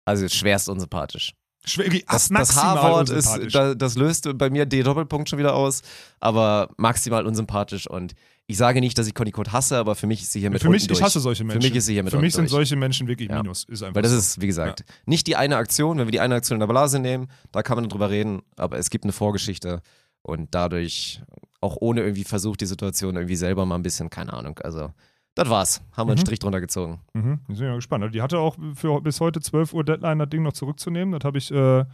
also 0.05 0.27
schwerst 0.27 0.69
unsympathisch. 0.69 1.33
Schwer, 1.65 1.89
Das, 2.07 2.29
das 2.29 2.55
H-Wort 2.55 3.09
ist, 3.09 3.27
unsympathisch. 3.27 3.53
da, 3.53 3.75
das 3.75 3.95
löst 3.95 4.29
bei 4.37 4.49
mir 4.49 4.65
D-Doppelpunkt 4.65 5.29
schon 5.29 5.39
wieder 5.39 5.55
aus, 5.55 5.81
aber 6.19 6.69
maximal 6.77 7.25
unsympathisch 7.25 7.85
und 7.87 8.13
ich 8.47 8.57
sage 8.57 8.79
nicht, 8.79 8.97
dass 8.97 9.05
ich 9.05 9.13
Conny 9.13 9.29
Code 9.31 9.51
hasse, 9.51 9.77
aber 9.77 9.93
für 9.93 10.07
mich 10.07 10.23
ist 10.23 10.31
sie 10.31 10.39
hier 10.39 10.49
mit 10.49 10.61
Für 10.61 10.69
mich, 10.69 10.81
unten 10.83 10.93
ich 10.93 10.97
durch. 10.99 11.05
hasse 11.05 11.19
solche 11.19 11.43
Menschen. 11.43 11.61
mich 11.61 11.75
ist 11.75 11.85
sie 11.85 11.93
hier 11.93 12.01
mit 12.03 12.11
Für 12.11 12.19
mich 12.19 12.33
sind 12.33 12.45
durch. 12.45 12.51
solche 12.51 12.75
Menschen 12.77 13.07
wirklich 13.07 13.29
Ja. 13.29 13.43
Minus. 13.43 13.65
Ist 13.65 13.83
einfach 13.83 13.95
Weil 13.95 14.01
das 14.01 14.11
so. 14.11 14.17
ist, 14.17 14.41
wie 14.41 14.47
gesagt, 14.47 14.83
nicht 15.05 15.27
die 15.27 15.35
eine 15.35 15.57
Aktion, 15.57 15.99
wenn 15.99 16.07
wir 16.07 16.11
die 16.11 16.19
eine 16.19 16.33
Aktion 16.33 16.55
in 16.55 16.59
der 16.61 16.67
Blase 16.67 16.97
nehmen, 16.97 17.27
da 17.51 17.61
kann 17.61 17.75
man 17.75 17.87
drüber 17.89 18.09
reden, 18.09 18.41
aber 18.55 18.79
es 18.79 18.89
gibt 18.89 19.03
eine 19.05 19.11
Vorgeschichte 19.13 19.81
und 20.23 20.55
dadurch 20.55 21.21
auch 21.61 21.77
ohne 21.79 22.01
irgendwie 22.01 22.23
versucht, 22.23 22.61
die 22.61 22.65
Situation 22.65 23.17
irgendwie 23.17 23.35
selber 23.35 23.67
mal 23.67 23.75
ein 23.75 23.83
bisschen, 23.83 24.09
keine 24.09 24.33
Ahnung, 24.33 24.57
also 24.63 24.91
das 25.39 25.49
war's. 25.49 25.81
Haben 25.95 26.07
wir 26.07 26.11
einen 26.13 26.19
Mhm. 26.19 26.25
Strich 26.25 26.39
drunter 26.39 26.61
gezogen. 26.61 26.99
Mhm, 27.13 27.39
ich 27.49 27.57
bin 27.57 27.67
ja 27.67 27.75
gespannt. 27.75 28.13
Die 28.13 28.21
hatte 28.21 28.37
auch 28.39 28.55
für 28.75 29.01
bis 29.01 29.19
heute 29.19 29.39
12 29.41 29.73
Uhr 29.73 29.83
Deadline, 29.83 30.19
das 30.19 30.29
Ding 30.29 30.43
noch 30.43 30.53
zurückzunehmen. 30.53 31.17
Das 31.17 31.23
habe 31.25 31.37
ich. 31.37 31.51
Äh, 31.51 31.85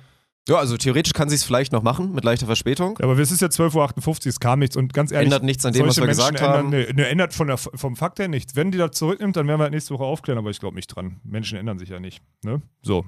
Ja, 0.47 0.57
also 0.57 0.77
theoretisch 0.77 1.13
kann 1.13 1.27
sie 1.27 1.35
es 1.35 1.43
vielleicht 1.43 1.71
noch 1.71 1.81
machen, 1.81 2.13
mit 2.13 2.23
leichter 2.23 2.45
Verspätung. 2.45 2.95
ja, 2.99 3.05
aber 3.05 3.17
es 3.17 3.31
ist 3.31 3.41
ja 3.41 3.47
12.58 3.47 4.07
Uhr, 4.25 4.29
es 4.29 4.39
kam 4.39 4.59
nichts. 4.59 4.75
Und 4.77 4.93
ganz 4.93 5.11
ehrlich. 5.11 5.25
Ändert 5.25 5.41
nichts 5.43 5.65
an 5.65 5.73
dem, 5.73 5.87
was 5.87 5.97
wir 5.97 6.05
Menschen 6.05 6.17
gesagt 6.19 6.41
haben. 6.41 6.71
ändern, 6.73 6.85
Nee, 6.87 7.01
nee, 7.01 7.09
ändert 7.09 7.33
von 7.33 7.47
der, 7.47 7.57
vom 7.57 7.95
Fakt 7.95 8.19
her 8.19 8.27
nichts. 8.27 8.55
Wenn 8.55 8.69
die 8.71 8.77
das 8.77 8.91
zurücknimmt, 8.91 9.35
dann 9.35 9.47
werden 9.47 9.59
wir 9.59 9.63
halt 9.63 9.73
nächste 9.73 9.93
Woche 9.95 10.03
aufklären, 10.03 10.37
aber 10.37 10.51
ich 10.51 10.59
glaube 10.59 10.75
nicht 10.75 10.87
dran. 10.87 11.19
Menschen 11.23 11.57
ändern 11.57 11.79
sich 11.79 11.89
ja 11.89 11.99
nicht. 11.99 12.21
Ne? 12.43 12.61
So. 12.83 13.05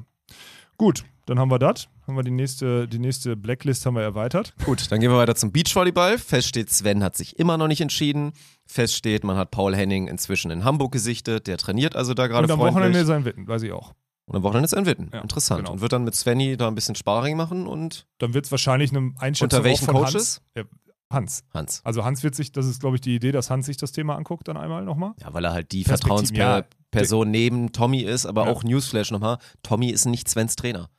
Gut, 0.77 1.05
dann 1.25 1.39
haben 1.39 1.49
wir 1.51 1.59
das. 1.59 1.89
Haben 2.07 2.15
wir 2.15 2.23
die 2.23 2.31
nächste, 2.31 2.87
die 2.87 2.99
nächste 2.99 3.35
Blacklist 3.35 3.85
haben 3.85 3.95
wir 3.95 4.01
erweitert. 4.03 4.53
Gut, 4.65 4.91
dann 4.91 4.99
gehen 4.99 5.11
wir 5.11 5.17
weiter 5.17 5.35
zum 5.35 5.51
Beachvolleyball. 5.51 6.17
Fest 6.17 6.47
steht, 6.47 6.69
Sven 6.71 7.03
hat 7.03 7.15
sich 7.15 7.37
immer 7.39 7.57
noch 7.57 7.67
nicht 7.67 7.81
entschieden. 7.81 8.31
Fest 8.67 8.95
steht, 8.95 9.23
man 9.23 9.37
hat 9.37 9.51
Paul 9.51 9.75
Henning 9.75 10.07
inzwischen 10.07 10.51
in 10.51 10.63
Hamburg 10.63 10.91
gesichtet. 10.91 11.47
Der 11.47 11.57
trainiert 11.57 11.95
also 11.95 12.13
da 12.13 12.27
gerade 12.27 12.45
Und 12.45 12.51
am 12.51 12.59
freundlich. 12.59 12.75
Wochenende 12.75 13.05
sein 13.05 13.25
Witten, 13.25 13.47
weiß 13.47 13.63
ich 13.63 13.71
auch. 13.71 13.93
und 14.25 14.35
am 14.35 14.43
Wochenende 14.43 14.65
ist 14.65 14.73
er 14.73 14.79
in 14.79 14.85
Witten. 14.85 15.09
Ja, 15.13 15.21
Interessant. 15.21 15.61
genau. 15.61 15.73
Und 15.73 15.81
wird 15.81 15.93
dann 15.93 16.03
mit 16.03 16.15
Svenny 16.15 16.57
da 16.57 16.67
ein 16.67 16.75
bisschen 16.75 16.95
Sparring 16.95 17.37
machen 17.37 17.65
und 17.67 18.05
Dann 18.17 18.33
wird 18.33 18.45
es 18.45 18.51
wahrscheinlich 18.51 18.91
eine 18.95 19.13
Einschätzung 19.17 19.45
unter 19.59 19.63
welchen 19.63 19.85
von 19.85 19.95
Coaches? 19.95 20.13
Hans. 20.13 20.41
Ja, 20.55 20.63
Hans. 21.09 21.43
Hans. 21.53 21.81
Also 21.85 22.03
Hans 22.03 22.21
wird 22.23 22.35
sich, 22.35 22.51
das 22.51 22.65
ist 22.65 22.81
glaube 22.81 22.97
ich 22.97 23.01
die 23.01 23.15
Idee, 23.15 23.31
dass 23.31 23.49
Hans 23.49 23.65
sich 23.65 23.77
das 23.77 23.93
Thema 23.93 24.15
anguckt 24.15 24.47
dann 24.49 24.57
einmal 24.57 24.83
nochmal. 24.83 25.13
Ja, 25.21 25.33
weil 25.33 25.45
er 25.45 25.53
halt 25.53 25.71
die 25.71 25.83
Perspektiven, 25.83 26.35
ja. 26.35 26.63
Vertrauensperson 26.91 27.31
neben 27.31 27.71
Tommy 27.71 28.01
ist, 28.01 28.25
aber 28.25 28.45
Ja. 28.45 28.51
auch 28.51 28.63
Newsflash 28.63 29.11
nochmal, 29.11 29.37
Tommy 29.63 29.89
ist 29.91 30.05
nicht 30.05 30.27
Svens 30.27 30.55
Trainer. 30.57 30.89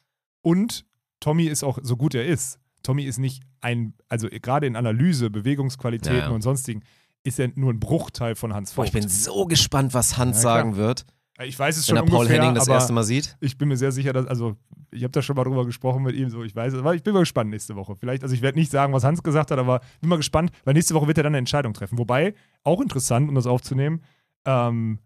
Und 0.41 0.87
Tommy 1.21 1.45
ist 1.45 1.63
auch, 1.65 1.79
so 1.83 1.97
gut 1.99 2.15
er 2.15 2.25
ist, 2.25 2.59
Tommy 2.83 3.03
ist 3.05 3.19
nicht 3.19 3.43
ein, 3.61 3.93
also 4.09 4.29
gerade 4.31 4.67
in 4.67 4.77
Analyse, 4.77 5.29
Bewegungsqualitäten 5.31 6.31
und 6.33 6.43
sonstigen, 6.43 6.83
ist 7.25 7.39
er 7.39 7.51
nur 7.55 7.73
ein 7.73 7.81
Bruchteil 7.81 8.35
von 8.35 8.55
Hans 8.55 8.73
Boah, 8.73 8.85
Vogt. 8.85 8.89
ich 8.95 9.01
bin 9.01 9.09
so 9.09 9.47
gespannt, 9.47 9.95
was 9.95 10.17
Hans 10.17 10.39
Ja, 10.39 10.43
sagen 10.43 10.77
wird, 10.77 11.05
Ich 11.43 11.59
weiß 11.59 11.77
es 11.77 11.89
wenn 11.89 11.97
schon 11.97 12.07
er 12.07 12.11
Paul 12.11 12.21
ungefähr, 12.21 12.41
Henning 12.43 12.55
das 12.55 12.69
erste 12.69 12.93
Mal 12.93 13.05
sieht. 13.05 13.37
ich 13.41 13.59
bin 13.59 13.69
mir 13.69 13.77
sehr 13.77 13.93
sicher, 13.93 14.13
dass, 14.13 14.27
also 14.27 14.57
ich 14.91 15.03
habe 15.03 15.13
da 15.13 15.21
schon 15.21 15.37
mal 15.37 15.45
drüber 15.45 15.67
gesprochen 15.67 16.03
mit 16.03 16.15
ihm, 16.17 16.31
so 16.31 16.43
ich 16.43 16.57
weiß, 16.57 16.73
es, 16.73 16.79
aber 16.79 16.95
ich 16.95 17.03
bin 17.03 17.13
mal 17.13 17.21
gespannt 17.21 17.51
nächste 17.51 17.77
Woche. 17.77 17.95
Vielleicht, 17.97 18.23
also 18.23 18.35
ich 18.35 18.41
werde 18.43 18.59
nicht 18.59 18.71
sagen, 18.71 18.93
was 18.93 19.05
Hans 19.05 19.23
gesagt 19.23 19.51
hat, 19.51 19.59
aber 19.59 19.81
bin 20.01 20.09
mal 20.09 20.17
gespannt, 20.17 20.51
weil 20.65 20.75
nächste 20.75 20.95
Woche 20.95 21.07
wird 21.07 21.19
er 21.19 21.25
dann 21.25 21.33
eine 21.33 21.39
Entscheidung 21.39 21.75
treffen. 21.75 21.99
Wobei, 21.99 22.35
auch 22.65 22.81
interessant, 22.81 23.29
um 23.29 23.35
das 23.35 23.47
aufzunehmen, 23.47 24.03
ähm, 24.47 24.99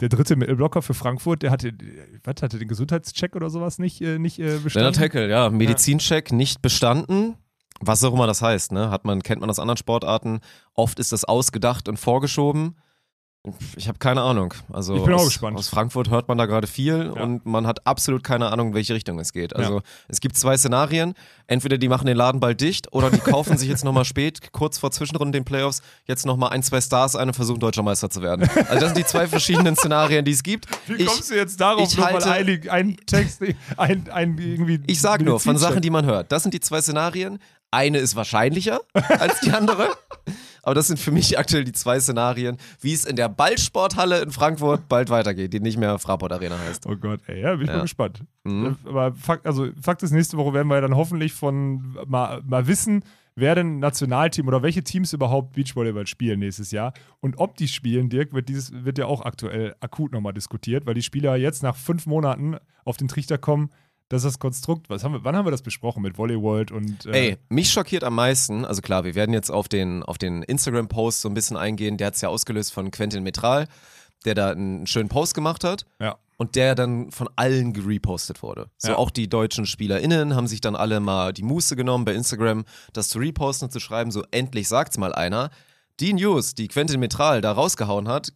der 0.00 0.08
dritte 0.08 0.34
Mittelblocker 0.36 0.80
für 0.80 0.94
Frankfurt, 0.94 1.42
der 1.42 1.50
hatte, 1.50 1.72
was 2.24 2.36
hatte 2.40 2.58
den 2.58 2.68
Gesundheitscheck 2.68 3.36
oder 3.36 3.50
sowas 3.50 3.78
nicht, 3.78 4.00
äh, 4.00 4.18
nicht 4.18 4.38
äh, 4.38 4.56
bestanden? 4.58 4.98
Heckel, 4.98 5.28
ja, 5.28 5.50
Medizincheck 5.50 6.32
nicht 6.32 6.62
bestanden. 6.62 7.36
Was 7.80 8.04
auch 8.04 8.12
immer 8.12 8.26
das 8.26 8.42
heißt, 8.42 8.72
ne? 8.72 8.90
Hat 8.90 9.04
man, 9.04 9.22
kennt 9.22 9.40
man 9.40 9.48
aus 9.50 9.58
anderen 9.58 9.78
Sportarten. 9.78 10.40
Oft 10.74 10.98
ist 10.98 11.12
das 11.12 11.24
ausgedacht 11.24 11.88
und 11.88 11.96
vorgeschoben. 11.98 12.76
Ich 13.74 13.88
habe 13.88 13.96
keine 13.98 14.20
Ahnung. 14.20 14.52
Also 14.70 14.94
Ich 14.96 15.02
bin 15.02 15.14
auch 15.14 15.20
aus, 15.20 15.28
gespannt. 15.28 15.56
aus 15.56 15.70
Frankfurt 15.70 16.10
hört 16.10 16.28
man 16.28 16.36
da 16.36 16.44
gerade 16.44 16.66
viel 16.66 17.10
Ja. 17.16 17.22
und 17.22 17.46
man 17.46 17.66
hat 17.66 17.86
absolut 17.86 18.22
keine 18.22 18.52
Ahnung, 18.52 18.68
in 18.68 18.74
welche 18.74 18.92
Richtung 18.92 19.18
es 19.18 19.32
geht. 19.32 19.56
Also 19.56 19.76
Ja. 19.76 19.82
es 20.08 20.20
gibt 20.20 20.36
zwei 20.36 20.58
Szenarien. 20.58 21.14
Entweder 21.46 21.78
die 21.78 21.88
machen 21.88 22.04
den 22.04 22.18
Laden 22.18 22.38
bald 22.38 22.60
dicht 22.60 22.92
oder 22.92 23.08
die 23.10 23.16
kaufen 23.18 23.56
sich 23.56 23.70
jetzt 23.70 23.82
nochmal 23.82 24.04
spät, 24.04 24.52
kurz 24.52 24.76
vor 24.78 24.90
Zwischenrunden 24.90 25.32
den 25.32 25.46
Playoffs, 25.46 25.80
jetzt 26.04 26.26
nochmal 26.26 26.50
ein, 26.50 26.62
zwei 26.62 26.82
Stars 26.82 27.16
ein 27.16 27.28
und 27.28 27.34
versuchen 27.34 27.60
deutscher 27.60 27.82
Meister 27.82 28.10
zu 28.10 28.20
werden. 28.20 28.46
Also 28.68 28.74
das 28.74 28.84
sind 28.90 28.98
die 28.98 29.06
zwei 29.06 29.26
verschiedenen 29.26 29.74
Szenarien, 29.74 30.22
die 30.26 30.32
es 30.32 30.42
gibt. 30.42 30.66
Wie 30.86 30.96
Ich- 30.96 31.06
kommst 31.06 31.30
du 31.30 31.34
jetzt 31.34 31.58
darauf, 31.58 31.90
ich 31.90 31.98
halte- 31.98 32.30
ein, 32.30 32.68
ein 32.68 32.96
Text, 33.06 33.40
ein, 33.78 34.06
ein 34.10 34.36
irgendwie. 34.36 34.82
Ich 34.86 35.00
sag 35.00 35.22
nur, 35.22 35.40
von 35.40 35.56
Sachen, 35.56 35.80
die 35.80 35.88
man 35.88 36.04
hört. 36.04 36.30
Das 36.30 36.42
sind 36.42 36.52
die 36.52 36.60
zwei 36.60 36.82
Szenarien. 36.82 37.38
Eine 37.70 37.98
ist 37.98 38.16
wahrscheinlicher 38.16 38.80
als 38.94 39.40
die 39.40 39.52
andere. 39.52 39.88
Aber 40.62 40.74
das 40.74 40.88
sind 40.88 40.98
für 40.98 41.10
mich 41.10 41.38
aktuell 41.38 41.64
die 41.64 41.72
zwei 41.72 41.98
Szenarien, 42.00 42.58
wie 42.80 42.92
es 42.92 43.04
in 43.06 43.16
der 43.16 43.28
Ballsporthalle 43.30 44.20
in 44.22 44.30
Frankfurt 44.30 44.88
bald 44.88 45.08
weitergeht, 45.08 45.52
die 45.54 45.60
nicht 45.60 45.78
mehr 45.78 45.98
Fraport 45.98 46.32
Arena 46.32 46.58
heißt. 46.58 46.86
Oh 46.86 46.96
Gott, 46.96 47.20
ey, 47.28 47.40
ja, 47.40 47.52
bin 47.54 47.62
ich 47.62 47.68
Ja. 47.68 47.76
mal 47.76 47.82
gespannt. 47.82 48.22
Mhm. 48.44 48.76
Aber 48.84 49.14
Fakt, 49.14 49.46
also 49.46 49.68
Fakt 49.80 50.02
ist, 50.02 50.10
nächste 50.10 50.36
Woche 50.36 50.52
werden 50.52 50.68
wir 50.68 50.80
dann 50.80 50.96
hoffentlich 50.96 51.32
von 51.32 51.96
mal, 52.06 52.42
mal 52.44 52.66
wissen, 52.66 53.02
wer 53.36 53.54
denn 53.54 53.78
Nationalteam 53.78 54.48
oder 54.48 54.62
welche 54.62 54.84
Teams 54.84 55.14
überhaupt 55.14 55.52
Beachvolleyball 55.54 56.06
spielen 56.06 56.40
nächstes 56.40 56.72
Jahr. 56.72 56.92
Und 57.20 57.38
ob 57.38 57.56
die 57.56 57.68
spielen, 57.68 58.10
Dirk, 58.10 58.34
wird, 58.34 58.50
dieses, 58.50 58.84
wird 58.84 58.98
ja 58.98 59.06
auch 59.06 59.22
aktuell 59.22 59.74
akut 59.80 60.12
nochmal 60.12 60.34
diskutiert, 60.34 60.84
weil 60.84 60.94
die 60.94 61.02
Spieler 61.02 61.36
jetzt 61.36 61.62
nach 61.62 61.76
fünf 61.76 62.04
Monaten 62.04 62.56
auf 62.84 62.98
den 62.98 63.08
Trichter 63.08 63.38
kommen, 63.38 63.70
dass 64.10 64.22
das 64.24 64.38
Konstrukt, 64.38 64.90
was 64.90 65.02
haben 65.04 65.12
wir, 65.14 65.24
wann 65.24 65.34
haben 65.34 65.46
wir 65.46 65.50
das 65.50 65.62
besprochen 65.62 66.02
mit 66.02 66.16
Volleyworld 66.18 66.70
und 66.72 67.06
äh, 67.06 67.28
Ey, 67.30 67.36
mich 67.48 67.70
schockiert 67.72 68.04
am 68.04 68.14
meisten, 68.16 68.66
also 68.66 68.82
klar, 68.82 69.04
wir 69.04 69.14
werden 69.14 69.32
jetzt 69.32 69.50
auf 69.50 69.68
den, 69.68 70.02
auf 70.02 70.18
den 70.18 70.42
Instagram-Post 70.42 71.22
so 71.22 71.28
ein 71.30 71.34
bisschen 71.34 71.56
eingehen, 71.56 71.96
der 71.96 72.08
hat 72.08 72.14
es 72.16 72.20
ja 72.20 72.28
ausgelöst 72.28 72.72
von 72.74 72.90
Quentin 72.90 73.22
Metral, 73.22 73.66
der 74.26 74.34
da 74.34 74.50
einen 74.50 74.86
schönen 74.86 75.08
Post 75.08 75.34
gemacht 75.34 75.64
hat. 75.64 75.86
ja. 75.98 76.18
und 76.36 76.56
der 76.56 76.74
dann 76.74 77.10
von 77.10 77.28
allen 77.36 77.72
gerepostet 77.74 78.42
wurde. 78.42 78.70
So 78.78 78.90
Ja. 78.92 78.96
auch 78.96 79.10
die 79.10 79.28
deutschen 79.28 79.66
SpielerInnen 79.66 80.34
haben 80.34 80.46
sich 80.46 80.60
dann 80.62 80.74
alle 80.74 80.98
mal 81.00 81.32
die 81.34 81.42
Muße 81.42 81.76
genommen, 81.76 82.04
bei 82.06 82.14
Instagram 82.14 82.64
das 82.94 83.08
zu 83.10 83.18
reposten 83.18 83.66
und 83.66 83.72
zu 83.72 83.78
schreiben, 83.80 84.10
so 84.10 84.24
endlich 84.30 84.66
sagt's 84.68 84.96
mal 84.98 85.12
einer. 85.14 85.50
Die 86.00 86.14
News, 86.14 86.54
die 86.54 86.68
Quentin 86.68 86.98
Metral 86.98 87.42
da 87.42 87.52
rausgehauen 87.52 88.08
hat, 88.08 88.32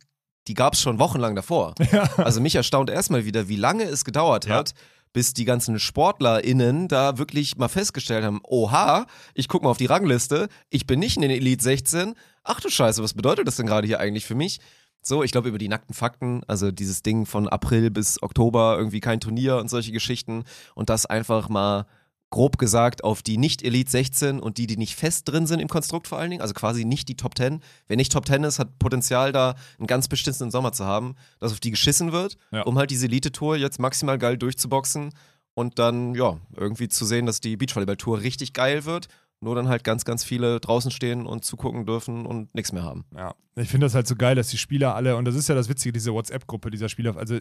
die 0.48 0.52
gab's 0.54 0.82
schon 0.82 0.98
wochenlang 0.98 1.34
davor. 1.34 1.74
Also 2.18 2.42
mich 2.42 2.54
erstaunt 2.54 2.90
erstmal 2.90 3.24
wieder, 3.24 3.48
wie 3.48 3.56
lange 3.56 3.84
es 3.84 4.04
gedauert 4.04 4.44
Ja. 4.44 4.56
hat, 4.56 4.74
bis 5.14 5.32
die 5.32 5.46
ganzen 5.46 5.78
SportlerInnen 5.78 6.88
da 6.88 7.16
wirklich 7.16 7.56
mal 7.56 7.68
festgestellt 7.68 8.24
haben, 8.24 8.40
oha, 8.42 9.06
ich 9.32 9.48
guck 9.48 9.62
mal 9.62 9.70
auf 9.70 9.78
die 9.78 9.86
Rangliste, 9.86 10.48
ich 10.68 10.86
bin 10.86 10.98
nicht 10.98 11.16
in 11.16 11.22
den 11.22 11.30
Elite 11.30 11.62
16. 11.62 12.14
Ach 12.42 12.60
du 12.60 12.68
Scheiße, 12.68 13.02
was 13.02 13.14
bedeutet 13.14 13.46
das 13.46 13.56
denn 13.56 13.66
gerade 13.66 13.86
hier 13.86 14.00
eigentlich 14.00 14.26
für 14.26 14.34
mich? 14.34 14.60
So, 15.00 15.22
ich 15.22 15.32
glaube 15.32 15.48
über 15.48 15.58
die 15.58 15.68
nackten 15.68 15.94
Fakten, 15.94 16.42
also 16.48 16.72
dieses 16.72 17.02
Ding 17.02 17.26
von 17.26 17.48
April 17.48 17.90
bis 17.90 18.22
Oktober, 18.22 18.76
irgendwie 18.76 19.00
kein 19.00 19.20
Turnier 19.20 19.58
und 19.58 19.70
solche 19.70 19.92
Geschichten 19.92 20.44
und 20.74 20.90
das 20.90 21.06
einfach 21.06 21.48
mal 21.48 21.86
grob 22.34 22.58
gesagt 22.58 23.04
auf 23.04 23.22
die 23.22 23.38
nicht 23.38 23.62
Elite 23.62 23.88
16 23.90 24.40
und 24.40 24.58
die, 24.58 24.66
die 24.66 24.76
nicht 24.76 24.96
fest 24.96 25.28
drin 25.28 25.46
sind 25.46 25.60
im 25.60 25.68
Konstrukt 25.68 26.08
vor 26.08 26.18
allen 26.18 26.30
Dingen, 26.30 26.42
also 26.42 26.52
quasi 26.52 26.84
nicht 26.84 27.08
die 27.08 27.16
Top 27.16 27.36
10. 27.38 27.60
Wer 27.86 27.96
nicht 27.96 28.10
Top 28.12 28.26
10 28.26 28.42
ist, 28.42 28.58
hat 28.58 28.78
Potenzial 28.80 29.30
da 29.32 29.54
einen 29.78 29.86
ganz 29.86 30.08
beschissenen 30.08 30.50
Sommer 30.50 30.72
zu 30.72 30.84
haben, 30.84 31.14
dass 31.38 31.52
auf 31.52 31.60
die 31.60 31.70
geschissen 31.70 32.10
wird, 32.12 32.36
Ja. 32.50 32.62
um 32.62 32.76
halt 32.76 32.90
diese 32.90 33.06
Elite-Tour 33.06 33.56
jetzt 33.56 33.78
maximal 33.78 34.18
geil 34.18 34.36
durchzuboxen 34.36 35.10
und 35.54 35.78
dann, 35.78 36.14
ja, 36.16 36.36
irgendwie 36.56 36.88
zu 36.88 37.04
sehen, 37.04 37.26
dass 37.26 37.40
die 37.40 37.56
Beachvolleyball-Tour 37.56 38.20
richtig 38.20 38.52
geil 38.52 38.84
wird. 38.84 39.06
nur 39.40 39.54
dann 39.56 39.68
halt 39.68 39.84
ganz, 39.84 40.06
ganz 40.06 40.24
viele 40.24 40.58
draußen 40.58 40.90
stehen 40.90 41.26
und 41.26 41.44
zugucken 41.44 41.84
dürfen 41.84 42.24
und 42.24 42.54
nichts 42.54 42.72
mehr 42.72 42.82
haben. 42.82 43.04
Ja, 43.14 43.34
ich 43.56 43.68
finde 43.68 43.84
das 43.84 43.94
halt 43.94 44.06
so 44.06 44.16
geil, 44.16 44.34
dass 44.36 44.48
die 44.48 44.56
Spieler 44.56 44.94
alle, 44.94 45.16
und 45.16 45.26
das 45.26 45.34
ist 45.34 45.48
ja 45.50 45.54
das 45.54 45.68
Witzige, 45.68 45.92
diese 45.92 46.14
WhatsApp-Gruppe 46.14 46.70
dieser 46.70 46.88
Spieler, 46.88 47.14
also 47.18 47.38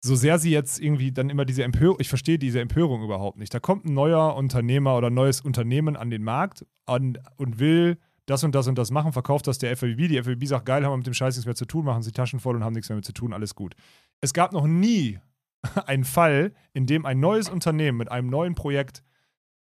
so 0.00 0.14
sehr 0.14 0.38
sie 0.38 0.50
jetzt 0.50 0.80
irgendwie 0.80 1.12
dann 1.12 1.30
immer 1.30 1.44
diese 1.44 1.64
Empörung, 1.64 1.96
ich 2.00 2.08
verstehe 2.08 2.38
diese 2.38 2.60
Empörung 2.60 3.02
überhaupt 3.02 3.38
nicht. 3.38 3.52
Da 3.52 3.60
kommt 3.60 3.84
ein 3.84 3.94
neuer 3.94 4.36
Unternehmer 4.36 4.96
oder 4.96 5.08
ein 5.08 5.14
neues 5.14 5.40
Unternehmen 5.40 5.96
an 5.96 6.10
den 6.10 6.22
Markt 6.22 6.64
an, 6.84 7.18
und 7.36 7.58
will 7.58 7.98
das 8.26 8.42
und 8.44 8.54
das 8.54 8.66
und 8.66 8.76
das 8.76 8.90
machen, 8.90 9.12
verkauft 9.12 9.46
das 9.46 9.58
der 9.58 9.76
FWB. 9.76 10.08
Die 10.08 10.22
FWB 10.22 10.46
sagt, 10.46 10.66
geil, 10.66 10.84
haben 10.84 10.92
wir 10.92 10.96
mit 10.96 11.06
dem 11.06 11.14
Scheiß 11.14 11.36
nichts 11.36 11.46
mehr 11.46 11.54
zu 11.54 11.64
tun, 11.64 11.84
machen 11.84 12.02
sie 12.02 12.12
Taschen 12.12 12.40
voll 12.40 12.56
und 12.56 12.64
haben 12.64 12.74
nichts 12.74 12.88
mehr 12.88 12.96
mit 12.96 13.04
zu 13.04 13.12
tun, 13.12 13.32
alles 13.32 13.54
gut. 13.54 13.74
Es 14.20 14.32
gab 14.32 14.52
noch 14.52 14.66
nie 14.66 15.18
einen 15.86 16.04
Fall, 16.04 16.52
in 16.72 16.86
dem 16.86 17.06
ein 17.06 17.20
neues 17.20 17.48
Unternehmen 17.48 17.98
mit 17.98 18.10
einem 18.10 18.28
neuen 18.28 18.54
Projekt 18.54 19.02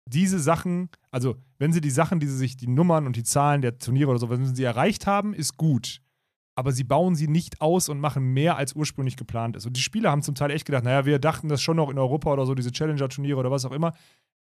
diese 0.06 0.40
Sachen, 0.40 0.90
also 1.12 1.36
wenn 1.60 1.72
sie 1.72 1.82
die 1.82 1.90
Sachen, 1.90 2.20
die 2.20 2.28
sie 2.28 2.38
sich, 2.38 2.58
die 2.58 2.68
Nummern 2.68 3.06
und 3.06 3.16
die 3.16 3.24
Zahlen 3.24 3.62
der 3.62 3.78
Turniere 3.78 4.10
oder 4.10 4.20
so, 4.20 4.30
wenn 4.30 4.54
sie 4.54 4.64
erreicht 4.64 5.08
haben, 5.08 5.34
ist 5.34 5.58
gut. 5.58 6.02
Aber 6.56 6.72
sie 6.72 6.84
bauen 6.84 7.16
sie 7.16 7.28
nicht 7.28 7.62
aus 7.62 7.90
und 7.90 8.00
machen 8.00 8.34
mehr, 8.34 8.58
als 8.58 8.74
ursprünglich 8.74 9.18
geplant 9.18 9.56
ist. 9.56 9.66
Und 9.66 9.76
die 9.76 9.82
Spieler 9.82 10.12
haben 10.12 10.22
zum 10.22 10.36
Teil 10.36 10.52
echt 10.52 10.66
gedacht, 10.66 10.84
naja, 10.84 11.06
wir 11.06 11.20
dachten 11.20 11.50
das 11.50 11.62
schon 11.62 11.78
noch 11.78 11.90
in 11.90 11.98
Europa 11.98 12.32
oder 12.32 12.46
so, 12.46 12.54
diese 12.54 12.72
Challenger-Turniere 12.72 13.40
oder 13.40 13.52
was 13.52 13.66
auch 13.66 13.72
immer. 13.72 13.94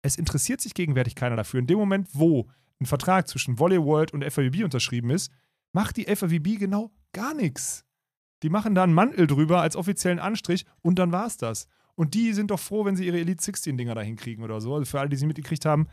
Es 0.02 0.18
interessiert 0.18 0.60
sich 0.60 0.74
gegenwärtig 0.74 1.16
keiner 1.16 1.36
dafür. 1.36 1.60
In 1.60 1.68
dem 1.68 1.78
Moment, 1.78 2.10
wo 2.14 2.50
ein 2.82 2.86
Vertrag 2.86 3.28
zwischen 3.28 3.60
Volley 3.60 3.82
World 3.82 4.14
und 4.14 4.26
FAWB 4.26 4.64
unterschrieben 4.64 5.10
ist, 5.10 5.32
macht 5.72 5.98
die 5.98 6.14
FAWB 6.14 6.58
genau 6.58 6.92
gar 7.14 7.34
nichts. 7.34 7.86
Die 8.44 8.50
machen 8.50 8.76
da 8.76 8.84
einen 8.84 8.94
Mantel 8.94 9.28
drüber 9.28 9.62
als 9.62 9.76
offiziellen 9.76 10.20
Anstrich 10.20 10.66
und 10.82 11.00
dann 11.00 11.12
war 11.12 11.28
es 11.28 11.38
das. 11.38 11.68
Und 11.96 12.14
die 12.14 12.34
sind 12.34 12.52
doch 12.52 12.60
froh, 12.60 12.86
wenn 12.86 12.96
sie 12.96 13.06
ihre 13.06 13.20
Elite 13.20 13.44
16-Dinger 13.44 13.94
da 13.94 14.02
hinkriegen 14.02 14.44
oder 14.44 14.60
so. 14.60 14.74
Also 14.74 14.86
für 14.86 15.00
alle, 15.00 15.10
die 15.10 15.18
sie 15.18 15.28
mitgekriegt 15.28 15.66
haben, 15.66 15.88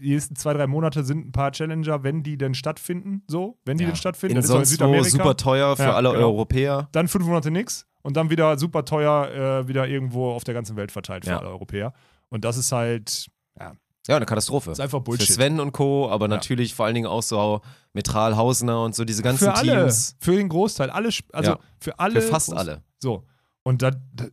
die 0.00 0.10
nächsten 0.14 0.36
zwei, 0.36 0.52
drei 0.54 0.66
Monate 0.66 1.04
sind 1.04 1.26
ein 1.26 1.32
paar 1.32 1.52
Challenger, 1.52 2.02
wenn 2.02 2.22
die 2.22 2.36
denn 2.38 2.54
stattfinden, 2.54 3.22
so, 3.28 3.58
wenn 3.64 3.76
die 3.78 3.84
Ja. 3.84 3.90
denn 3.90 3.96
stattfinden. 3.96 4.36
In 4.36 4.42
Das 4.42 4.48
sonst 4.48 4.68
wo 4.70 4.72
Südamerika. 4.72 5.08
super 5.10 5.36
teuer 5.36 5.76
für 5.76 5.82
Ja, 5.84 5.94
alle 5.94 6.10
genau. 6.10 6.22
Europäer. 6.28 6.88
Dann 6.92 7.08
fünf 7.08 7.26
Monate 7.26 7.50
nix 7.50 7.86
und 8.02 8.16
dann 8.16 8.30
wieder 8.30 8.58
super 8.58 8.84
teuer, 8.84 9.60
äh, 9.62 9.68
wieder 9.68 9.86
irgendwo 9.88 10.30
auf 10.32 10.44
der 10.44 10.54
ganzen 10.54 10.76
Welt 10.76 10.90
verteilt 10.92 11.24
für 11.24 11.30
Ja. 11.32 11.38
alle 11.38 11.48
Europäer. 11.50 11.92
Und 12.28 12.44
das 12.44 12.56
ist 12.56 12.72
halt, 12.72 13.26
ja, 13.58 13.72
Ja, 14.08 14.16
eine 14.16 14.26
Katastrophe. 14.26 14.70
das 14.70 14.78
ist 14.78 14.82
einfach 14.82 14.98
Für 14.98 15.04
Bullshit. 15.04 15.28
Sven 15.28 15.60
und 15.60 15.72
Co., 15.72 16.08
aber 16.10 16.26
natürlich 16.28 16.74
vor 16.74 16.86
allen 16.86 16.94
Dingen 16.94 17.06
auch 17.06 17.22
so 17.22 17.60
Metral, 17.92 18.36
Hausner 18.36 18.82
und 18.84 18.94
so 18.94 19.04
diese 19.04 19.22
ganzen 19.22 19.44
für 19.44 19.54
alle, 19.54 19.80
Teams. 19.82 20.16
für 20.20 20.36
den 20.36 20.48
Großteil, 20.48 20.90
alle, 20.90 21.10
also 21.32 21.56
für 21.78 21.98
alle. 21.98 22.20
Für 22.22 22.28
fast 22.28 22.50
Groß- 22.50 22.56
alle. 22.56 22.82
So. 22.98 23.24
Und 23.62 23.82
da, 23.82 23.90
da 24.14 24.24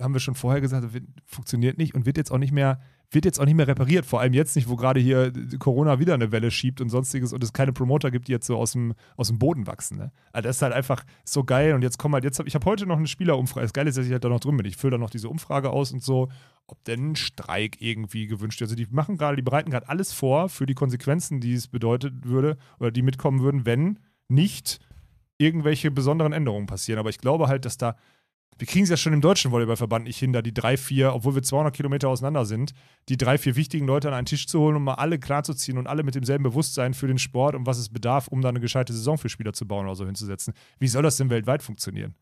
haben 0.00 0.14
wir 0.14 0.20
schon 0.20 0.34
vorher 0.34 0.60
gesagt, 0.62 0.82
das 0.84 1.02
funktioniert 1.26 1.76
nicht 1.76 1.94
und 1.94 2.06
wird 2.06 2.16
jetzt 2.16 2.32
auch 2.32 2.38
nicht 2.38 2.52
mehr, 2.52 2.80
wird 3.12 3.24
jetzt 3.24 3.38
auch 3.38 3.44
nicht 3.44 3.54
mehr 3.54 3.68
repariert. 3.68 4.06
Vor 4.06 4.20
allem 4.20 4.32
jetzt 4.32 4.56
nicht, 4.56 4.68
wo 4.68 4.76
gerade 4.76 5.00
hier 5.00 5.32
Corona 5.58 5.98
wieder 5.98 6.14
eine 6.14 6.32
Welle 6.32 6.50
schiebt 6.50 6.80
und 6.80 6.88
sonstiges 6.88 7.32
und 7.32 7.42
es 7.42 7.52
keine 7.52 7.72
Promoter 7.72 8.10
gibt, 8.10 8.28
die 8.28 8.32
jetzt 8.32 8.46
so 8.46 8.56
aus 8.56 8.72
dem, 8.72 8.94
aus 9.16 9.28
dem 9.28 9.38
Boden 9.38 9.66
wachsen. 9.66 9.98
Ne? 9.98 10.12
Also 10.32 10.48
das 10.48 10.56
ist 10.56 10.62
halt 10.62 10.72
einfach 10.72 11.04
so 11.24 11.44
geil. 11.44 11.74
Und 11.74 11.82
jetzt 11.82 11.98
kommen 11.98 12.14
halt, 12.14 12.24
jetzt 12.24 12.38
hab, 12.38 12.46
ich 12.46 12.54
habe 12.54 12.64
heute 12.66 12.86
noch 12.86 12.96
eine 12.96 13.06
Spielerumfrage. 13.06 13.64
Das 13.64 13.72
Geile 13.72 13.90
ist, 13.90 13.98
dass 13.98 14.06
ich 14.06 14.12
halt 14.12 14.24
da 14.24 14.28
noch 14.28 14.40
drin 14.40 14.56
bin. 14.56 14.66
Ich 14.66 14.76
fülle 14.76 14.92
da 14.92 14.98
noch 14.98 15.10
diese 15.10 15.28
Umfrage 15.28 15.70
aus 15.70 15.92
und 15.92 16.02
so, 16.02 16.28
ob 16.66 16.82
denn 16.84 17.12
ein 17.12 17.16
Streik 17.16 17.80
irgendwie 17.80 18.26
gewünscht 18.26 18.60
wird. 18.60 18.70
Also 18.70 18.76
die 18.76 18.86
machen 18.90 19.18
gerade, 19.18 19.36
die 19.36 19.42
bereiten 19.42 19.70
gerade 19.70 19.88
alles 19.88 20.12
vor 20.12 20.48
für 20.48 20.66
die 20.66 20.74
Konsequenzen, 20.74 21.40
die 21.40 21.54
es 21.54 21.68
bedeutet 21.68 22.24
würde 22.24 22.56
oder 22.78 22.90
die 22.90 23.02
mitkommen 23.02 23.40
würden, 23.40 23.66
wenn 23.66 23.98
nicht 24.28 24.80
irgendwelche 25.38 25.90
besonderen 25.90 26.32
Änderungen 26.32 26.66
passieren. 26.66 26.98
Aber 26.98 27.10
ich 27.10 27.18
glaube 27.18 27.48
halt, 27.48 27.64
dass 27.64 27.76
da 27.76 27.96
wir 28.58 28.66
kriegen 28.66 28.84
es 28.84 28.90
ja 28.90 28.96
schon 28.96 29.12
im 29.12 29.20
deutschen 29.20 29.50
Volleyballverband 29.50 30.04
nicht 30.04 30.18
hin, 30.18 30.32
da 30.32 30.42
die 30.42 30.54
drei, 30.54 30.76
vier, 30.76 31.14
obwohl 31.14 31.34
wir 31.34 31.42
200 31.42 31.74
Kilometer 31.74 32.08
auseinander 32.08 32.44
sind, 32.44 32.72
die 33.08 33.16
drei, 33.16 33.38
vier 33.38 33.56
wichtigen 33.56 33.86
Leute 33.86 34.08
an 34.08 34.14
einen 34.14 34.26
Tisch 34.26 34.46
zu 34.46 34.60
holen 34.60 34.76
und 34.76 34.84
mal 34.84 34.94
alle 34.94 35.18
klarzuziehen 35.18 35.78
und 35.78 35.86
alle 35.86 36.02
mit 36.02 36.14
demselben 36.14 36.44
Bewusstsein 36.44 36.94
für 36.94 37.06
den 37.06 37.18
Sport 37.18 37.54
und 37.54 37.66
was 37.66 37.78
es 37.78 37.88
bedarf, 37.88 38.28
um 38.28 38.40
da 38.40 38.48
eine 38.48 38.60
gescheite 38.60 38.92
Saison 38.92 39.18
für 39.18 39.28
Spieler 39.28 39.52
zu 39.52 39.66
bauen 39.66 39.86
oder 39.86 39.94
so 39.94 40.06
hinzusetzen. 40.06 40.54
Wie 40.78 40.88
soll 40.88 41.02
das 41.02 41.16
denn 41.16 41.30
weltweit 41.30 41.62
funktionieren? 41.62 42.14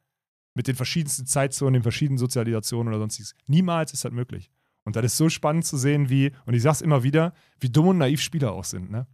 Mit 0.54 0.66
den 0.66 0.76
verschiedensten 0.76 1.26
Zeitzonen, 1.26 1.74
den 1.74 1.82
verschiedenen 1.82 2.18
Sozialisationen 2.18 2.88
oder 2.88 2.98
sonstiges. 2.98 3.34
Niemals 3.46 3.92
ist 3.92 4.04
das 4.04 4.12
möglich. 4.12 4.50
Und 4.84 4.96
das 4.96 5.04
ist 5.04 5.16
so 5.16 5.28
spannend 5.28 5.64
zu 5.64 5.76
sehen, 5.76 6.08
wie, 6.08 6.32
und 6.46 6.54
ich 6.54 6.62
sag's 6.62 6.80
immer 6.80 7.02
wieder, 7.02 7.34
wie 7.60 7.68
dumm 7.68 7.88
und 7.88 7.98
naiv 7.98 8.20
Spieler 8.20 8.52
auch 8.52 8.64
sind, 8.64 8.90
ne? 8.90 9.06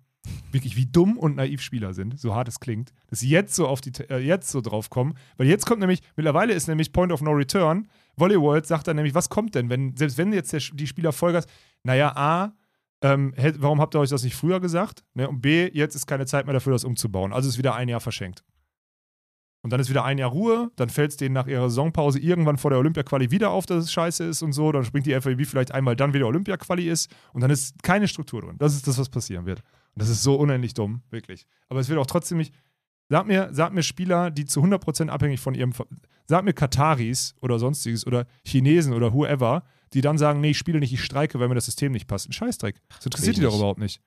Wirklich, 0.52 0.76
wie 0.76 0.86
dumm 0.86 1.18
und 1.18 1.36
naiv 1.36 1.60
Spieler 1.60 1.94
sind, 1.94 2.18
so 2.18 2.34
hart 2.34 2.48
es 2.48 2.60
klingt, 2.60 2.92
dass 3.08 3.20
sie 3.20 3.28
jetzt 3.28 3.54
so 3.54 3.66
auf 3.66 3.80
die, 3.80 3.92
äh, 4.08 4.18
jetzt 4.18 4.50
so 4.50 4.60
drauf 4.60 4.90
kommen. 4.90 5.14
Weil 5.36 5.46
jetzt 5.46 5.66
kommt 5.66 5.80
nämlich, 5.80 6.00
mittlerweile 6.16 6.52
ist 6.52 6.68
nämlich 6.68 6.92
Point 6.92 7.12
of 7.12 7.20
No 7.20 7.32
Return. 7.32 7.88
Volleyball 8.16 8.64
sagt 8.64 8.88
dann 8.88 8.96
nämlich, 8.96 9.14
was 9.14 9.28
kommt 9.28 9.54
denn, 9.54 9.68
wenn, 9.68 9.96
selbst 9.96 10.18
wenn 10.18 10.32
jetzt 10.32 10.52
der, 10.52 10.60
die 10.72 10.86
Spieler 10.86 11.12
Vollgas, 11.12 11.46
naja, 11.82 12.14
A, 12.16 12.54
ähm, 13.02 13.34
warum 13.58 13.80
habt 13.80 13.94
ihr 13.94 14.00
euch 14.00 14.10
das 14.10 14.22
nicht 14.22 14.36
früher 14.36 14.60
gesagt? 14.60 15.04
Ne? 15.14 15.28
Und 15.28 15.40
B, 15.40 15.70
jetzt 15.72 15.94
ist 15.94 16.06
keine 16.06 16.26
Zeit 16.26 16.46
mehr 16.46 16.54
dafür, 16.54 16.72
das 16.72 16.84
umzubauen. 16.84 17.32
Also 17.32 17.48
ist 17.48 17.58
wieder 17.58 17.74
ein 17.74 17.88
Jahr 17.88 18.00
verschenkt. 18.00 18.42
Und 19.66 19.70
dann 19.70 19.80
ist 19.80 19.90
wieder 19.90 20.04
ein 20.04 20.16
Jahr 20.16 20.30
Ruhe, 20.30 20.70
dann 20.76 20.88
fällt 20.88 21.10
es 21.10 21.16
denen 21.16 21.32
nach 21.32 21.48
ihrer 21.48 21.68
Saisonpause 21.68 22.20
irgendwann 22.20 22.56
vor 22.56 22.70
der 22.70 22.78
Olympia-Quali 22.78 23.32
wieder 23.32 23.50
auf, 23.50 23.66
dass 23.66 23.82
es 23.82 23.92
scheiße 23.92 24.22
ist 24.22 24.42
und 24.42 24.52
so. 24.52 24.70
Dann 24.70 24.84
springt 24.84 25.06
die 25.06 25.20
FAB 25.20 25.44
vielleicht 25.44 25.72
einmal 25.72 25.96
dann 25.96 26.14
wieder 26.14 26.28
Olympia-Quali 26.28 26.88
ist 26.88 27.10
und 27.32 27.40
dann 27.40 27.50
ist 27.50 27.82
keine 27.82 28.06
Struktur 28.06 28.42
drin. 28.42 28.54
Das 28.58 28.76
ist 28.76 28.86
das, 28.86 28.96
was 28.96 29.08
passieren 29.08 29.44
wird. 29.44 29.62
Das 29.96 30.08
ist 30.08 30.22
so 30.22 30.36
unendlich 30.36 30.74
dumm, 30.74 31.02
wirklich. 31.10 31.46
Aber 31.68 31.80
es 31.80 31.88
wird 31.88 31.98
auch 31.98 32.06
trotzdem 32.06 32.38
nicht. 32.38 32.54
Sag 33.08 33.26
mir, 33.26 33.48
sag 33.52 33.72
mir 33.72 33.82
Spieler, 33.82 34.30
die 34.30 34.44
zu 34.44 34.62
100% 34.62 35.08
abhängig 35.08 35.40
von 35.40 35.54
ihrem. 35.54 35.72
Sag 36.26 36.44
mir 36.44 36.52
Kataris 36.52 37.34
oder 37.40 37.58
sonstiges 37.58 38.06
oder 38.06 38.26
Chinesen 38.44 38.92
oder 38.92 39.14
whoever, 39.14 39.64
die 39.92 40.00
dann 40.00 40.18
sagen: 40.18 40.40
Nee, 40.40 40.50
ich 40.50 40.58
spiele 40.58 40.80
nicht, 40.80 40.92
ich 40.92 41.02
streike, 41.02 41.40
weil 41.40 41.48
mir 41.48 41.54
das 41.54 41.66
System 41.66 41.92
nicht 41.92 42.06
passt. 42.06 42.28
Ein 42.28 42.32
Scheißdreck. 42.32 42.76
Das 42.88 43.06
interessiert 43.06 43.36
die 43.36 43.42
doch 43.42 43.56
überhaupt 43.56 43.80
nicht. 43.80 44.00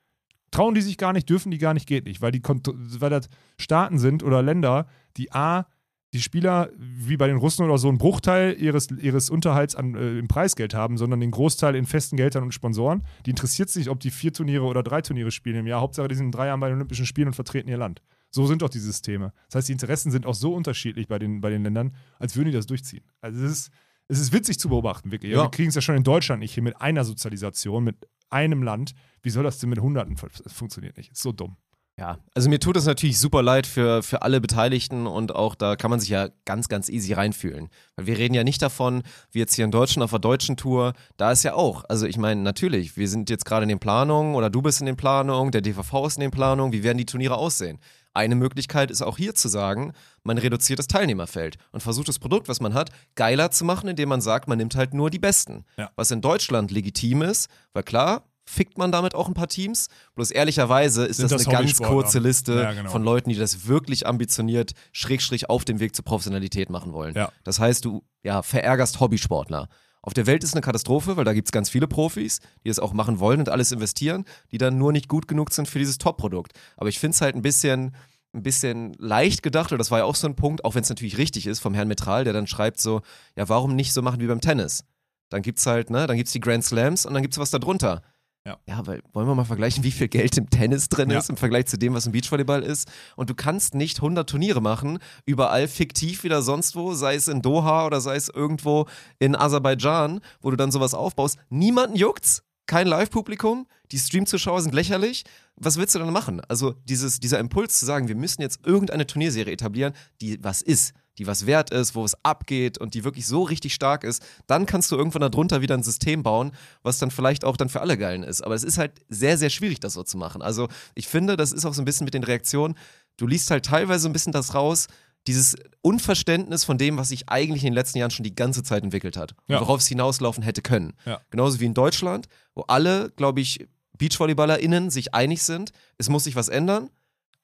Trauen 0.52 0.74
die 0.74 0.82
sich 0.82 0.98
gar 0.98 1.14
nicht, 1.14 1.30
dürfen 1.30 1.52
die 1.52 1.60
gar 1.60 1.74
nicht, 1.74 1.88
geht 1.88 2.06
nicht, 2.06 2.22
weil, 2.22 2.32
die, 2.32 2.42
weil 2.44 3.10
das 3.12 3.30
Staaten 3.60 4.00
sind 4.00 4.24
oder 4.24 4.42
Länder, 4.42 4.88
die 5.16 5.32
A, 5.32 5.68
die 6.14 6.22
Spieler, 6.22 6.70
wie 6.76 7.18
bei 7.18 7.28
den 7.28 7.38
Russen 7.38 7.64
oder 7.64 7.78
so, 7.78 7.88
einen 7.88 8.00
Bruchteil 8.00 8.56
ihres, 8.60 8.90
ihres 8.90 9.30
Unterhalts 9.30 9.76
an, 9.76 9.94
äh, 9.94 10.18
im 10.18 10.28
Preisgeld 10.28 10.74
haben, 10.74 10.98
sondern 10.98 11.20
den 11.20 11.32
Großteil 11.32 11.76
in 11.76 11.86
festen 11.86 12.18
Geldern 12.18 12.44
und 12.44 12.52
Sponsoren. 12.52 13.04
Die 13.26 13.30
interessiert 13.30 13.70
sich, 13.70 13.90
ob 13.90 14.00
die 14.00 14.10
vier 14.10 14.34
Turniere 14.34 14.64
oder 14.64 14.82
drei 14.82 15.02
Turniere 15.02 15.30
spielen 15.30 15.58
im 15.58 15.68
Jahr. 15.68 15.82
Hauptsache, 15.82 16.08
die 16.08 16.16
sind 16.16 16.28
in 16.28 16.32
drei 16.32 16.48
Jahren 16.48 16.60
bei 16.60 16.70
den 16.70 16.78
Olympischen 16.78 17.06
Spielen 17.06 17.28
und 17.28 17.36
vertreten 17.36 17.70
ihr 17.70 17.78
Land. 17.78 18.02
So 18.32 18.48
sind 18.48 18.62
doch 18.62 18.70
die 18.70 18.80
Systeme. 18.80 19.34
Das 19.48 19.56
heißt, 19.56 19.68
die 19.70 19.74
Interessen 19.74 20.12
sind 20.12 20.26
auch 20.26 20.34
so 20.34 20.54
unterschiedlich 20.54 21.08
bei 21.08 21.20
den, 21.20 21.42
bei 21.42 21.50
den 21.50 21.64
Ländern, 21.64 21.96
als 22.18 22.36
würden 22.36 22.48
die 22.48 22.56
das 22.56 22.66
durchziehen. 22.66 23.04
Also 23.22 23.44
es 23.44 23.52
ist, 23.52 23.72
es 24.08 24.20
ist 24.20 24.34
witzig 24.34 24.60
zu 24.60 24.70
beobachten, 24.70 25.12
wirklich. 25.12 25.32
Ja. 25.32 25.44
Wir 25.44 25.52
kriegen 25.52 25.70
es 25.70 25.76
ja 25.76 25.82
schon 25.82 25.96
in 25.96 26.04
Deutschland 26.04 26.40
nicht 26.40 26.56
hin 26.56 26.64
mit 26.64 26.80
einer 26.82 27.04
Sozialisation, 27.06 27.84
mit 27.84 28.08
einem 28.30 28.64
Land. 28.64 28.94
Wie 29.22 29.30
soll 29.30 29.44
das 29.44 29.60
denn 29.60 29.70
mit 29.70 29.80
Hunderten? 29.80 30.16
Das 30.16 30.54
funktioniert 30.54 30.98
nicht. 30.98 31.12
Ist 31.12 31.22
so 31.22 31.32
dumm. 31.32 31.58
Ja, 32.00 32.18
also 32.34 32.50
mir 32.50 32.60
tut 32.62 32.78
es 32.78 32.86
natürlich 32.86 33.20
super 33.20 33.44
leid 33.44 33.68
für, 33.68 34.02
für 34.04 34.22
alle 34.22 34.40
Beteiligten 34.40 35.06
und 35.06 35.36
auch 35.36 35.54
da 35.54 35.76
kann 35.76 35.92
man 35.92 36.00
sich 36.00 36.08
ja 36.08 36.30
ganz, 36.46 36.70
ganz 36.70 36.88
easy 36.88 37.12
reinfühlen. 37.12 37.68
Weil 37.98 38.08
wir 38.08 38.18
reden 38.18 38.34
ja 38.34 38.46
nicht 38.46 38.62
davon, 38.62 39.04
wie 39.32 39.40
jetzt 39.40 39.56
hier 39.56 39.66
in 39.66 39.72
Deutschland 39.72 40.06
auf 40.06 40.12
der 40.12 40.20
deutschen 40.20 40.56
Tour, 40.56 40.94
da 41.18 41.34
ist 41.34 41.44
ja 41.44 41.56
auch, 41.56 41.84
also 41.90 42.06
ich 42.06 42.18
meine, 42.18 42.42
natürlich, 42.42 42.96
wir 42.96 43.10
sind 43.10 43.30
jetzt 43.30 43.44
gerade 43.44 43.64
in 43.64 43.70
den 43.70 43.80
Planungen 43.80 44.36
oder 44.36 44.50
du 44.50 44.62
bist 44.62 44.80
in 44.80 44.86
den 44.86 44.96
Planungen, 44.96 45.52
der 45.52 45.60
DVV 45.60 46.08
ist 46.08 46.16
in 46.16 46.22
den 46.22 46.32
Planungen, 46.32 46.72
wie 46.72 46.84
werden 46.84 46.98
die 46.98 47.06
Turniere 47.06 47.36
aussehen? 47.36 47.80
Eine 48.14 48.36
Möglichkeit 48.36 48.92
ist 48.92 49.02
auch 49.02 49.18
hier 49.18 49.36
zu 49.36 49.50
sagen, 49.50 49.94
man 50.24 50.38
reduziert 50.38 50.80
das 50.80 50.88
Teilnehmerfeld 50.88 51.58
und 51.72 51.82
versucht 51.82 52.08
das 52.08 52.18
Produkt, 52.18 52.48
was 52.48 52.60
man 52.60 52.74
hat, 52.74 52.90
geiler 53.16 53.52
zu 53.52 53.66
machen, 53.66 53.90
indem 53.90 54.10
man 54.10 54.22
sagt, 54.22 54.48
man 54.48 54.58
nimmt 54.58 54.76
halt 54.76 54.94
nur 54.94 55.10
die 55.10 55.20
Besten. 55.20 55.66
Ja. 55.78 55.92
Was 55.96 56.12
in 56.12 56.22
Deutschland 56.22 56.72
legitim 56.72 57.22
ist, 57.22 57.50
weil 57.74 57.84
klar, 57.84 58.24
fickt 58.50 58.78
man 58.78 58.92
damit 58.92 59.14
auch 59.14 59.28
ein 59.28 59.34
paar 59.34 59.48
Teams. 59.48 59.88
Bloß 60.16 60.32
ehrlicherweise 60.32 61.06
ist 61.06 61.22
das, 61.22 61.32
das 61.32 61.48
eine 61.48 61.56
ganz 61.56 61.78
kurze 61.78 62.20
Liste 62.20 62.62
Ja, 62.62 62.74
genau. 62.74 62.90
von 62.90 63.04
Leuten, 63.04 63.30
die 63.30 63.36
das 63.36 63.68
wirklich 63.68 64.08
ambitioniert, 64.08 64.72
schrägstrich 64.92 65.50
auf 65.50 65.66
dem 65.66 65.80
Weg 65.80 65.96
zur 65.96 66.04
Professionalität 66.04 66.70
machen 66.70 66.92
wollen. 66.92 67.16
Ja. 67.16 67.32
Das 67.44 67.60
heißt, 67.60 67.86
du 67.86 68.04
ja, 68.24 68.42
verärgerst 68.42 69.00
Hobbysportler. 69.00 69.70
Auf 70.02 70.14
der 70.14 70.26
Welt 70.26 70.44
ist 70.44 70.54
eine 70.54 70.62
Katastrophe, 70.62 71.16
weil 71.16 71.26
da 71.26 71.34
gibt 71.34 71.48
es 71.48 71.52
ganz 71.52 71.70
viele 71.70 71.88
Profis, 71.88 72.40
die 72.64 72.70
es 72.70 72.80
auch 72.80 72.94
machen 72.94 73.20
wollen 73.20 73.40
und 73.40 73.50
alles 73.50 73.72
investieren, 73.72 74.26
die 74.52 74.58
dann 74.58 74.78
nur 74.78 74.92
nicht 74.92 75.08
gut 75.08 75.28
genug 75.28 75.52
sind 75.54 75.68
für 75.68 75.78
dieses 75.78 75.98
Top-Produkt. 75.98 76.54
Aber 76.78 76.90
ich 76.90 77.00
finde 77.00 77.16
es 77.16 77.22
halt 77.22 77.36
ein 77.36 77.42
bisschen, 77.42 77.96
ein 78.34 78.42
bisschen 78.42 78.94
leicht 78.98 79.44
gedacht, 79.44 79.72
oder 79.72 79.78
das 79.78 79.92
war 79.92 80.00
ja 80.00 80.06
auch 80.06 80.16
so 80.16 80.28
ein 80.28 80.36
Punkt, 80.36 80.66
auch 80.66 80.74
wenn 80.74 80.84
es 80.84 80.90
natürlich 80.90 81.18
richtig 81.18 81.46
ist, 81.46 81.60
vom 81.60 81.74
Herrn 81.74 81.88
Metral, 81.88 82.24
der 82.24 82.34
dann 82.34 82.48
schreibt 82.48 82.80
so, 82.80 83.02
ja, 83.36 83.48
warum 83.48 83.76
nicht 83.76 83.94
so 83.94 84.02
machen 84.02 84.22
wie 84.22 84.28
beim 84.28 84.42
Tennis? 84.42 84.86
Dann 85.30 85.42
gibt's 85.44 85.68
halt, 85.68 85.92
ne, 85.92 86.08
dann 86.08 86.18
gibt's 86.18 86.32
die 86.32 86.40
Grand 86.40 86.64
Slams 86.64 87.06
und 87.06 87.14
dann 87.14 87.22
gibt's 87.22 87.38
was 87.38 87.52
da 87.52 87.60
drunter. 87.60 88.02
Ja. 88.50 88.58
ja, 88.68 88.88
weil 88.88 89.02
wollen 89.14 89.28
wir 89.28 89.36
mal 89.36 89.46
vergleichen, 89.46 89.84
wie 89.84 89.92
viel 89.92 90.08
Geld 90.08 90.36
im 90.38 90.50
Tennis 90.50 90.90
drin 90.90 91.12
Ja. 91.12 91.20
ist 91.20 91.30
im 91.30 91.38
Vergleich 91.38 91.68
zu 91.68 91.78
dem, 91.78 91.94
was 91.94 92.08
im 92.08 92.14
Beachvolleyball 92.14 92.64
ist. 92.64 92.88
Und 93.16 93.30
du 93.30 93.36
kannst 93.36 93.76
nicht 93.76 93.98
100 93.98 94.28
Turniere 94.28 94.60
machen, 94.62 94.98
überall 95.26 95.68
fiktiv 95.68 96.24
wieder 96.24 96.42
sonst 96.42 96.76
wo, 96.76 96.94
sei 96.96 97.14
es 97.16 97.28
in 97.28 97.42
Doha 97.44 97.86
oder 97.86 98.02
sei 98.02 98.16
es 98.16 98.28
irgendwo 98.28 98.88
in 99.20 99.36
Aserbaidschan, 99.36 100.20
wo 100.42 100.50
du 100.50 100.58
dann 100.58 100.72
sowas 100.72 100.94
aufbaust. 100.96 101.38
Niemanden 101.50 101.96
juckt's, 101.96 102.42
kein 102.66 102.88
Live-Publikum, 102.88 103.68
die 103.92 103.98
Stream-Zuschauer 104.00 104.62
sind 104.62 104.74
lächerlich. 104.74 105.24
Was 105.56 105.78
willst 105.78 105.94
du 105.96 106.00
dann 106.00 106.14
machen? 106.14 106.42
Also 106.48 106.74
dieses, 106.86 107.20
dieser 107.20 107.40
Impuls 107.40 107.80
zu 107.80 107.86
sagen, 107.86 108.08
wir 108.08 108.16
müssen 108.16 108.42
jetzt 108.42 108.66
irgendeine 108.66 109.06
Turnierserie 109.08 109.54
etablieren, 109.54 109.94
die 110.22 110.44
was 110.44 110.62
ist, 110.62 110.94
die 111.20 111.28
was 111.28 111.46
wert 111.46 111.70
ist, 111.70 111.94
wo 111.96 112.04
es 112.04 112.16
abgeht 112.24 112.78
und 112.78 112.94
die 112.96 113.04
wirklich 113.04 113.28
so 113.28 113.44
richtig 113.44 113.74
stark 113.74 114.04
ist, 114.04 114.24
dann 114.48 114.66
kannst 114.66 114.92
du 114.92 114.96
irgendwann 114.96 115.22
darunter 115.22 115.62
wieder 115.62 115.76
ein 115.76 115.84
System 115.84 116.24
bauen, 116.24 116.52
was 116.82 116.98
dann 116.98 117.12
vielleicht 117.12 117.46
auch 117.46 117.58
dann 117.58 117.70
für 117.70 117.82
alle 117.82 117.98
geilen 117.98 118.24
ist. 118.24 118.42
Aber 118.42 118.56
es 118.56 118.64
ist 118.64 118.78
halt 118.78 118.94
sehr, 119.10 119.38
sehr 119.38 119.50
schwierig, 119.50 119.80
das 119.80 119.94
so 119.94 120.04
zu 120.04 120.18
machen. 120.18 120.42
Also 120.42 120.68
ich 120.96 121.08
finde, 121.08 121.38
das 121.38 121.52
ist 121.52 121.66
auch 121.66 121.74
so 121.74 121.82
ein 121.82 121.86
bisschen 121.86 122.06
mit 122.06 122.14
den 122.14 122.24
Reaktionen, 122.24 122.76
du 123.18 123.28
liest 123.28 123.52
halt 123.52 123.66
teilweise 123.66 124.10
ein 124.10 124.14
bisschen 124.14 124.32
das 124.34 124.56
raus, 124.56 124.88
dieses 125.28 125.56
Unverständnis 125.82 126.64
von 126.64 126.78
dem, 126.78 126.98
was 126.98 127.10
sich 127.10 127.28
eigentlich 127.28 127.64
in 127.64 127.68
den 127.72 127.74
letzten 127.74 127.98
Jahren 127.98 128.10
schon 128.12 128.24
die 128.24 128.34
ganze 128.34 128.64
Zeit 128.64 128.84
entwickelt 128.84 129.18
hat 129.18 129.36
Ja. 129.48 129.60
worauf 129.60 129.82
es 129.82 129.88
hinauslaufen 129.88 130.42
hätte 130.44 130.62
können. 130.62 130.94
Ja. 131.06 131.20
Genauso 131.30 131.60
wie 131.60 131.66
in 131.66 131.74
Deutschland, 131.74 132.28
wo 132.56 132.62
alle, 132.62 133.12
glaube 133.18 133.42
ich, 133.42 133.68
BeachvolleyballerInnen 133.98 134.90
sich 134.90 135.14
einig 135.14 135.44
sind, 135.44 135.72
es 135.98 136.08
muss 136.10 136.24
sich 136.24 136.36
was 136.36 136.48
ändern. 136.48 136.90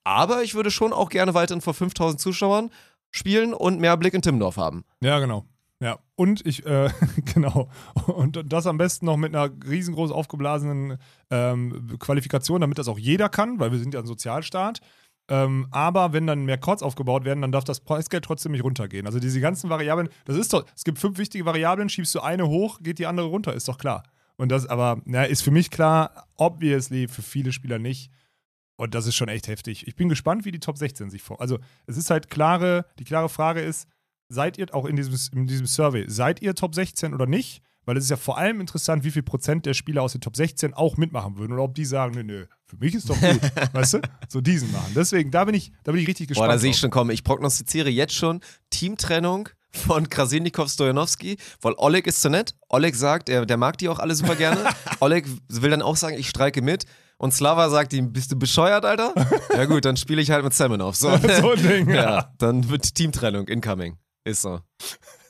Aber 0.06 0.44
ich 0.44 0.54
würde 0.56 0.72
schon 0.72 0.94
auch 0.94 1.10
gerne 1.10 1.34
weiterhin 1.34 1.62
vor 1.62 1.74
5000 1.74 2.20
Zuschauern 2.22 2.70
spielen 3.16 3.54
und 3.54 3.80
mehr 3.80 3.98
Blick 3.98 4.14
in 4.14 4.22
Timmendorf 4.22 4.58
haben. 4.58 4.84
Ja, 5.02 5.20
genau. 5.20 5.46
Ja, 5.82 6.00
und 6.16 6.46
ich, 6.46 6.66
äh, 6.66 6.90
genau. 7.34 7.70
Und 8.08 8.42
das 8.52 8.68
am 8.68 8.78
besten 8.78 9.06
noch 9.06 9.18
mit 9.18 9.36
einer 9.36 9.52
riesengroß 9.68 10.12
aufgeblasenen 10.12 10.98
ähm, 11.30 11.98
Qualifikation, 12.00 12.62
damit 12.62 12.78
das 12.78 12.88
auch 12.88 13.00
jeder 13.00 13.30
kann, 13.30 13.60
weil 13.60 13.72
wir 13.72 13.80
sind 13.80 13.94
ja 13.94 14.00
ein 14.00 14.06
Sozialstaat. 14.06 14.80
Ähm, 15.28 15.68
aber 15.72 16.14
wenn 16.14 16.28
dann 16.28 16.46
mehr 16.46 16.60
Courts 16.60 16.84
aufgebaut 16.84 17.26
werden, 17.26 17.42
dann 17.42 17.52
darf 17.52 17.64
das 17.64 17.80
Preisgeld 17.80 18.24
trotzdem 18.24 18.52
nicht 18.52 18.64
runtergehen. 18.64 19.08
Also 19.08 19.20
diese 19.20 19.42
ganzen 19.42 19.70
Variablen, 19.70 20.10
das 20.26 20.38
ist 20.38 20.54
doch, 20.54 20.66
es 20.76 20.84
gibt 20.84 21.00
fünf 21.00 21.18
wichtige 21.18 21.46
Variablen, 21.46 21.90
schiebst 21.90 22.14
du 22.14 22.20
eine 22.20 22.48
hoch, 22.48 22.80
geht 22.82 23.00
die 23.00 23.08
andere 23.08 23.28
runter, 23.28 23.54
ist 23.54 23.68
doch 23.68 23.80
klar. 23.80 24.04
Und 24.38 24.50
das 24.52 24.68
aber, 24.68 25.02
na, 25.06 25.24
ist 25.24 25.42
für 25.42 25.52
mich 25.52 25.72
klar, 25.72 26.28
obviously 26.36 27.08
für 27.08 27.22
viele 27.22 27.52
Spieler 27.52 27.80
nicht. 27.80 28.12
Und 28.78 28.94
das 28.94 29.08
ist 29.08 29.16
schon 29.16 29.30
echt 29.30 29.48
heftig. 29.48 29.88
Ich 29.88 29.96
bin 29.96 30.10
gespannt, 30.10 30.46
wie 30.46 30.52
die 30.52 30.60
Top 30.60 30.78
16 30.78 31.10
sich 31.10 31.22
vor. 31.22 31.40
Also, 31.40 31.60
es 31.86 31.98
ist 31.98 32.10
halt 32.10 32.30
klare, 32.30 32.86
die 33.00 33.06
klare 33.06 33.30
Frage 33.30 33.62
ist, 33.62 33.88
seid 34.28 34.58
ihr 34.58 34.74
auch 34.74 34.86
in 34.86 34.96
diesem, 34.96 35.16
in 35.34 35.48
diesem 35.48 35.68
Survey, 35.68 36.06
seid 36.08 36.42
ihr 36.42 36.56
Top 36.56 36.76
16 36.76 37.14
oder 37.14 37.26
nicht? 37.26 37.62
Weil 37.86 37.98
es 37.98 38.06
ist 38.06 38.10
ja 38.10 38.18
vor 38.18 38.40
allem 38.40 38.60
interessant, 38.62 39.04
wie 39.04 39.12
viel 39.12 39.22
Prozent 39.22 39.66
der 39.68 39.76
Spieler 39.76 40.02
aus 40.02 40.14
den 40.14 40.22
Top 40.22 40.36
16 40.36 40.74
auch 40.74 40.98
mitmachen 40.98 41.38
würden 41.38 41.54
oder 41.54 41.62
ob 41.64 41.76
die 41.76 41.86
sagen, 41.86 42.16
nö, 42.16 42.24
nö, 42.24 42.46
für 42.66 42.78
mich 42.78 42.96
ist 42.96 43.08
doch 43.08 43.20
gut, 43.20 43.40
weißt 43.74 43.94
du? 43.94 44.02
So 44.28 44.42
diesen 44.42 44.72
machen. 44.72 44.92
Deswegen, 44.96 45.30
da 45.30 45.46
bin 45.46 45.54
ich, 45.54 45.72
da 45.84 45.92
bin 45.92 46.02
ich 46.02 46.08
richtig 46.08 46.30
gespannt. 46.30 46.48
Boah, 46.48 46.54
da 46.54 46.60
sehe 46.60 46.72
ich 46.72 46.78
schon 46.78 46.90
kommen. 46.90 47.12
Ich 47.12 47.24
prognostiziere 47.24 47.90
jetzt 47.90 48.16
schon 48.16 48.42
Teamtrennung 48.72 49.50
von 49.72 50.10
Krasilnikov 50.10 50.70
Stojanowski, 50.70 51.38
weil 51.62 51.74
Oleg 51.78 52.08
ist 52.08 52.22
zu 52.22 52.30
nett. 52.30 52.56
Oleg 52.70 52.96
sagt, 52.96 53.30
er, 53.30 53.46
der 53.46 53.58
mag 53.58 53.78
die 53.78 53.88
auch 53.88 54.00
alle 54.00 54.16
super 54.16 54.36
gerne. 54.36 54.64
Oleg 55.00 55.28
will 55.48 55.70
dann 55.70 55.84
auch 55.84 55.96
sagen, 55.96 56.18
ich 56.18 56.30
streike 56.30 56.64
mit. 56.64 56.86
Und 57.18 57.34
Slava 57.34 57.70
sagt 57.70 57.94
ihm, 57.94 58.12
bist 58.12 58.32
du 58.32 58.38
bescheuert, 58.38 58.86
Alter? 58.86 59.14
Ja 59.56 59.66
gut, 59.66 59.86
dann 59.86 59.96
spiele 59.96 60.22
ich 60.22 60.32
halt 60.32 60.44
mit 60.44 60.54
Semenov. 60.54 60.96
So, 60.96 61.10
So 61.18 61.52
ein 61.52 61.64
Ding, 61.64 61.90
ja. 61.90 61.96
ja. 61.96 62.34
Dann 62.38 62.70
wird 62.70 62.94
Teamtrennung 62.96 63.48
incoming. 63.48 63.98
Ist 64.26 64.42
so. 64.42 64.60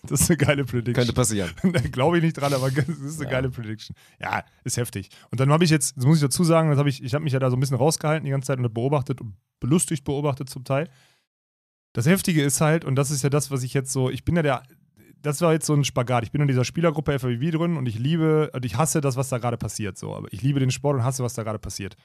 Das 0.04 0.22
ist 0.22 0.30
eine 0.30 0.38
geile 0.38 0.66
Prediction. 0.66 0.94
Könnte 0.94 1.14
passieren. 1.14 1.52
Da 1.64 1.80
glaube 1.82 2.18
ich 2.18 2.24
nicht 2.24 2.34
dran, 2.34 2.54
aber 2.54 2.70
das 2.72 2.88
ist 2.88 3.20
eine 3.20 3.30
geile 3.30 3.50
Prediction. 3.50 3.96
Ja, 4.20 4.44
ist 4.64 4.78
heftig. 4.78 5.10
Und 5.32 5.40
dann 5.40 5.52
habe 5.52 5.64
ich 5.64 5.70
jetzt, 5.70 5.98
das 5.98 6.06
muss 6.06 6.18
ich 6.18 6.22
dazu 6.22 6.44
sagen, 6.44 6.70
das 6.70 6.78
hab 6.78 6.86
ich, 6.88 7.04
ich 7.04 7.14
habe 7.14 7.24
mich 7.24 7.34
ja 7.34 7.40
da 7.40 7.50
so 7.50 7.58
ein 7.58 7.60
bisschen 7.60 7.78
rausgehalten 7.78 8.24
die 8.24 8.32
ganze 8.32 8.48
Zeit 8.48 8.60
und 8.60 8.74
beobachtet 8.74 9.20
und 9.22 9.36
belustigt 9.60 10.04
beobachtet 10.04 10.50
zum 10.50 10.64
Teil. 10.64 10.90
Das 11.94 12.06
Heftige 12.06 12.44
ist 12.44 12.62
halt, 12.62 12.86
und 12.86 12.96
das 12.96 13.10
ist 13.10 13.24
ja 13.24 13.30
das, 13.30 13.52
was 13.52 13.64
ich 13.64 13.74
jetzt 13.74 13.92
so, 13.92 14.10
ich 14.10 14.24
bin 14.26 14.36
ja 14.36 14.42
der, 14.44 14.64
das 15.26 15.42
war 15.42 15.54
jetzt 15.54 15.66
so 15.66 15.74
ein 15.74 15.84
Spagat. 15.84 16.24
Ich 16.24 16.32
bin 16.32 16.42
in 16.42 16.48
dieser 16.48 16.64
Spielergruppe 16.64 17.18
FAW 17.18 17.52
drin 17.52 17.78
und 17.78 17.88
ich 17.88 17.98
liebe, 17.98 18.52
und 18.54 18.64
ich 18.64 18.78
hasse 18.78 19.02
das, 19.02 19.16
was 19.16 19.30
da 19.30 19.40
gerade 19.40 19.58
passiert. 19.58 19.98
So, 19.98 20.16
aber 20.16 20.32
ich 20.32 20.42
liebe 20.42 20.60
den 20.60 20.72
Sport 20.72 20.98
und 20.98 21.04
hasse, 21.04 21.24
was 21.24 21.34
da 21.34 21.44
gerade 21.44 21.60
passiert. 21.60 21.96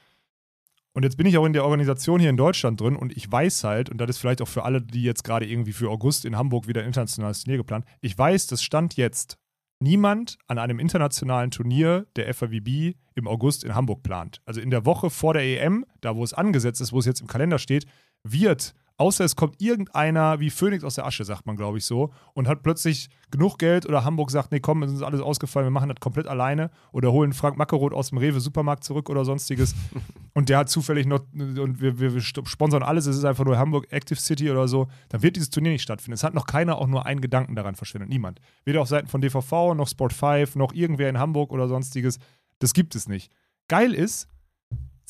Und 0.93 1.03
jetzt 1.03 1.17
bin 1.17 1.25
ich 1.25 1.37
auch 1.37 1.45
in 1.45 1.53
der 1.53 1.63
Organisation 1.63 2.19
hier 2.19 2.29
in 2.29 2.37
Deutschland 2.37 2.81
drin 2.81 2.97
und 2.97 3.15
ich 3.15 3.31
weiß 3.31 3.63
halt, 3.63 3.89
und 3.89 3.99
das 3.99 4.09
ist 4.09 4.17
vielleicht 4.17 4.41
auch 4.41 4.47
für 4.47 4.63
alle, 4.63 4.81
die 4.81 5.03
jetzt 5.03 5.23
gerade 5.23 5.45
irgendwie 5.47 5.71
für 5.71 5.89
August 5.89 6.25
in 6.25 6.35
Hamburg 6.35 6.67
wieder 6.67 6.81
ein 6.81 6.87
internationales 6.87 7.43
Turnier 7.43 7.59
geplant, 7.59 7.85
ich 8.01 8.17
weiß, 8.17 8.47
das 8.47 8.61
stand 8.61 8.97
jetzt 8.97 9.37
niemand 9.79 10.37
an 10.47 10.57
einem 10.57 10.79
internationalen 10.79 11.49
Turnier 11.49 12.07
der 12.17 12.33
FAWB 12.33 12.95
im 13.15 13.27
August 13.27 13.63
in 13.63 13.73
Hamburg 13.73 14.03
plant. 14.03 14.41
Also 14.45 14.59
in 14.59 14.69
der 14.69 14.85
Woche 14.85 15.09
vor 15.09 15.33
der 15.33 15.43
EM, 15.43 15.85
da 16.01 16.15
wo 16.17 16.23
es 16.25 16.33
angesetzt 16.33 16.81
ist, 16.81 16.91
wo 16.91 16.99
es 16.99 17.05
jetzt 17.05 17.21
im 17.21 17.27
Kalender 17.27 17.57
steht, 17.57 17.85
wird, 18.23 18.73
außer 19.01 19.25
es 19.25 19.35
kommt 19.35 19.59
irgendeiner 19.59 20.39
wie 20.39 20.51
Phoenix 20.51 20.83
aus 20.83 20.95
der 20.95 21.07
Asche, 21.07 21.25
sagt 21.25 21.47
man, 21.47 21.55
glaube 21.57 21.79
ich 21.79 21.85
so, 21.85 22.13
und 22.33 22.47
hat 22.47 22.61
plötzlich 22.61 23.09
genug 23.31 23.57
Geld 23.57 23.87
oder 23.87 24.05
Hamburg 24.05 24.29
sagt, 24.29 24.51
nee, 24.51 24.59
komm, 24.59 24.83
es 24.83 24.91
ist 24.91 25.01
alles 25.01 25.21
ausgefallen, 25.21 25.65
wir 25.65 25.71
machen 25.71 25.89
das 25.89 25.99
komplett 25.99 26.27
alleine 26.27 26.69
oder 26.91 27.11
holen 27.11 27.33
Frank 27.33 27.57
Mackeroth 27.57 27.93
aus 27.93 28.09
dem 28.09 28.19
Rewe-Supermarkt 28.19 28.83
zurück 28.83 29.09
oder 29.09 29.25
sonstiges 29.25 29.73
und 30.35 30.49
der 30.49 30.59
hat 30.59 30.69
zufällig 30.69 31.07
noch, 31.07 31.21
und 31.33 31.81
wir, 31.81 31.99
wir, 31.99 32.13
wir 32.13 32.21
sponsern 32.21 32.83
alles, 32.83 33.07
es 33.07 33.17
ist 33.17 33.25
einfach 33.25 33.43
nur 33.43 33.57
Hamburg 33.57 33.91
Active 33.91 34.19
City 34.19 34.51
oder 34.51 34.67
so, 34.67 34.87
dann 35.09 35.23
wird 35.23 35.35
dieses 35.35 35.49
Turnier 35.49 35.71
nicht 35.71 35.81
stattfinden. 35.81 36.13
Es 36.13 36.23
hat 36.23 36.35
noch 36.35 36.45
keiner 36.45 36.77
auch 36.77 36.87
nur 36.87 37.07
einen 37.07 37.21
Gedanken 37.21 37.55
daran 37.55 37.73
verschwendet, 37.73 38.09
niemand. 38.09 38.39
Weder 38.65 38.81
auf 38.81 38.87
Seiten 38.87 39.07
von 39.07 39.21
DVV, 39.21 39.73
noch 39.73 39.87
Sport 39.87 40.13
5, 40.13 40.55
noch 40.55 40.73
irgendwer 40.73 41.09
in 41.09 41.17
Hamburg 41.17 41.51
oder 41.51 41.67
sonstiges. 41.67 42.19
Das 42.59 42.73
gibt 42.73 42.93
es 42.93 43.07
nicht. 43.07 43.31
Geil 43.67 43.95
ist, 43.95 44.27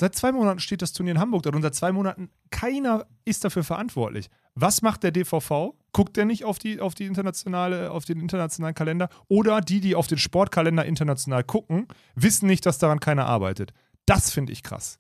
seit 0.02 0.16
zwei 0.16 0.32
Monaten 0.32 0.60
steht 0.60 0.82
das 0.82 0.94
Turnier 0.94 1.12
in 1.12 1.20
Hamburg 1.20 1.44
dort 1.44 1.56
und 1.56 1.62
seit 1.62 1.76
zwei 1.76 1.92
Monaten 1.92 2.30
keiner 2.50 3.06
ist 3.24 3.46
dafür 3.46 3.64
verantwortlich. 3.64 4.30
Was 4.56 4.82
macht 4.82 5.04
der 5.04 5.12
DVV? 5.12 5.76
Guckt 5.94 6.18
der 6.18 6.26
nicht 6.26 6.44
auf, 6.44 6.58
die, 6.58 6.82
auf, 6.82 6.96
die 6.96 7.06
internationale, 7.06 7.92
auf 7.92 8.04
den 8.04 8.20
internationalen 8.20 8.74
Kalender? 8.74 9.10
Oder 9.28 9.62
die, 9.62 9.80
die 9.80 9.94
auf 9.94 10.08
den 10.08 10.18
Sportkalender 10.18 10.86
international 10.86 11.44
gucken, 11.44 11.88
wissen 12.16 12.48
nicht, 12.48 12.66
dass 12.66 12.80
daran 12.80 13.00
keiner 13.00 13.28
arbeitet. 13.28 13.74
Das 14.08 14.32
finde 14.32 14.52
ich 14.52 14.64
krass. 14.64 15.00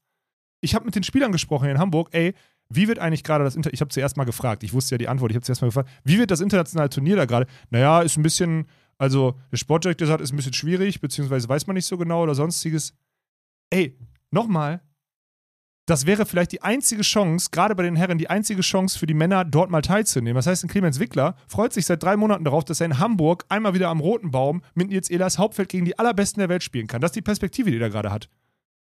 Ich 0.62 0.76
habe 0.76 0.86
mit 0.86 0.96
den 0.96 1.04
Spielern 1.04 1.32
gesprochen 1.32 1.68
in 1.68 1.80
Hamburg, 1.80 2.10
ey, 2.12 2.36
wie 2.70 2.88
wird 2.88 3.00
eigentlich 3.00 3.24
gerade 3.24 3.44
das 3.44 3.56
Inter 3.56 3.74
ich 3.74 3.82
habe 3.82 3.90
zuerst 3.90 4.18
mal 4.18 4.26
gefragt, 4.26 4.62
ich 4.64 4.72
wusste 4.72 4.94
ja 4.94 4.98
die 5.00 5.08
Antwort, 5.08 5.32
ich 5.32 5.36
habe 5.36 5.44
zuerst 5.44 5.62
mal 5.62 5.70
gefragt, 5.70 5.90
wie 6.04 6.20
wird 6.20 6.30
das 6.30 6.42
internationale 6.42 6.90
Turnier 6.90 7.16
da 7.16 7.26
gerade? 7.26 7.48
Naja, 7.72 8.02
ist 8.02 8.18
ein 8.18 8.24
bisschen, 8.24 8.68
also 9.00 9.36
der 9.52 9.58
Sportdirektor 9.58 10.08
sagt, 10.08 10.22
ist 10.22 10.32
ein 10.32 10.38
bisschen 10.38 10.54
schwierig, 10.54 11.02
beziehungsweise 11.02 11.50
weiß 11.50 11.66
man 11.66 11.74
nicht 11.74 11.88
so 11.88 11.98
genau 11.98 12.22
oder 12.22 12.36
sonstiges. 12.36 12.94
Ey, 13.72 13.98
nochmal, 14.30 14.82
das 15.88 16.06
wäre 16.06 16.26
vielleicht 16.26 16.52
die 16.52 16.62
einzige 16.62 17.02
Chance, 17.02 17.50
gerade 17.52 17.76
bei 17.76 17.84
den 17.84 17.96
Herren, 17.96 18.18
die 18.18 18.30
einzige 18.30 18.62
Chance 18.62 18.98
für 18.98 19.08
die 19.08 19.14
Männer, 19.14 19.44
dort 19.44 19.70
mal 19.72 19.82
teilzunehmen. 19.82 20.36
Das 20.36 20.48
heißt, 20.48 20.64
ein 20.64 20.68
Clemens 20.70 21.00
Wickler 21.00 21.36
freut 21.48 21.74
sich 21.74 21.86
seit 21.86 22.04
drei 22.04 22.16
Monaten 22.16 22.44
darauf, 22.44 22.64
dass 22.64 22.80
er 22.82 22.86
in 22.86 23.00
Hamburg 23.00 23.46
einmal 23.50 23.74
wieder 23.74 23.90
am 23.90 24.00
Roten 24.00 24.32
Baum 24.32 24.62
mit 24.76 24.90
Nils 24.90 25.10
Ehlers 25.10 25.38
Hauptfeld 25.38 25.70
gegen 25.70 25.86
die 25.86 25.98
allerbesten 25.98 26.40
der 26.40 26.50
Welt 26.50 26.64
spielen 26.64 26.88
kann. 26.88 27.02
Das 27.02 27.10
ist 27.10 27.16
die 27.16 27.22
Perspektive, 27.22 27.72
die 27.72 27.80
er 27.80 27.90
gerade 27.90 28.12
hat. 28.12 28.30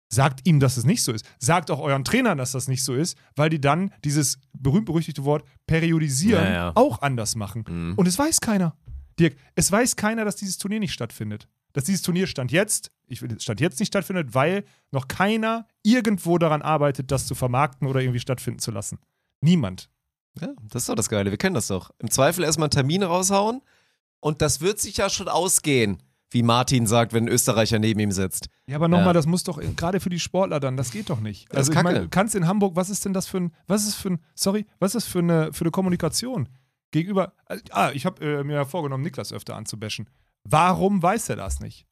Sagt 0.09 0.47
ihm, 0.47 0.61
dass 0.61 0.77
es 0.77 0.85
nicht 0.85 1.03
so 1.03 1.11
ist. 1.11 1.27
Sagt 1.41 1.71
auch 1.73 1.81
euren 1.81 2.05
Trainern, 2.05 2.39
dass 2.39 2.53
das 2.53 2.69
nicht 2.69 2.85
so 2.85 2.95
ist, 2.95 3.19
weil 3.35 3.51
die 3.51 3.61
dann 3.61 3.91
dieses 4.05 4.39
berühmt-berüchtigte 4.53 5.25
Wort 5.25 5.45
periodisieren 5.67 6.45
Ja, 6.45 6.53
ja. 6.53 6.73
auch 6.77 7.03
anders 7.03 7.35
machen. 7.35 7.65
Mhm. 7.69 7.95
Und 7.97 8.07
es 8.07 8.17
weiß 8.17 8.41
keiner. 8.41 8.77
Dirk, 9.19 9.37
es 9.55 9.71
weiß 9.73 9.97
keiner, 9.97 10.25
dass 10.25 10.37
dieses 10.37 10.59
Turnier 10.59 10.81
nicht 10.81 10.93
stattfindet. 10.93 11.49
Dass 11.73 11.85
dieses 11.85 12.03
Turnier 12.03 12.27
stand 12.27 12.53
jetzt, 12.53 12.91
ich 13.07 13.21
will 13.23 13.39
stand 13.41 13.61
jetzt 13.61 13.79
nicht 13.81 13.89
stattfindet, 13.89 14.35
weil 14.35 14.65
noch 14.93 15.09
keiner 15.09 15.67
irgendwo 15.83 16.39
daran 16.39 16.63
arbeitet, 16.63 17.11
das 17.11 17.27
zu 17.27 17.35
vermarkten 17.35 17.87
oder 17.87 18.01
irgendwie 18.01 18.21
stattfinden 18.21 18.61
zu 18.61 18.71
lassen. 18.71 18.99
Niemand. 19.41 19.91
Ja, 20.41 20.49
das 20.71 20.83
ist 20.83 20.89
doch 20.89 20.95
das 20.95 21.09
Geile. 21.09 21.31
Wir 21.31 21.39
kennen 21.39 21.55
das 21.55 21.67
doch. 21.69 21.91
Im 21.99 22.11
Zweifel 22.11 22.45
erstmal 22.45 22.67
einen 22.67 22.71
Termin 22.73 23.03
raushauen 23.03 23.61
und 24.21 24.43
das 24.43 24.61
wird 24.61 24.79
sich 24.81 24.97
ja 24.99 25.09
schon 25.11 25.29
ausgehen, 25.29 26.03
wie 26.31 26.43
Martin 26.43 26.87
sagt, 26.87 27.13
wenn 27.13 27.25
ein 27.25 27.29
Österreicher 27.29 27.79
neben 27.79 28.01
ihm 28.01 28.11
sitzt. 28.13 28.49
Ja, 28.67 28.77
aber 28.77 28.89
nochmal, 28.89 29.09
Ja. 29.09 29.13
das 29.15 29.27
muss 29.27 29.45
doch 29.45 29.61
gerade 29.77 30.01
für 30.01 30.11
die 30.11 30.19
Sportler 30.21 30.61
dann, 30.61 30.77
das 30.77 30.91
geht 30.91 31.09
doch 31.09 31.21
nicht. 31.21 31.49
Das 31.51 31.59
Also 31.59 31.73
ist 31.73 31.79
ich 31.79 31.83
meine, 31.85 31.95
Kacke. 31.99 32.05
du 32.07 32.11
kannst 32.11 32.35
in 32.35 32.47
Hamburg, 32.47 32.75
was 32.77 32.91
ist 32.91 33.05
denn 33.05 33.13
das 33.13 33.27
für 33.29 33.39
ein, 33.39 33.53
was 33.67 33.87
ist 33.87 33.95
für 33.95 34.11
ein, 34.11 34.19
sorry, 34.35 34.67
was 34.79 34.95
ist 34.95 35.07
für 35.07 35.21
eine, 35.21 35.53
für 35.53 35.65
eine 35.65 35.71
Kommunikation 35.71 36.49
gegenüber, 36.97 37.35
ah, 37.71 37.91
ich 37.93 38.07
habe 38.07 38.25
äh, 38.25 38.45
mir 38.45 38.65
vorgenommen, 38.65 39.03
Niklas 39.03 39.33
öfter 39.33 39.57
anzubashen. 39.57 40.09
Warum 40.45 41.03
weiß 41.03 41.29
er 41.31 41.37
das 41.37 41.61
nicht? 41.61 41.87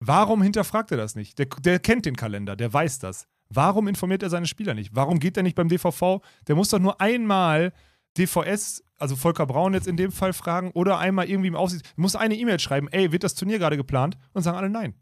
Warum 0.00 0.42
hinterfragt 0.42 0.90
er 0.90 0.96
das 0.96 1.14
nicht? 1.14 1.38
Der, 1.38 1.46
der 1.46 1.78
kennt 1.78 2.06
den 2.06 2.16
Kalender, 2.16 2.56
der 2.56 2.72
weiß 2.72 2.98
das. 2.98 3.26
Warum 3.48 3.88
informiert 3.88 4.22
er 4.22 4.30
seine 4.30 4.46
Spieler 4.46 4.74
nicht? 4.74 4.94
Warum 4.94 5.18
geht 5.18 5.36
er 5.36 5.42
nicht 5.42 5.54
beim 5.54 5.68
DVV? 5.68 6.20
Der 6.46 6.56
muss 6.56 6.70
doch 6.70 6.78
nur 6.78 7.00
einmal 7.00 7.72
DVS, 8.16 8.82
also 8.98 9.16
Volker 9.16 9.46
Braun 9.46 9.74
jetzt 9.74 9.86
in 9.86 9.96
dem 9.96 10.12
Fall 10.12 10.32
fragen 10.32 10.70
oder 10.72 10.98
einmal 10.98 11.28
irgendwie 11.28 11.48
im 11.48 11.56
Aufsicht, 11.56 11.92
muss 11.96 12.16
eine 12.16 12.36
E-Mail 12.36 12.60
schreiben, 12.60 12.88
ey, 12.88 13.12
wird 13.12 13.24
das 13.24 13.34
Turnier 13.34 13.58
gerade 13.58 13.76
geplant? 13.76 14.16
Und 14.32 14.42
sagen 14.42 14.56
alle 14.56 14.70
nein. 14.70 14.94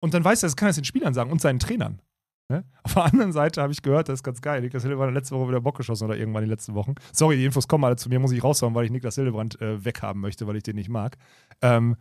Und 0.00 0.14
dann 0.14 0.24
weiß 0.24 0.42
er, 0.42 0.46
das 0.46 0.56
kann 0.56 0.68
er 0.68 0.74
den 0.74 0.84
Spielern 0.84 1.14
sagen 1.14 1.30
und 1.30 1.40
seinen 1.40 1.58
Trainern. 1.58 2.00
Ne? 2.48 2.64
Auf 2.82 2.94
der 2.94 3.04
anderen 3.04 3.32
Seite 3.32 3.60
habe 3.60 3.72
ich 3.72 3.82
gehört, 3.82 4.08
das 4.08 4.20
ist 4.20 4.22
ganz 4.22 4.40
geil. 4.40 4.62
Niklas 4.62 4.82
Hildebrand 4.82 5.08
hat 5.08 5.14
letzte 5.14 5.36
Woche 5.36 5.48
wieder 5.48 5.60
Bock 5.60 5.76
geschossen 5.76 6.04
oder 6.04 6.16
irgendwann 6.16 6.42
in 6.42 6.48
den 6.48 6.54
letzten 6.54 6.74
Wochen. 6.74 6.94
Sorry, 7.12 7.36
die 7.36 7.44
Infos 7.44 7.68
kommen 7.68 7.84
alle 7.84 7.96
zu 7.96 8.08
mir, 8.08 8.18
muss 8.18 8.32
ich 8.32 8.42
raushauen, 8.42 8.74
weil 8.74 8.86
ich 8.86 8.90
Niklas 8.90 9.16
Hildebrand 9.16 9.60
äh, 9.60 9.84
weghaben 9.84 10.22
möchte, 10.22 10.46
weil 10.46 10.56
ich 10.56 10.62
den 10.62 10.76
nicht 10.76 10.88
mag. 10.88 11.16
Ähm, 11.60 11.96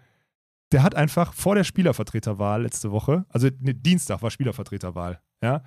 der 0.72 0.84
hat 0.84 0.96
einfach 0.96 1.34
vor 1.34 1.56
der 1.56 1.64
Spielervertreterwahl 1.64 2.62
letzte 2.62 2.92
Woche, 2.92 3.26
also 3.30 3.50
nee, 3.60 3.74
Dienstag 3.74 4.22
war 4.22 4.32
Spielervertreterwahl, 4.32 5.22
ja. 5.42 5.64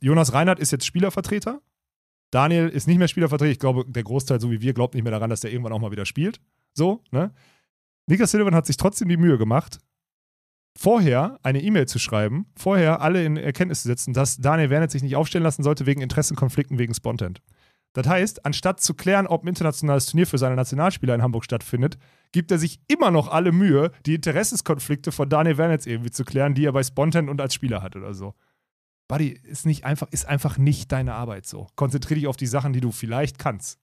Jonas 0.00 0.34
Reinhardt 0.34 0.58
ist 0.58 0.72
jetzt 0.72 0.84
Spielervertreter. 0.84 1.62
Daniel 2.30 2.68
ist 2.68 2.86
nicht 2.86 2.98
mehr 2.98 3.08
Spielervertreter. 3.08 3.50
Ich 3.50 3.58
glaube, 3.58 3.84
der 3.86 4.02
Großteil, 4.02 4.40
so 4.40 4.50
wie 4.50 4.60
wir, 4.60 4.74
glaubt 4.74 4.94
nicht 4.94 5.04
mehr 5.04 5.12
daran, 5.12 5.30
dass 5.30 5.40
der 5.40 5.52
irgendwann 5.52 5.72
auch 5.72 5.80
mal 5.80 5.90
wieder 5.90 6.04
spielt. 6.04 6.40
So, 6.74 7.02
ne? 7.10 7.32
Niklas 8.06 8.30
Silvan 8.30 8.54
hat 8.54 8.66
sich 8.66 8.76
trotzdem 8.76 9.08
die 9.08 9.16
Mühe 9.16 9.38
gemacht, 9.38 9.78
vorher 10.76 11.38
eine 11.42 11.62
E-Mail 11.62 11.86
zu 11.86 11.98
schreiben, 11.98 12.46
vorher 12.56 13.00
alle 13.00 13.24
in 13.24 13.36
Erkenntnis 13.36 13.82
zu 13.82 13.88
setzen, 13.88 14.12
dass 14.12 14.36
Daniel 14.36 14.70
Wernet 14.70 14.90
sich 14.90 15.02
nicht 15.02 15.16
aufstellen 15.16 15.44
lassen 15.44 15.62
sollte 15.62 15.86
wegen 15.86 16.02
Interessenkonflikten 16.02 16.78
wegen 16.78 16.94
Spontent. 16.94 17.40
Das 17.94 18.06
heißt, 18.06 18.44
anstatt 18.44 18.80
zu 18.80 18.92
klären, 18.92 19.26
ob 19.26 19.42
ein 19.42 19.48
internationales 19.48 20.06
Turnier 20.06 20.26
für 20.26 20.36
seine 20.36 20.54
Nationalspieler 20.54 21.14
in 21.14 21.22
Hamburg 21.22 21.44
stattfindet, 21.44 21.96
gibt 22.30 22.50
er 22.50 22.58
sich 22.58 22.78
immer 22.88 23.10
noch 23.10 23.28
alle 23.28 23.52
Mühe, 23.52 23.90
die 24.04 24.14
Interessenskonflikte 24.14 25.12
von 25.12 25.30
Daniel 25.30 25.56
Wernitz 25.56 25.86
irgendwie 25.86 26.10
zu 26.10 26.24
klären, 26.24 26.54
die 26.54 26.66
er 26.66 26.72
bei 26.72 26.82
Spontan 26.82 27.30
und 27.30 27.40
als 27.40 27.54
Spieler 27.54 27.82
hat 27.82 27.96
oder 27.96 28.12
so. 28.12 28.34
Buddy, 29.08 29.28
ist 29.28 29.64
nicht 29.64 29.84
einfach, 29.84 30.08
ist 30.10 30.26
einfach 30.26 30.58
nicht 30.58 30.92
deine 30.92 31.14
Arbeit 31.14 31.46
so. 31.46 31.68
Konzentrier 31.76 32.16
dich 32.16 32.26
auf 32.26 32.36
die 32.36 32.46
Sachen, 32.46 32.74
die 32.74 32.80
du 32.80 32.92
vielleicht 32.92 33.38
kannst 33.38 33.78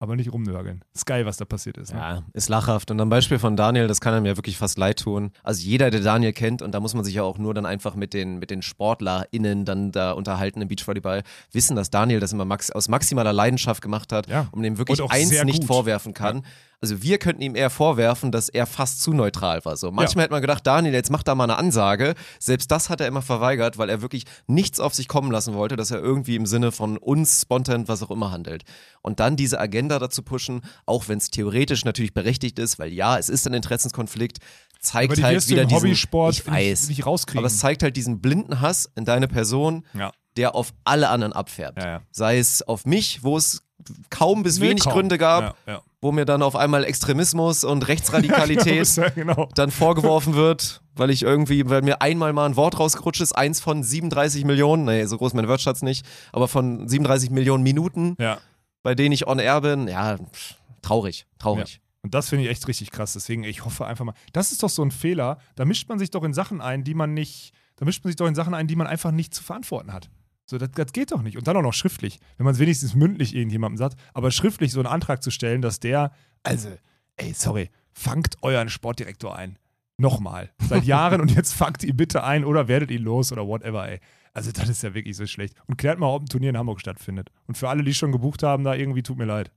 aber 0.00 0.16
nicht 0.16 0.32
rumnörgeln. 0.32 0.82
Ist 0.94 1.04
geil, 1.06 1.26
was 1.26 1.36
da 1.36 1.44
passiert 1.44 1.76
ist. 1.78 1.92
Ne? 1.92 2.00
Ja, 2.00 2.22
ist 2.32 2.48
lachhaft. 2.48 2.90
Und 2.90 2.98
am 3.00 3.10
Beispiel 3.10 3.38
von 3.38 3.54
Daniel, 3.54 3.86
das 3.86 4.00
kann 4.00 4.14
einem 4.14 4.24
ja 4.26 4.36
wirklich 4.36 4.56
fast 4.56 4.78
leid 4.78 4.98
tun. 4.98 5.30
Also 5.44 5.62
jeder, 5.62 5.90
der 5.90 6.00
Daniel 6.00 6.32
kennt, 6.32 6.62
und 6.62 6.72
da 6.72 6.80
muss 6.80 6.94
man 6.94 7.04
sich 7.04 7.14
ja 7.14 7.22
auch 7.22 7.36
nur 7.38 7.52
dann 7.54 7.66
einfach 7.66 7.94
mit 7.94 8.14
den, 8.14 8.38
mit 8.38 8.50
den 8.50 8.62
SportlerInnen 8.62 9.64
dann 9.64 9.92
da 9.92 10.12
unterhalten 10.12 10.62
im 10.62 10.68
Beachvolleyball, 10.68 11.22
wissen, 11.52 11.76
dass 11.76 11.90
Daniel 11.90 12.18
das 12.18 12.32
immer 12.32 12.44
max 12.46 12.70
aus 12.70 12.88
maximaler 12.88 13.32
Leidenschaft 13.32 13.82
gemacht 13.82 14.10
hat 14.12 14.26
Ja. 14.28 14.48
und 14.52 14.62
dem 14.62 14.78
wirklich 14.78 15.00
eins 15.10 15.30
nicht 15.44 15.60
gut. 15.60 15.66
vorwerfen 15.66 16.14
kann. 16.14 16.42
Also 16.82 17.02
wir 17.02 17.18
könnten 17.18 17.42
ihm 17.42 17.54
eher 17.56 17.68
vorwerfen, 17.68 18.32
dass 18.32 18.48
er 18.48 18.66
fast 18.66 19.02
zu 19.02 19.12
neutral 19.12 19.62
war. 19.66 19.76
So 19.76 19.90
manchmal 19.90 20.22
hätte 20.24 20.32
man 20.32 20.40
gedacht, 20.40 20.66
Daniel, 20.66 20.94
jetzt 20.94 21.10
mach 21.10 21.22
da 21.22 21.34
mal 21.34 21.44
eine 21.44 21.56
Ansage. 21.58 22.14
Selbst 22.38 22.70
das 22.70 22.88
hat 22.88 23.02
er 23.02 23.06
immer 23.06 23.20
verweigert, 23.20 23.76
weil 23.76 23.90
er 23.90 24.00
wirklich 24.00 24.24
nichts 24.46 24.80
auf 24.80 24.94
sich 24.94 25.06
kommen 25.06 25.30
lassen 25.30 25.52
wollte, 25.52 25.76
dass 25.76 25.90
er 25.90 25.98
irgendwie 25.98 26.36
im 26.36 26.46
Sinne 26.46 26.72
von 26.72 26.96
uns 26.96 27.42
spontan 27.42 27.86
was 27.86 28.02
auch 28.02 28.10
immer 28.10 28.30
handelt. 28.30 28.62
Und 29.02 29.20
dann 29.20 29.36
diese 29.36 29.60
Agenda 29.60 29.98
dazu 29.98 30.22
pushen, 30.22 30.62
auch 30.86 31.06
wenn 31.08 31.18
es 31.18 31.30
theoretisch 31.30 31.84
natürlich 31.84 32.14
berechtigt 32.14 32.58
ist, 32.58 32.78
weil 32.78 32.92
ja, 32.94 33.18
es 33.18 33.28
ist 33.28 33.46
ein 33.46 33.52
Interessenskonflikt, 33.52 34.38
zeigt 34.80 35.10
Aber 35.12 35.16
die 35.16 35.24
halt 35.24 35.48
wieder 35.50 35.66
diesen, 35.66 35.76
Hobbysport 35.82 36.34
ich 36.34 36.46
weiß, 36.46 36.88
nicht 36.88 37.04
rauskriegen. 37.04 37.40
aber 37.40 37.48
es 37.48 37.58
zeigt 37.58 37.82
halt 37.82 37.94
diesen 37.94 38.22
blinden 38.22 38.62
Hass 38.62 38.90
in 38.96 39.04
deine 39.04 39.28
Person, 39.28 39.84
Ja. 39.92 40.12
der 40.38 40.54
auf 40.54 40.72
alle 40.84 41.10
anderen 41.10 41.34
abfärbt. 41.34 41.76
Ja, 41.82 41.86
ja. 41.90 42.02
Sei 42.10 42.38
es 42.38 42.62
auf 42.62 42.86
mich, 42.86 43.22
wo 43.22 43.36
es 43.36 43.62
kaum 44.08 44.42
bis 44.42 44.58
Nee, 44.58 44.70
wenig 44.70 44.84
kaum. 44.84 44.94
Gründe 44.94 45.18
gab, 45.18 45.58
Ja, 45.66 45.72
ja. 45.74 45.82
Wo 46.02 46.12
mir 46.12 46.24
dann 46.24 46.42
auf 46.42 46.56
einmal 46.56 46.84
Extremismus 46.84 47.64
und 47.64 47.86
Rechtsradikalität 47.88 48.86
Ja, 48.96 49.08
genau. 49.10 49.48
dann 49.54 49.70
vorgeworfen 49.70 50.34
wird, 50.34 50.80
weil 50.94 51.10
ich 51.10 51.22
irgendwie, 51.22 51.68
weil 51.68 51.82
mir 51.82 52.00
einmal 52.00 52.32
mal 52.32 52.46
ein 52.46 52.56
Wort 52.56 52.78
rausgerutscht 52.78 53.20
ist, 53.20 53.32
eins 53.32 53.60
von 53.60 53.82
37 53.82 54.44
Millionen, 54.44 54.84
nee, 54.84 55.04
so 55.06 55.18
groß 55.18 55.32
ist 55.32 55.34
mein 55.36 55.48
Wortschatz 55.48 55.82
nicht, 55.82 56.06
aber 56.32 56.48
von 56.48 56.88
37 56.88 57.30
Millionen 57.30 57.62
Minuten, 57.62 58.16
Ja. 58.18 58.38
bei 58.82 58.94
denen 58.94 59.12
ich 59.12 59.26
on 59.26 59.38
air 59.38 59.60
bin, 59.60 59.88
ja, 59.88 60.16
pff, 60.16 60.54
traurig, 60.82 61.26
traurig. 61.38 61.80
Und 62.02 62.14
das 62.14 62.30
finde 62.30 62.46
ich 62.46 62.50
echt 62.50 62.66
richtig 62.66 62.90
krass. 62.92 63.12
Deswegen, 63.12 63.44
ich 63.44 63.62
hoffe 63.66 63.86
einfach 63.86 64.06
mal. 64.06 64.14
Das 64.32 64.52
ist 64.52 64.62
doch 64.62 64.70
so 64.70 64.82
ein 64.82 64.90
Fehler. 64.90 65.36
Da 65.54 65.66
mischt 65.66 65.86
man 65.90 65.98
sich 65.98 66.10
doch 66.10 66.24
in 66.24 66.32
Sachen 66.32 66.62
ein, 66.62 66.82
die 66.82 66.94
man 66.94 67.12
nicht. 67.12 67.52
Da 67.76 67.84
mischt 67.84 68.02
man 68.02 68.08
sich 68.10 68.16
doch 68.16 68.26
in 68.26 68.34
Sachen 68.34 68.54
ein, 68.54 68.66
die 68.66 68.74
man 68.74 68.86
einfach 68.86 69.10
nicht 69.10 69.34
zu 69.34 69.42
verantworten 69.42 69.92
hat. 69.92 70.08
So, 70.50 70.58
das, 70.58 70.70
das 70.72 70.92
geht 70.92 71.12
doch 71.12 71.22
nicht. 71.22 71.36
Und 71.38 71.46
dann 71.46 71.56
auch 71.56 71.62
noch 71.62 71.72
schriftlich. 71.72 72.18
Wenn 72.36 72.44
man 72.44 72.54
es 72.54 72.58
wenigstens 72.60 72.96
mündlich 72.96 73.36
irgendjemandem 73.36 73.76
sagt, 73.78 73.96
aber 74.14 74.32
schriftlich 74.32 74.72
so 74.72 74.80
einen 74.80 74.88
Antrag 74.88 75.22
zu 75.22 75.30
stellen, 75.30 75.62
dass 75.62 75.78
der, 75.78 76.10
also, 76.42 76.68
ey, 77.16 77.32
sorry, 77.32 77.70
fangt 77.92 78.34
euren 78.42 78.68
Sportdirektor 78.68 79.36
ein. 79.36 79.58
Nochmal. 79.96 80.50
Seit 80.68 80.84
Jahren 80.84 81.20
und 81.20 81.30
jetzt 81.30 81.52
fangt 81.54 81.84
ihn 81.84 81.96
bitte 81.96 82.24
ein 82.24 82.44
oder 82.44 82.66
werdet 82.66 82.90
ihn 82.90 83.02
los 83.02 83.30
oder 83.30 83.46
whatever, 83.46 83.88
ey. 83.88 84.00
Also, 84.32 84.50
das 84.50 84.68
ist 84.68 84.82
ja 84.82 84.92
wirklich 84.92 85.16
so 85.16 85.24
schlecht. 85.26 85.54
Und 85.66 85.76
klärt 85.76 86.00
mal, 86.00 86.08
ob 86.08 86.22
ein 86.22 86.26
Turnier 86.26 86.50
in 86.50 86.58
Hamburg 86.58 86.80
stattfindet. 86.80 87.30
Und 87.46 87.56
für 87.56 87.68
alle, 87.68 87.84
die 87.84 87.94
schon 87.94 88.10
gebucht 88.10 88.42
haben, 88.42 88.64
da 88.64 88.74
irgendwie 88.74 89.02
tut 89.04 89.18
mir 89.18 89.26
leid. 89.26 89.52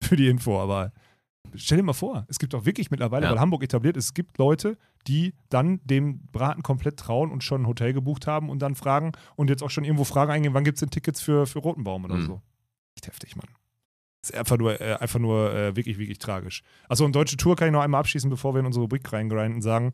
Für 0.00 0.14
die 0.16 0.28
Info, 0.28 0.60
aber 0.60 0.92
Stell 1.54 1.78
dir 1.78 1.84
mal 1.84 1.92
vor, 1.92 2.26
es 2.28 2.38
gibt 2.40 2.54
auch 2.56 2.64
wirklich 2.64 2.90
mittlerweile, 2.90 3.26
Ja. 3.26 3.30
weil 3.32 3.38
Hamburg 3.40 3.62
etabliert 3.62 3.96
ist, 3.96 4.06
es 4.06 4.14
gibt 4.14 4.36
Leute, 4.36 4.76
die 5.08 5.34
dann 5.48 5.80
dem 5.84 6.26
Braten 6.32 6.62
komplett 6.62 6.98
trauen 6.98 7.30
und 7.30 7.44
schon 7.44 7.62
ein 7.62 7.66
Hotel 7.66 7.92
gebucht 7.92 8.26
haben 8.26 8.50
und 8.50 8.60
dann 8.60 8.74
fragen 8.74 9.12
und 9.36 9.50
jetzt 9.50 9.62
auch 9.62 9.70
schon 9.70 9.84
irgendwo 9.84 10.04
Fragen 10.04 10.30
eingehen, 10.32 10.54
wann 10.54 10.64
gibt 10.64 10.76
es 10.76 10.80
denn 10.80 10.90
Tickets 10.90 11.20
für, 11.20 11.46
für 11.46 11.60
Rotenbaum 11.60 12.04
oder 12.04 12.16
Mhm. 12.16 12.26
so. 12.26 12.42
Echt 12.96 13.06
heftig, 13.06 13.36
Mann. 13.36 13.46
ist 14.22 14.34
einfach 14.34 14.58
nur, 14.58 14.80
äh, 14.80 14.94
einfach 14.94 15.20
nur 15.20 15.54
äh, 15.54 15.76
wirklich, 15.76 15.98
wirklich 15.98 16.18
tragisch. 16.18 16.62
Achso, 16.88 17.04
und 17.04 17.14
deutsche 17.14 17.36
Tour 17.36 17.54
kann 17.54 17.68
ich 17.68 17.72
noch 17.72 17.82
einmal 17.82 18.00
abschließen, 18.00 18.28
bevor 18.28 18.54
wir 18.54 18.60
in 18.60 18.66
unsere 18.66 18.82
Rubrik 18.82 19.12
reingrinden 19.12 19.54
und 19.56 19.62
sagen, 19.62 19.92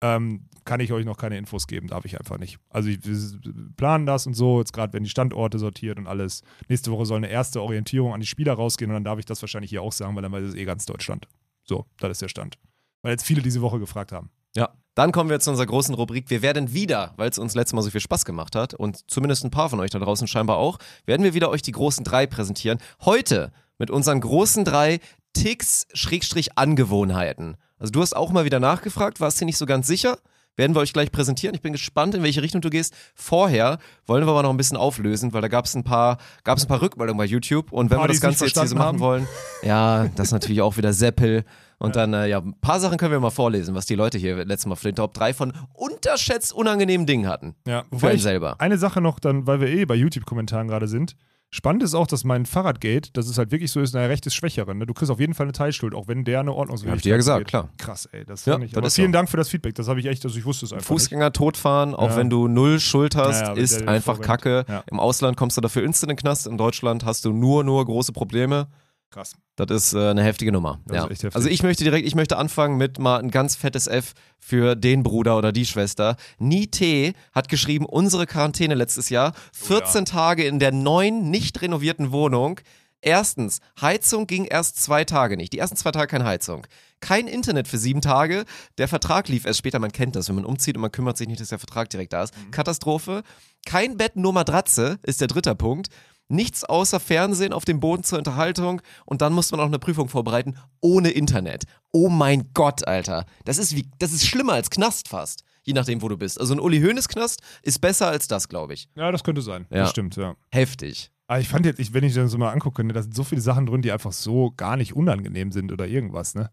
ähm, 0.00 0.48
kann 0.64 0.80
ich 0.80 0.92
euch 0.92 1.04
noch 1.04 1.16
keine 1.18 1.36
Infos 1.38 1.66
geben, 1.66 1.88
darf 1.88 2.04
ich 2.06 2.18
einfach 2.18 2.38
nicht. 2.38 2.58
Also 2.70 2.88
ich, 2.88 3.04
wir 3.04 3.40
planen 3.76 4.06
das 4.06 4.26
und 4.26 4.34
so, 4.34 4.58
jetzt 4.58 4.72
gerade 4.72 4.92
werden 4.92 5.04
die 5.04 5.10
Standorte 5.10 5.58
sortiert 5.58 5.98
und 5.98 6.06
alles. 6.06 6.42
Nächste 6.68 6.90
Woche 6.92 7.04
soll 7.06 7.18
eine 7.18 7.28
erste 7.28 7.60
Orientierung 7.62 8.12
an 8.14 8.20
die 8.20 8.26
Spieler 8.26 8.54
rausgehen 8.54 8.90
und 8.90 8.94
dann 8.94 9.04
darf 9.04 9.18
ich 9.18 9.24
das 9.26 9.42
wahrscheinlich 9.42 9.70
hier 9.70 9.82
auch 9.82 9.92
sagen, 9.92 10.14
weil 10.16 10.22
dann 10.22 10.32
weiß 10.32 10.44
es 10.44 10.54
eh 10.54 10.64
ganz 10.64 10.86
Deutschland. 10.86 11.28
So, 11.64 11.86
das 11.98 12.12
ist 12.12 12.22
der 12.22 12.28
Stand. 12.28 12.58
Weil 13.02 13.12
jetzt 13.12 13.24
viele 13.26 13.42
diese 13.42 13.60
Woche 13.60 13.78
gefragt 13.78 14.12
haben. 14.12 14.30
Ja. 14.56 14.70
Dann 14.94 15.10
kommen 15.10 15.28
wir 15.28 15.40
zu 15.40 15.50
unserer 15.50 15.66
großen 15.66 15.92
Rubrik. 15.94 16.30
Wir 16.30 16.42
werden 16.42 16.72
wieder, 16.72 17.14
weil 17.16 17.28
es 17.28 17.38
uns 17.38 17.54
letztes 17.54 17.74
Mal 17.74 17.82
so 17.82 17.90
viel 17.90 18.00
Spaß 18.00 18.24
gemacht 18.24 18.54
hat 18.54 18.74
und 18.74 19.10
zumindest 19.10 19.44
ein 19.44 19.50
paar 19.50 19.68
von 19.68 19.80
euch 19.80 19.90
da 19.90 19.98
draußen 19.98 20.28
scheinbar 20.28 20.58
auch, 20.58 20.78
werden 21.04 21.24
wir 21.24 21.34
wieder 21.34 21.50
euch 21.50 21.62
die 21.62 21.72
großen 21.72 22.04
drei 22.04 22.26
präsentieren. 22.26 22.78
Heute 23.04 23.50
mit 23.78 23.90
unseren 23.90 24.20
großen 24.20 24.64
drei 24.64 25.00
Ticks-Angewohnheiten. 25.32 27.56
Also 27.78 27.90
du 27.90 28.00
hast 28.00 28.14
auch 28.14 28.30
mal 28.30 28.44
wieder 28.44 28.60
nachgefragt, 28.60 29.20
warst 29.20 29.40
dir 29.40 29.46
nicht 29.46 29.58
so 29.58 29.66
ganz 29.66 29.88
sicher? 29.88 30.18
Werden 30.56 30.76
wir 30.76 30.80
euch 30.80 30.92
gleich 30.92 31.10
präsentieren. 31.10 31.56
Ich 31.56 31.62
bin 31.62 31.72
gespannt, 31.72 32.14
in 32.14 32.22
welche 32.22 32.40
Richtung 32.40 32.60
du 32.60 32.70
gehst. 32.70 32.94
Vorher 33.16 33.78
wollen 34.06 34.24
wir 34.24 34.30
aber 34.30 34.44
noch 34.44 34.50
ein 34.50 34.56
bisschen 34.56 34.76
auflösen, 34.76 35.32
weil 35.32 35.42
da 35.42 35.48
gab 35.48 35.64
es 35.64 35.74
ein 35.74 35.82
paar, 35.82 36.18
gab 36.44 36.58
es 36.58 36.64
ein 36.64 36.68
paar 36.68 36.80
Rückmeldungen 36.80 37.18
bei 37.18 37.24
YouTube. 37.24 37.72
Und 37.72 37.90
wenn 37.90 37.98
Paar, 37.98 38.04
wir 38.04 38.12
das 38.12 38.20
Ganze 38.20 38.46
jetzt 38.46 38.56
hier 38.56 38.68
so 38.68 38.76
machen 38.76 39.00
wollen, 39.00 39.26
ja, 39.62 40.06
das 40.14 40.28
ist 40.28 40.32
natürlich 40.32 40.62
auch 40.62 40.76
wieder 40.76 40.92
Seppel. 40.92 41.44
Und 41.78 41.96
dann, 41.96 42.14
äh, 42.14 42.26
ja, 42.28 42.38
ein 42.38 42.54
paar 42.60 42.80
Sachen 42.80 42.96
können 42.98 43.12
wir 43.12 43.20
mal 43.20 43.30
vorlesen, 43.30 43.74
was 43.74 43.86
die 43.86 43.94
Leute 43.94 44.16
hier 44.18 44.44
letztes 44.44 44.66
Mal 44.66 44.76
für 44.76 44.88
den 44.88 44.96
Top 44.96 45.12
3 45.14 45.34
von 45.34 45.52
unterschätzt 45.72 46.52
unangenehmen 46.52 47.06
Dingen 47.06 47.28
hatten. 47.28 47.54
Ja, 47.66 47.82
Für 47.82 47.86
wobei 47.92 48.08
einen 48.08 48.16
ich, 48.16 48.22
selber. 48.22 48.56
eine 48.60 48.78
Sache 48.78 49.00
noch, 49.00 49.18
dann, 49.18 49.46
weil 49.46 49.60
wir 49.60 49.68
eh 49.68 49.84
bei 49.84 49.94
YouTube-Kommentaren 49.94 50.68
gerade 50.68 50.88
sind. 50.88 51.16
Spannend 51.50 51.84
ist 51.84 51.94
auch, 51.94 52.08
dass 52.08 52.24
mein 52.24 52.46
Fahrradgate, 52.46 53.12
dass 53.12 53.28
es 53.28 53.38
halt 53.38 53.52
wirklich 53.52 53.70
so 53.70 53.80
ist, 53.80 53.94
naja, 53.94 54.08
recht 54.08 54.26
ist 54.26 54.34
Schwächeren. 54.34 54.76
Ne? 54.78 54.86
Du 54.86 54.94
kriegst 54.94 55.12
auf 55.12 55.20
jeden 55.20 55.34
Fall 55.34 55.44
eine 55.46 55.52
Teilschuld, 55.52 55.94
auch 55.94 56.08
wenn 56.08 56.24
der 56.24 56.40
eine 56.40 56.52
Ordnungswidrigkeit 56.52 56.92
Hab 56.94 56.96
ich 56.98 57.02
dir 57.04 57.10
ja 57.10 57.16
gesagt, 57.16 57.38
geht. 57.42 57.48
klar. 57.48 57.68
Krass, 57.78 58.06
ey. 58.10 58.24
Das 58.24 58.44
Ja, 58.44 58.58
ich. 58.58 58.72
das 58.72 58.78
Aber 58.78 58.88
ist 58.88 58.96
vielen 58.96 59.12
so. 59.12 59.18
Dank 59.18 59.28
für 59.30 59.36
das 59.36 59.48
Feedback. 59.50 59.76
Das 59.76 59.86
habe 59.86 60.00
ich 60.00 60.06
echt, 60.06 60.24
also 60.24 60.36
ich 60.36 60.44
wusste 60.44 60.66
es 60.66 60.72
einfach 60.72 60.90
nicht. 60.90 61.00
Fußgänger 61.02 61.32
totfahren, 61.32 61.94
auch 61.94 62.10
Ja. 62.10 62.16
wenn 62.16 62.28
du 62.28 62.48
null 62.48 62.80
Schuld 62.80 63.14
hast, 63.14 63.40
Ja, 63.42 63.52
ist 63.52 63.86
einfach. 63.86 64.20
Kacke. 64.20 64.64
Im 64.90 64.98
Ausland 64.98 65.36
kommst 65.36 65.56
du 65.56 65.60
dafür 65.60 65.84
instant 65.84 66.10
in 66.10 66.16
den 66.16 66.20
Knast. 66.22 66.48
In 66.48 66.58
Deutschland 66.58 67.04
hast 67.04 67.24
du 67.24 67.32
nur, 67.32 67.62
nur 67.62 67.84
große 67.84 68.10
Probleme. 68.12 68.66
Krass. 69.14 69.36
Das 69.54 69.70
ist 69.70 69.94
äh, 69.94 70.10
eine 70.10 70.24
heftige 70.24 70.50
Nummer. 70.50 70.80
Ja. 70.90 71.08
heftig. 71.08 71.36
Also 71.36 71.48
ich 71.48 71.62
möchte 71.62 71.84
direkt, 71.84 72.04
ich 72.04 72.16
möchte 72.16 72.36
anfangen 72.36 72.76
mit 72.76 72.98
mal 72.98 73.20
ein 73.20 73.30
ganz 73.30 73.54
fettes 73.54 73.86
F 73.86 74.14
für 74.40 74.74
den 74.74 75.04
Bruder 75.04 75.38
oder 75.38 75.52
die 75.52 75.66
Schwester. 75.66 76.16
Nite 76.40 77.12
hat 77.30 77.48
geschrieben, 77.48 77.86
unsere 77.86 78.26
Quarantäne 78.26 78.74
letztes 78.74 79.10
Jahr, 79.10 79.32
14 79.52 80.04
Tage 80.04 80.44
in 80.44 80.58
der 80.58 80.72
neuen, 80.72 81.30
nicht 81.30 81.62
renovierten 81.62 82.10
Wohnung. 82.10 82.58
Erstens, 83.02 83.60
Heizung 83.80 84.26
ging 84.26 84.46
erst 84.46 84.82
zwei 84.82 85.04
Tage 85.04 85.36
nicht. 85.36 85.52
Die 85.52 85.58
ersten 85.58 85.76
zwei 85.76 85.92
Tage 85.92 86.08
keine 86.08 86.24
Heizung. 86.24 86.66
Kein 86.98 87.28
Internet 87.28 87.68
für 87.68 87.78
sieben 87.78 88.00
Tage. 88.00 88.44
Der 88.78 88.88
Vertrag 88.88 89.28
lief 89.28 89.46
erst 89.46 89.60
später. 89.60 89.78
Man 89.78 89.92
kennt 89.92 90.16
das, 90.16 90.28
wenn 90.28 90.34
man 90.34 90.44
umzieht 90.44 90.74
und 90.74 90.80
man 90.80 90.90
kümmert 90.90 91.18
sich 91.18 91.28
nicht, 91.28 91.40
dass 91.40 91.50
der 91.50 91.60
Vertrag 91.60 91.88
direkt 91.88 92.14
da 92.14 92.24
ist. 92.24 92.34
Katastrophe. 92.50 93.22
Kein 93.64 93.96
Bett, 93.96 94.16
nur 94.16 94.32
Matratze 94.32 94.98
ist 95.04 95.20
der 95.20 95.28
dritte 95.28 95.54
Punkt. 95.54 95.88
Nichts 96.28 96.64
außer 96.64 97.00
Fernsehen 97.00 97.52
auf 97.52 97.64
dem 97.64 97.80
Boden 97.80 98.02
zur 98.02 98.18
Unterhaltung 98.18 98.80
und 99.04 99.20
dann 99.20 99.32
muss 99.32 99.50
man 99.50 99.60
auch 99.60 99.66
eine 99.66 99.78
Prüfung 99.78 100.08
vorbereiten 100.08 100.56
ohne 100.80 101.10
Internet. 101.10 101.64
Oh 101.92 102.08
mein 102.08 102.50
Gott, 102.54 102.86
Alter. 102.86 103.26
Das 103.44 103.58
ist 103.58 103.76
wie, 103.76 103.90
das 103.98 104.12
ist 104.12 104.26
schlimmer 104.26 104.54
als 104.54 104.70
Knast 104.70 105.08
fast. 105.08 105.44
Je 105.62 105.72
nachdem, 105.72 106.02
wo 106.02 106.08
du 106.08 106.16
bist. 106.16 106.40
Also 106.40 106.54
ein 106.54 106.60
Uli 106.60 106.80
Hoeneß 106.80 107.08
Knast 107.08 107.42
ist 107.62 107.80
besser 107.80 108.08
als 108.08 108.28
das, 108.28 108.48
glaube 108.48 108.74
ich. 108.74 108.88
Ja, 108.96 109.10
das 109.12 109.24
könnte 109.24 109.42
sein. 109.42 109.66
Ja. 109.70 109.78
Das 109.78 109.90
stimmt, 109.90 110.16
ja. 110.16 110.34
Heftig. 110.50 111.10
Aber 111.26 111.40
ich 111.40 111.48
fand 111.48 111.64
jetzt, 111.64 111.80
ich, 111.80 111.94
wenn 111.94 112.04
ich 112.04 112.14
das 112.14 112.30
so 112.30 112.38
mal 112.38 112.52
angucke, 112.52 112.84
ne, 112.84 112.92
da 112.92 113.02
sind 113.02 113.14
so 113.14 113.24
viele 113.24 113.40
Sachen 113.40 113.66
drin, 113.66 113.80
die 113.80 113.92
einfach 113.92 114.12
so 114.12 114.52
gar 114.56 114.76
nicht 114.76 114.94
unangenehm 114.94 115.52
sind 115.52 115.72
oder 115.72 115.86
irgendwas, 115.86 116.34
ne? 116.34 116.50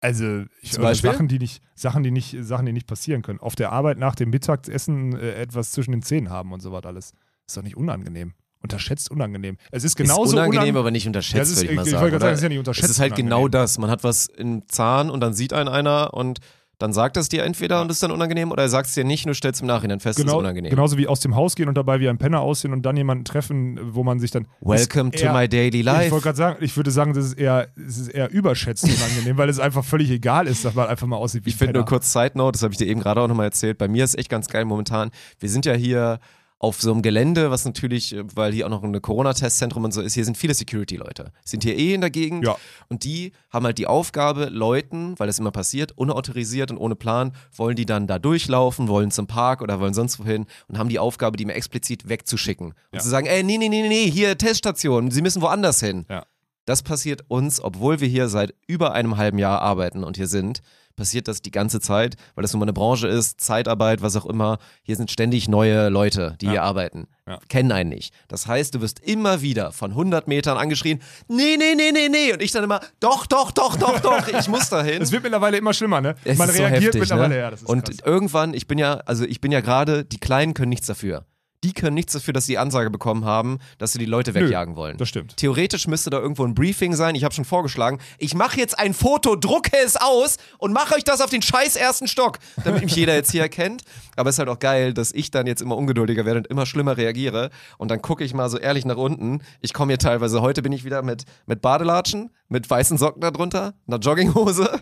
Also 0.00 0.44
ich? 0.62 0.72
Sachen, 0.72 1.28
die 1.28 1.38
nicht, 1.38 1.62
Sachen, 1.74 2.02
die 2.02 2.10
nicht, 2.10 2.36
Sachen, 2.40 2.66
die 2.66 2.72
nicht 2.72 2.86
passieren 2.86 3.22
können. 3.22 3.38
Auf 3.38 3.54
der 3.54 3.70
Arbeit 3.70 3.98
nach 3.98 4.14
dem 4.14 4.30
Mittagessen 4.30 5.14
äh, 5.14 5.34
etwas 5.34 5.72
zwischen 5.72 5.92
den 5.92 6.02
Zähnen 6.02 6.30
haben 6.30 6.52
und 6.52 6.60
so 6.60 6.72
was 6.72 6.84
alles. 6.84 7.12
Ist 7.46 7.56
doch 7.56 7.62
nicht 7.62 7.76
ungenangenehm. 7.76 8.34
Unterschätzt 8.62 9.10
unangenehm. 9.10 9.56
Es 9.70 9.84
ist 9.84 9.96
genauso 9.96 10.24
ist 10.24 10.32
unangenehm, 10.34 10.74
unan- 10.74 10.76
aber 10.80 10.90
nicht 10.90 11.06
unterschätzt, 11.06 11.50
ist- 11.52 11.58
würde 11.60 11.70
ich 11.70 11.76
mal 11.76 11.84
ich 11.84 11.90
sagen. 11.92 12.02
wollte 12.02 12.12
gerade 12.18 12.22
sagen, 12.24 12.32
es 12.34 12.38
ist 12.40 12.42
ja 12.42 12.48
nicht 12.50 12.58
unterschätzt 12.58 12.84
Es 12.84 12.90
ist 12.90 13.00
halt 13.00 13.16
genau 13.16 13.36
unangenehm. 13.42 13.52
das. 13.62 13.78
Man 13.78 13.90
hat 13.90 14.04
was 14.04 14.26
im 14.26 14.62
Zahn 14.68 15.08
und 15.10 15.20
dann 15.20 15.32
sieht 15.32 15.52
einen 15.52 15.68
einer 15.68 16.12
und 16.12 16.40
dann 16.78 16.94
sagt 16.94 17.18
es 17.18 17.28
dir 17.28 17.44
entweder 17.44 17.82
und 17.82 17.90
ist 17.90 18.02
dann 18.02 18.10
unangenehm 18.10 18.50
oder 18.52 18.62
er 18.62 18.68
sagt 18.70 18.88
es 18.88 18.94
dir 18.94 19.04
nicht 19.04 19.26
und 19.26 19.28
du 19.30 19.34
stellst 19.34 19.60
im 19.60 19.66
Nachhinein 19.66 20.00
fest, 20.00 20.18
es 20.18 20.24
Genau, 20.24 20.36
ist 20.38 20.44
unangenehm. 20.44 20.70
genauso 20.70 20.96
wie 20.96 21.06
aus 21.08 21.20
dem 21.20 21.36
Haus 21.36 21.54
gehen 21.54 21.68
und 21.68 21.74
dabei 21.74 22.00
wie 22.00 22.08
ein 22.08 22.16
Penner 22.16 22.40
aussehen 22.40 22.72
und 22.72 22.80
dann 22.86 22.96
jemanden 22.96 23.24
treffen, 23.24 23.78
wo 23.94 24.02
man 24.02 24.18
sich 24.18 24.30
dann. 24.30 24.46
Welcome 24.62 25.10
Ist 25.10 25.20
to 25.20 25.26
eher- 25.26 25.34
my 25.34 25.46
daily 25.46 25.80
Ich 25.80 25.84
life. 25.84 26.10
wollte 26.10 26.24
gerade 26.24 26.38
sagen, 26.38 26.64
ich 26.64 26.74
würde 26.74 26.90
sagen, 26.90 27.12
das 27.12 27.26
ist 27.26 27.34
eher, 27.34 27.68
es 27.86 27.98
ist 27.98 28.08
eher 28.08 28.30
überschätzt 28.30 28.84
unangenehm, 28.84 29.36
weil 29.36 29.50
es 29.50 29.58
einfach 29.58 29.84
völlig 29.84 30.10
egal 30.10 30.46
ist, 30.46 30.64
dass 30.64 30.74
man 30.74 30.88
einfach 30.88 31.06
mal 31.06 31.16
aussieht 31.16 31.44
wie 31.44 31.50
Ich 31.50 31.56
finde 31.56 31.74
nur 31.74 31.84
kurz 31.84 32.12
Side 32.14 32.32
Note, 32.34 32.52
das 32.52 32.62
habe 32.62 32.72
ich 32.72 32.78
dir 32.78 32.86
eben 32.86 33.00
gerade 33.00 33.20
auch 33.20 33.28
nochmal 33.28 33.44
erzählt. 33.46 33.76
Bei 33.76 33.88
mir 33.88 34.02
ist 34.04 34.18
echt 34.18 34.30
ganz 34.30 34.48
geil 34.48 34.64
momentan. 34.64 35.10
Wir 35.38 35.50
sind 35.50 35.66
ja 35.66 35.74
hier 35.74 36.18
auf 36.62 36.80
so 36.80 36.92
einem 36.92 37.00
Gelände, 37.00 37.50
was 37.50 37.64
natürlich, 37.64 38.14
äh, 38.14 38.22
weil 38.36 38.52
hier 38.52 38.66
auch 38.66 38.70
noch 38.70 38.82
ein 38.84 39.00
Corona-Testzentrum 39.02 39.82
und 39.84 39.92
so 39.92 40.02
ist, 40.02 40.12
hier 40.14 40.24
sind 40.26 40.36
viele 40.36 40.52
Security-Leute. 40.54 41.32
Sind 41.44 41.64
hier 41.64 41.76
eh 41.76 41.94
in 41.94 42.02
der 42.02 42.10
Gegend 42.10 42.44
Ja. 42.44 42.56
und 42.88 43.02
die 43.04 43.32
haben 43.50 43.64
halt 43.64 43.78
die 43.78 43.86
Aufgabe, 43.86 44.44
Leuten, 44.44 45.18
weil 45.18 45.26
das 45.26 45.38
immer 45.38 45.50
passiert, 45.52 45.92
unautorisiert 45.96 46.70
und 46.70 46.76
ohne 46.76 46.96
Plan, 46.96 47.32
wollen 47.56 47.76
die 47.76 47.86
dann 47.86 48.06
da 48.06 48.18
durchlaufen, 48.18 48.88
wollen 48.88 49.10
zum 49.10 49.26
Park 49.26 49.62
oder 49.62 49.80
wollen 49.80 49.94
sonst 49.94 50.18
wohin 50.20 50.44
und 50.68 50.78
haben 50.78 50.90
die 50.90 50.98
Aufgabe, 50.98 51.38
die 51.38 51.46
mir 51.46 51.54
explizit 51.54 52.08
wegzuschicken. 52.08 52.66
Und 52.68 52.74
Ja. 52.92 53.00
zu 53.00 53.08
sagen, 53.08 53.26
ey, 53.26 53.42
nee, 53.42 53.56
nee, 53.56 53.68
nee, 53.70 53.80
nee, 53.82 53.88
nee, 53.88 54.10
hier 54.10 54.36
Teststation, 54.36 55.10
sie 55.10 55.22
müssen 55.22 55.40
woanders 55.42 55.80
hin. 55.80 56.04
Ja. 56.10 56.24
Das 56.66 56.82
passiert 56.82 57.22
uns, 57.28 57.58
obwohl 57.60 58.00
wir 58.00 58.06
hier 58.08 58.28
seit 58.28 58.54
über 58.66 58.92
einem 58.92 59.16
halben 59.16 59.38
Jahr 59.38 59.62
arbeiten 59.62 60.04
und 60.04 60.18
hier 60.18 60.26
sind, 60.28 60.60
passiert 61.00 61.26
das 61.28 61.42
die 61.42 61.50
ganze 61.50 61.80
Zeit, 61.80 62.16
weil 62.34 62.42
das 62.42 62.52
nun 62.52 62.60
mal 62.60 62.64
eine 62.66 62.72
Branche 62.72 63.08
ist, 63.08 63.40
Zeitarbeit, 63.40 64.02
was 64.02 64.14
auch 64.16 64.26
immer. 64.26 64.58
Hier 64.82 64.96
sind 64.96 65.10
ständig 65.10 65.48
neue 65.48 65.88
Leute, 65.88 66.36
die 66.40 66.46
Ja. 66.46 66.52
hier 66.52 66.62
arbeiten, 66.62 67.08
Ja. 67.26 67.38
kennen 67.48 67.72
einen 67.72 67.88
nicht. 67.90 68.12
Das 68.28 68.46
heißt, 68.46 68.74
du 68.74 68.80
wirst 68.80 69.00
immer 69.00 69.40
wieder 69.40 69.72
von 69.72 69.94
100 69.94 70.28
Metern 70.28 70.58
angeschrien, 70.58 71.00
nee, 71.28 71.56
nee, 71.58 71.74
nee, 71.74 71.90
nee, 71.92 72.08
nee. 72.08 72.32
Und 72.32 72.42
ich 72.42 72.52
dann 72.52 72.64
immer, 72.64 72.80
doch, 73.00 73.26
doch, 73.26 73.50
doch, 73.50 73.76
doch, 73.76 73.98
doch, 74.00 74.28
ich 74.28 74.46
muss 74.48 74.68
dahin. 74.68 75.00
Es 75.02 75.10
wird 75.10 75.22
mittlerweile 75.22 75.56
immer 75.56 75.72
schlimmer, 75.72 76.00
ne? 76.00 76.14
Es 76.24 76.36
Man 76.38 76.48
ist 76.48 76.56
so 76.56 76.62
reagiert 76.62 76.82
heftig, 76.94 77.00
mittlerweile, 77.00 77.34
ne? 77.34 77.40
ja, 77.40 77.50
Und 77.64 77.86
krass. 77.86 77.96
irgendwann, 78.04 78.54
ich 78.54 78.66
bin 78.66 78.78
ja, 78.78 78.94
also 79.06 79.24
ich 79.24 79.40
bin 79.40 79.50
ja 79.50 79.60
gerade, 79.60 80.04
die 80.04 80.18
Kleinen 80.18 80.54
können 80.54 80.68
nichts 80.70 80.86
dafür. 80.86 81.24
Die 81.62 81.74
können 81.74 81.94
nichts 81.94 82.14
dafür, 82.14 82.32
dass 82.32 82.46
sie 82.46 82.52
die 82.52 82.58
Ansage 82.58 82.88
bekommen 82.90 83.26
haben, 83.26 83.58
dass 83.76 83.92
sie 83.92 83.98
die 83.98 84.06
Leute 84.06 84.32
Nö, 84.32 84.40
wegjagen 84.40 84.76
wollen. 84.76 84.96
Das 84.96 85.08
stimmt. 85.10 85.36
Theoretisch 85.36 85.86
müsste 85.86 86.08
da 86.08 86.18
irgendwo 86.18 86.44
ein 86.44 86.54
Briefing 86.54 86.94
sein. 86.94 87.14
Ich 87.14 87.24
habe 87.24 87.34
schon 87.34 87.44
vorgeschlagen, 87.44 87.98
ich 88.18 88.34
mache 88.34 88.58
jetzt 88.58 88.78
ein 88.78 88.94
Foto, 88.94 89.36
drucke 89.36 89.76
es 89.84 89.96
aus 89.96 90.38
und 90.56 90.72
mache 90.72 90.94
euch 90.94 91.04
das 91.04 91.20
auf 91.20 91.28
den 91.28 91.42
scheiß 91.42 91.76
ersten 91.76 92.08
Stock, 92.08 92.38
damit 92.64 92.82
mich 92.82 92.96
jeder 92.96 93.14
jetzt 93.14 93.30
hier 93.30 93.42
erkennt. 93.42 93.82
Aber 94.16 94.30
es 94.30 94.36
ist 94.36 94.38
halt 94.38 94.48
auch 94.48 94.58
geil, 94.58 94.94
dass 94.94 95.12
ich 95.12 95.30
dann 95.30 95.46
jetzt 95.46 95.60
immer 95.60 95.76
ungeduldiger 95.76 96.24
werde 96.24 96.38
und 96.38 96.46
immer 96.46 96.64
schlimmer 96.64 96.96
reagiere. 96.96 97.50
Und 97.76 97.90
dann 97.90 98.00
gucke 98.00 98.24
ich 98.24 98.32
mal 98.32 98.48
so 98.48 98.58
ehrlich 98.58 98.86
nach 98.86 98.96
unten. 98.96 99.42
Ich 99.60 99.74
komme 99.74 99.92
hier 99.92 99.98
teilweise, 99.98 100.40
heute 100.40 100.62
bin 100.62 100.72
ich 100.72 100.84
wieder 100.84 101.02
mit, 101.02 101.24
mit 101.46 101.60
Badelatschen, 101.60 102.30
mit 102.48 102.68
weißen 102.68 102.96
Socken 102.96 103.20
darunter, 103.20 103.74
einer 103.86 103.98
Jogginghose 103.98 104.80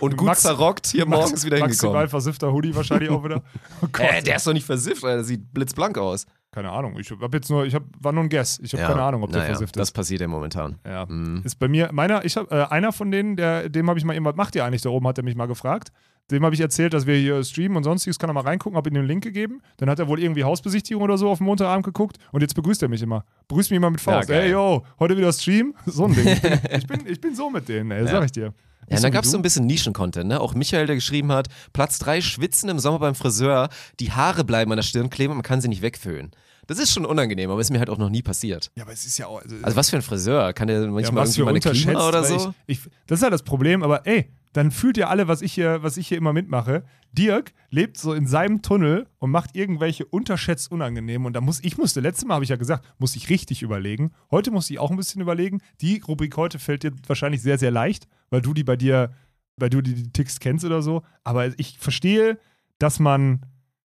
und 0.00 0.16
gut 0.16 0.26
Max- 0.26 0.42
zerrockt 0.42 0.86
hier 0.88 1.06
Max- 1.06 1.20
morgens 1.20 1.44
wieder 1.44 1.58
Maximal 1.58 1.86
hingekommen. 1.92 2.08
versiffter 2.08 2.52
Hoodie 2.52 2.74
wahrscheinlich 2.74 3.10
auch 3.10 3.24
wieder. 3.24 3.42
Oh. 3.82 3.86
Äh, 4.02 4.22
der 4.22 4.36
ist 4.36 4.46
doch 4.46 4.52
nicht 4.52 4.64
versifft, 4.66 5.04
Alter. 5.04 5.16
Der 5.16 5.24
sieht 5.24 5.52
blitzblank 5.52 5.98
aus. 5.98 6.26
Keine 6.52 6.70
Ahnung. 6.70 6.96
Ich 6.98 7.10
hab 7.10 7.34
jetzt 7.34 7.50
nur, 7.50 7.66
ich 7.66 7.74
hab, 7.74 7.82
war 8.00 8.12
nur 8.12 8.22
ein 8.24 8.28
Guess. 8.28 8.60
Ich 8.62 8.72
habe 8.72 8.82
Ja, 8.82 8.88
keine 8.88 9.02
Ahnung, 9.02 9.22
ob 9.24 9.30
der 9.30 9.40
naja, 9.40 9.50
versifft 9.50 9.76
Das 9.76 9.88
ist. 9.88 9.92
passiert 9.92 10.20
ja 10.20 10.28
momentan. 10.28 10.76
Ja. 10.86 11.04
Mhm. 11.06 11.42
Ist 11.44 11.56
bei 11.58 11.68
mir, 11.68 11.90
meiner, 11.92 12.24
ich 12.24 12.36
hab, 12.36 12.50
äh, 12.52 12.64
einer 12.70 12.92
von 12.92 13.10
denen, 13.10 13.36
der, 13.36 13.68
dem 13.68 13.88
habe 13.88 13.98
ich 13.98 14.04
mal 14.04 14.14
eben, 14.14 14.24
was 14.24 14.36
macht 14.36 14.54
ihr 14.54 14.64
eigentlich 14.64 14.82
da 14.82 14.90
oben, 14.90 15.06
hat 15.08 15.18
er 15.18 15.24
mich 15.24 15.34
mal 15.36 15.46
gefragt. 15.46 15.88
Dem 16.30 16.42
habe 16.44 16.54
ich 16.54 16.60
erzählt, 16.60 16.94
dass 16.94 17.06
wir 17.06 17.16
hier 17.16 17.42
streamen 17.44 17.76
und 17.76 17.82
sonstiges, 17.84 18.18
kann 18.18 18.30
er 18.30 18.32
mal 18.32 18.40
reingucken, 18.44 18.76
habe 18.78 18.88
ihm 18.88 18.94
den 18.94 19.04
Link 19.04 19.22
gegeben. 19.24 19.60
Dann 19.76 19.90
hat 19.90 19.98
er 19.98 20.08
wohl 20.08 20.18
irgendwie 20.20 20.44
Hausbesichtigung 20.44 21.02
oder 21.02 21.18
so 21.18 21.28
auf 21.28 21.38
dem 21.38 21.46
Montagabend 21.46 21.84
geguckt 21.84 22.16
und 22.32 22.40
jetzt 22.40 22.54
begrüßt 22.54 22.80
er 22.82 22.88
mich 22.88 23.02
immer. 23.02 23.24
Begrüßt 23.48 23.70
mich 23.70 23.76
immer 23.76 23.90
mit 23.90 24.00
Faust. 24.00 24.28
Ja, 24.30 24.36
geil. 24.36 24.44
ey, 24.46 24.52
yo, 24.52 24.84
heute 25.00 25.16
wieder 25.18 25.32
Stream? 25.32 25.74
So 25.86 26.04
ein 26.06 26.14
Ding. 26.14 26.26
Ich 26.26 26.40
bin, 26.40 26.52
ich 26.78 26.86
bin, 26.86 27.06
ich 27.06 27.20
bin 27.20 27.34
so 27.34 27.50
mit 27.50 27.68
denen, 27.68 27.90
ey, 27.90 28.06
sag 28.06 28.24
ich 28.24 28.32
dir. 28.32 28.54
Ja, 28.88 28.96
so 28.96 29.02
dann 29.02 29.12
wie 29.12 29.14
gab 29.14 29.24
es 29.24 29.30
so 29.30 29.36
ein 29.38 29.42
bisschen 29.42 29.66
Nischen-Content, 29.66 30.28
ne? 30.28 30.40
Auch 30.40 30.54
Michael, 30.54 30.86
der 30.86 30.96
geschrieben 30.96 31.32
hat, 31.32 31.48
Platz 31.72 31.98
3, 31.98 32.20
Schwitzen 32.20 32.68
im 32.68 32.78
Sommer 32.78 32.98
beim 32.98 33.14
Friseur, 33.14 33.68
die 34.00 34.12
Haare 34.12 34.44
bleiben 34.44 34.70
an 34.72 34.76
der 34.76 34.82
Stirn 34.82 35.10
kleben 35.10 35.32
und 35.32 35.38
man 35.38 35.42
kann 35.42 35.60
sie 35.60 35.68
nicht 35.68 35.82
wegföhnen. 35.82 36.30
Das 36.66 36.78
ist 36.78 36.92
schon 36.92 37.04
unangenehm, 37.04 37.50
aber 37.50 37.60
ist 37.60 37.70
mir 37.70 37.78
halt 37.78 37.90
auch 37.90 37.98
noch 37.98 38.08
nie 38.08 38.22
passiert. 38.22 38.70
Ja, 38.74 38.84
aber 38.84 38.92
es 38.92 39.04
ist 39.04 39.18
ja 39.18 39.26
auch. 39.26 39.42
Also, 39.42 39.56
Also 39.62 39.76
was 39.76 39.90
für 39.90 39.96
ein 39.96 40.02
Friseur? 40.02 40.52
Kann 40.52 40.68
der 40.68 40.80
ja, 40.82 40.86
manchmal 40.86 41.22
was 41.24 41.36
irgendwie 41.36 41.42
mal 41.44 41.50
eine 41.50 41.60
Klima 41.60 42.08
oder 42.08 42.24
so? 42.24 42.54
Ich, 42.66 42.78
ich, 42.78 42.90
das 43.06 43.18
ist 43.18 43.22
ja 43.22 43.30
das 43.30 43.42
Problem, 43.42 43.82
aber 43.82 44.06
ey, 44.06 44.30
dann 44.54 44.70
fühlt 44.70 44.96
ihr 44.96 45.10
alle, 45.10 45.28
was 45.28 45.42
ich 45.42 45.52
hier, 45.52 45.82
was 45.82 45.96
ich 45.96 46.08
hier 46.08 46.16
immer 46.16 46.32
mitmache. 46.32 46.84
Dirk 47.12 47.52
lebt 47.70 47.98
so 47.98 48.14
in 48.14 48.26
seinem 48.26 48.62
Tunnel 48.62 49.06
und 49.18 49.30
macht 49.30 49.54
irgendwelche 49.56 50.06
unterschätzt 50.06 50.70
unangenehm. 50.70 51.26
Und 51.26 51.32
da 51.34 51.40
muss, 51.40 51.58
ich 51.62 51.76
musste, 51.76 52.00
letztes 52.00 52.24
Mal 52.24 52.34
habe 52.34 52.44
ich 52.44 52.50
ja 52.50 52.56
gesagt, 52.56 52.86
muss 52.98 53.16
ich 53.16 53.28
richtig 53.30 53.62
überlegen. 53.62 54.12
Heute 54.30 54.52
muss 54.52 54.70
ich 54.70 54.78
auch 54.78 54.92
ein 54.92 54.96
bisschen 54.96 55.20
überlegen. 55.20 55.60
Die 55.80 56.00
Rubrik 56.06 56.36
heute 56.36 56.60
fällt 56.60 56.84
dir 56.84 56.92
wahrscheinlich 57.06 57.42
sehr, 57.42 57.58
sehr 57.58 57.72
leicht, 57.72 58.06
weil 58.30 58.42
du 58.42 58.54
die 58.54 58.62
bei 58.62 58.76
dir, 58.76 59.12
weil 59.56 59.70
du 59.70 59.82
die, 59.82 59.94
die 59.94 60.10
Ticks 60.12 60.38
kennst 60.38 60.64
oder 60.64 60.82
so. 60.82 61.02
Aber 61.24 61.58
ich 61.58 61.78
verstehe, 61.80 62.38
dass 62.78 63.00
man 63.00 63.44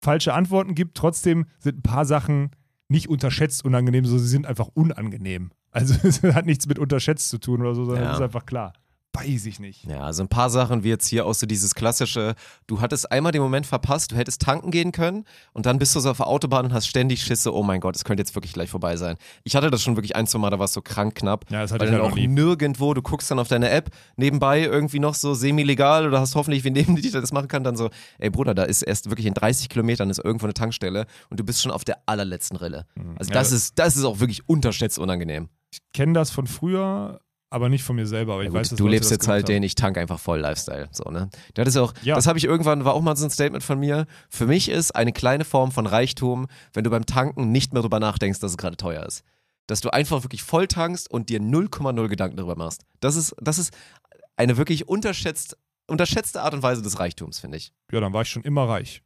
falsche 0.02 0.34
Antworten 0.34 0.74
gibt. 0.74 0.96
Trotzdem 0.96 1.46
sind 1.60 1.78
ein 1.78 1.82
paar 1.82 2.04
Sachen 2.04 2.50
nicht 2.88 3.08
unterschätzt 3.08 3.64
unangenehm, 3.64 4.04
sondern 4.04 4.24
sie 4.24 4.30
sind 4.30 4.46
einfach 4.46 4.68
unangenehm. 4.74 5.50
Also 5.70 5.94
es 6.02 6.20
hat 6.22 6.46
nichts 6.46 6.66
mit 6.66 6.80
unterschätzt 6.80 7.28
zu 7.28 7.38
tun 7.38 7.60
oder 7.60 7.76
so, 7.76 7.84
sondern 7.84 8.04
Ja. 8.04 8.10
es 8.10 8.18
ist 8.18 8.24
einfach 8.24 8.44
klar. 8.44 8.72
Weiß 9.18 9.46
ich 9.46 9.58
nicht. 9.60 9.84
Ja, 9.84 10.00
also 10.00 10.22
ein 10.22 10.28
paar 10.28 10.50
Sachen 10.50 10.84
wie 10.84 10.88
jetzt 10.88 11.06
hier 11.06 11.26
auch 11.26 11.34
so 11.34 11.46
dieses 11.46 11.74
klassische, 11.74 12.34
du 12.66 12.80
hattest 12.80 13.10
einmal 13.10 13.32
den 13.32 13.42
Moment 13.42 13.66
verpasst, 13.66 14.12
du 14.12 14.16
hättest 14.16 14.42
tanken 14.42 14.70
gehen 14.70 14.92
können 14.92 15.24
und 15.52 15.66
dann 15.66 15.78
bist 15.78 15.94
du 15.94 16.00
so 16.00 16.10
auf 16.10 16.18
der 16.18 16.26
Autobahn 16.26 16.66
und 16.66 16.72
hast 16.72 16.86
ständig 16.86 17.22
Schisse, 17.22 17.54
oh 17.54 17.62
mein 17.62 17.80
Gott, 17.80 17.96
es 17.96 18.04
könnte 18.04 18.20
jetzt 18.20 18.34
wirklich 18.34 18.52
gleich 18.52 18.70
vorbei 18.70 18.96
sein. 18.96 19.16
Ich 19.44 19.56
hatte 19.56 19.70
das 19.70 19.82
schon 19.82 19.96
wirklich 19.96 20.16
ein, 20.16 20.26
zwei 20.26 20.38
Mal, 20.38 20.50
da 20.50 20.58
war 20.58 20.66
es 20.66 20.72
so 20.72 20.82
krank 20.82 21.14
knapp. 21.16 21.44
Ja, 21.50 21.62
das 21.62 21.72
hatte 21.72 21.80
weil 21.80 21.88
ich 21.88 21.94
dann 21.94 22.02
halt 22.02 22.12
auch 22.12 22.16
nie. 22.16 22.28
nirgendwo, 22.28 22.94
du 22.94 23.02
guckst 23.02 23.30
dann 23.30 23.38
auf 23.38 23.48
deine 23.48 23.70
App, 23.70 23.90
nebenbei 24.16 24.62
irgendwie 24.62 24.98
noch 25.00 25.14
so 25.14 25.34
semi-legal 25.34 26.06
oder 26.06 26.20
hast 26.20 26.34
hoffentlich 26.34 26.64
wen 26.64 26.72
neben 26.78 26.96
dir, 26.96 27.10
der 27.10 27.20
das 27.20 27.32
machen 27.32 27.48
kann, 27.48 27.64
dann 27.64 27.76
so, 27.76 27.90
ey 28.18 28.30
Bruder, 28.30 28.54
da 28.54 28.64
ist 28.64 28.82
erst 28.82 29.10
wirklich 29.10 29.26
in 29.26 29.34
30 29.34 29.68
Kilometern 29.68 30.10
ist 30.10 30.18
irgendwo 30.24 30.46
eine 30.46 30.54
Tankstelle 30.54 31.06
und 31.30 31.40
du 31.40 31.44
bist 31.44 31.62
schon 31.62 31.72
auf 31.72 31.84
der 31.84 31.98
allerletzten 32.06 32.56
Rille. 32.56 32.86
Also 32.96 32.98
Mhm. 32.98 33.14
Ja, 33.18 33.34
das 33.34 33.52
ist, 33.52 33.78
das 33.78 33.96
ist 33.96 34.04
auch 34.04 34.20
wirklich 34.20 34.48
unterschätzt 34.48 34.98
unangenehm. 34.98 35.48
Ich 35.70 35.80
kenne 35.92 36.14
das 36.14 36.30
von 36.30 36.46
früher, 36.46 37.20
aber 37.50 37.68
nicht 37.68 37.82
von 37.82 37.96
mir 37.96 38.06
selber. 38.06 38.34
Aber 38.34 38.42
ich 38.42 38.48
gut, 38.50 38.58
weiß, 38.58 38.68
du 38.70 38.84
Leute 38.84 38.90
lebst 38.90 39.10
jetzt 39.10 39.28
halt 39.28 39.48
den 39.48 39.62
ich 39.62 39.74
tank 39.74 39.96
einfach 39.98 40.18
voll 40.20 40.38
Lifestyle, 40.40 40.88
so 40.92 41.10
ne. 41.10 41.30
Das 41.54 41.68
ist 41.68 41.76
auch, 41.76 41.94
Ja. 42.02 42.14
das 42.14 42.26
habe 42.26 42.38
ich 42.38 42.44
irgendwann 42.44 42.84
war 42.84 42.94
auch 42.94 43.00
mal 43.00 43.16
so 43.16 43.24
ein 43.24 43.30
Statement 43.30 43.62
von 43.64 43.78
mir. 43.78 44.06
Für 44.28 44.46
mich 44.46 44.68
ist 44.68 44.94
eine 44.94 45.12
kleine 45.12 45.44
Form 45.44 45.72
von 45.72 45.86
Reichtum, 45.86 46.46
wenn 46.72 46.84
du 46.84 46.90
beim 46.90 47.06
Tanken 47.06 47.50
nicht 47.52 47.72
mehr 47.72 47.82
drüber 47.82 48.00
nachdenkst, 48.00 48.40
dass 48.40 48.52
es 48.52 48.56
gerade 48.58 48.76
teuer 48.76 49.04
ist. 49.06 49.22
Dass 49.66 49.80
du 49.80 49.90
einfach 49.90 50.22
wirklich 50.24 50.42
voll 50.42 50.66
tankst 50.66 51.10
und 51.10 51.28
dir 51.28 51.40
0,0 51.40 52.08
Gedanken 52.08 52.36
darüber 52.36 52.56
machst. 52.56 52.84
Das 53.00 53.16
ist, 53.16 53.34
das 53.40 53.58
ist 53.58 53.72
eine 54.36 54.56
wirklich 54.56 54.88
unterschätzt, 54.88 55.56
unterschätzte 55.86 56.42
Art 56.42 56.54
und 56.54 56.62
Weise 56.62 56.82
des 56.82 56.98
Reichtums, 56.98 57.38
finde 57.40 57.56
ich. 57.58 57.72
Ja, 57.92 58.00
dann 58.00 58.12
war 58.12 58.22
ich 58.22 58.28
schon 58.30 58.42
immer 58.42 58.68
reich. 58.68 59.02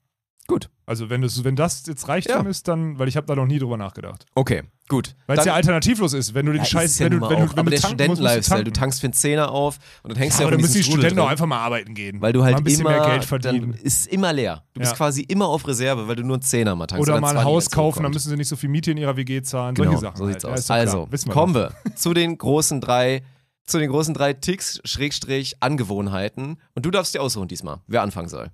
Gut. 0.48 0.68
Also 0.86 1.08
wenn, 1.08 1.22
das, 1.22 1.44
wenn 1.44 1.54
das 1.56 1.84
jetzt 1.86 2.08
Reichtum 2.08 2.44
Ja. 2.44 2.50
ist, 2.50 2.66
dann, 2.68 2.98
weil 2.98 3.06
ich 3.08 3.16
habe 3.16 3.26
da 3.26 3.36
noch 3.36 3.46
nie 3.46 3.58
drüber 3.60 3.76
nachgedacht. 3.76 4.26
Okay, 4.34 4.64
gut. 4.88 5.14
Weil 5.26 5.38
es 5.38 5.44
Dann- 5.44 5.46
ja 5.52 5.54
alternativlos 5.54 6.12
ist, 6.12 6.34
wenn 6.34 6.44
du 6.46 6.52
den 6.52 6.58
Ja, 6.62 6.64
Scheiß, 6.64 6.98
ja 6.98 7.04
wenn 7.06 7.20
du, 7.20 7.20
wenn 7.22 7.28
du, 7.38 7.42
wenn 7.42 7.48
aber 7.50 7.62
du 7.62 7.70
der 7.70 7.76
Studenten-Lifestyle, 7.78 8.64
du 8.64 8.72
tankst 8.72 9.00
für 9.00 9.06
einen 9.06 9.14
Zehner 9.14 9.52
auf 9.52 9.78
und 10.02 10.10
dann 10.12 10.18
hängst 10.18 10.40
Ja, 10.40 10.42
du 10.42 10.48
aber 10.48 10.50
ja 10.50 10.50
dann 10.50 10.54
auch 10.54 10.58
in 10.58 10.62
müssen 10.62 10.74
die 10.74 10.82
Strudel 10.82 11.00
Studenten 11.02 11.20
auch 11.20 11.28
einfach 11.28 11.46
mal 11.46 11.58
arbeiten 11.60 11.94
gehen. 11.94 12.20
Weil 12.20 12.32
du 12.32 12.42
halt 12.44 12.56
ein 12.56 12.64
bisschen 12.64 12.80
immer, 12.80 12.90
mehr 12.90 13.06
Geld 13.06 13.24
verdienen. 13.24 13.72
dann 13.72 13.80
ist 13.80 14.08
immer 14.08 14.32
leer. 14.32 14.64
Du 14.74 14.80
bist 14.80 14.96
quasi 14.96 15.22
immer 15.22 15.46
auf 15.46 15.66
Reserve, 15.66 16.08
weil 16.08 16.16
du 16.16 16.24
nur 16.24 16.34
einen 16.36 16.42
Zehner 16.42 16.74
mal 16.74 16.86
tankst. 16.88 17.08
Oder 17.08 17.20
mal 17.20 17.28
dann 17.28 17.36
ein 17.38 17.42
20 17.44 17.46
Haus 17.46 17.70
kaufen, 17.70 18.02
dann 18.02 18.12
müssen 18.12 18.28
sie 18.28 18.36
nicht 18.36 18.48
so 18.48 18.56
viel 18.56 18.68
Miete 18.68 18.90
in 18.90 18.96
ihrer 18.98 19.16
WG 19.16 19.42
zahlen. 19.42 19.74
Genau, 19.76 19.90
Solche 19.92 20.00
Sachen. 20.02 20.16
so 20.16 20.26
sieht's 20.26 20.44
halt. 20.44 20.54
Aus. 20.54 20.70
also, 20.70 21.08
wir 21.10 21.32
kommen 21.32 21.54
wir 21.54 21.72
zu 21.94 22.12
den 22.12 22.36
großen 22.36 22.80
drei, 22.80 23.22
zu 23.64 23.78
den 23.78 23.88
großen 23.90 24.12
drei 24.12 24.32
Ticks, 24.34 24.80
Schrägstrich, 24.84 25.54
Angewohnheiten. 25.60 26.58
Und 26.74 26.84
du 26.84 26.90
darfst 26.90 27.14
dir 27.14 27.22
aussuchen 27.22 27.46
diesmal, 27.48 27.78
wer 27.86 28.02
anfangen 28.02 28.28
soll. 28.28 28.50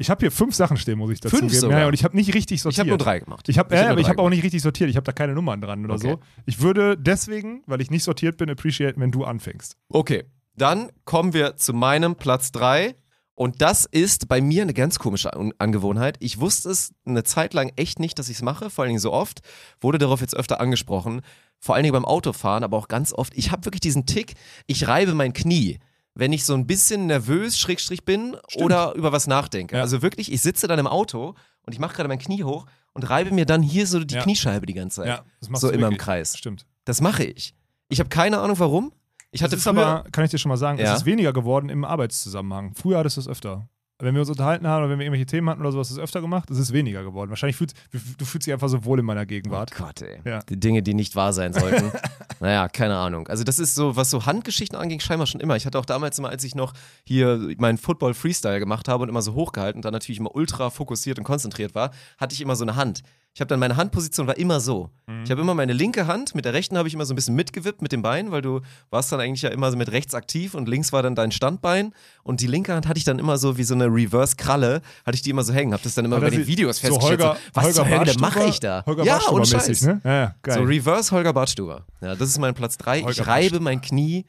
Ich 0.00 0.08
habe 0.10 0.20
hier 0.20 0.30
fünf 0.30 0.54
Sachen 0.54 0.76
stehen, 0.78 0.98
muss 0.98 1.10
ich 1.10 1.20
dazu 1.20 1.36
Fünf 1.36 1.52
geben. 1.52 1.60
sogar? 1.60 1.80
Ja, 1.80 1.86
und 1.86 1.94
ich 1.94 2.04
habe 2.04 2.16
nicht 2.16 2.32
richtig 2.34 2.62
sortiert. 2.62 2.76
Ich 2.76 2.80
habe 2.80 2.88
nur 2.88 2.98
drei 2.98 3.20
gemacht. 3.20 3.48
Ich 3.48 3.58
habe 3.58 3.74
nur 3.74 3.84
aber 3.90 4.00
ich 4.00 4.06
drei 4.06 4.12
habe 4.12 4.22
auch 4.22 4.30
nicht 4.30 4.42
richtig 4.42 4.62
sortiert. 4.62 4.88
Ich 4.88 4.96
habe 4.96 5.04
da 5.04 5.12
keine 5.12 5.34
Nummern 5.34 5.60
dran 5.60 5.84
oder 5.84 5.94
Okay. 5.94 6.12
so. 6.12 6.20
Ich 6.46 6.60
würde 6.60 6.96
deswegen, 6.96 7.62
weil 7.66 7.80
ich 7.82 7.90
nicht 7.90 8.02
sortiert 8.04 8.36
bin, 8.38 8.48
appreciaten, 8.48 9.00
wenn 9.00 9.12
du 9.12 9.24
anfängst. 9.24 9.76
Okay, 9.90 10.24
dann 10.56 10.90
kommen 11.04 11.34
wir 11.34 11.56
zu 11.56 11.74
meinem 11.74 12.16
Platz 12.16 12.50
3. 12.52 12.94
Und 13.34 13.62
das 13.62 13.86
ist 13.86 14.28
bei 14.28 14.42
mir 14.42 14.62
eine 14.62 14.74
ganz 14.74 14.98
komische 14.98 15.32
An 15.32 15.52
Angewohnheit. 15.58 16.16
Ich 16.20 16.40
wusste 16.40 16.68
es 16.70 16.92
eine 17.06 17.24
Zeit 17.24 17.54
lang 17.54 17.72
echt 17.76 17.98
nicht, 17.98 18.18
dass 18.18 18.28
ich 18.28 18.36
es 18.36 18.42
mache, 18.42 18.68
vor 18.68 18.82
allen 18.82 18.90
Dingen 18.90 19.00
so 19.00 19.12
oft. 19.12 19.40
Wurde 19.80 19.96
darauf 19.98 20.20
jetzt 20.20 20.36
öfter 20.36 20.60
angesprochen. 20.60 21.22
Vor 21.58 21.74
allen 21.74 21.84
Dingen 21.84 21.94
beim 21.94 22.04
Autofahren, 22.04 22.64
aber 22.64 22.76
auch 22.76 22.88
ganz 22.88 23.12
oft. 23.14 23.32
Ich 23.36 23.50
habe 23.50 23.64
wirklich 23.64 23.80
diesen 23.80 24.04
Tick, 24.04 24.34
ich 24.66 24.88
reibe 24.88 25.14
mein 25.14 25.32
Knie, 25.32 25.78
wenn 26.20 26.32
ich 26.34 26.44
so 26.44 26.52
ein 26.54 26.66
bisschen 26.66 27.06
nervös, 27.06 27.58
Schrägstrich 27.58 28.04
bin 28.04 28.36
oder 28.56 28.92
über 28.94 29.10
was 29.10 29.26
nachdenke. 29.26 29.76
Ja. 29.76 29.82
Also 29.82 30.02
wirklich, 30.02 30.30
ich 30.30 30.42
sitze 30.42 30.68
dann 30.68 30.78
im 30.78 30.86
Auto 30.86 31.34
und 31.64 31.72
ich 31.72 31.78
mache 31.78 31.94
gerade 31.96 32.08
mein 32.08 32.18
Knie 32.18 32.44
hoch 32.44 32.66
und 32.92 33.08
reibe 33.08 33.30
mir 33.32 33.46
dann 33.46 33.62
hier 33.62 33.86
so 33.86 34.04
die 34.04 34.14
Ja. 34.16 34.22
Kniescheibe 34.22 34.66
die 34.66 34.74
ganze 34.74 34.96
Zeit. 34.96 35.06
Ja, 35.08 35.24
das 35.40 35.60
so 35.60 35.68
immer 35.68 35.86
im 35.86 35.92
wirklich. 35.94 35.98
Kreis. 35.98 36.36
Stimmt. 36.36 36.66
Das 36.84 37.00
mache 37.00 37.24
ich. 37.24 37.54
Ich 37.88 38.00
habe 38.00 38.10
keine 38.10 38.38
Ahnung 38.38 38.58
warum. 38.58 38.92
Ich 39.30 39.42
hatte 39.42 39.52
Das 39.52 39.60
ist 39.60 39.64
früher, 39.72 39.86
aber, 39.86 40.10
kann 40.10 40.24
ich 40.24 40.30
dir 40.30 40.38
schon 40.38 40.50
mal 40.50 40.56
sagen, 40.58 40.78
Ja. 40.78 40.92
es 40.92 41.00
ist 41.00 41.06
weniger 41.06 41.32
geworden 41.32 41.70
im 41.70 41.84
Arbeitszusammenhang. 41.84 42.74
Früher 42.74 42.98
hattest 42.98 43.16
du 43.16 43.22
es 43.22 43.28
öfter. 43.28 43.66
Wenn 44.00 44.14
wir 44.14 44.20
uns 44.20 44.30
unterhalten 44.30 44.66
haben 44.66 44.82
oder 44.82 44.90
wenn 44.90 44.98
wir 44.98 45.06
irgendwelche 45.06 45.26
Themen 45.26 45.48
hatten 45.50 45.60
oder 45.60 45.72
sowas, 45.72 45.88
ist 45.90 45.96
es 45.96 46.02
öfter 46.02 46.20
gemacht. 46.20 46.50
Es 46.50 46.58
ist 46.58 46.72
weniger 46.72 47.02
geworden. 47.02 47.30
Wahrscheinlich 47.30 47.56
fühlst 47.56 47.76
du 48.18 48.24
fühlst 48.24 48.46
dich 48.46 48.52
einfach 48.52 48.68
so 48.68 48.84
wohl 48.84 48.98
in 48.98 49.04
meiner 49.04 49.26
Gegenwart. 49.26 49.70
Oh 49.74 49.84
Gott, 49.84 50.02
ey. 50.02 50.20
Ja. 50.24 50.40
Die 50.48 50.58
Dinge, 50.58 50.82
die 50.82 50.94
nicht 50.94 51.16
wahr 51.16 51.32
sein 51.32 51.52
sollten. 51.52 51.92
naja, 52.40 52.68
keine 52.68 52.96
Ahnung. 52.96 53.28
Also 53.28 53.44
das 53.44 53.58
ist 53.58 53.74
so, 53.74 53.96
was 53.96 54.10
so 54.10 54.26
Handgeschichten 54.26 54.78
anging, 54.78 55.00
scheinbar 55.00 55.26
schon 55.26 55.40
immer. 55.40 55.56
Ich 55.56 55.66
hatte 55.66 55.78
auch 55.78 55.84
damals 55.84 56.18
immer, 56.18 56.30
als 56.30 56.44
ich 56.44 56.54
noch 56.54 56.72
hier 57.04 57.54
meinen 57.58 57.78
Football 57.78 58.14
Freestyle 58.14 58.60
gemacht 58.60 58.88
habe 58.88 59.02
und 59.02 59.08
immer 59.08 59.22
so 59.22 59.34
hochgehalten 59.34 59.78
und 59.78 59.84
dann 59.84 59.92
natürlich 59.92 60.18
immer 60.18 60.34
ultra 60.34 60.70
fokussiert 60.70 61.18
und 61.18 61.24
konzentriert 61.24 61.74
war, 61.74 61.90
hatte 62.18 62.34
ich 62.34 62.40
immer 62.40 62.56
so 62.56 62.64
eine 62.64 62.76
Hand. 62.76 63.02
Ich 63.32 63.40
habe 63.40 63.48
dann 63.48 63.60
meine 63.60 63.76
Handposition 63.76 64.26
war 64.26 64.36
immer 64.38 64.58
so. 64.58 64.90
Mhm. 65.06 65.22
Ich 65.22 65.30
habe 65.30 65.40
immer 65.40 65.54
meine 65.54 65.72
linke 65.72 66.08
Hand, 66.08 66.34
mit 66.34 66.44
der 66.44 66.52
rechten 66.52 66.76
habe 66.76 66.88
ich 66.88 66.94
immer 66.94 67.06
so 67.06 67.12
ein 67.12 67.16
bisschen 67.16 67.36
mitgewippt 67.36 67.80
mit 67.80 67.92
dem 67.92 68.02
Bein, 68.02 68.32
weil 68.32 68.42
du 68.42 68.60
warst 68.90 69.12
dann 69.12 69.20
eigentlich 69.20 69.42
ja 69.42 69.50
immer 69.50 69.70
so 69.70 69.76
mit 69.76 69.92
rechts 69.92 70.14
aktiv 70.14 70.54
und 70.54 70.68
links 70.68 70.92
war 70.92 71.02
dann 71.02 71.14
dein 71.14 71.30
Standbein 71.30 71.94
und 72.24 72.40
die 72.40 72.48
linke 72.48 72.74
Hand 72.74 72.88
hatte 72.88 72.98
ich 72.98 73.04
dann 73.04 73.20
immer 73.20 73.38
so 73.38 73.56
wie 73.56 73.62
so 73.62 73.74
eine 73.74 73.86
Reverse-Kralle, 73.86 74.82
hatte 75.06 75.14
ich 75.14 75.22
die 75.22 75.30
immer 75.30 75.44
so 75.44 75.52
hängen, 75.52 75.72
habe 75.72 75.82
das 75.82 75.94
dann 75.94 76.06
immer 76.06 76.16
Hat 76.16 76.24
bei 76.24 76.30
den 76.30 76.46
Videos 76.46 76.78
so 76.78 76.88
festgestellt. 76.88 77.22
Holger, 77.22 77.36
so, 77.36 77.50
was 77.54 77.64
Holger 77.64 77.74
zur 77.74 77.88
Hölle 77.88 78.14
mache 78.18 78.44
ich 78.46 78.58
da? 78.58 78.82
Holger 78.84 79.04
ja, 79.04 79.12
Bartstuber 79.14 79.40
und 79.40 79.52
mäßig, 79.52 79.78
Scheiß. 79.78 79.86
ne? 79.86 80.00
Ja, 80.04 80.34
geil. 80.42 80.54
So 80.58 80.62
Reverse 80.64 81.10
Holger 81.12 81.32
Bartstuber. 81.32 81.86
Ja, 82.00 82.16
das 82.16 82.28
ist 82.30 82.38
mein 82.38 82.54
Platz 82.54 82.78
3. 82.78 83.08
Ich 83.10 83.26
reibe 83.26 83.60
mein 83.60 83.80
Knie 83.80 84.24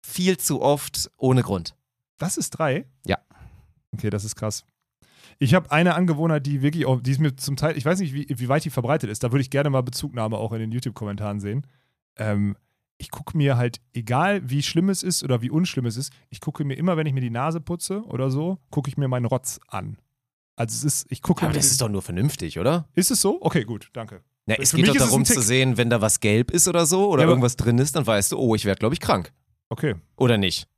viel 0.00 0.38
zu 0.38 0.62
oft 0.62 1.10
ohne 1.18 1.42
Grund. 1.42 1.74
Das 2.18 2.38
ist 2.38 2.50
drei? 2.50 2.86
Ja. 3.04 3.18
Okay, 3.92 4.08
das 4.08 4.24
ist 4.24 4.36
krass. 4.36 4.64
Ich 5.38 5.54
habe 5.54 5.70
eine 5.70 5.94
Angewohnheit, 5.94 6.46
die 6.46 6.62
wirklich, 6.62 6.86
auch, 6.86 7.00
die 7.00 7.10
ist 7.10 7.20
mir 7.20 7.36
zum 7.36 7.56
Teil, 7.56 7.76
ich 7.76 7.84
weiß 7.84 8.00
nicht, 8.00 8.14
wie, 8.14 8.26
wie 8.28 8.48
weit 8.48 8.64
die 8.64 8.70
verbreitet 8.70 9.10
ist, 9.10 9.22
da 9.22 9.32
würde 9.32 9.42
ich 9.42 9.50
gerne 9.50 9.70
mal 9.70 9.82
Bezugnahme 9.82 10.38
auch 10.38 10.52
in 10.52 10.60
den 10.60 10.72
YouTube-Kommentaren 10.72 11.40
sehen. 11.40 11.66
Ähm, 12.16 12.56
ich 12.98 13.10
gucke 13.10 13.36
mir 13.36 13.56
halt, 13.56 13.80
egal 13.92 14.48
wie 14.48 14.62
schlimm 14.62 14.88
es 14.88 15.02
ist 15.02 15.22
oder 15.22 15.42
wie 15.42 15.50
unschlimm 15.50 15.84
es 15.86 15.96
ist, 15.96 16.12
ich 16.30 16.40
gucke 16.40 16.64
mir 16.64 16.74
immer, 16.74 16.96
wenn 16.96 17.06
ich 17.06 17.12
mir 17.12 17.20
die 17.20 17.30
Nase 17.30 17.60
putze 17.60 18.02
oder 18.04 18.30
so, 18.30 18.58
gucke 18.70 18.88
ich 18.88 18.96
mir 18.96 19.08
meinen 19.08 19.26
Rotz 19.26 19.60
an. 19.68 19.98
Also 20.56 20.74
es 20.74 20.84
ist, 20.84 21.12
ich 21.12 21.20
gucke 21.20 21.44
Aber 21.44 21.52
das 21.52 21.66
ist 21.66 21.82
doch 21.82 21.90
nur 21.90 22.00
vernünftig, 22.00 22.58
oder? 22.58 22.88
Ist 22.94 23.10
es 23.10 23.20
so? 23.20 23.38
Okay, 23.42 23.64
gut, 23.64 23.90
danke. 23.92 24.22
Na, 24.46 24.54
es 24.54 24.72
geht 24.72 24.88
doch 24.88 24.96
darum 24.96 25.24
zu 25.24 25.42
sehen, 25.42 25.76
wenn 25.76 25.90
da 25.90 26.00
was 26.00 26.20
gelb 26.20 26.50
ist 26.50 26.68
oder 26.68 26.86
so 26.86 27.10
oder 27.10 27.24
Ja, 27.24 27.28
irgendwas 27.28 27.56
drin 27.56 27.78
ist, 27.78 27.96
dann 27.96 28.06
weißt 28.06 28.32
du, 28.32 28.38
oh, 28.38 28.54
ich 28.54 28.64
werde, 28.64 28.78
glaube 28.78 28.94
ich, 28.94 29.00
krank. 29.00 29.32
Okay. 29.68 29.96
Oder 30.16 30.38
nicht? 30.38 30.68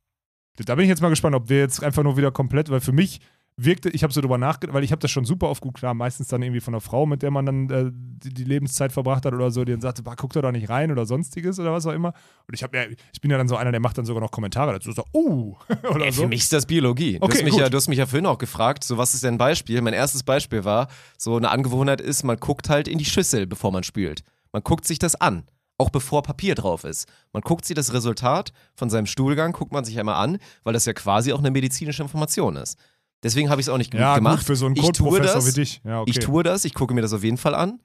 Da 0.57 0.75
bin 0.75 0.83
ich 0.83 0.89
jetzt 0.89 1.01
mal 1.01 1.09
gespannt, 1.09 1.35
ob 1.35 1.47
wir 1.47 1.59
jetzt 1.59 1.81
einfach 1.81 2.03
nur 2.03 2.17
wieder 2.17 2.31
komplett, 2.31 2.69
weil 2.69 2.81
für 2.81 2.91
mich 2.91 3.21
wirkte, 3.63 3.89
ich 3.89 4.03
habe 4.03 4.13
so 4.13 4.21
drüber 4.21 4.37
nachgedacht, 4.37 4.73
weil 4.73 4.83
ich 4.83 4.91
habe 4.91 5.01
das 5.01 5.11
schon 5.11 5.25
super 5.25 5.49
oft 5.49 5.61
gut 5.61 5.75
klar, 5.75 5.93
meistens 5.93 6.27
dann 6.27 6.41
irgendwie 6.41 6.61
von 6.61 6.73
einer 6.73 6.81
Frau, 6.81 7.05
mit 7.05 7.21
der 7.21 7.31
man 7.31 7.45
dann 7.45 7.69
äh, 7.69 7.91
die, 7.93 8.33
die 8.33 8.43
Lebenszeit 8.43 8.91
verbracht 8.91 9.25
hat 9.25 9.33
oder 9.33 9.51
so, 9.51 9.65
die 9.65 9.71
dann 9.71 9.81
sagte, 9.81 10.03
bah, 10.03 10.15
guck 10.15 10.33
doch 10.33 10.41
da 10.41 10.51
nicht 10.51 10.69
rein 10.69 10.91
oder 10.91 11.05
sonstiges 11.05 11.59
oder 11.59 11.71
was 11.73 11.85
auch 11.85 11.91
immer. 11.91 12.13
Und 12.47 12.53
ich 12.53 12.63
habe 12.63 12.77
ja, 12.77 12.83
ich 13.13 13.21
bin 13.21 13.31
ja 13.31 13.37
dann 13.37 13.47
so 13.47 13.55
einer, 13.55 13.71
der 13.71 13.79
macht 13.79 13.97
dann 13.97 14.05
sogar 14.05 14.21
noch 14.21 14.31
Kommentare 14.31 14.73
dazu, 14.73 14.91
so, 14.91 15.03
uh, 15.13 15.55
oder 15.89 16.05
Ey, 16.05 16.11
so. 16.11 16.23
Für 16.23 16.27
mich 16.27 16.41
ist 16.41 16.53
das 16.53 16.65
Biologie. 16.65 17.19
du, 17.19 17.25
Okay, 17.25 17.37
hast 17.37 17.43
mich 17.43 17.53
gut. 17.53 17.61
ja, 17.61 17.69
du 17.69 17.77
hast 17.77 17.87
mich 17.89 17.97
ja 17.97 18.05
vorhin 18.05 18.25
auch 18.25 18.37
gefragt, 18.37 18.83
so 18.83 18.97
was 18.97 19.13
ist 19.13 19.23
denn 19.23 19.35
ein 19.35 19.37
Beispiel? 19.37 19.81
Mein 19.81 19.93
erstes 19.93 20.23
Beispiel 20.23 20.63
war, 20.63 20.87
so 21.17 21.35
eine 21.35 21.49
Angewohnheit 21.49 22.01
ist, 22.01 22.23
man 22.23 22.37
guckt 22.37 22.69
halt 22.69 22.87
in 22.87 22.97
die 22.97 23.05
Schüssel, 23.05 23.47
bevor 23.47 23.71
man 23.71 23.83
spült. 23.83 24.23
Man 24.51 24.63
guckt 24.63 24.85
sich 24.85 24.99
das 24.99 25.15
an. 25.15 25.43
Auch 25.81 25.91
bevor 25.91 26.23
Papier 26.23 26.55
drauf 26.55 26.83
ist. 26.83 27.07
Man 27.31 27.41
guckt 27.41 27.63
sich 27.63 27.73
das 27.73 27.93
Resultat 27.93 28.51
von 28.75 28.89
seinem 28.89 29.05
Stuhlgang, 29.05 29.53
guckt 29.53 29.71
man 29.71 29.85
sich 29.85 29.97
einmal 29.97 30.15
an, 30.15 30.37
weil 30.65 30.73
das 30.73 30.85
ja 30.85 30.91
quasi 30.91 31.31
auch 31.31 31.39
eine 31.39 31.51
medizinische 31.51 32.03
Information 32.03 32.57
ist. 32.57 32.77
Deswegen 33.23 33.49
habe 33.49 33.59
ich 33.59 33.67
es 33.67 33.69
auch 33.69 33.77
nicht 33.77 33.93
ja, 33.93 34.15
gemacht. 34.15 34.39
gut, 34.39 34.45
für 34.45 34.55
so 34.55 34.65
einen 34.65 34.75
ich 34.75 34.81
tue 34.81 35.09
Code-Professor 35.09 35.35
das, 35.35 35.47
wie 35.47 35.59
dich. 35.59 35.81
Ja, 35.83 36.01
okay. 36.01 36.11
Ich 36.11 36.19
tue 36.19 36.43
das, 36.43 36.65
ich 36.65 36.73
gucke 36.73 36.93
mir 36.93 37.01
das 37.01 37.13
auf 37.13 37.23
jeden 37.23 37.37
Fall 37.37 37.55
an. 37.55 37.79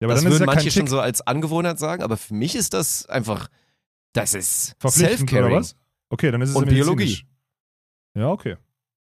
ja, 0.00 0.06
aber 0.06 0.14
das 0.14 0.22
dann 0.22 0.32
ist 0.32 0.38
würden 0.38 0.48
ja 0.48 0.54
kein 0.54 0.64
manche 0.64 0.70
schon 0.70 0.86
so 0.86 1.00
als 1.00 1.26
Angewohnheit 1.26 1.78
sagen, 1.78 2.02
aber 2.02 2.16
für 2.16 2.34
mich 2.34 2.54
ist 2.54 2.72
das 2.72 3.06
einfach, 3.06 3.48
das 4.12 4.34
ist 4.34 4.76
Self-Caring. 4.80 5.56
was? 5.56 5.76
Okay, 6.08 6.30
dann 6.30 6.40
ist 6.40 6.50
es 6.50 6.56
Und. 6.56 6.68
Biologie. 6.68 7.26
Ja, 8.14 8.30
okay. 8.30 8.56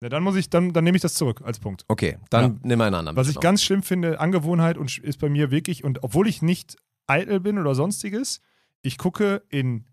Ja, 0.02 0.10
dann 0.10 0.24
muss 0.24 0.36
ich, 0.38 0.50
dann, 0.50 0.72
dann 0.72 0.84
nehme 0.86 0.96
ich 0.96 1.02
das 1.02 1.14
zurück 1.14 1.42
als 1.44 1.60
Punkt. 1.60 1.84
Okay, 1.88 2.18
dann 2.30 2.60
nimm 2.64 2.80
einen 2.82 2.96
anderen. 2.96 3.18
Was 3.18 3.28
ich 3.28 3.36
noch. 3.36 3.42
ganz 3.42 3.62
schlimm 3.62 3.84
finde, 3.84 4.20
Angewohnheit 4.20 4.78
und 4.78 4.98
ist 4.98 5.20
bei 5.20 5.30
mir 5.30 5.52
wirklich, 5.52 5.84
und 5.84 6.04
obwohl 6.04 6.28
ich 6.28 6.42
nicht 6.42 6.78
eitel 7.06 7.40
bin 7.40 7.58
oder 7.60 7.76
sonstiges, 7.76 8.42
ich 8.82 8.98
gucke 8.98 9.44
in 9.50 9.86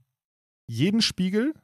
jeden 0.68 1.02
Spiegel 1.02 1.54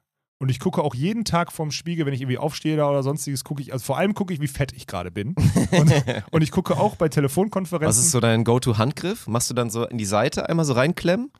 und 0.42 0.48
ich 0.50 0.60
gucke 0.60 0.82
auch 0.82 0.94
jeden 0.94 1.24
Tag 1.24 1.52
vorm 1.52 1.70
Spiegel, 1.70 2.04
wenn 2.04 2.12
ich 2.12 2.20
irgendwie 2.20 2.38
aufstehe 2.38 2.76
da 2.76 2.90
oder 2.90 3.02
sonstiges, 3.02 3.44
gucke 3.44 3.62
ich, 3.62 3.72
also 3.72 3.84
vor 3.84 3.96
allem 3.96 4.12
gucke 4.14 4.34
ich, 4.34 4.40
wie 4.40 4.48
fett 4.48 4.72
ich 4.72 4.86
gerade 4.86 5.10
bin. 5.10 5.34
Und, 5.72 5.92
und 6.32 6.42
ich 6.42 6.50
gucke 6.50 6.76
auch 6.76 6.96
bei 6.96 7.08
Telefonkonferenzen. 7.08 7.88
Was 7.88 7.98
ist 7.98 8.10
so 8.10 8.20
dein 8.20 8.44
Go-To-Handgriff? 8.44 9.26
Machst 9.26 9.48
du 9.48 9.54
dann 9.54 9.70
so 9.70 9.86
in 9.86 9.96
die 9.98 10.04
Seite 10.04 10.48
einmal 10.48 10.64
so 10.66 10.74
reinklemmen? 10.74 11.30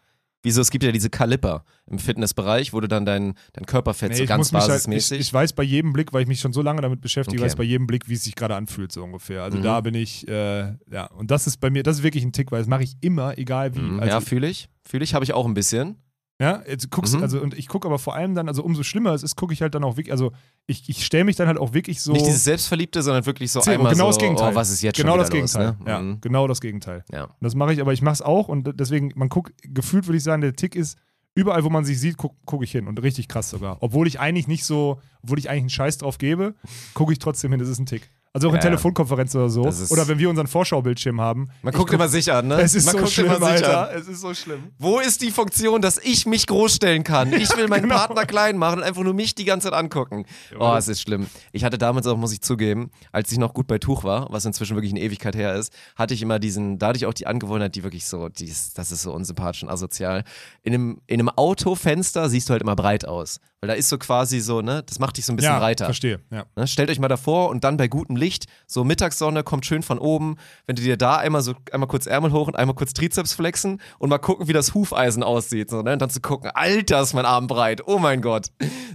Wieso? 0.44 0.60
Es 0.60 0.70
gibt 0.72 0.82
ja 0.82 0.90
diese 0.90 1.08
Kaliper 1.08 1.64
im 1.86 1.98
Fitnessbereich, 2.00 2.72
wo 2.72 2.80
du 2.80 2.88
dann 2.88 3.06
dein, 3.06 3.34
dein 3.52 3.64
Körperfett 3.64 4.10
Nee, 4.10 4.16
so 4.18 4.26
ganz 4.26 4.38
muss 4.38 4.52
mich 4.52 4.60
halt, 4.62 4.70
ich, 4.70 4.74
basismäßig. 4.74 5.20
ich 5.20 5.32
weiß 5.32 5.52
bei 5.52 5.62
jedem 5.62 5.92
Blick, 5.92 6.12
weil 6.12 6.22
ich 6.22 6.28
mich 6.28 6.40
schon 6.40 6.52
so 6.52 6.62
lange 6.62 6.80
damit 6.82 7.00
beschäftige, 7.00 7.38
Okay. 7.40 7.46
weiß 7.46 7.56
bei 7.56 7.62
jedem 7.62 7.86
Blick, 7.86 8.08
wie 8.08 8.14
es 8.14 8.24
sich 8.24 8.34
gerade 8.34 8.56
anfühlt, 8.56 8.90
so 8.90 9.04
ungefähr. 9.04 9.42
Also 9.44 9.58
Mhm. 9.58 9.62
da 9.62 9.80
bin 9.80 9.94
ich, 9.94 10.26
äh, 10.26 10.72
ja, 10.90 11.06
und 11.16 11.30
das 11.30 11.46
ist 11.46 11.58
bei 11.58 11.70
mir, 11.70 11.82
das 11.84 11.98
ist 11.98 12.02
wirklich 12.02 12.24
ein 12.24 12.32
Tick, 12.32 12.50
weil 12.50 12.58
das 12.58 12.66
mache 12.68 12.82
ich 12.82 12.96
immer, 13.02 13.38
egal 13.38 13.74
wie. 13.76 13.80
Mhm, 13.80 14.00
Also, 14.00 14.10
ja, 14.14 14.20
fühle 14.20 14.48
ich. 14.48 14.68
Fühle 14.84 15.04
ich, 15.04 15.14
habe 15.14 15.24
ich 15.24 15.32
auch 15.32 15.46
ein 15.46 15.54
bisschen. 15.54 15.96
Ja, 16.40 16.62
jetzt 16.66 16.90
guckst 16.90 17.14
Mhm. 17.14 17.22
also 17.22 17.40
und 17.40 17.54
ich 17.56 17.68
gucke 17.68 17.86
aber 17.86 17.98
vor 18.00 18.16
allem 18.16 18.34
dann, 18.34 18.48
also 18.48 18.64
umso 18.64 18.82
schlimmer 18.82 19.12
es 19.12 19.22
ist, 19.22 19.36
gucke 19.36 19.52
ich 19.52 19.62
halt 19.62 19.74
dann 19.74 19.84
auch 19.84 19.96
wirklich, 19.96 20.10
also 20.12 20.32
ich, 20.66 20.88
ich 20.88 21.04
stelle 21.04 21.24
mich 21.24 21.36
dann 21.36 21.46
halt 21.46 21.58
auch 21.58 21.72
wirklich 21.72 22.00
so. 22.00 22.12
Nicht 22.12 22.26
dieses 22.26 22.42
Selbstverliebte, 22.44 23.02
sondern 23.02 23.26
wirklich 23.26 23.52
so 23.52 23.60
Zero, 23.60 23.76
einmal 23.76 23.92
genau 23.92 24.06
so, 24.06 24.10
das 24.10 24.18
Gegenteil. 24.18 24.52
oh, 24.52 24.54
was 24.56 24.70
ist 24.70 24.82
jetzt 24.82 24.96
genau 24.96 25.12
schon 25.12 25.18
das 25.20 25.30
Gegenteil. 25.30 25.66
los? 25.66 25.76
Ne? 25.78 25.90
Ja, 25.90 26.00
Mhm. 26.00 26.20
genau 26.20 26.48
das 26.48 26.60
Gegenteil. 26.60 27.04
ja. 27.12 27.24
Und 27.24 27.36
das 27.40 27.54
mache 27.54 27.72
ich, 27.74 27.80
aber 27.80 27.92
ich 27.92 28.02
mache 28.02 28.14
es 28.14 28.22
auch 28.22 28.48
und 28.48 28.68
deswegen, 28.80 29.12
man 29.14 29.28
guckt, 29.28 29.52
gefühlt 29.62 30.06
würde 30.08 30.16
ich 30.16 30.24
sagen, 30.24 30.42
der 30.42 30.54
Tick 30.56 30.74
ist, 30.74 30.98
überall, 31.34 31.62
wo 31.64 31.70
man 31.70 31.84
sich 31.84 32.00
sieht, 32.00 32.16
gucke 32.16 32.34
guck 32.44 32.62
ich 32.64 32.72
hin 32.72 32.88
und 32.88 33.00
richtig 33.02 33.28
krass 33.28 33.48
sogar. 33.50 33.76
Obwohl 33.80 34.06
ich 34.08 34.18
eigentlich 34.18 34.48
nicht 34.48 34.64
so, 34.64 35.00
obwohl 35.22 35.38
ich 35.38 35.48
eigentlich 35.48 35.62
einen 35.62 35.70
Scheiß 35.70 35.98
drauf 35.98 36.18
gebe, 36.18 36.54
gucke 36.94 37.12
ich 37.12 37.18
trotzdem 37.20 37.52
hin, 37.52 37.60
das 37.60 37.68
ist 37.68 37.78
ein 37.78 37.86
Tick. 37.86 38.10
Also 38.34 38.48
auch 38.48 38.52
in 38.52 38.56
Ja. 38.56 38.62
Telefonkonferenzen 38.62 39.38
oder 39.40 39.50
so. 39.50 39.60
Oder 39.90 40.08
wenn 40.08 40.18
wir 40.18 40.30
unseren 40.30 40.46
Vorschaubildschirm 40.46 41.20
haben. 41.20 41.50
Man 41.60 41.74
guckt 41.74 41.90
guck- 41.90 41.94
immer 41.94 42.08
sich 42.08 42.32
an, 42.32 42.48
ne? 42.48 42.60
Es 42.62 42.74
ist 42.74 42.86
Man 42.86 42.92
so 42.94 42.98
guckt 43.00 43.12
schlimm, 43.12 43.26
immer 43.26 43.34
sich 43.54 43.64
Alter. 43.66 43.90
an. 43.90 43.98
Es 44.00 44.08
ist 44.08 44.20
so 44.22 44.32
schlimm. 44.32 44.62
Wo 44.78 45.00
ist 45.00 45.20
die 45.20 45.30
Funktion, 45.30 45.82
dass 45.82 45.98
ich 45.98 46.24
mich 46.24 46.46
großstellen 46.46 47.04
kann? 47.04 47.30
Ich 47.34 47.54
will 47.56 47.68
meinen 47.68 47.82
Genau. 47.82 47.96
Partner 47.96 48.24
klein 48.24 48.56
machen 48.56 48.78
und 48.78 48.84
einfach 48.84 49.02
nur 49.02 49.12
mich 49.12 49.34
die 49.34 49.44
ganze 49.44 49.68
Zeit 49.70 49.78
angucken. 49.78 50.24
Oh, 50.58 50.74
es 50.78 50.88
ist 50.88 51.02
schlimm. 51.02 51.26
Ich 51.52 51.62
hatte 51.64 51.76
damals 51.76 52.06
auch, 52.06 52.16
muss 52.16 52.32
ich 52.32 52.40
zugeben, 52.40 52.90
als 53.12 53.30
ich 53.32 53.36
noch 53.36 53.52
gut 53.52 53.66
bei 53.66 53.76
Tuch 53.78 54.02
war, 54.02 54.28
was 54.30 54.46
inzwischen 54.46 54.76
wirklich 54.76 54.92
eine 54.92 55.00
Ewigkeit 55.02 55.36
her 55.36 55.54
ist, 55.54 55.70
hatte 55.96 56.14
ich 56.14 56.22
immer 56.22 56.38
diesen, 56.38 56.78
da 56.78 56.88
hatte 56.88 56.96
ich 56.96 57.04
auch 57.04 57.12
die 57.14 57.26
Angewohnheit, 57.26 57.74
die 57.74 57.82
wirklich 57.82 58.06
so, 58.06 58.30
die 58.30 58.46
ist, 58.46 58.78
das 58.78 58.92
ist 58.92 59.02
so 59.02 59.12
unsympathisch 59.12 59.62
und 59.62 59.68
asozial. 59.68 60.24
In 60.62 60.72
einem, 60.72 61.00
in 61.06 61.20
einem 61.20 61.28
Autofenster 61.28 62.30
siehst 62.30 62.48
du 62.48 62.52
halt 62.52 62.62
immer 62.62 62.76
breit 62.76 63.04
aus. 63.06 63.40
Weil 63.62 63.68
da 63.68 63.74
ist 63.74 63.90
so 63.90 63.96
quasi 63.96 64.40
so, 64.40 64.60
ne, 64.60 64.82
das 64.84 64.98
macht 64.98 65.16
dich 65.16 65.24
so 65.24 65.32
ein 65.32 65.36
bisschen 65.36 65.52
ja, 65.52 65.60
breiter. 65.60 65.84
verstehe. 65.84 66.18
Ja. 66.32 66.46
Ne? 66.56 66.66
Stellt 66.66 66.90
euch 66.90 66.98
mal 66.98 67.06
davor 67.06 67.48
und 67.48 67.62
dann 67.62 67.76
bei 67.76 67.86
gutem 67.86 68.16
Licht, 68.16 68.46
so 68.66 68.82
Mittagssonne 68.82 69.44
kommt 69.44 69.64
schön 69.66 69.84
von 69.84 70.00
oben, 70.00 70.34
wenn 70.66 70.74
du 70.74 70.82
dir 70.82 70.96
da 70.96 71.18
einmal 71.18 71.42
so 71.42 71.54
einmal 71.70 71.86
kurz 71.86 72.06
Ärmel 72.06 72.32
hoch 72.32 72.48
und 72.48 72.56
einmal 72.56 72.74
kurz 72.74 72.92
Trizeps 72.92 73.34
flexen 73.34 73.80
und 74.00 74.10
mal 74.10 74.18
gucken, 74.18 74.48
wie 74.48 74.52
das 74.52 74.74
Hufeisen 74.74 75.22
aussieht. 75.22 75.70
So, 75.70 75.82
ne? 75.82 75.92
Und 75.92 76.02
dann 76.02 76.10
zu 76.10 76.20
gucken, 76.20 76.50
Alter, 76.52 77.02
ist 77.02 77.14
mein 77.14 77.24
Arm 77.24 77.46
breit, 77.46 77.86
oh 77.86 78.00
mein 78.00 78.20
Gott. 78.20 78.48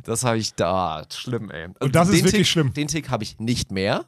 Das 0.03 0.26
habe 0.26 0.38
ich 0.38 0.53
da, 0.56 1.03
schlimm, 1.14 1.49
ey. 1.49 1.64
Also 1.64 1.85
Und 1.85 1.95
das 1.95 2.10
ist 2.10 2.15
wirklich 2.15 2.34
Tick, 2.34 2.48
schlimm. 2.48 2.73
Den 2.73 2.89
Tick 2.89 3.10
habe 3.10 3.23
ich 3.23 3.39
nicht 3.39 3.72
mehr. 3.72 4.03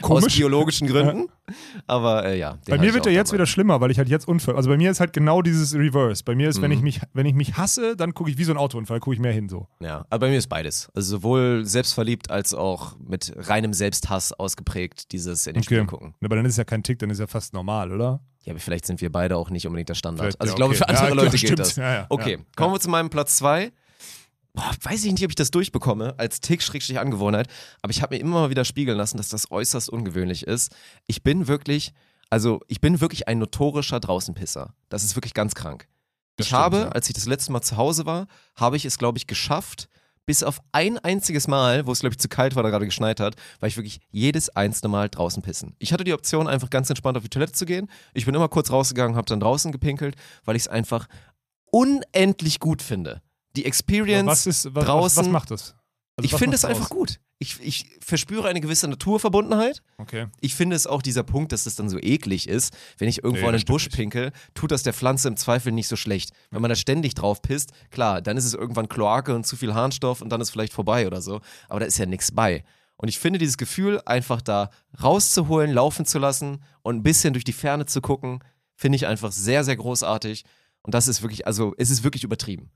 Komisch. 0.00 0.24
Aus 0.26 0.36
biologischen 0.36 0.86
Gründen. 0.88 1.28
Aber 1.86 2.24
äh, 2.24 2.38
ja. 2.38 2.56
Bei 2.68 2.78
mir 2.78 2.94
wird 2.94 3.04
der 3.04 3.12
jetzt 3.12 3.28
damals. 3.28 3.32
wieder 3.32 3.46
schlimmer, 3.46 3.80
weil 3.80 3.90
ich 3.90 3.98
halt 3.98 4.08
jetzt 4.08 4.26
Unfall. 4.26 4.56
Also 4.56 4.70
bei 4.70 4.76
mir 4.78 4.90
ist 4.90 5.00
halt 5.00 5.12
genau 5.12 5.42
dieses 5.42 5.74
Reverse. 5.74 6.24
Bei 6.24 6.34
mir 6.34 6.48
ist, 6.48 6.62
wenn 6.62 6.70
Mhm. 6.70 6.76
ich 6.78 6.82
mich, 6.82 7.00
wenn 7.12 7.26
ich 7.26 7.34
mich 7.34 7.56
hasse, 7.58 7.94
dann 7.96 8.14
gucke 8.14 8.30
ich 8.30 8.38
wie 8.38 8.44
so 8.44 8.52
ein 8.52 8.56
Autounfall, 8.58 9.00
gucke 9.00 9.14
ich 9.14 9.20
mehr 9.20 9.32
hin 9.32 9.48
so. 9.50 9.68
Ja, 9.80 10.06
aber 10.08 10.20
bei 10.20 10.30
mir 10.30 10.38
ist 10.38 10.48
beides. 10.48 10.88
Also 10.94 11.16
sowohl 11.18 11.64
selbstverliebt 11.66 12.30
als 12.30 12.54
auch 12.54 12.96
mit 12.98 13.34
reinem 13.36 13.74
Selbsthass 13.74 14.32
ausgeprägt, 14.32 15.12
dieses 15.12 15.46
in 15.46 15.54
den 15.54 15.62
Spiegel 15.62 15.84
gucken. 15.86 16.14
Aber 16.24 16.36
dann 16.36 16.46
ist 16.46 16.52
es 16.52 16.58
ja 16.58 16.64
kein 16.64 16.82
Tick, 16.82 16.98
dann 17.00 17.10
ist 17.10 17.18
ja 17.18 17.26
fast 17.26 17.52
normal, 17.52 17.92
oder? 17.92 18.20
Ja, 18.44 18.52
aber 18.52 18.60
vielleicht 18.60 18.86
sind 18.86 19.00
wir 19.00 19.12
beide 19.12 19.36
auch 19.36 19.50
nicht 19.50 19.66
unbedingt 19.66 19.88
der 19.90 19.94
Standard. 19.94 20.20
Vielleicht- 20.24 20.40
also 20.40 20.50
ja, 20.50 20.54
ich 20.54 20.56
glaube, 20.56 20.70
okay. 20.70 20.78
für 20.78 20.88
andere 20.88 21.08
Ja, 21.08 21.14
Leute 21.14 21.26
ja, 21.26 21.30
gilt 21.32 21.40
stimmt. 21.42 21.58
das. 21.58 21.76
Ja, 21.76 21.94
ja, 21.94 22.06
okay, 22.08 22.32
ja. 22.38 22.44
kommen 22.56 22.74
wir 22.74 22.80
zu 22.80 22.88
meinem 22.88 23.10
Platz 23.10 23.36
zwei. 23.36 23.72
Boah, 24.54 24.70
weiß 24.82 25.04
ich 25.04 25.12
nicht, 25.12 25.24
ob 25.24 25.30
ich 25.30 25.36
das 25.36 25.50
durchbekomme 25.50 26.14
als 26.18 26.40
Tick-Angewohnheit, 26.40 27.48
aber 27.80 27.90
ich 27.90 28.02
habe 28.02 28.14
mir 28.14 28.20
immer 28.20 28.40
mal 28.40 28.50
wieder 28.50 28.66
spiegeln 28.66 28.98
lassen, 28.98 29.16
dass 29.16 29.28
das 29.28 29.50
äußerst 29.50 29.88
ungewöhnlich 29.88 30.46
ist. 30.46 30.74
Ich 31.06 31.22
bin 31.22 31.48
wirklich, 31.48 31.94
also 32.28 32.60
ich 32.68 32.80
bin 32.80 33.00
wirklich 33.00 33.28
ein 33.28 33.38
notorischer 33.38 33.98
Draußenpisser. 33.98 34.74
Das 34.90 35.04
ist 35.04 35.16
wirklich 35.16 35.32
ganz 35.32 35.54
krank. 35.54 35.88
Das 36.36 36.46
ich 36.46 36.48
stimmt, 36.48 36.62
habe, 36.62 36.76
ja. 36.78 36.88
als 36.90 37.08
ich 37.08 37.14
das 37.14 37.26
letzte 37.26 37.52
Mal 37.52 37.62
zu 37.62 37.78
Hause 37.78 38.04
war, 38.04 38.26
habe 38.54 38.76
ich 38.76 38.84
es, 38.84 38.98
glaube 38.98 39.16
ich, 39.16 39.26
geschafft, 39.26 39.88
bis 40.26 40.42
auf 40.42 40.60
ein 40.70 40.98
einziges 40.98 41.48
Mal, 41.48 41.86
wo 41.86 41.92
es, 41.92 42.00
glaube 42.00 42.14
ich, 42.14 42.18
zu 42.18 42.28
kalt 42.28 42.54
war 42.54 42.60
oder 42.60 42.70
gerade 42.70 42.84
geschneit 42.84 43.20
hat, 43.20 43.36
war 43.60 43.66
ich 43.66 43.76
wirklich 43.76 44.00
jedes 44.10 44.50
einzelne 44.50 44.90
Mal 44.90 45.08
draußen 45.08 45.42
pissen. 45.42 45.74
Ich 45.78 45.92
hatte 45.92 46.04
die 46.04 46.12
Option, 46.12 46.46
einfach 46.46 46.70
ganz 46.70 46.90
entspannt 46.90 47.16
auf 47.16 47.22
die 47.24 47.28
Toilette 47.28 47.52
zu 47.52 47.66
gehen. 47.66 47.90
Ich 48.14 48.26
bin 48.26 48.34
immer 48.34 48.48
kurz 48.48 48.70
rausgegangen, 48.70 49.16
habe 49.16 49.26
dann 49.26 49.40
draußen 49.40 49.72
gepinkelt, 49.72 50.14
weil 50.44 50.56
ich 50.56 50.62
es 50.62 50.68
einfach 50.68 51.08
unendlich 51.70 52.60
gut 52.60 52.82
finde. 52.82 53.22
Die 53.56 53.64
Experience 53.64 54.26
was 54.26 54.46
ist, 54.46 54.74
was, 54.74 54.84
draußen. 54.84 55.18
Was, 55.18 55.26
was 55.26 55.32
macht 55.32 55.50
das? 55.50 55.74
Also 56.16 56.26
ich 56.26 56.34
finde 56.34 56.56
es 56.56 56.64
einfach 56.64 56.90
gut. 56.90 57.20
Ich, 57.38 57.58
ich 57.60 57.86
verspüre 58.00 58.46
eine 58.46 58.60
gewisse 58.60 58.86
Naturverbundenheit. 58.86 59.82
Okay. 59.98 60.26
Ich 60.40 60.54
finde 60.54 60.76
es 60.76 60.86
auch 60.86 61.02
dieser 61.02 61.24
Punkt, 61.24 61.50
dass 61.50 61.66
es 61.66 61.74
dann 61.74 61.88
so 61.88 61.98
eklig 61.98 62.48
ist, 62.48 62.72
wenn 62.98 63.08
ich 63.08 63.24
irgendwo 63.24 63.42
Nee, 63.46 63.48
an 63.48 63.56
den 63.58 63.64
Busch 63.64 63.86
nicht. 63.86 63.96
pinkel, 63.96 64.30
tut 64.54 64.70
das 64.70 64.84
der 64.84 64.92
Pflanze 64.92 65.26
im 65.26 65.36
Zweifel 65.36 65.72
nicht 65.72 65.88
so 65.88 65.96
schlecht. 65.96 66.30
Wenn 66.50 66.62
man 66.62 66.68
da 66.68 66.76
ständig 66.76 67.14
drauf 67.14 67.42
pisst, 67.42 67.72
klar, 67.90 68.22
dann 68.22 68.36
ist 68.36 68.44
es 68.44 68.54
irgendwann 68.54 68.88
Kloake 68.88 69.34
und 69.34 69.44
zu 69.46 69.56
viel 69.56 69.74
Harnstoff 69.74 70.20
und 70.20 70.28
dann 70.28 70.40
ist 70.40 70.50
vielleicht 70.50 70.72
vorbei 70.72 71.06
oder 71.06 71.20
so. 71.20 71.40
Aber 71.68 71.80
da 71.80 71.86
ist 71.86 71.98
ja 71.98 72.06
nichts 72.06 72.30
bei. 72.30 72.62
Und 72.96 73.08
ich 73.08 73.18
finde 73.18 73.40
dieses 73.40 73.56
Gefühl, 73.56 74.00
einfach 74.06 74.40
da 74.42 74.70
rauszuholen, 75.02 75.72
laufen 75.72 76.06
zu 76.06 76.20
lassen 76.20 76.62
und 76.82 76.96
ein 76.96 77.02
bisschen 77.02 77.32
durch 77.32 77.44
die 77.44 77.52
Ferne 77.52 77.86
zu 77.86 78.00
gucken, 78.00 78.38
finde 78.76 78.96
ich 78.96 79.06
einfach 79.08 79.32
sehr, 79.32 79.64
sehr 79.64 79.76
großartig. 79.76 80.44
Und 80.82 80.94
das 80.94 81.08
ist 81.08 81.22
wirklich, 81.22 81.46
also 81.46 81.74
es 81.78 81.90
ist 81.90 82.04
wirklich 82.04 82.22
übertrieben. 82.22 82.70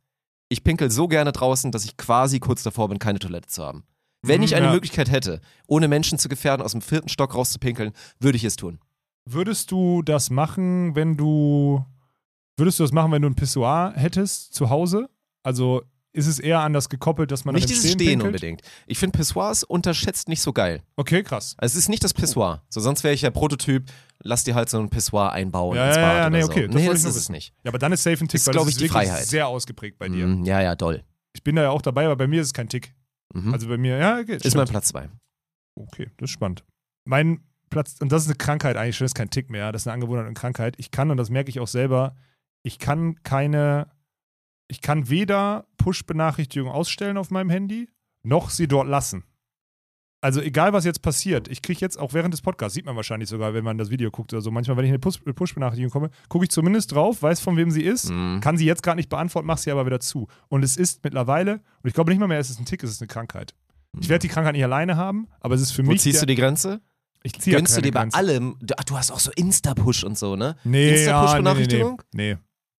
Ich 0.48 0.62
pinkel 0.62 0.90
so 0.90 1.08
gerne 1.08 1.32
draußen, 1.32 1.72
dass 1.72 1.84
ich 1.84 1.96
quasi 1.96 2.38
kurz 2.40 2.62
davor 2.62 2.88
bin, 2.88 2.98
keine 2.98 3.18
Toilette 3.18 3.48
zu 3.48 3.64
haben. 3.64 3.84
Wenn 4.22 4.42
ich 4.42 4.54
eine 4.54 4.66
ja. 4.66 4.72
Möglichkeit 4.72 5.10
hätte, 5.10 5.40
ohne 5.66 5.88
Menschen 5.88 6.18
zu 6.18 6.28
gefährden, 6.28 6.64
aus 6.64 6.72
dem 6.72 6.82
vierten 6.82 7.08
Stock 7.08 7.34
rauszupinkeln, 7.34 7.92
würde 8.18 8.36
ich 8.36 8.44
es 8.44 8.56
tun. 8.56 8.78
Würdest 9.24 9.70
du 9.70 10.02
das 10.02 10.30
machen, 10.30 10.94
wenn 10.94 11.16
du. 11.16 11.84
Würdest 12.56 12.78
du 12.78 12.84
das 12.84 12.92
machen, 12.92 13.12
wenn 13.12 13.22
du 13.22 13.28
ein 13.28 13.34
Pissoir 13.34 13.92
hättest 13.96 14.54
zu 14.54 14.70
Hause? 14.70 15.10
Also 15.42 15.82
ist 16.16 16.26
es 16.26 16.38
eher 16.38 16.60
anders 16.60 16.88
gekoppelt, 16.88 17.30
dass 17.30 17.44
man 17.44 17.54
Nicht 17.54 17.68
dieses 17.68 17.84
Stehen 17.92 17.98
Stehen 18.00 18.22
unbedingt. 18.22 18.62
Ich 18.86 18.98
finde 18.98 19.18
Pissoirs 19.18 19.62
unterschätzt 19.64 20.28
nicht 20.28 20.40
so 20.40 20.52
geil. 20.52 20.82
Okay, 20.96 21.22
krass. 21.22 21.54
Also 21.58 21.72
es 21.74 21.84
ist 21.84 21.88
nicht 21.88 22.02
das 22.02 22.14
Pissoir. 22.14 22.62
So, 22.70 22.80
sonst 22.80 23.04
wäre 23.04 23.14
ich 23.14 23.22
ja 23.22 23.30
Prototyp, 23.30 23.84
lass 24.22 24.42
dir 24.44 24.54
halt 24.54 24.70
so 24.70 24.78
ein 24.78 24.88
Pissoir 24.88 25.32
einbauen 25.32 25.76
Ja, 25.76 25.86
ins 25.88 25.96
ja, 25.96 26.02
Bad 26.02 26.14
ja, 26.16 26.20
oder 26.26 26.30
nee, 26.30 26.42
so. 26.42 26.50
okay, 26.50 26.66
das 26.66 26.74
nee, 26.74 26.86
das 26.88 27.04
ist 27.04 27.16
es 27.16 27.28
nicht. 27.28 27.54
Ja, 27.62 27.70
aber 27.70 27.78
dann 27.78 27.92
ist 27.92 28.02
safe 28.02 28.24
ein 28.24 28.28
Tick, 28.28 28.40
Ist, 28.40 28.46
weil 28.46 28.54
das 28.54 28.62
ich, 28.64 28.70
ist 28.70 28.80
die 28.80 28.88
Freiheit. 28.88 29.26
sehr 29.26 29.46
ausgeprägt 29.46 29.98
bei 29.98 30.08
dir. 30.08 30.26
Mm, 30.26 30.44
ja, 30.44 30.60
ja, 30.62 30.74
doll. 30.74 31.04
Ich 31.34 31.44
bin 31.44 31.54
da 31.56 31.62
ja 31.64 31.70
auch 31.70 31.82
dabei, 31.82 32.06
aber 32.06 32.16
bei 32.16 32.26
mir 32.26 32.40
ist 32.40 32.48
es 32.48 32.54
kein 32.54 32.68
Tick. 32.68 32.94
Mhm. 33.34 33.52
Also 33.52 33.68
bei 33.68 33.76
mir, 33.76 33.98
ja, 33.98 34.22
geht. 34.22 34.42
ist 34.44 34.56
mein. 34.56 34.66
Platz 34.66 34.88
2. 34.88 35.08
Okay, 35.78 36.10
das 36.16 36.30
ist 36.30 36.34
spannend. 36.34 36.64
Mein 37.04 37.40
Platz, 37.68 37.96
und 38.00 38.10
das 38.10 38.22
ist 38.22 38.28
eine 38.28 38.36
Krankheit 38.36 38.76
eigentlich 38.76 38.96
schon, 38.96 39.04
das 39.04 39.10
ist 39.10 39.16
kein 39.16 39.30
Tick 39.30 39.50
mehr, 39.50 39.70
das 39.72 39.82
ist 39.82 39.86
eine 39.88 39.94
Angewohnheit 39.94 40.26
und 40.26 40.34
Krankheit. 40.34 40.74
Ich 40.78 40.90
kann, 40.90 41.10
und 41.10 41.18
das 41.18 41.28
merke 41.30 41.50
ich 41.50 41.60
auch 41.60 41.68
selber, 41.68 42.16
ich 42.62 42.78
kann 42.78 43.22
keine, 43.22 43.88
ich 44.68 44.80
kann 44.80 45.08
weder 45.08 45.66
Push-Benachrichtigungen 45.78 46.72
ausstellen 46.74 47.16
auf 47.16 47.30
meinem 47.30 47.50
Handy, 47.50 47.88
noch 48.22 48.50
sie 48.50 48.66
dort 48.68 48.88
lassen. 48.88 49.24
Also 50.22 50.40
egal, 50.40 50.72
was 50.72 50.84
jetzt 50.84 51.02
passiert, 51.02 51.46
ich 51.46 51.62
kriege 51.62 51.78
jetzt 51.80 51.98
auch 51.98 52.12
während 52.14 52.32
des 52.34 52.40
Podcasts, 52.42 52.74
sieht 52.74 52.86
man 52.86 52.96
wahrscheinlich 52.96 53.28
sogar, 53.28 53.54
wenn 53.54 53.62
man 53.62 53.78
das 53.78 53.90
Video 53.90 54.10
guckt 54.10 54.32
oder 54.32 54.40
so, 54.42 54.50
manchmal, 54.50 54.76
wenn 54.78 54.84
ich 54.86 54.90
eine 54.90 54.98
Push- 54.98 55.20
Push-Benachrichtigung 55.32 55.90
komme, 55.92 56.10
gucke 56.28 56.44
ich 56.46 56.50
zumindest 56.50 56.92
drauf, 56.92 57.22
weiß, 57.22 57.38
von 57.40 57.56
wem 57.56 57.70
sie 57.70 57.82
ist, 57.82 58.10
Mhm. 58.10 58.40
kann 58.40 58.56
sie 58.56 58.64
jetzt 58.64 58.82
gerade 58.82 58.96
nicht 58.96 59.08
beantworten, 59.10 59.46
mach 59.46 59.58
sie 59.58 59.70
aber 59.70 59.86
wieder 59.86 60.00
zu. 60.00 60.26
Und 60.48 60.64
es 60.64 60.76
ist 60.76 61.04
mittlerweile, 61.04 61.54
und 61.82 61.88
ich 61.88 61.94
glaube 61.94 62.10
nicht 62.10 62.18
mal 62.18 62.26
mehr, 62.26 62.38
es 62.40 62.50
ist 62.50 62.58
ein 62.58 62.64
Tick, 62.64 62.82
es 62.82 62.90
ist 62.90 63.00
eine 63.02 63.08
Krankheit. 63.08 63.54
Ich 64.00 64.08
werde 64.08 64.22
die 64.22 64.28
Krankheit 64.28 64.54
nicht 64.54 64.64
alleine 64.64 64.96
haben, 64.96 65.28
aber 65.38 65.54
es 65.54 65.60
ist 65.60 65.72
für 65.72 65.86
Wo 65.86 65.90
mich. 65.92 66.00
ziehst 66.00 66.16
der, 66.16 66.22
du 66.22 66.26
die 66.26 66.40
Grenze? 66.40 66.80
ich 67.22 67.38
ziehe 67.40 67.54
ja 67.54 67.58
Gönnst 67.60 67.76
du 67.76 67.80
dir 67.82 67.92
bei 67.92 68.00
Grenze. 68.00 68.16
allem. 68.16 68.56
Du, 68.60 68.74
ach, 68.78 68.84
du 68.84 68.96
hast 68.96 69.10
auch 69.12 69.18
so 69.20 69.30
Insta-Push 69.32 70.04
und 70.04 70.16
so, 70.18 70.34
ne? 70.36 70.56
Nee, 70.64 70.78
ja, 70.78 70.84
nee, 70.84 70.90
nee, 70.90 70.98
Insta-Push-Benachrichtigung? 70.98 72.02
nee, 72.14 72.36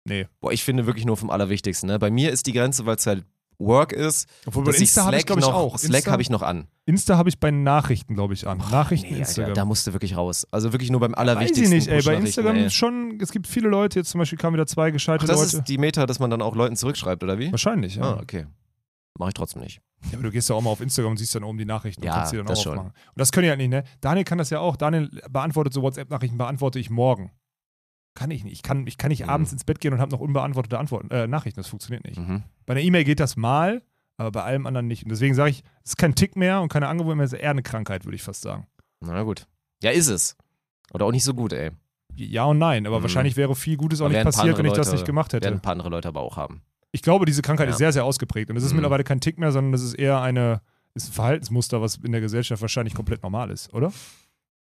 nee. 0.07 0.27
Boah, 0.41 0.53
ich 0.53 0.65
finde 0.65 0.87
wirklich 0.87 1.05
nur 1.05 1.17
vom 1.17 1.31
Allerwichtigsten. 1.31 1.89
Ne? 1.89 1.99
Bei 1.99 2.11
mir 2.11 2.31
ist 2.33 2.47
die 2.47 2.53
Grenze, 2.53 2.87
weil 2.87 2.97
es 2.97 3.07
halt 3.07 3.25
Work 3.59 3.93
ist. 3.93 4.29
Obwohl 4.45 4.65
bei 4.65 4.73
Insta 4.73 5.07
habe 5.07 5.17
ich, 5.17 5.25
glaube 5.25 5.41
ich, 5.41 5.47
noch, 5.47 5.55
auch. 5.55 5.79
Slack 5.79 6.07
habe 6.09 6.21
ich 6.21 6.29
noch 6.29 6.43
an. 6.43 6.67
Insta 6.85 7.17
habe 7.17 7.31
ich 7.31 7.41
bei 7.41 7.51
Nachrichten, 7.51 8.15
glaube 8.15 8.35
ich, 8.35 8.47
an. 8.47 8.59
Nachrichten, 8.71 9.07
Nee, 9.07 9.13
Alter, 9.15 9.29
Instagram. 9.29 9.55
da 9.55 9.65
musst 9.65 9.87
du 9.87 9.93
wirklich 9.95 10.15
raus. 10.15 10.47
Also 10.51 10.73
wirklich 10.73 10.91
nur 10.91 11.01
beim 11.01 11.13
Weiß 11.13 11.19
Allerwichtigsten. 11.19 11.65
ich 11.79 11.87
nicht, 11.87 11.89
ey. 11.89 12.03
Bei 12.03 12.17
Instagram 12.17 12.57
ey. 12.57 12.71
schon, 12.71 13.19
es 13.21 13.31
gibt 13.33 13.47
viele 13.47 13.69
Leute, 13.71 13.99
jetzt 13.99 14.11
zum 14.11 14.19
Beispiel 14.19 14.39
kamen 14.39 14.55
wieder 14.57 14.67
zwei 14.67 14.89
Ach, 14.89 14.93
gescheite 14.93 15.27
das 15.27 15.37
Leute. 15.41 15.57
ist 15.57 15.65
die 15.69 15.79
Meta, 15.79 16.05
dass 16.05 16.19
man 16.19 16.29
dann 16.29 16.43
auch 16.43 16.55
Leuten 16.55 16.77
zurückschreibt, 16.77 17.25
oder 17.25 17.39
wie? 17.39 17.51
Wahrscheinlich, 17.51 17.97
ja. 17.97 18.03
Ah, 18.03 18.19
okay. 18.21 18.45
Mache 19.19 19.31
ich 19.31 19.35
trotzdem 19.35 19.63
nicht. 19.63 19.81
ja. 20.11 20.19
Aber 20.19 20.25
du 20.25 20.31
gehst 20.31 20.51
ja 20.51 20.55
auch 20.55 20.61
mal 20.61 20.69
auf 20.69 20.83
Instagram 20.83 21.13
und 21.13 21.17
siehst 21.17 21.35
dann 21.35 21.43
oben 21.43 21.57
die 21.57 21.65
Nachrichten 21.65 22.05
Ja, 22.05 22.13
und 22.13 22.19
kannst 22.19 22.33
die 22.35 22.37
dann 22.37 22.45
das 22.47 22.59
auch 22.59 22.63
schon. 22.63 22.73
aufmachen. 22.79 22.91
Und 22.91 23.19
das 23.19 23.33
können 23.33 23.45
die 23.45 23.49
halt 23.49 23.59
nicht, 23.59 23.71
ne? 23.71 23.85
Daniel 24.03 24.25
kann 24.25 24.37
das 24.37 24.51
ja 24.51 24.61
auch. 24.61 24.77
Daniel 24.77 25.09
beantwortet 25.31 25.73
so 25.73 25.81
WhatsApp-Nachrichten, 25.81 26.37
beantworte 26.37 26.79
ich 26.79 26.91
morgen. 26.91 27.31
Kann 28.17 28.33
ich 28.33 28.43
nicht. 28.43 28.53
Ich 28.55 28.63
kann, 28.65 28.85
ich 28.89 28.99
kann 28.99 29.11
nicht 29.11 29.23
Mhm. 29.25 29.31
abends 29.31 29.53
ins 29.53 29.63
Bett 29.63 29.79
gehen 29.79 29.93
und 29.93 30.01
habe 30.01 30.11
noch 30.11 30.19
unbeantwortete 30.21 30.79
Antworten, 30.79 31.11
äh, 31.13 31.29
Nachrichten. 31.29 31.61
Das 31.61 31.69
funktioniert 31.69 32.05
nicht. 32.05 32.19
Mhm. 32.19 32.43
Bei 32.65 32.73
einer 32.73 32.81
E-Mail 32.81 33.05
geht 33.05 33.21
das 33.21 33.37
mal, 33.37 33.83
aber 34.17 34.33
bei 34.33 34.43
allem 34.43 34.67
anderen 34.67 34.89
nicht. 34.89 35.05
Und 35.05 35.11
deswegen 35.11 35.35
sage 35.35 35.51
ich, 35.51 35.63
es 35.85 35.91
ist 35.93 35.97
kein 35.99 36.15
Tick 36.17 36.35
mehr 36.35 36.61
und 36.63 36.69
keine 36.73 36.89
Angewohnheit 36.89 37.17
mehr, 37.19 37.27
es 37.27 37.33
ist 37.35 37.39
eher 37.41 37.51
eine 37.51 37.63
Krankheit, 37.63 38.05
würde 38.05 38.17
ich 38.17 38.23
fast 38.23 38.43
sagen. 38.43 38.67
Na 39.01 39.23
gut. 39.23 39.47
Ja, 39.83 39.91
ist 39.93 40.09
es. 40.09 40.37
Oder 40.93 41.05
auch 41.07 41.13
nicht 41.13 41.25
so 41.25 41.35
gut, 41.35 41.53
ey. 41.53 41.71
Ja 42.17 42.45
und 42.47 42.59
nein, 42.59 42.87
aber 42.87 42.99
Mhm. 42.99 43.03
wahrscheinlich 43.03 43.37
wäre 43.37 43.55
viel 43.55 43.77
Gutes 43.77 44.01
auch 44.01 44.07
Aber 44.07 44.09
nicht 44.11 44.17
werden 44.17 44.27
passiert, 44.33 44.57
wenn 44.59 44.65
ich 44.65 44.71
andere 44.71 44.77
das 44.81 44.87
Leute- 44.89 44.97
nicht 44.97 45.07
gemacht 45.07 45.33
Werden 45.35 45.45
hätte. 45.45 45.55
ein 45.55 45.61
paar 45.61 45.73
andere 45.73 45.91
Leute 45.91 46.09
aber 46.09 46.23
auch 46.23 46.37
haben. 46.39 46.63
Ich 46.93 47.03
glaube, 47.03 47.27
diese 47.27 47.43
Krankheit 47.43 47.67
Ja. 47.67 47.73
ist 47.73 47.79
sehr, 47.79 47.93
sehr 47.93 48.05
ausgeprägt 48.07 48.49
und 48.51 48.57
es 48.57 48.65
ist 48.65 48.71
Mhm. 48.73 48.77
mittlerweile 48.77 49.05
kein 49.05 49.21
Tick 49.21 49.39
mehr, 49.39 49.53
sondern 49.53 49.75
es 49.75 49.83
ist 49.83 49.93
eher 49.95 50.23
eine, 50.23 50.63
ist 50.95 51.11
ein 51.11 51.13
Verhaltensmuster, 51.13 51.83
was 51.83 51.97
in 51.97 52.13
der 52.13 52.23
Gesellschaft 52.23 52.63
wahrscheinlich 52.63 52.95
komplett 52.95 53.23
normal 53.23 53.51
ist, 53.51 53.75
oder? 53.75 53.93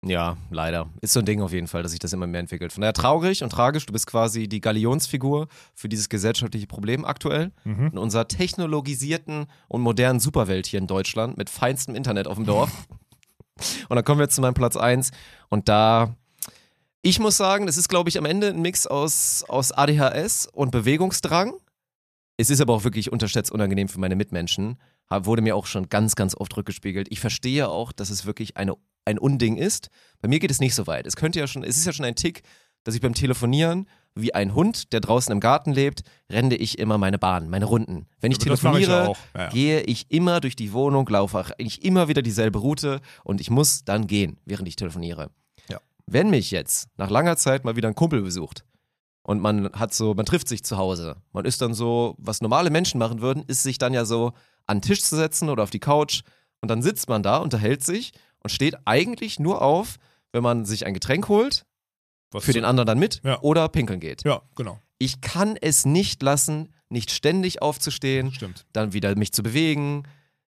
Ja, 0.04 0.36
leider. 0.50 0.88
Ist 1.00 1.12
so 1.12 1.20
ein 1.20 1.26
Ding 1.26 1.40
auf 1.42 1.52
jeden 1.52 1.68
Fall, 1.68 1.82
dass 1.82 1.92
sich 1.92 2.00
das 2.00 2.12
immer 2.12 2.26
mehr 2.26 2.40
entwickelt. 2.40 2.72
Von 2.72 2.80
daher 2.80 2.92
traurig 2.92 3.44
und 3.44 3.50
tragisch, 3.50 3.86
du 3.86 3.92
bist 3.92 4.08
quasi 4.08 4.48
die 4.48 4.60
Galionsfigur 4.60 5.46
für 5.74 5.88
dieses 5.88 6.08
gesellschaftliche 6.08 6.66
Problem 6.66 7.04
aktuell. 7.04 7.52
Mhm. 7.64 7.90
In 7.92 7.98
unserer 7.98 8.26
technologisierten 8.26 9.46
und 9.68 9.80
modernen 9.80 10.18
Superwelt 10.18 10.66
hier 10.66 10.80
in 10.80 10.88
Deutschland 10.88 11.38
mit 11.38 11.50
feinstem 11.50 11.94
Internet 11.94 12.26
auf 12.26 12.36
dem 12.36 12.46
Dorf. 12.46 12.70
und 13.88 13.94
dann 13.94 14.04
kommen 14.04 14.18
wir 14.18 14.24
jetzt 14.24 14.34
zu 14.34 14.40
meinem 14.40 14.54
Platz 14.54 14.76
1 14.76 15.12
und 15.48 15.68
da 15.68 16.16
ich 17.04 17.18
muss 17.18 17.36
sagen, 17.36 17.66
das 17.66 17.76
ist 17.76 17.88
glaube 17.88 18.08
ich 18.08 18.18
am 18.18 18.24
Ende 18.24 18.48
ein 18.48 18.62
Mix 18.62 18.86
aus, 18.86 19.44
aus 19.48 19.72
ADHS 19.72 20.46
und 20.46 20.70
Bewegungsdrang. 20.70 21.54
Es 22.36 22.50
ist 22.50 22.60
aber 22.60 22.74
auch 22.74 22.84
wirklich 22.84 23.12
unterschätzt 23.12 23.52
unangenehm 23.52 23.88
für 23.88 24.00
meine 24.00 24.16
Mitmenschen. 24.16 24.78
Wurde 25.22 25.42
mir 25.42 25.56
auch 25.56 25.66
schon 25.66 25.88
ganz, 25.88 26.14
ganz 26.14 26.34
oft 26.36 26.56
rückgespiegelt. 26.56 27.08
Ich 27.10 27.20
verstehe 27.20 27.68
auch, 27.68 27.92
dass 27.92 28.10
es 28.10 28.26
wirklich 28.26 28.56
eine, 28.56 28.74
ein 29.04 29.18
Unding 29.18 29.56
ist. 29.56 29.88
Bei 30.20 30.28
mir 30.28 30.38
geht 30.38 30.50
es 30.50 30.60
nicht 30.60 30.74
so 30.74 30.86
weit. 30.86 31.06
Es 31.06 31.16
könnte 31.16 31.38
ja 31.38 31.46
schon, 31.46 31.64
es 31.64 31.76
ist 31.76 31.86
ja 31.86 31.92
schon 31.92 32.04
ein 32.04 32.14
Tick, 32.14 32.42
dass 32.84 32.94
ich 32.94 33.00
beim 33.00 33.14
Telefonieren 33.14 33.86
wie 34.14 34.34
ein 34.34 34.54
Hund, 34.54 34.92
der 34.92 35.00
draußen 35.00 35.32
im 35.32 35.40
Garten 35.40 35.72
lebt, 35.72 36.02
renne 36.30 36.54
ich 36.54 36.78
immer 36.78 36.98
meine 36.98 37.18
Bahn, 37.18 37.48
meine 37.48 37.64
Runden. 37.64 38.06
Wenn 38.20 38.30
ich 38.30 38.38
Aber 38.38 38.54
ich 38.54 38.60
telefoniere, 38.60 39.08
auch. 39.08 39.18
Ja, 39.34 39.40
ja. 39.42 39.48
gehe 39.48 39.80
ich 39.82 40.10
immer 40.10 40.40
durch 40.40 40.56
die 40.56 40.72
Wohnung, 40.72 41.08
laufe 41.08 41.38
eigentlich 41.38 41.84
immer 41.84 42.08
wieder 42.08 42.22
dieselbe 42.22 42.58
Route 42.58 43.00
und 43.24 43.40
ich 43.40 43.50
muss 43.50 43.84
dann 43.84 44.06
gehen, 44.06 44.38
während 44.44 44.68
ich 44.68 44.76
telefoniere. 44.76 45.30
Ja. 45.70 45.78
Wenn 46.06 46.30
mich 46.30 46.50
jetzt 46.50 46.88
nach 46.96 47.10
langer 47.10 47.36
Zeit 47.36 47.64
mal 47.64 47.76
wieder 47.76 47.88
ein 47.88 47.94
Kumpel 47.94 48.22
besucht 48.22 48.64
und 49.22 49.40
man 49.40 49.72
hat 49.72 49.94
so, 49.94 50.14
man 50.14 50.26
trifft 50.26 50.48
sich 50.48 50.62
zu 50.64 50.76
Hause, 50.76 51.16
man 51.32 51.44
ist 51.44 51.62
dann 51.62 51.72
so, 51.72 52.14
was 52.18 52.42
normale 52.42 52.70
Menschen 52.70 52.98
machen 52.98 53.22
würden, 53.22 53.44
ist 53.46 53.62
sich 53.62 53.78
dann 53.78 53.94
ja 53.94 54.04
so 54.04 54.32
an 54.66 54.78
den 54.78 54.82
Tisch 54.82 55.02
zu 55.02 55.16
setzen 55.16 55.48
oder 55.48 55.62
auf 55.62 55.70
die 55.70 55.78
Couch 55.80 56.22
und 56.60 56.70
dann 56.70 56.82
sitzt 56.82 57.08
man 57.08 57.22
da, 57.22 57.38
unterhält 57.38 57.84
sich 57.84 58.12
und 58.42 58.50
steht 58.50 58.76
eigentlich 58.86 59.38
nur 59.38 59.62
auf, 59.62 59.96
wenn 60.32 60.42
man 60.42 60.64
sich 60.64 60.86
ein 60.86 60.94
Getränk 60.94 61.28
holt, 61.28 61.64
Was 62.30 62.44
für 62.44 62.52
den 62.52 62.64
anderen 62.64 62.86
dann 62.86 62.98
mit 62.98 63.20
Ja. 63.24 63.40
oder 63.40 63.68
pinkeln 63.68 64.00
geht. 64.00 64.24
Ja, 64.24 64.42
genau. 64.56 64.78
Ich 64.98 65.20
kann 65.20 65.56
es 65.60 65.84
nicht 65.84 66.22
lassen, 66.22 66.72
nicht 66.88 67.10
ständig 67.10 67.60
aufzustehen, 67.62 68.32
Stimmt. 68.32 68.66
dann 68.72 68.92
wieder 68.92 69.14
mich 69.16 69.32
zu 69.32 69.42
bewegen. 69.42 70.04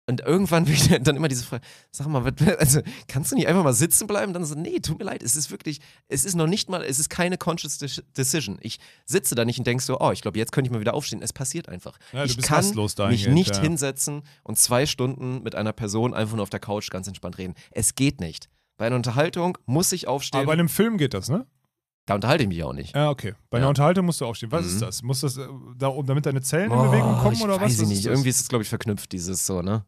Und 0.07 0.21
irgendwann 0.21 0.67
wieder 0.67 0.99
dann 0.99 1.15
immer 1.15 1.27
diese 1.27 1.43
Frage, 1.43 1.63
sag 1.91 2.07
mal, 2.07 2.23
also 2.57 2.81
kannst 3.07 3.31
du 3.31 3.35
nicht 3.35 3.47
einfach 3.47 3.63
mal 3.63 3.73
sitzen 3.73 4.07
bleiben? 4.07 4.33
Dann 4.33 4.43
so, 4.45 4.55
nee, 4.55 4.79
tut 4.79 4.99
mir 4.99 5.05
leid, 5.05 5.23
es 5.23 5.35
ist 5.35 5.51
wirklich, 5.51 5.79
es 6.07 6.25
ist 6.25 6.35
noch 6.35 6.47
nicht 6.47 6.69
mal, 6.69 6.83
es 6.83 6.99
ist 6.99 7.09
keine 7.09 7.37
conscious 7.37 7.77
de- 7.77 8.03
decision. 8.17 8.57
Ich 8.61 8.79
sitze 9.05 9.35
da 9.35 9.45
nicht 9.45 9.59
und 9.59 9.67
denk 9.67 9.81
so, 9.81 9.99
oh, 9.99 10.11
ich 10.11 10.21
glaube, 10.21 10.37
jetzt 10.37 10.51
könnte 10.51 10.67
ich 10.67 10.71
mal 10.71 10.79
wieder 10.79 10.93
aufstehen. 10.93 11.21
Es 11.21 11.33
passiert 11.33 11.69
einfach. 11.69 11.97
Ja, 12.13 12.25
du 12.25 12.31
ich 12.31 12.41
kann 12.41 12.65
mich 13.09 13.27
nicht 13.27 13.55
ja. 13.55 13.61
hinsetzen 13.61 14.23
und 14.43 14.57
zwei 14.57 14.85
Stunden 14.85 15.43
mit 15.43 15.55
einer 15.55 15.73
Person 15.73 16.13
einfach 16.13 16.35
nur 16.35 16.43
auf 16.43 16.49
der 16.49 16.59
Couch 16.59 16.89
ganz 16.89 17.07
entspannt 17.07 17.37
reden. 17.37 17.53
Es 17.71 17.95
geht 17.95 18.19
nicht. 18.19 18.49
Bei 18.77 18.87
einer 18.87 18.95
Unterhaltung 18.95 19.57
muss 19.65 19.91
ich 19.91 20.07
aufstehen. 20.07 20.39
Aber 20.39 20.47
bei 20.47 20.53
einem 20.53 20.69
Film 20.69 20.97
geht 20.97 21.13
das, 21.13 21.29
ne? 21.29 21.45
Da 22.11 22.15
unterhalte 22.15 22.43
ich 22.43 22.49
mich 22.49 22.63
auch 22.63 22.73
nicht. 22.73 22.95
Ja, 22.95 23.09
okay. 23.09 23.33
Bei 23.49 23.57
einer 23.57 23.65
Ja. 23.65 23.69
Unterhaltung 23.69 24.05
musst 24.05 24.21
du 24.21 24.25
aufstehen. 24.25 24.51
Was 24.51 24.61
Mhm. 24.65 24.67
ist 24.73 24.81
das? 24.81 25.03
Muss 25.03 25.21
das, 25.21 25.37
äh, 25.37 25.47
da, 25.77 25.91
damit 26.05 26.25
deine 26.25 26.41
Zellen 26.41 26.71
in 26.71 26.77
Oh, 26.77 26.83
Bewegung 26.89 27.17
kommen 27.19 27.33
ich 27.33 27.41
oder 27.43 27.55
was? 27.55 27.61
weiß 27.61 27.71
Was 27.71 27.75
ich 27.77 27.81
ist 27.83 27.89
nicht. 27.89 28.05
das? 28.05 28.11
Irgendwie 28.11 28.29
ist 28.29 28.41
es, 28.41 28.47
glaube 28.49 28.63
ich, 28.63 28.69
verknüpft, 28.69 29.11
dieses 29.11 29.45
so, 29.45 29.61
ne? 29.61 29.85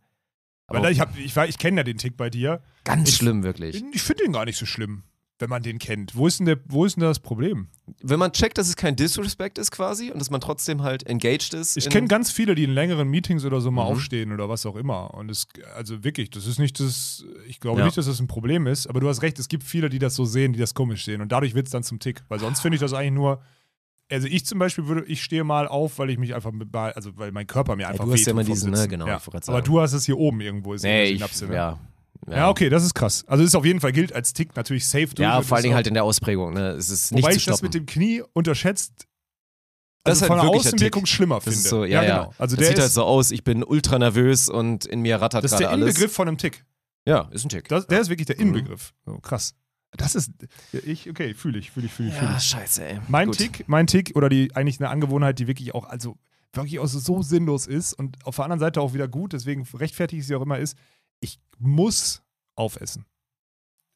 Weil 0.67 0.91
ich, 0.91 0.99
hab, 0.99 1.15
ich, 1.17 1.35
ich 1.35 1.57
kenne 1.57 1.77
ja 1.77 1.83
den 1.83 1.97
Tick 1.97 2.17
bei 2.17 2.29
dir. 2.29 2.61
ganz 2.83 3.09
ich- 3.09 3.15
schlimm, 3.17 3.43
wirklich. 3.43 3.83
Ich 3.93 4.01
finde 4.01 4.23
den 4.23 4.33
gar 4.33 4.45
nicht 4.45 4.57
so 4.57 4.65
schlimm, 4.65 5.03
wenn 5.39 5.49
man 5.49 5.64
den 5.64 5.80
kennt. 5.80 6.15
Wo 6.15 6.27
ist 6.27 6.39
denn, 6.39 6.45
der, 6.45 6.60
wo 6.68 6.85
ist 6.85 6.95
denn 6.95 7.01
das 7.03 7.19
Problem? 7.19 7.68
wenn 8.01 8.19
man 8.19 8.31
checkt, 8.31 8.57
dass 8.57 8.68
es 8.69 8.76
kein 8.77 8.95
Disrespect 8.95 9.57
ist 9.57 9.72
quasi 9.72 10.10
und 10.11 10.19
dass 10.19 10.30
man 10.30 10.39
trotzdem 10.41 10.84
halt 10.84 11.05
engaged 11.07 11.53
ist. 11.53 11.76
Ich 11.76 11.89
kenne 11.89 12.07
ganz 12.07 12.31
viele, 12.31 12.55
die 12.55 12.64
in 12.64 12.72
längeren 12.72 13.07
Meetings 13.10 13.43
oder 13.45 13.60
so 13.61 13.72
mal 13.72 13.84
Mhm. 13.84 13.88
aufstehen 13.89 14.31
oder 14.31 14.47
was 14.47 14.65
auch 14.65 14.76
immer. 14.76 15.14
Und 15.14 15.30
es, 15.30 15.47
also 15.76 16.03
wirklich, 16.03 16.30
das 16.30 16.47
ist 16.47 16.60
nicht 16.60 16.80
das, 16.80 17.26
ich 17.47 17.60
glaube 17.60 17.80
Ja. 17.80 17.85
nicht, 17.85 17.97
dass 17.97 18.05
das 18.05 18.19
ein 18.19 18.27
Problem 18.27 18.68
ist, 18.68 18.88
aber 18.88 18.99
du 18.99 19.10
hast 19.10 19.22
recht, 19.22 19.38
es 19.39 19.47
gibt 19.49 19.64
viele, 19.64 19.89
die 19.89 19.99
das 19.99 20.15
so 20.15 20.23
sehen, 20.26 20.53
die 20.53 20.60
das 20.60 20.73
komisch 20.73 21.03
sehen. 21.05 21.19
Und 21.22 21.31
dadurch 21.31 21.53
wird 21.55 21.68
es 21.68 21.72
dann 21.72 21.84
zum 21.84 21.99
Tick. 21.99 22.23
Weil 22.30 22.39
sonst 22.39 22.61
finde 22.61 22.76
ich 22.76 22.81
das 22.81 22.93
eigentlich 22.93 23.14
nur. 23.14 23.41
Also 24.11 24.27
ich 24.27 24.45
zum 24.45 24.60
Beispiel 24.60 24.88
würde, 24.88 25.05
ich 25.05 25.23
stehe 25.23 25.43
mal 25.43 25.68
auf, 25.68 25.97
weil 25.97 26.10
ich 26.10 26.18
mich 26.18 26.35
einfach, 26.35 26.51
mit, 26.51 26.73
also 26.76 27.18
weil 27.18 27.31
mein 27.31 27.47
Körper 27.47 27.76
mir 27.76 27.88
einfach 27.88 28.05
du 28.05 28.11
hast 28.14 28.26
ja 28.26 28.31
immer 28.31 28.43
diesen, 28.43 28.72
ne, 28.72 28.88
genau, 28.88 29.07
Ja. 29.07 29.19
Aber 29.47 29.61
du 29.61 29.80
hast 29.81 29.93
es 29.93 30.05
hier 30.05 30.18
oben 30.18 30.41
irgendwo, 30.41 30.73
ist 30.73 30.84
Nee, 30.84 31.05
ich, 31.05 31.19
ne? 31.19 31.77
Ja. 32.27 32.35
Ja, 32.37 32.49
okay, 32.49 32.69
das 32.69 32.83
ist 32.83 32.93
krass. 32.93 33.23
Also 33.27 33.43
es 33.43 33.49
ist 33.49 33.55
auf 33.55 33.65
jeden 33.65 33.79
Fall 33.79 33.91
gilt 33.91 34.13
als 34.13 34.33
Tick 34.33 34.55
natürlich 34.55 34.87
safe. 34.87 35.09
Ja, 35.17 35.41
vor 35.41 35.55
allen 35.55 35.59
ist 35.59 35.63
Dingen 35.63 35.75
halt 35.75 35.87
in 35.87 35.93
der 35.93 36.03
Ausprägung, 36.03 36.53
ne? 36.53 36.71
Es 36.71 36.89
ist 36.89 37.11
nicht 37.11 37.23
Wobei 37.23 37.31
zu 37.33 37.37
ich 37.37 37.45
das 37.45 37.61
mit 37.61 37.73
dem 37.73 37.85
Knie 37.85 38.23
unterschätzt, 38.33 39.07
Das 40.03 40.17
ist 40.17 40.23
also 40.23 40.33
halt 40.33 40.41
von 40.41 40.51
der 40.51 40.59
Außenwirkung 40.59 41.03
Tick. 41.03 41.13
schlimmer 41.13 41.35
das 41.35 41.43
finde. 41.45 41.57
ist 41.59 41.69
so, 41.69 41.85
ja, 41.85 42.03
ja. 42.03 42.17
genau. 42.19 42.33
Also 42.37 42.55
das 42.55 42.59
der 42.63 42.67
sieht 42.67 42.77
ist, 42.77 42.81
halt 42.83 42.91
so 42.93 43.03
aus, 43.03 43.31
ich 43.31 43.43
bin 43.43 43.63
ultra 43.63 43.99
nervös 43.99 44.49
und 44.49 44.85
in 44.85 45.01
mir 45.01 45.21
rattert 45.21 45.43
das 45.43 45.51
ist 45.53 45.57
gerade 45.59 45.63
der 45.63 45.71
alles. 45.71 45.87
Inbegriff 45.95 46.13
von 46.13 46.27
einem 46.27 46.37
Tick. 46.37 46.65
Ja, 47.05 47.29
ist 47.31 47.45
ein 47.45 47.49
Tick. 47.49 47.67
Das, 47.67 47.87
der 47.87 47.99
ist 48.01 48.09
wirklich 48.09 48.27
der 48.27 48.37
Mhm. 48.37 48.47
Inbegriff. 48.55 48.93
So, 49.05 49.17
krass. 49.19 49.55
Das 49.95 50.15
ist, 50.15 50.31
ja, 50.71 50.79
ich, 50.85 51.09
okay, 51.09 51.33
fühle 51.35 51.59
ich, 51.59 51.69
fühle 51.69 51.85
ich, 51.85 51.93
fühle 51.93 52.09
ich, 52.09 52.15
fühle 52.15 52.31
ja, 52.31 52.37
ich. 52.37 52.43
scheiße, 52.43 52.83
ey. 52.83 52.99
Mein 53.07 53.27
Gut. 53.27 53.37
Tick, 53.37 53.63
mein 53.67 53.85
Tick 53.87 54.13
oder 54.15 54.27
die 54.27 54.55
eigentlich 54.55 54.79
eine 54.79 54.89
Angewohnheit, 54.89 55.37
die 55.37 55.45
wirklich 55.47 55.75
auch, 55.75 55.85
also 55.85 56.17
wirklich 56.53 56.79
auch 56.79 56.87
so, 56.87 56.97
so 56.99 57.21
sinnlos 57.21 57.67
ist 57.67 57.93
und 57.93 58.17
auf 58.25 58.35
der 58.37 58.45
anderen 58.45 58.59
Seite 58.59 58.81
auch 58.81 58.93
wieder 58.93 59.07
gut, 59.07 59.33
deswegen 59.33 59.67
rechtfertige 59.73 60.19
ich 60.19 60.27
sie 60.27 60.35
auch 60.35 60.41
immer, 60.41 60.57
ist, 60.57 60.75
ich 61.23 61.39
muss 61.57 62.21
aufessen. 62.55 63.05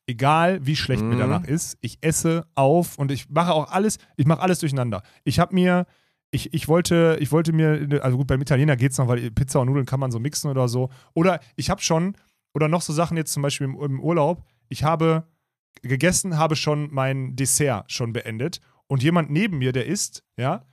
Egal 0.09 0.65
wie 0.65 0.75
schlecht 0.77 1.03
mir 1.03 1.15
Mhm. 1.15 1.19
danach 1.19 1.43
ist, 1.43 1.77
ich 1.81 1.97
esse 2.01 2.47
auf 2.55 2.97
und 2.97 3.11
ich 3.11 3.29
mache 3.29 3.53
auch 3.53 3.69
alles, 3.71 3.97
ich 4.15 4.25
mache 4.25 4.41
alles 4.41 4.59
durcheinander. 4.59 5.03
Ich 5.25 5.37
habe 5.39 5.53
mir, 5.53 5.85
ich, 6.31 6.53
ich 6.53 6.67
wollte, 6.69 7.17
ich 7.19 7.31
wollte 7.33 7.51
mir, 7.51 7.99
also 8.03 8.17
gut, 8.17 8.27
beim 8.27 8.41
Italiener 8.41 8.77
geht 8.77 8.93
es 8.93 8.97
noch, 8.97 9.09
weil 9.09 9.29
Pizza 9.31 9.59
und 9.59 9.67
Nudeln 9.67 9.85
kann 9.85 9.99
man 9.99 10.11
so 10.11 10.19
mixen 10.19 10.49
oder 10.49 10.69
so. 10.69 10.89
Oder 11.13 11.41
ich 11.57 11.69
habe 11.69 11.81
schon, 11.81 12.15
oder 12.53 12.69
noch 12.69 12.81
so 12.81 12.93
Sachen 12.93 13.17
jetzt 13.17 13.33
zum 13.33 13.43
Beispiel 13.43 13.65
im, 13.65 13.79
im 13.81 13.99
Urlaub, 13.99 14.45
ich 14.69 14.83
habe 14.83 15.27
gegessen, 15.81 16.37
habe 16.37 16.55
schon 16.55 16.87
mein 16.93 17.35
Dessert 17.35 17.91
schon 17.91 18.13
beendet 18.13 18.61
und 18.87 19.03
jemand 19.03 19.29
neben 19.29 19.57
mir, 19.57 19.73
der 19.73 19.87
isst, 19.87 20.23
ja, 20.37 20.65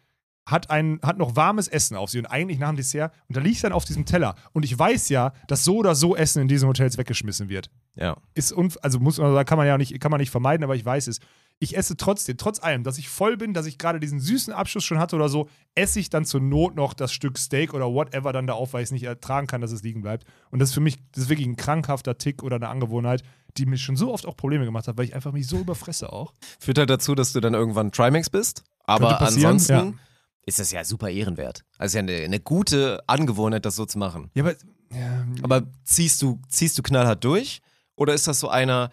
hat, 0.47 0.71
ein, 0.71 1.01
hat 1.03 1.19
noch 1.19 1.37
warmes 1.37 1.69
Essen 1.69 1.97
auf 1.97 2.11
sie 2.11 2.19
und 2.19 2.27
eigentlich 2.27 2.59
nach 2.59 2.69
dem 2.69 2.77
Dessert 2.77 3.13
und 3.29 3.37
da 3.37 3.41
liegt 3.41 3.65
dann 3.65 3.73
auf 3.73 3.85
diesem 3.85 4.05
Teller 4.05 4.35
und 4.53 4.65
ich 4.65 4.79
weiß 4.79 5.09
ja, 5.09 5.33
dass 5.49 5.65
so 5.65 5.77
oder 5.77 5.95
so 5.95 6.17
Essen 6.17 6.43
in 6.43 6.49
diesen 6.49 6.69
Hotels 6.69 6.99
weggeschmissen 6.99 7.49
wird. 7.49 7.71
Ja. 7.97 8.17
Ist 8.35 8.53
unf 8.53 8.77
also 8.83 9.01
muss 9.01 9.19
man, 9.19 9.45
kann 9.45 9.59
man 9.59 9.67
ja 9.67 9.79
nicht, 9.79 9.99
kann 10.01 10.11
man 10.11 10.21
nicht 10.21 10.31
vermeiden, 10.31 10.65
aber 10.65 10.77
ich 10.77 10.85
weiß 10.85 11.07
es. 11.07 11.21
Ich 11.61 11.77
esse 11.77 11.97
trotzdem, 11.97 12.37
trotz 12.37 12.61
allem, 12.61 12.83
dass 12.83 12.99
ich 12.99 13.09
voll 13.09 13.37
bin, 13.37 13.55
dass 13.55 13.67
ich 13.67 13.79
gerade 13.79 14.01
diesen 14.01 14.19
süßen 14.19 14.53
Abschluss 14.53 14.85
schon 14.85 14.99
hatte 14.99 15.15
oder 15.15 15.29
so, 15.29 15.49
esse 15.77 16.01
ich 16.01 16.11
dann 16.11 16.25
zur 16.25 16.41
Not 16.41 16.75
noch 16.75 16.95
das 16.95 17.13
Stück 17.13 17.39
Steak 17.39 17.73
oder 17.73 17.87
whatever 17.87 18.33
dann 18.33 18.49
da 18.49 18.55
auf, 18.55 18.73
weil 18.73 18.83
ich 18.83 18.89
es 18.89 18.93
nicht 18.93 19.05
ertragen 19.05 19.47
kann, 19.47 19.61
dass 19.61 19.71
es 19.71 19.85
liegen 19.85 20.03
bleibt. 20.03 20.27
Und 20.51 20.59
das 20.59 20.71
ist 20.71 20.75
für 20.75 20.81
mich, 20.81 20.99
das 21.13 21.25
ist 21.25 21.29
wirklich 21.31 21.47
ein 21.47 21.55
krankhafter 21.55 22.19
Tick 22.19 22.43
oder 22.43 22.57
eine 22.57 22.69
Angewohnheit, 22.69 23.23
die 23.57 23.67
mir 23.67 23.79
schon 23.79 23.97
so 23.97 24.13
oft 24.13 24.27
auch 24.27 24.37
Probleme 24.37 24.65
gemacht 24.65 24.89
hat, 24.89 24.99
weil 24.99 25.05
ich 25.05 25.15
einfach 25.15 25.33
mich 25.33 25.47
so 25.47 25.59
überfresse 25.59 26.13
auch. 26.13 26.35
Führt 26.59 26.79
halt 26.79 26.91
dazu, 26.91 27.15
dass 27.15 27.33
du 27.33 27.41
dann 27.41 27.55
irgendwann 27.55 27.93
Trimax 27.93 28.31
bist. 28.31 28.65
Aber 28.85 29.21
ansonsten 29.23 29.73
ja. 29.73 29.93
Ist 30.47 30.59
das 30.59 30.71
ja 30.73 30.85
super 30.85 31.11
ehrenwert. 31.11 31.65
Also 31.79 31.99
ja 31.99 32.03
eine, 32.03 32.17
eine 32.17 32.41
gute 32.41 33.03
Angewohnheit, 33.07 33.65
das 33.65 33.77
so 33.77 33.87
zu 33.87 33.99
machen. 33.99 34.31
Ja, 34.35 34.45
aber. 34.45 34.55
Ja, 34.95 35.27
Aber 35.43 35.63
ziehst 35.85 36.23
du, 36.23 36.41
ziehst 36.49 36.79
du 36.79 36.83
knallhart 36.83 37.25
durch? 37.25 37.61
Oder 37.97 38.15
ist 38.15 38.29
das 38.29 38.39
so 38.39 38.49
einer, 38.49 38.91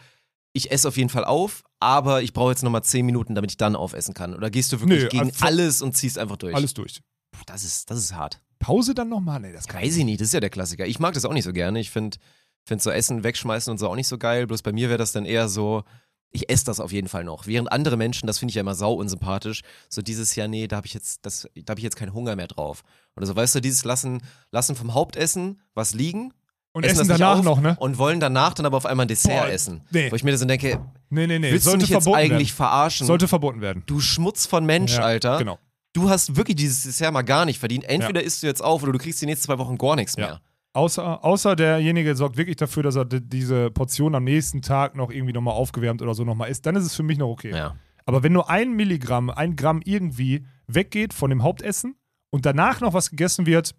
ich 0.54 0.72
esse 0.72 0.88
auf 0.88 0.98
jeden 0.98 1.10
Fall 1.10 1.26
auf, 1.26 1.64
aber 1.80 2.24
ich 2.24 2.34
brauche 2.34 2.52
jetzt 2.52 2.64
nochmal 2.64 2.84
10 2.84 3.06
Minuten, 3.06 3.36
damit 3.36 3.52
ich 3.52 3.58
dann 3.58 3.76
aufessen 3.76 4.14
kann? 4.14 4.34
Oder 4.34 4.50
gehst 4.50 4.72
du 4.72 4.80
wirklich 4.80 5.04
Nö, 5.04 5.10
gegen 5.10 5.32
alles 5.42 5.82
und 5.82 5.96
ziehst 5.96 6.18
einfach 6.18 6.38
durch? 6.38 6.56
alles 6.56 6.74
durch. 6.74 7.02
Puh, 7.32 7.44
das, 7.46 7.64
ist, 7.64 7.92
das 7.92 8.00
ist 8.00 8.16
hart. 8.16 8.42
Pause 8.60 8.96
dann 8.96 9.10
nochmal? 9.10 9.40
Nee, 9.40 9.54
das 9.54 9.68
Weiß 9.72 9.96
ich 9.98 10.06
nicht, 10.06 10.22
das 10.22 10.30
ist 10.30 10.34
ja 10.34 10.40
der 10.40 10.50
Klassiker. 10.50 10.86
Ich 10.88 11.00
mag 11.00 11.14
das 11.14 11.26
auch 11.26 11.34
nicht 11.34 11.46
so 11.46 11.54
gerne. 11.54 11.80
Ich 11.80 11.92
finde 11.92 12.18
find 12.64 12.82
so 12.82 12.90
Essen 12.92 13.24
wegschmeißen 13.24 13.72
und 13.72 13.78
so 13.78 13.88
auch 13.90 13.96
nicht 13.96 14.08
so 14.08 14.18
geil. 14.18 14.48
Bloß 14.48 14.62
bei 14.62 14.72
mir 14.72 14.90
wäre 14.90 14.98
das 14.98 15.12
dann 15.12 15.26
eher 15.26 15.50
so, 15.50 15.84
ich 16.32 16.50
esse 16.50 16.66
das 16.66 16.80
auf 16.80 16.92
jeden 16.92 17.08
Fall 17.08 17.24
noch. 17.24 17.46
Während 17.48 17.72
andere 17.72 17.98
Menschen, 17.98 18.26
das 18.28 18.40
finde 18.40 18.52
ich 18.52 18.56
ja 18.56 18.62
immer 18.62 18.76
sau 18.76 18.94
unsympathisch, 18.94 19.62
so 19.90 20.02
dieses 20.02 20.36
Jahr, 20.36 20.48
nee, 20.48 20.68
da 20.68 20.78
habe 20.78 20.88
ich 20.88 20.94
jetzt, 20.94 21.26
das, 21.26 21.48
da 21.56 21.72
habe 21.72 21.80
ich 21.80 21.84
jetzt 21.84 21.96
keinen 21.98 22.14
Hunger 22.14 22.36
mehr 22.36 22.48
drauf. 22.48 22.84
Oder 23.16 23.26
so, 23.26 23.36
weißt 23.36 23.56
du, 23.56 23.60
dieses 23.62 23.84
lassen, 23.84 24.22
lassen 24.52 24.76
vom 24.76 24.94
Hauptessen 24.94 25.60
was 25.74 25.94
liegen. 25.94 26.34
Und 26.74 26.86
essen 26.86 27.02
essen 27.02 27.10
danach 27.10 27.44
noch, 27.44 27.60
ne? 27.60 27.76
Und 27.82 27.98
wollen 27.98 28.22
danach 28.22 28.54
dann 28.54 28.66
aber 28.66 28.78
auf 28.78 28.86
einmal 28.86 29.06
ein 29.06 29.10
Dessert 29.10 29.42
Boah, 29.44 29.50
essen. 29.50 29.82
nee. 29.92 30.10
Wo 30.10 30.16
ich 30.16 30.24
mir 30.24 30.38
so 30.38 30.46
denke, 30.46 30.80
Nee, 31.10 31.28
nee, 31.28 31.38
nee. 31.38 31.52
willst 31.52 31.66
du 31.66 31.72
sollte 31.72 31.84
mich 31.84 31.90
jetzt 31.90 32.08
eigentlich 32.08 32.48
werden. 32.52 32.56
verarschen? 32.56 33.06
Sollte 33.08 33.28
verboten 33.28 33.60
werden. 33.60 33.84
du 33.88 34.00
Schmutz 34.00 34.46
von 34.46 34.66
Mensch, 34.66 34.94
Ja, 34.96 35.02
Alter. 35.04 35.38
Genau. 35.38 35.60
Du 35.92 36.10
hast 36.10 36.38
wirklich 36.38 36.56
dieses 36.56 36.84
Dessert 36.84 37.12
mal 37.12 37.24
gar 37.24 37.44
nicht 37.44 37.60
verdient. 37.60 37.84
Entweder 37.84 38.24
isst 38.24 38.42
du 38.42 38.48
jetzt 38.48 38.64
auf 38.64 38.82
oder 38.84 38.94
du 38.94 39.00
kriegst 39.00 39.22
die 39.22 39.26
nächsten 39.26 39.48
zwei 39.48 39.58
Wochen 39.58 39.78
gar 39.78 39.98
nichts 39.98 40.16
Ja. 40.16 40.26
mehr. 40.26 40.42
Außer, 40.74 41.24
außer 41.26 41.56
derjenige 41.56 42.16
sorgt 42.16 42.38
wirklich 42.38 42.56
dafür, 42.56 42.84
dass 42.84 42.96
er 42.96 43.04
di- 43.06 43.20
diese 43.22 43.72
Portion 43.72 44.16
am 44.16 44.24
nächsten 44.24 44.62
Tag 44.62 44.96
noch 44.96 45.12
irgendwie 45.12 45.34
nochmal 45.34 45.54
aufgewärmt 45.54 46.02
oder 46.02 46.14
so 46.14 46.24
nochmal 46.24 46.50
isst, 46.50 46.66
dann 46.66 46.76
ist 46.78 46.86
es 46.86 46.96
für 46.96 47.04
mich 47.04 47.18
noch 47.18 47.28
okay. 47.28 47.52
Ja. 47.54 47.76
Aber 48.06 48.24
wenn 48.24 48.32
nur 48.34 48.50
ein 48.50 48.74
Milligramm, 48.74 49.30
ein 49.30 49.56
Gramm 49.58 49.82
irgendwie 49.84 50.46
weggeht 50.68 51.14
von 51.14 51.30
dem 51.30 51.44
Hauptessen 51.44 51.96
und 52.30 52.46
danach 52.46 52.80
noch 52.80 52.94
was 52.94 53.10
gegessen 53.10 53.46
wird, 53.46 53.76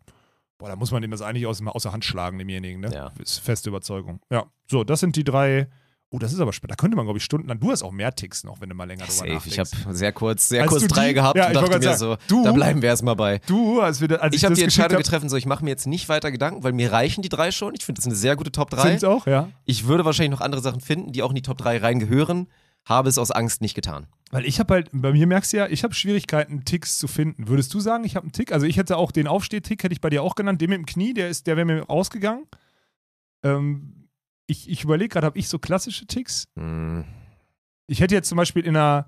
boah, 0.58 0.68
da 0.68 0.76
muss 0.76 0.90
man 0.92 1.00
dem 1.02 1.10
das 1.10 1.22
eigentlich 1.22 1.46
aus, 1.46 1.60
aus 1.66 1.82
der 1.82 1.92
Hand 1.92 2.04
schlagen, 2.04 2.38
demjenigen, 2.38 2.80
ne? 2.80 2.92
Ja. 2.92 3.12
Ist 3.18 3.38
feste 3.38 3.70
Überzeugung. 3.70 4.20
Ja. 4.30 4.44
So, 4.66 4.84
das 4.84 5.00
sind 5.00 5.16
die 5.16 5.24
drei. 5.24 5.68
Oh, 6.14 6.18
das 6.18 6.32
ist 6.32 6.40
aber 6.40 6.52
spannend. 6.52 6.72
Da 6.72 6.76
könnte 6.76 6.94
man, 6.96 7.06
glaube 7.06 7.18
ich, 7.18 7.24
stundenlang. 7.24 7.58
Du 7.58 7.70
hast 7.70 7.82
auch 7.82 7.90
mehr 7.90 8.14
Ticks 8.14 8.44
noch, 8.44 8.60
wenn 8.60 8.68
du 8.68 8.74
mal 8.74 8.84
länger 8.84 9.04
drüber 9.06 9.12
Safe. 9.12 9.28
Ich 9.48 9.56
nachdenkst. 9.56 9.84
habe 9.86 9.94
sehr 9.96 10.12
kurz, 10.12 10.48
sehr 10.48 10.62
Als 10.62 10.70
kurz 10.70 10.86
drei 10.86 11.08
die- 11.08 11.14
gehabt 11.14 11.36
Ja, 11.38 11.46
und 11.46 11.52
ich 11.52 11.58
dachte 11.58 11.70
mir 11.72 11.80
grad 11.80 11.98
so, 11.98 12.10
sagen, 12.10 12.22
du- 12.28 12.44
da 12.44 12.52
bleiben 12.52 12.82
wir 12.82 12.90
erstmal 12.90 13.16
bei. 13.16 13.38
Du, 13.46 13.80
als 13.80 14.00
wir, 14.02 14.08
da- 14.08 14.16
als 14.16 14.36
Ich 14.36 14.44
habe 14.44 14.54
die 14.54 14.62
Entscheidung 14.62 14.98
hab, 14.98 15.04
getroffen, 15.04 15.28
so 15.30 15.36
ich 15.36 15.46
mache 15.46 15.64
mir 15.64 15.70
jetzt 15.70 15.86
nicht 15.86 16.08
weiter 16.10 16.30
Gedanken, 16.30 16.62
weil 16.64 16.72
mir 16.74 16.92
reichen 16.92 17.22
die 17.22 17.30
drei 17.30 17.50
schon. 17.50 17.74
Ich 17.74 17.84
finde, 17.84 17.98
das 17.98 18.04
ist 18.04 18.10
eine 18.10 18.16
sehr 18.16 18.36
gute 18.36 18.52
Top 18.52 18.68
3. 18.70 18.88
Sind's 18.90 19.04
auch, 19.04 19.26
ja. 19.26 19.48
Ich 19.64 19.86
würde 19.86 20.04
wahrscheinlich 20.04 20.38
noch 20.38 20.42
andere 20.44 20.60
Sachen 20.60 20.80
finden, 20.82 21.12
die 21.12 21.22
auch 21.22 21.30
in 21.30 21.36
die 21.36 21.42
Top 21.42 21.56
3 21.58 21.78
reingehören. 21.78 22.46
Habe 22.84 23.08
es 23.08 23.16
aus 23.16 23.30
Angst 23.30 23.60
nicht 23.62 23.74
getan. 23.74 24.06
Weil 24.32 24.44
ich 24.44 24.58
habe 24.58 24.74
halt, 24.74 24.90
bei 24.92 25.12
mir 25.12 25.26
merkst 25.26 25.52
du 25.52 25.56
ja, 25.58 25.66
ich 25.68 25.84
habe 25.84 25.94
Schwierigkeiten, 25.94 26.64
Ticks 26.64 26.98
zu 26.98 27.06
finden. 27.06 27.46
Würdest 27.48 27.72
du 27.72 27.80
sagen, 27.80 28.02
ich 28.04 28.16
habe 28.16 28.24
einen 28.24 28.32
Tick? 28.32 28.50
Also 28.52 28.66
ich 28.66 28.76
hätte 28.76 28.96
auch 28.96 29.12
den 29.12 29.28
Aufstehtick, 29.28 29.82
hätte 29.84 29.92
ich 29.92 30.00
bei 30.00 30.10
dir 30.10 30.22
auch 30.22 30.34
genannt. 30.34 30.60
Den 30.60 30.68
mit 30.70 30.78
dem 30.78 30.86
Knie, 30.86 31.14
der, 31.14 31.28
ist, 31.28 31.46
der 31.46 31.56
wäre 31.56 31.64
mir 31.64 31.82
rausgegangen. 31.84 32.44
Ähm, 33.44 34.01
ich 34.46 34.68
ich 34.68 34.84
überlege 34.84 35.08
gerade, 35.08 35.26
habe 35.26 35.38
ich 35.38 35.48
so 35.48 35.58
klassische 35.58 36.06
Ticks? 36.06 36.46
Hm. 36.56 37.04
Ich 37.86 38.00
hätte 38.00 38.14
jetzt 38.14 38.28
zum 38.28 38.36
Beispiel 38.36 38.64
in 38.64 38.76
einer, 38.76 39.06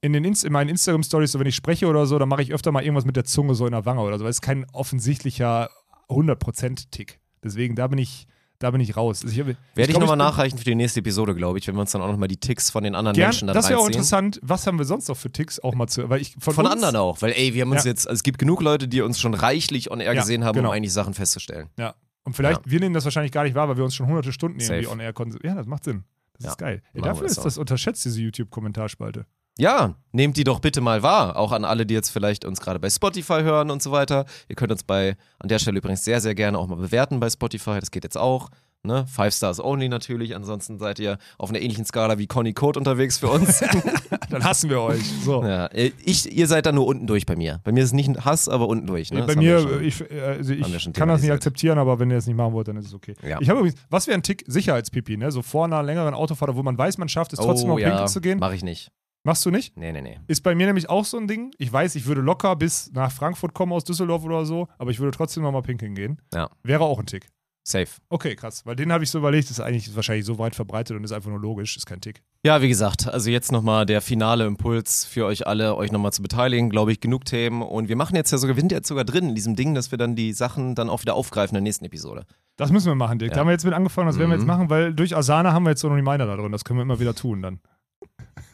in, 0.00 0.12
den 0.12 0.24
Inst 0.24 0.44
in 0.44 0.52
meinen 0.52 0.68
Instagram-Stories, 0.70 1.32
so 1.32 1.38
wenn 1.38 1.46
ich 1.46 1.56
spreche 1.56 1.86
oder 1.86 2.06
so, 2.06 2.18
dann 2.18 2.28
mache 2.28 2.42
ich 2.42 2.52
öfter 2.52 2.72
mal 2.72 2.82
irgendwas 2.82 3.04
mit 3.04 3.16
der 3.16 3.24
Zunge 3.24 3.54
so 3.54 3.66
in 3.66 3.72
der 3.72 3.84
Wange 3.84 4.00
oder 4.00 4.18
so. 4.18 4.24
Das 4.24 4.36
ist 4.36 4.40
kein 4.42 4.64
offensichtlicher 4.72 5.68
100%-Tick. 6.08 7.20
Deswegen, 7.44 7.74
da 7.74 7.88
bin 7.88 7.98
ich, 7.98 8.26
da 8.58 8.70
bin 8.70 8.80
ich 8.80 8.96
raus. 8.96 9.22
Also 9.24 9.32
ich 9.32 9.38
Werde 9.46 9.56
ich, 9.76 9.88
glaub, 9.88 10.00
nochmal 10.00 10.16
nachreichen 10.16 10.56
für 10.58 10.64
die 10.64 10.74
nächste 10.74 11.00
Episode, 11.00 11.34
glaube 11.34 11.58
ich, 11.58 11.66
wenn 11.66 11.74
wir 11.74 11.80
uns 11.80 11.90
dann 11.92 12.00
auch 12.02 12.10
nochmal 12.10 12.28
die 12.28 12.36
Ticks 12.36 12.70
von 12.70 12.84
den 12.84 12.94
anderen 12.94 13.16
Gern, 13.16 13.28
Menschen 13.30 13.48
dann 13.48 13.54
das 13.54 13.68
wäre 13.68 13.80
auch 13.80 13.86
interessant. 13.86 14.38
Was 14.42 14.66
haben 14.66 14.78
wir 14.78 14.84
sonst 14.84 15.08
noch 15.08 15.16
für 15.16 15.30
Ticks 15.32 15.58
auch 15.58 15.74
mal 15.74 15.88
zu, 15.88 16.08
weil 16.08 16.20
ich 16.20 16.36
von, 16.38 16.54
Von 16.54 16.66
uns, 16.66 16.74
anderen 16.74 16.96
auch, 16.96 17.20
weil 17.22 17.32
ey, 17.32 17.54
wir 17.54 17.62
haben 17.62 17.72
uns 17.72 17.84
Ja. 17.84 17.90
jetzt, 17.90 18.06
also 18.06 18.14
es 18.18 18.22
gibt 18.22 18.38
genug 18.38 18.62
Leute, 18.62 18.86
die 18.88 19.00
uns 19.02 19.18
schon 19.20 19.34
reichlich 19.34 19.90
on 19.90 20.00
air 20.00 20.14
Ja, 20.14 20.20
gesehen 20.20 20.44
haben, 20.44 20.54
genau. 20.56 20.68
um 20.68 20.74
eigentlich 20.74 20.92
Sachen 20.92 21.14
festzustellen. 21.14 21.68
Ja. 21.78 21.94
Und 22.24 22.34
vielleicht, 22.34 22.60
wir 22.70 22.80
nehmen 22.80 22.94
das 22.94 23.04
wahrscheinlich 23.04 23.32
gar 23.32 23.44
nicht 23.44 23.54
wahr, 23.54 23.68
weil 23.68 23.76
wir 23.76 23.84
uns 23.84 23.94
schon 23.94 24.06
hunderte 24.06 24.32
Stunden 24.32 24.60
irgendwie 24.60 24.84
Safe. 24.84 24.92
on 24.92 25.00
air 25.00 25.12
konnten. 25.12 25.38
Ja, 25.46 25.54
das 25.54 25.66
macht 25.66 25.84
Sinn. 25.84 26.04
Das 26.34 26.44
Ja, 26.44 26.50
ist 26.50 26.58
geil. 26.58 26.82
Ey, 26.94 27.02
dafür 27.02 27.26
ist 27.26 27.44
das 27.44 27.58
unterschätzt, 27.58 28.04
diese 28.04 28.20
YouTube-Kommentarspalte. 28.20 29.26
Ja, 29.58 29.96
nehmt 30.12 30.36
die 30.36 30.44
doch 30.44 30.60
bitte 30.60 30.80
mal 30.80 31.02
wahr. 31.02 31.36
Auch 31.36 31.52
an 31.52 31.64
alle, 31.64 31.84
die 31.84 31.94
jetzt 31.94 32.10
vielleicht 32.10 32.44
uns 32.44 32.60
gerade 32.60 32.78
bei 32.80 32.88
Spotify 32.88 33.42
hören 33.42 33.70
und 33.70 33.82
so 33.82 33.92
weiter. 33.92 34.24
Ihr 34.48 34.56
könnt 34.56 34.72
uns 34.72 34.82
bei, 34.82 35.16
an 35.38 35.48
der 35.48 35.58
Stelle 35.58 35.78
übrigens 35.78 36.04
sehr, 36.04 36.20
sehr 36.20 36.34
gerne 36.34 36.58
auch 36.58 36.66
mal 36.68 36.76
bewerten 36.76 37.20
bei 37.20 37.28
Spotify. 37.28 37.78
Das 37.78 37.90
geht 37.90 38.04
jetzt 38.04 38.16
auch. 38.16 38.48
Ne? 38.84 39.06
Five 39.06 39.32
Stars 39.32 39.60
only 39.62 39.88
natürlich. 39.88 40.34
Ansonsten 40.34 40.78
seid 40.78 40.98
ihr 40.98 41.18
auf 41.38 41.50
einer 41.50 41.60
ähnlichen 41.60 41.84
Skala 41.84 42.18
wie 42.18 42.26
Conny 42.26 42.52
Code 42.52 42.78
unterwegs 42.80 43.18
für 43.18 43.28
uns. 43.28 43.60
Dann 44.30 44.42
hassen 44.42 44.70
wir 44.70 44.80
euch. 44.80 45.04
So. 45.24 45.44
ja, 45.44 45.66
äh, 45.66 45.92
ich, 46.04 46.30
ihr 46.36 46.48
seid 46.48 46.66
da 46.66 46.72
nur 46.72 46.86
unten 46.86 47.06
durch 47.06 47.24
bei 47.24 47.36
mir. 47.36 47.60
Bei 47.62 47.70
mir 47.70 47.80
ist 47.80 47.90
es 47.90 47.92
nicht 47.92 48.08
ein 48.08 48.24
Hass, 48.24 48.48
aber 48.48 48.66
unten 48.66 48.88
durch. 48.88 49.12
Ne? 49.12 49.20
Bei 49.20 49.26
Das 49.26 49.36
haben 49.36 49.44
wir 49.44 49.60
mir, 49.60 49.68
schon. 49.68 49.84
ich, 49.84 50.10
äh, 50.10 50.20
also 50.20 50.52
ich 50.52 50.92
kann 50.94 51.08
das 51.08 51.22
nicht 51.22 51.30
akzeptieren, 51.30 51.78
aber 51.78 52.00
wenn 52.00 52.10
ihr 52.10 52.16
das 52.16 52.26
nicht 52.26 52.36
machen 52.36 52.54
wollt, 52.54 52.66
dann 52.66 52.76
ist 52.76 52.86
es 52.86 52.94
okay. 52.94 53.14
Ja. 53.22 53.40
Ich 53.40 53.48
habe 53.48 53.60
übrigens, 53.60 53.80
was 53.88 54.08
wäre 54.08 54.18
ein 54.18 54.24
Tick 54.24 54.42
Sicherheitspipi, 54.48 55.16
ne? 55.16 55.30
So 55.30 55.42
vor 55.42 55.66
einer 55.66 55.82
längeren 55.84 56.14
Autofahrt, 56.14 56.54
wo 56.56 56.62
man 56.64 56.76
weiß, 56.76 56.98
man 56.98 57.08
schafft 57.08 57.32
es 57.32 57.38
trotzdem 57.38 57.70
oh, 57.70 57.74
noch 57.74 57.78
ja, 57.78 57.88
pinkeln 57.88 58.08
zu 58.08 58.20
gehen. 58.20 58.40
Mach 58.40 58.52
ich 58.52 58.64
nicht. 58.64 58.90
Machst 59.24 59.46
du 59.46 59.52
nicht? 59.52 59.76
Nee, 59.76 59.92
nee, 59.92 60.02
nee. 60.02 60.18
Ist 60.26 60.42
bei 60.42 60.56
mir 60.56 60.66
nämlich 60.66 60.90
auch 60.90 61.04
so 61.04 61.16
ein 61.16 61.28
Ding. 61.28 61.52
Ich 61.58 61.72
weiß, 61.72 61.94
ich 61.94 62.06
würde 62.06 62.20
locker 62.20 62.56
bis 62.56 62.90
nach 62.92 63.12
Frankfurt 63.12 63.54
kommen 63.54 63.72
aus 63.72 63.84
Düsseldorf 63.84 64.24
oder 64.24 64.44
so, 64.44 64.66
aber 64.78 64.90
ich 64.90 64.98
würde 64.98 65.16
trotzdem 65.16 65.44
noch 65.44 65.52
mal 65.52 65.62
pinkeln 65.62 65.94
gehen. 65.94 66.20
Ja. 66.34 66.50
Wäre 66.64 66.82
auch 66.82 66.98
ein 66.98 67.06
Tick. 67.06 67.28
Safe. 67.64 67.86
Okay, 68.08 68.34
krass. 68.34 68.66
Weil 68.66 68.74
den 68.74 68.92
habe 68.92 69.04
ich 69.04 69.10
so 69.10 69.18
überlegt, 69.18 69.48
ist 69.50 69.60
eigentlich 69.60 69.94
wahrscheinlich 69.94 70.24
so 70.26 70.38
weit 70.38 70.56
verbreitet 70.56 70.96
und 70.96 71.04
ist 71.04 71.12
einfach 71.12 71.30
nur 71.30 71.38
logisch, 71.38 71.76
ist 71.76 71.86
kein 71.86 72.00
Tick. 72.00 72.20
Ja, 72.44 72.60
wie 72.60 72.68
gesagt, 72.68 73.06
also 73.06 73.30
jetzt 73.30 73.52
nochmal 73.52 73.86
der 73.86 74.00
finale 74.00 74.46
Impuls 74.46 75.04
für 75.04 75.26
euch 75.26 75.46
alle, 75.46 75.76
euch 75.76 75.92
nochmal 75.92 76.12
zu 76.12 76.22
beteiligen. 76.22 76.70
Glaube 76.70 76.90
ich, 76.90 76.98
genug 77.00 77.24
Themen. 77.24 77.62
Und 77.62 77.88
wir 77.88 77.94
machen 77.94 78.16
jetzt 78.16 78.32
ja 78.32 78.38
sogar, 78.38 78.56
wir 78.56 78.60
sind 78.62 78.72
jetzt 78.72 78.88
sogar 78.88 79.04
drin 79.04 79.28
in 79.28 79.34
diesem 79.36 79.54
Ding, 79.54 79.74
dass 79.74 79.92
wir 79.92 79.98
dann 79.98 80.16
die 80.16 80.32
Sachen 80.32 80.74
dann 80.74 80.90
auch 80.90 81.02
wieder 81.02 81.14
aufgreifen 81.14 81.56
in 81.56 81.62
der 81.62 81.68
nächsten 81.68 81.84
Episode. 81.84 82.26
Das 82.56 82.72
müssen 82.72 82.88
wir 82.88 82.96
machen, 82.96 83.20
Dick. 83.20 83.28
Ja. 83.28 83.34
Da 83.34 83.40
haben 83.40 83.46
wir 83.46 83.52
jetzt 83.52 83.64
mit 83.64 83.74
angefangen, 83.74 84.08
das 84.08 84.18
werden 84.18 84.30
wir 84.30 84.36
Mhm. 84.38 84.42
jetzt 84.42 84.46
machen, 84.48 84.68
weil 84.68 84.92
durch 84.92 85.16
Asana 85.16 85.52
haben 85.52 85.62
wir 85.62 85.70
jetzt 85.70 85.80
so 85.82 85.88
einen 85.88 85.96
Reminder 86.04 86.26
da 86.26 86.36
drin. 86.36 86.50
Das 86.50 86.64
können 86.64 86.80
wir 86.80 86.82
immer 86.82 86.98
wieder 86.98 87.14
tun 87.14 87.42
dann. 87.42 87.60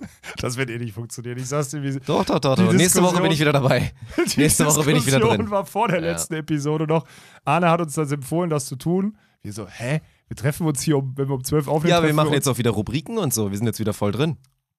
Das 0.39 0.57
wird 0.57 0.71
eh 0.71 0.79
nicht 0.79 0.93
funktionieren. 0.95 1.39
Ich 1.39 1.47
sag's 1.47 1.71
dir, 1.71 1.83
wie 1.83 1.99
Doch, 2.01 2.25
doch, 2.25 2.39
doch, 2.39 2.55
doch. 2.57 2.73
Nächste 2.73 3.03
Woche 3.03 3.21
bin 3.23 3.33
ich 3.33 3.41
wieder 3.41 3.53
dabei. 3.53 3.93
Die 4.35 4.41
Nächste 4.41 4.67
Woche 4.67 4.85
bin 4.85 4.97
ich 4.97 5.07
wieder 5.07 5.21
drin. 5.21 5.51
war 5.51 5.65
vor 5.67 5.89
der 5.89 6.01
Ja. 6.01 6.13
letzten 6.13 6.35
Episode 6.35 6.87
noch. 6.87 7.07
Arne 7.45 7.71
hat 7.71 7.81
uns 7.81 7.95
das 7.95 8.13
empfohlen, 8.13 8.51
das 8.51 8.67
zu 8.67 8.77
tun. 8.77 9.17
Wir 9.43 9.53
so, 9.53 9.67
hä? 9.69 10.01
Wir 10.29 10.37
treffen 10.37 10.67
uns 10.67 10.83
hier, 10.83 10.99
um, 10.99 11.17
wenn 11.17 11.29
wir 11.29 11.35
um 11.35 11.43
12 11.45 11.69
aufnehmen. 11.69 11.91
Ja, 11.91 12.03
wir 12.03 12.13
machen 12.13 12.29
uns- 12.29 12.35
jetzt 12.37 12.49
auch 12.49 12.59
wieder 12.59 12.71
Rubriken 12.71 13.19
und 13.19 13.33
so. 13.33 13.51
Wir 13.51 13.57
sind 13.57 13.67
jetzt 13.67 13.81
wieder 13.81 13.93
voll 13.95 14.13
drin 14.13 14.37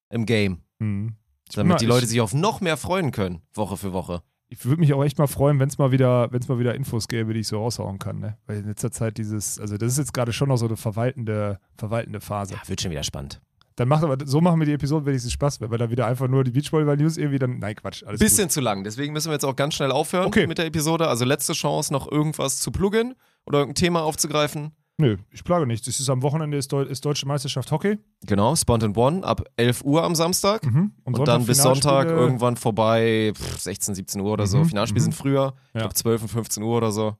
im 0.09 0.25
Game. 0.25 0.59
Mhm. 0.79 1.15
Damit 1.53 1.69
mal- 1.71 1.77
die 1.77 1.85
Leute 1.85 2.03
ich, 2.03 2.09
sich 2.11 2.21
auf 2.21 2.33
noch 2.33 2.61
mehr 2.61 2.77
freuen 2.77 3.11
können, 3.11 3.41
Woche 3.53 3.75
für 3.77 3.91
Woche. 3.93 4.21
ich 4.49 4.63
würde 4.65 4.79
mich 4.79 4.93
auch 4.93 5.03
echt 5.03 5.17
mal 5.17 5.27
freuen, 5.27 5.59
wenn 5.59 5.67
es 5.69 5.77
mal 5.79 5.91
wieder, 5.91 6.31
wenn 6.31 6.39
es 6.41 6.47
mal 6.47 6.59
wieder 6.59 6.75
Infos 6.75 7.07
gäbe, 7.07 7.33
die 7.33 7.39
ich 7.39 7.47
so 7.47 7.57
raushauen 7.57 7.97
kann. 7.99 8.19
Ne? 8.19 8.37
Weil 8.45 8.57
in 8.59 8.67
letzter 8.67 8.91
Zeit 8.91 9.17
dieses, 9.17 9.59
also 9.59 9.77
das 9.77 9.93
ist 9.93 9.97
jetzt 9.97 10.13
gerade 10.13 10.31
schon 10.33 10.49
noch 10.49 10.57
so 10.57 10.67
eine 10.67 10.77
verwaltende, 10.77 11.59
verwaltende 11.77 12.19
Phase. 12.21 12.53
Ja, 12.53 12.61
wird 12.67 12.81
schon 12.81 12.91
wieder 12.91 13.03
spannend. 13.03 13.41
Dann 13.79 13.87
macht 13.87 14.03
aber, 14.03 14.17
so 14.27 14.41
machen 14.41 14.59
wir 14.59 14.65
die 14.65 14.73
Episode 14.73 15.05
wenigstens 15.05 15.31
Spaß, 15.31 15.61
weil 15.61 15.77
da 15.77 15.89
wieder 15.89 16.05
einfach 16.05 16.27
nur 16.27 16.43
die 16.43 16.51
Beachvolleyball-News 16.51 17.15
irgendwie 17.15 17.39
dann, 17.39 17.59
nein, 17.59 17.75
Quatsch, 17.75 18.03
alles 18.03 18.19
Bisschen 18.19 18.49
zu 18.49 18.59
lang, 18.59 18.83
deswegen 18.83 19.13
müssen 19.13 19.29
wir 19.29 19.33
jetzt 19.35 19.45
auch 19.45 19.55
ganz 19.55 19.73
schnell 19.75 19.91
aufhören 19.91 20.25
Okay. 20.27 20.47
mit 20.47 20.57
der 20.57 20.65
Episode. 20.65 21.07
Also 21.07 21.23
letzte 21.23 21.53
Chance, 21.53 21.93
noch 21.93 22.11
irgendwas 22.11 22.59
zu 22.59 22.71
pluggen 22.71 23.15
oder 23.45 23.59
irgendein 23.59 23.75
Thema 23.81 24.03
aufzugreifen. 24.03 24.63
gut. 24.63 24.71
Nö, 24.97 25.15
ich 25.31 25.45
plage 25.45 25.65
nichts. 25.65 25.87
Es 25.87 26.01
ist 26.01 26.09
am 26.09 26.21
Wochenende 26.23 26.57
ist, 26.57 26.73
Deu 26.73 26.81
ist 26.81 27.05
Deutsche 27.05 27.25
Meisterschaft 27.25 27.71
Hockey. 27.71 27.99
Genau, 28.25 28.53
Spont 28.57 28.83
and 28.83 28.97
One 28.97 29.23
ab 29.23 29.45
11 29.55 29.85
Uhr 29.85 30.03
am 30.03 30.13
Samstag. 30.13 30.65
Mhm. 30.65 30.91
Und, 31.05 31.25
dann 31.25 31.45
bis 31.45 31.59
Sonntag 31.59 32.09
irgendwann 32.09 32.57
vorbei, 32.57 33.31
pff, 33.33 33.59
16, 33.61 33.95
17 33.95 34.19
Uhr 34.19 34.33
oder 34.33 34.45
so. 34.45 34.57
Mhm, 34.57 34.65
Finalspiele 34.65 34.99
mhm. 34.99 35.03
sind 35.05 35.15
früher, 35.15 35.53
ich 35.69 35.75
Ja. 35.75 35.79
glaube 35.83 35.93
12 35.93 36.21
und 36.23 36.27
15 36.27 36.63
Uhr 36.63 36.75
oder 36.75 36.91
so. 36.91 37.15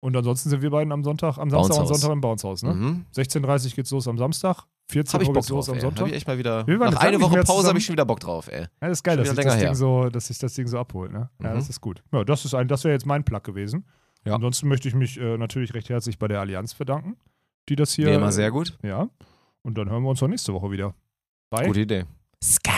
Und 0.00 0.16
ansonsten 0.16 0.48
sind 0.48 0.62
wir 0.62 0.70
beiden 0.70 0.92
am 0.92 1.04
Sonntag, 1.04 1.36
am 1.36 1.50
Samstag 1.50 1.80
und. 1.80 1.88
Sonntag 1.88 2.10
im 2.10 2.20
Bounce 2.22 2.46
House. 2.48 2.62
Ne? 2.62 2.74
Mhm. 2.74 3.04
16.30 3.14 3.66
Uhr 3.66 3.70
geht's 3.76 3.90
los 3.90 4.08
am 4.08 4.16
Samstag, 4.16 4.64
14 4.90 5.14
Hab 5.14 5.22
ich 5.22 5.28
Uhr 5.28 5.34
Bock 5.34 5.42
geht's 5.42 5.48
los 5.50 5.66
drauf, 5.66 5.72
am 5.74 5.78
ey. 5.78 5.82
Hab 5.84 5.90
Sonntag. 5.96 6.08
ich 6.08 6.14
echt 6.14 6.26
mal 6.26 6.38
wieder. 6.38 6.66
Wir 6.66 6.78
waren 6.78 6.92
Nach 6.94 7.00
einer 7.00 7.20
Woche 7.20 7.42
Pause 7.42 7.68
habe 7.68 7.78
ich 7.78 7.84
schon 7.86 7.94
wieder 7.94 8.04
Bock 8.04 8.20
drauf, 8.20 8.48
ey. 8.48 8.60
Ja, 8.62 8.68
das 8.80 8.98
ist 8.98 9.02
geil, 9.02 9.16
dass 9.16 9.28
sich 9.28 9.36
das, 9.44 9.58
Ding 9.58 9.74
so, 9.74 10.08
dass 10.10 10.26
sich 10.26 10.38
das 10.38 10.54
Ding 10.54 10.66
so 10.66 10.78
abholt. 10.78 11.12
Ne? 11.12 11.30
Ja, 11.42 11.50
Mhm. 11.50 11.54
das 11.54 11.70
ist 11.70 11.80
gut. 11.80 12.02
Ja, 12.12 12.24
das 12.24 12.44
ist 12.44 12.54
ein, 12.54 12.68
das 12.68 12.84
wäre 12.84 12.92
jetzt 12.92 13.06
mein 13.06 13.24
Plug 13.24 13.40
gewesen. 13.42 13.86
Ja. 14.26 14.34
Ansonsten 14.34 14.68
möchte 14.68 14.88
ich 14.88 14.94
mich 14.94 15.18
äh, 15.20 15.36
natürlich 15.38 15.74
recht 15.74 15.88
herzlich 15.90 16.18
bei 16.18 16.28
der 16.28 16.40
Allianz 16.40 16.74
bedanken, 16.74 17.16
die 17.68 17.76
das 17.76 17.92
hier. 17.92 18.06
Wie 18.06 18.14
immer 18.14 18.32
sehr 18.32 18.50
gut. 18.50 18.78
Ja. 18.82 19.08
Und 19.62 19.76
dann 19.78 19.88
hören 19.90 20.02
wir 20.02 20.10
uns 20.10 20.22
auch 20.22 20.28
nächste 20.28 20.52
Woche 20.52 20.70
wieder. 20.70 20.94
Bei 21.50 21.66
Gute 21.66 21.80
Idee. 21.80 22.04
Sky. 22.42 22.70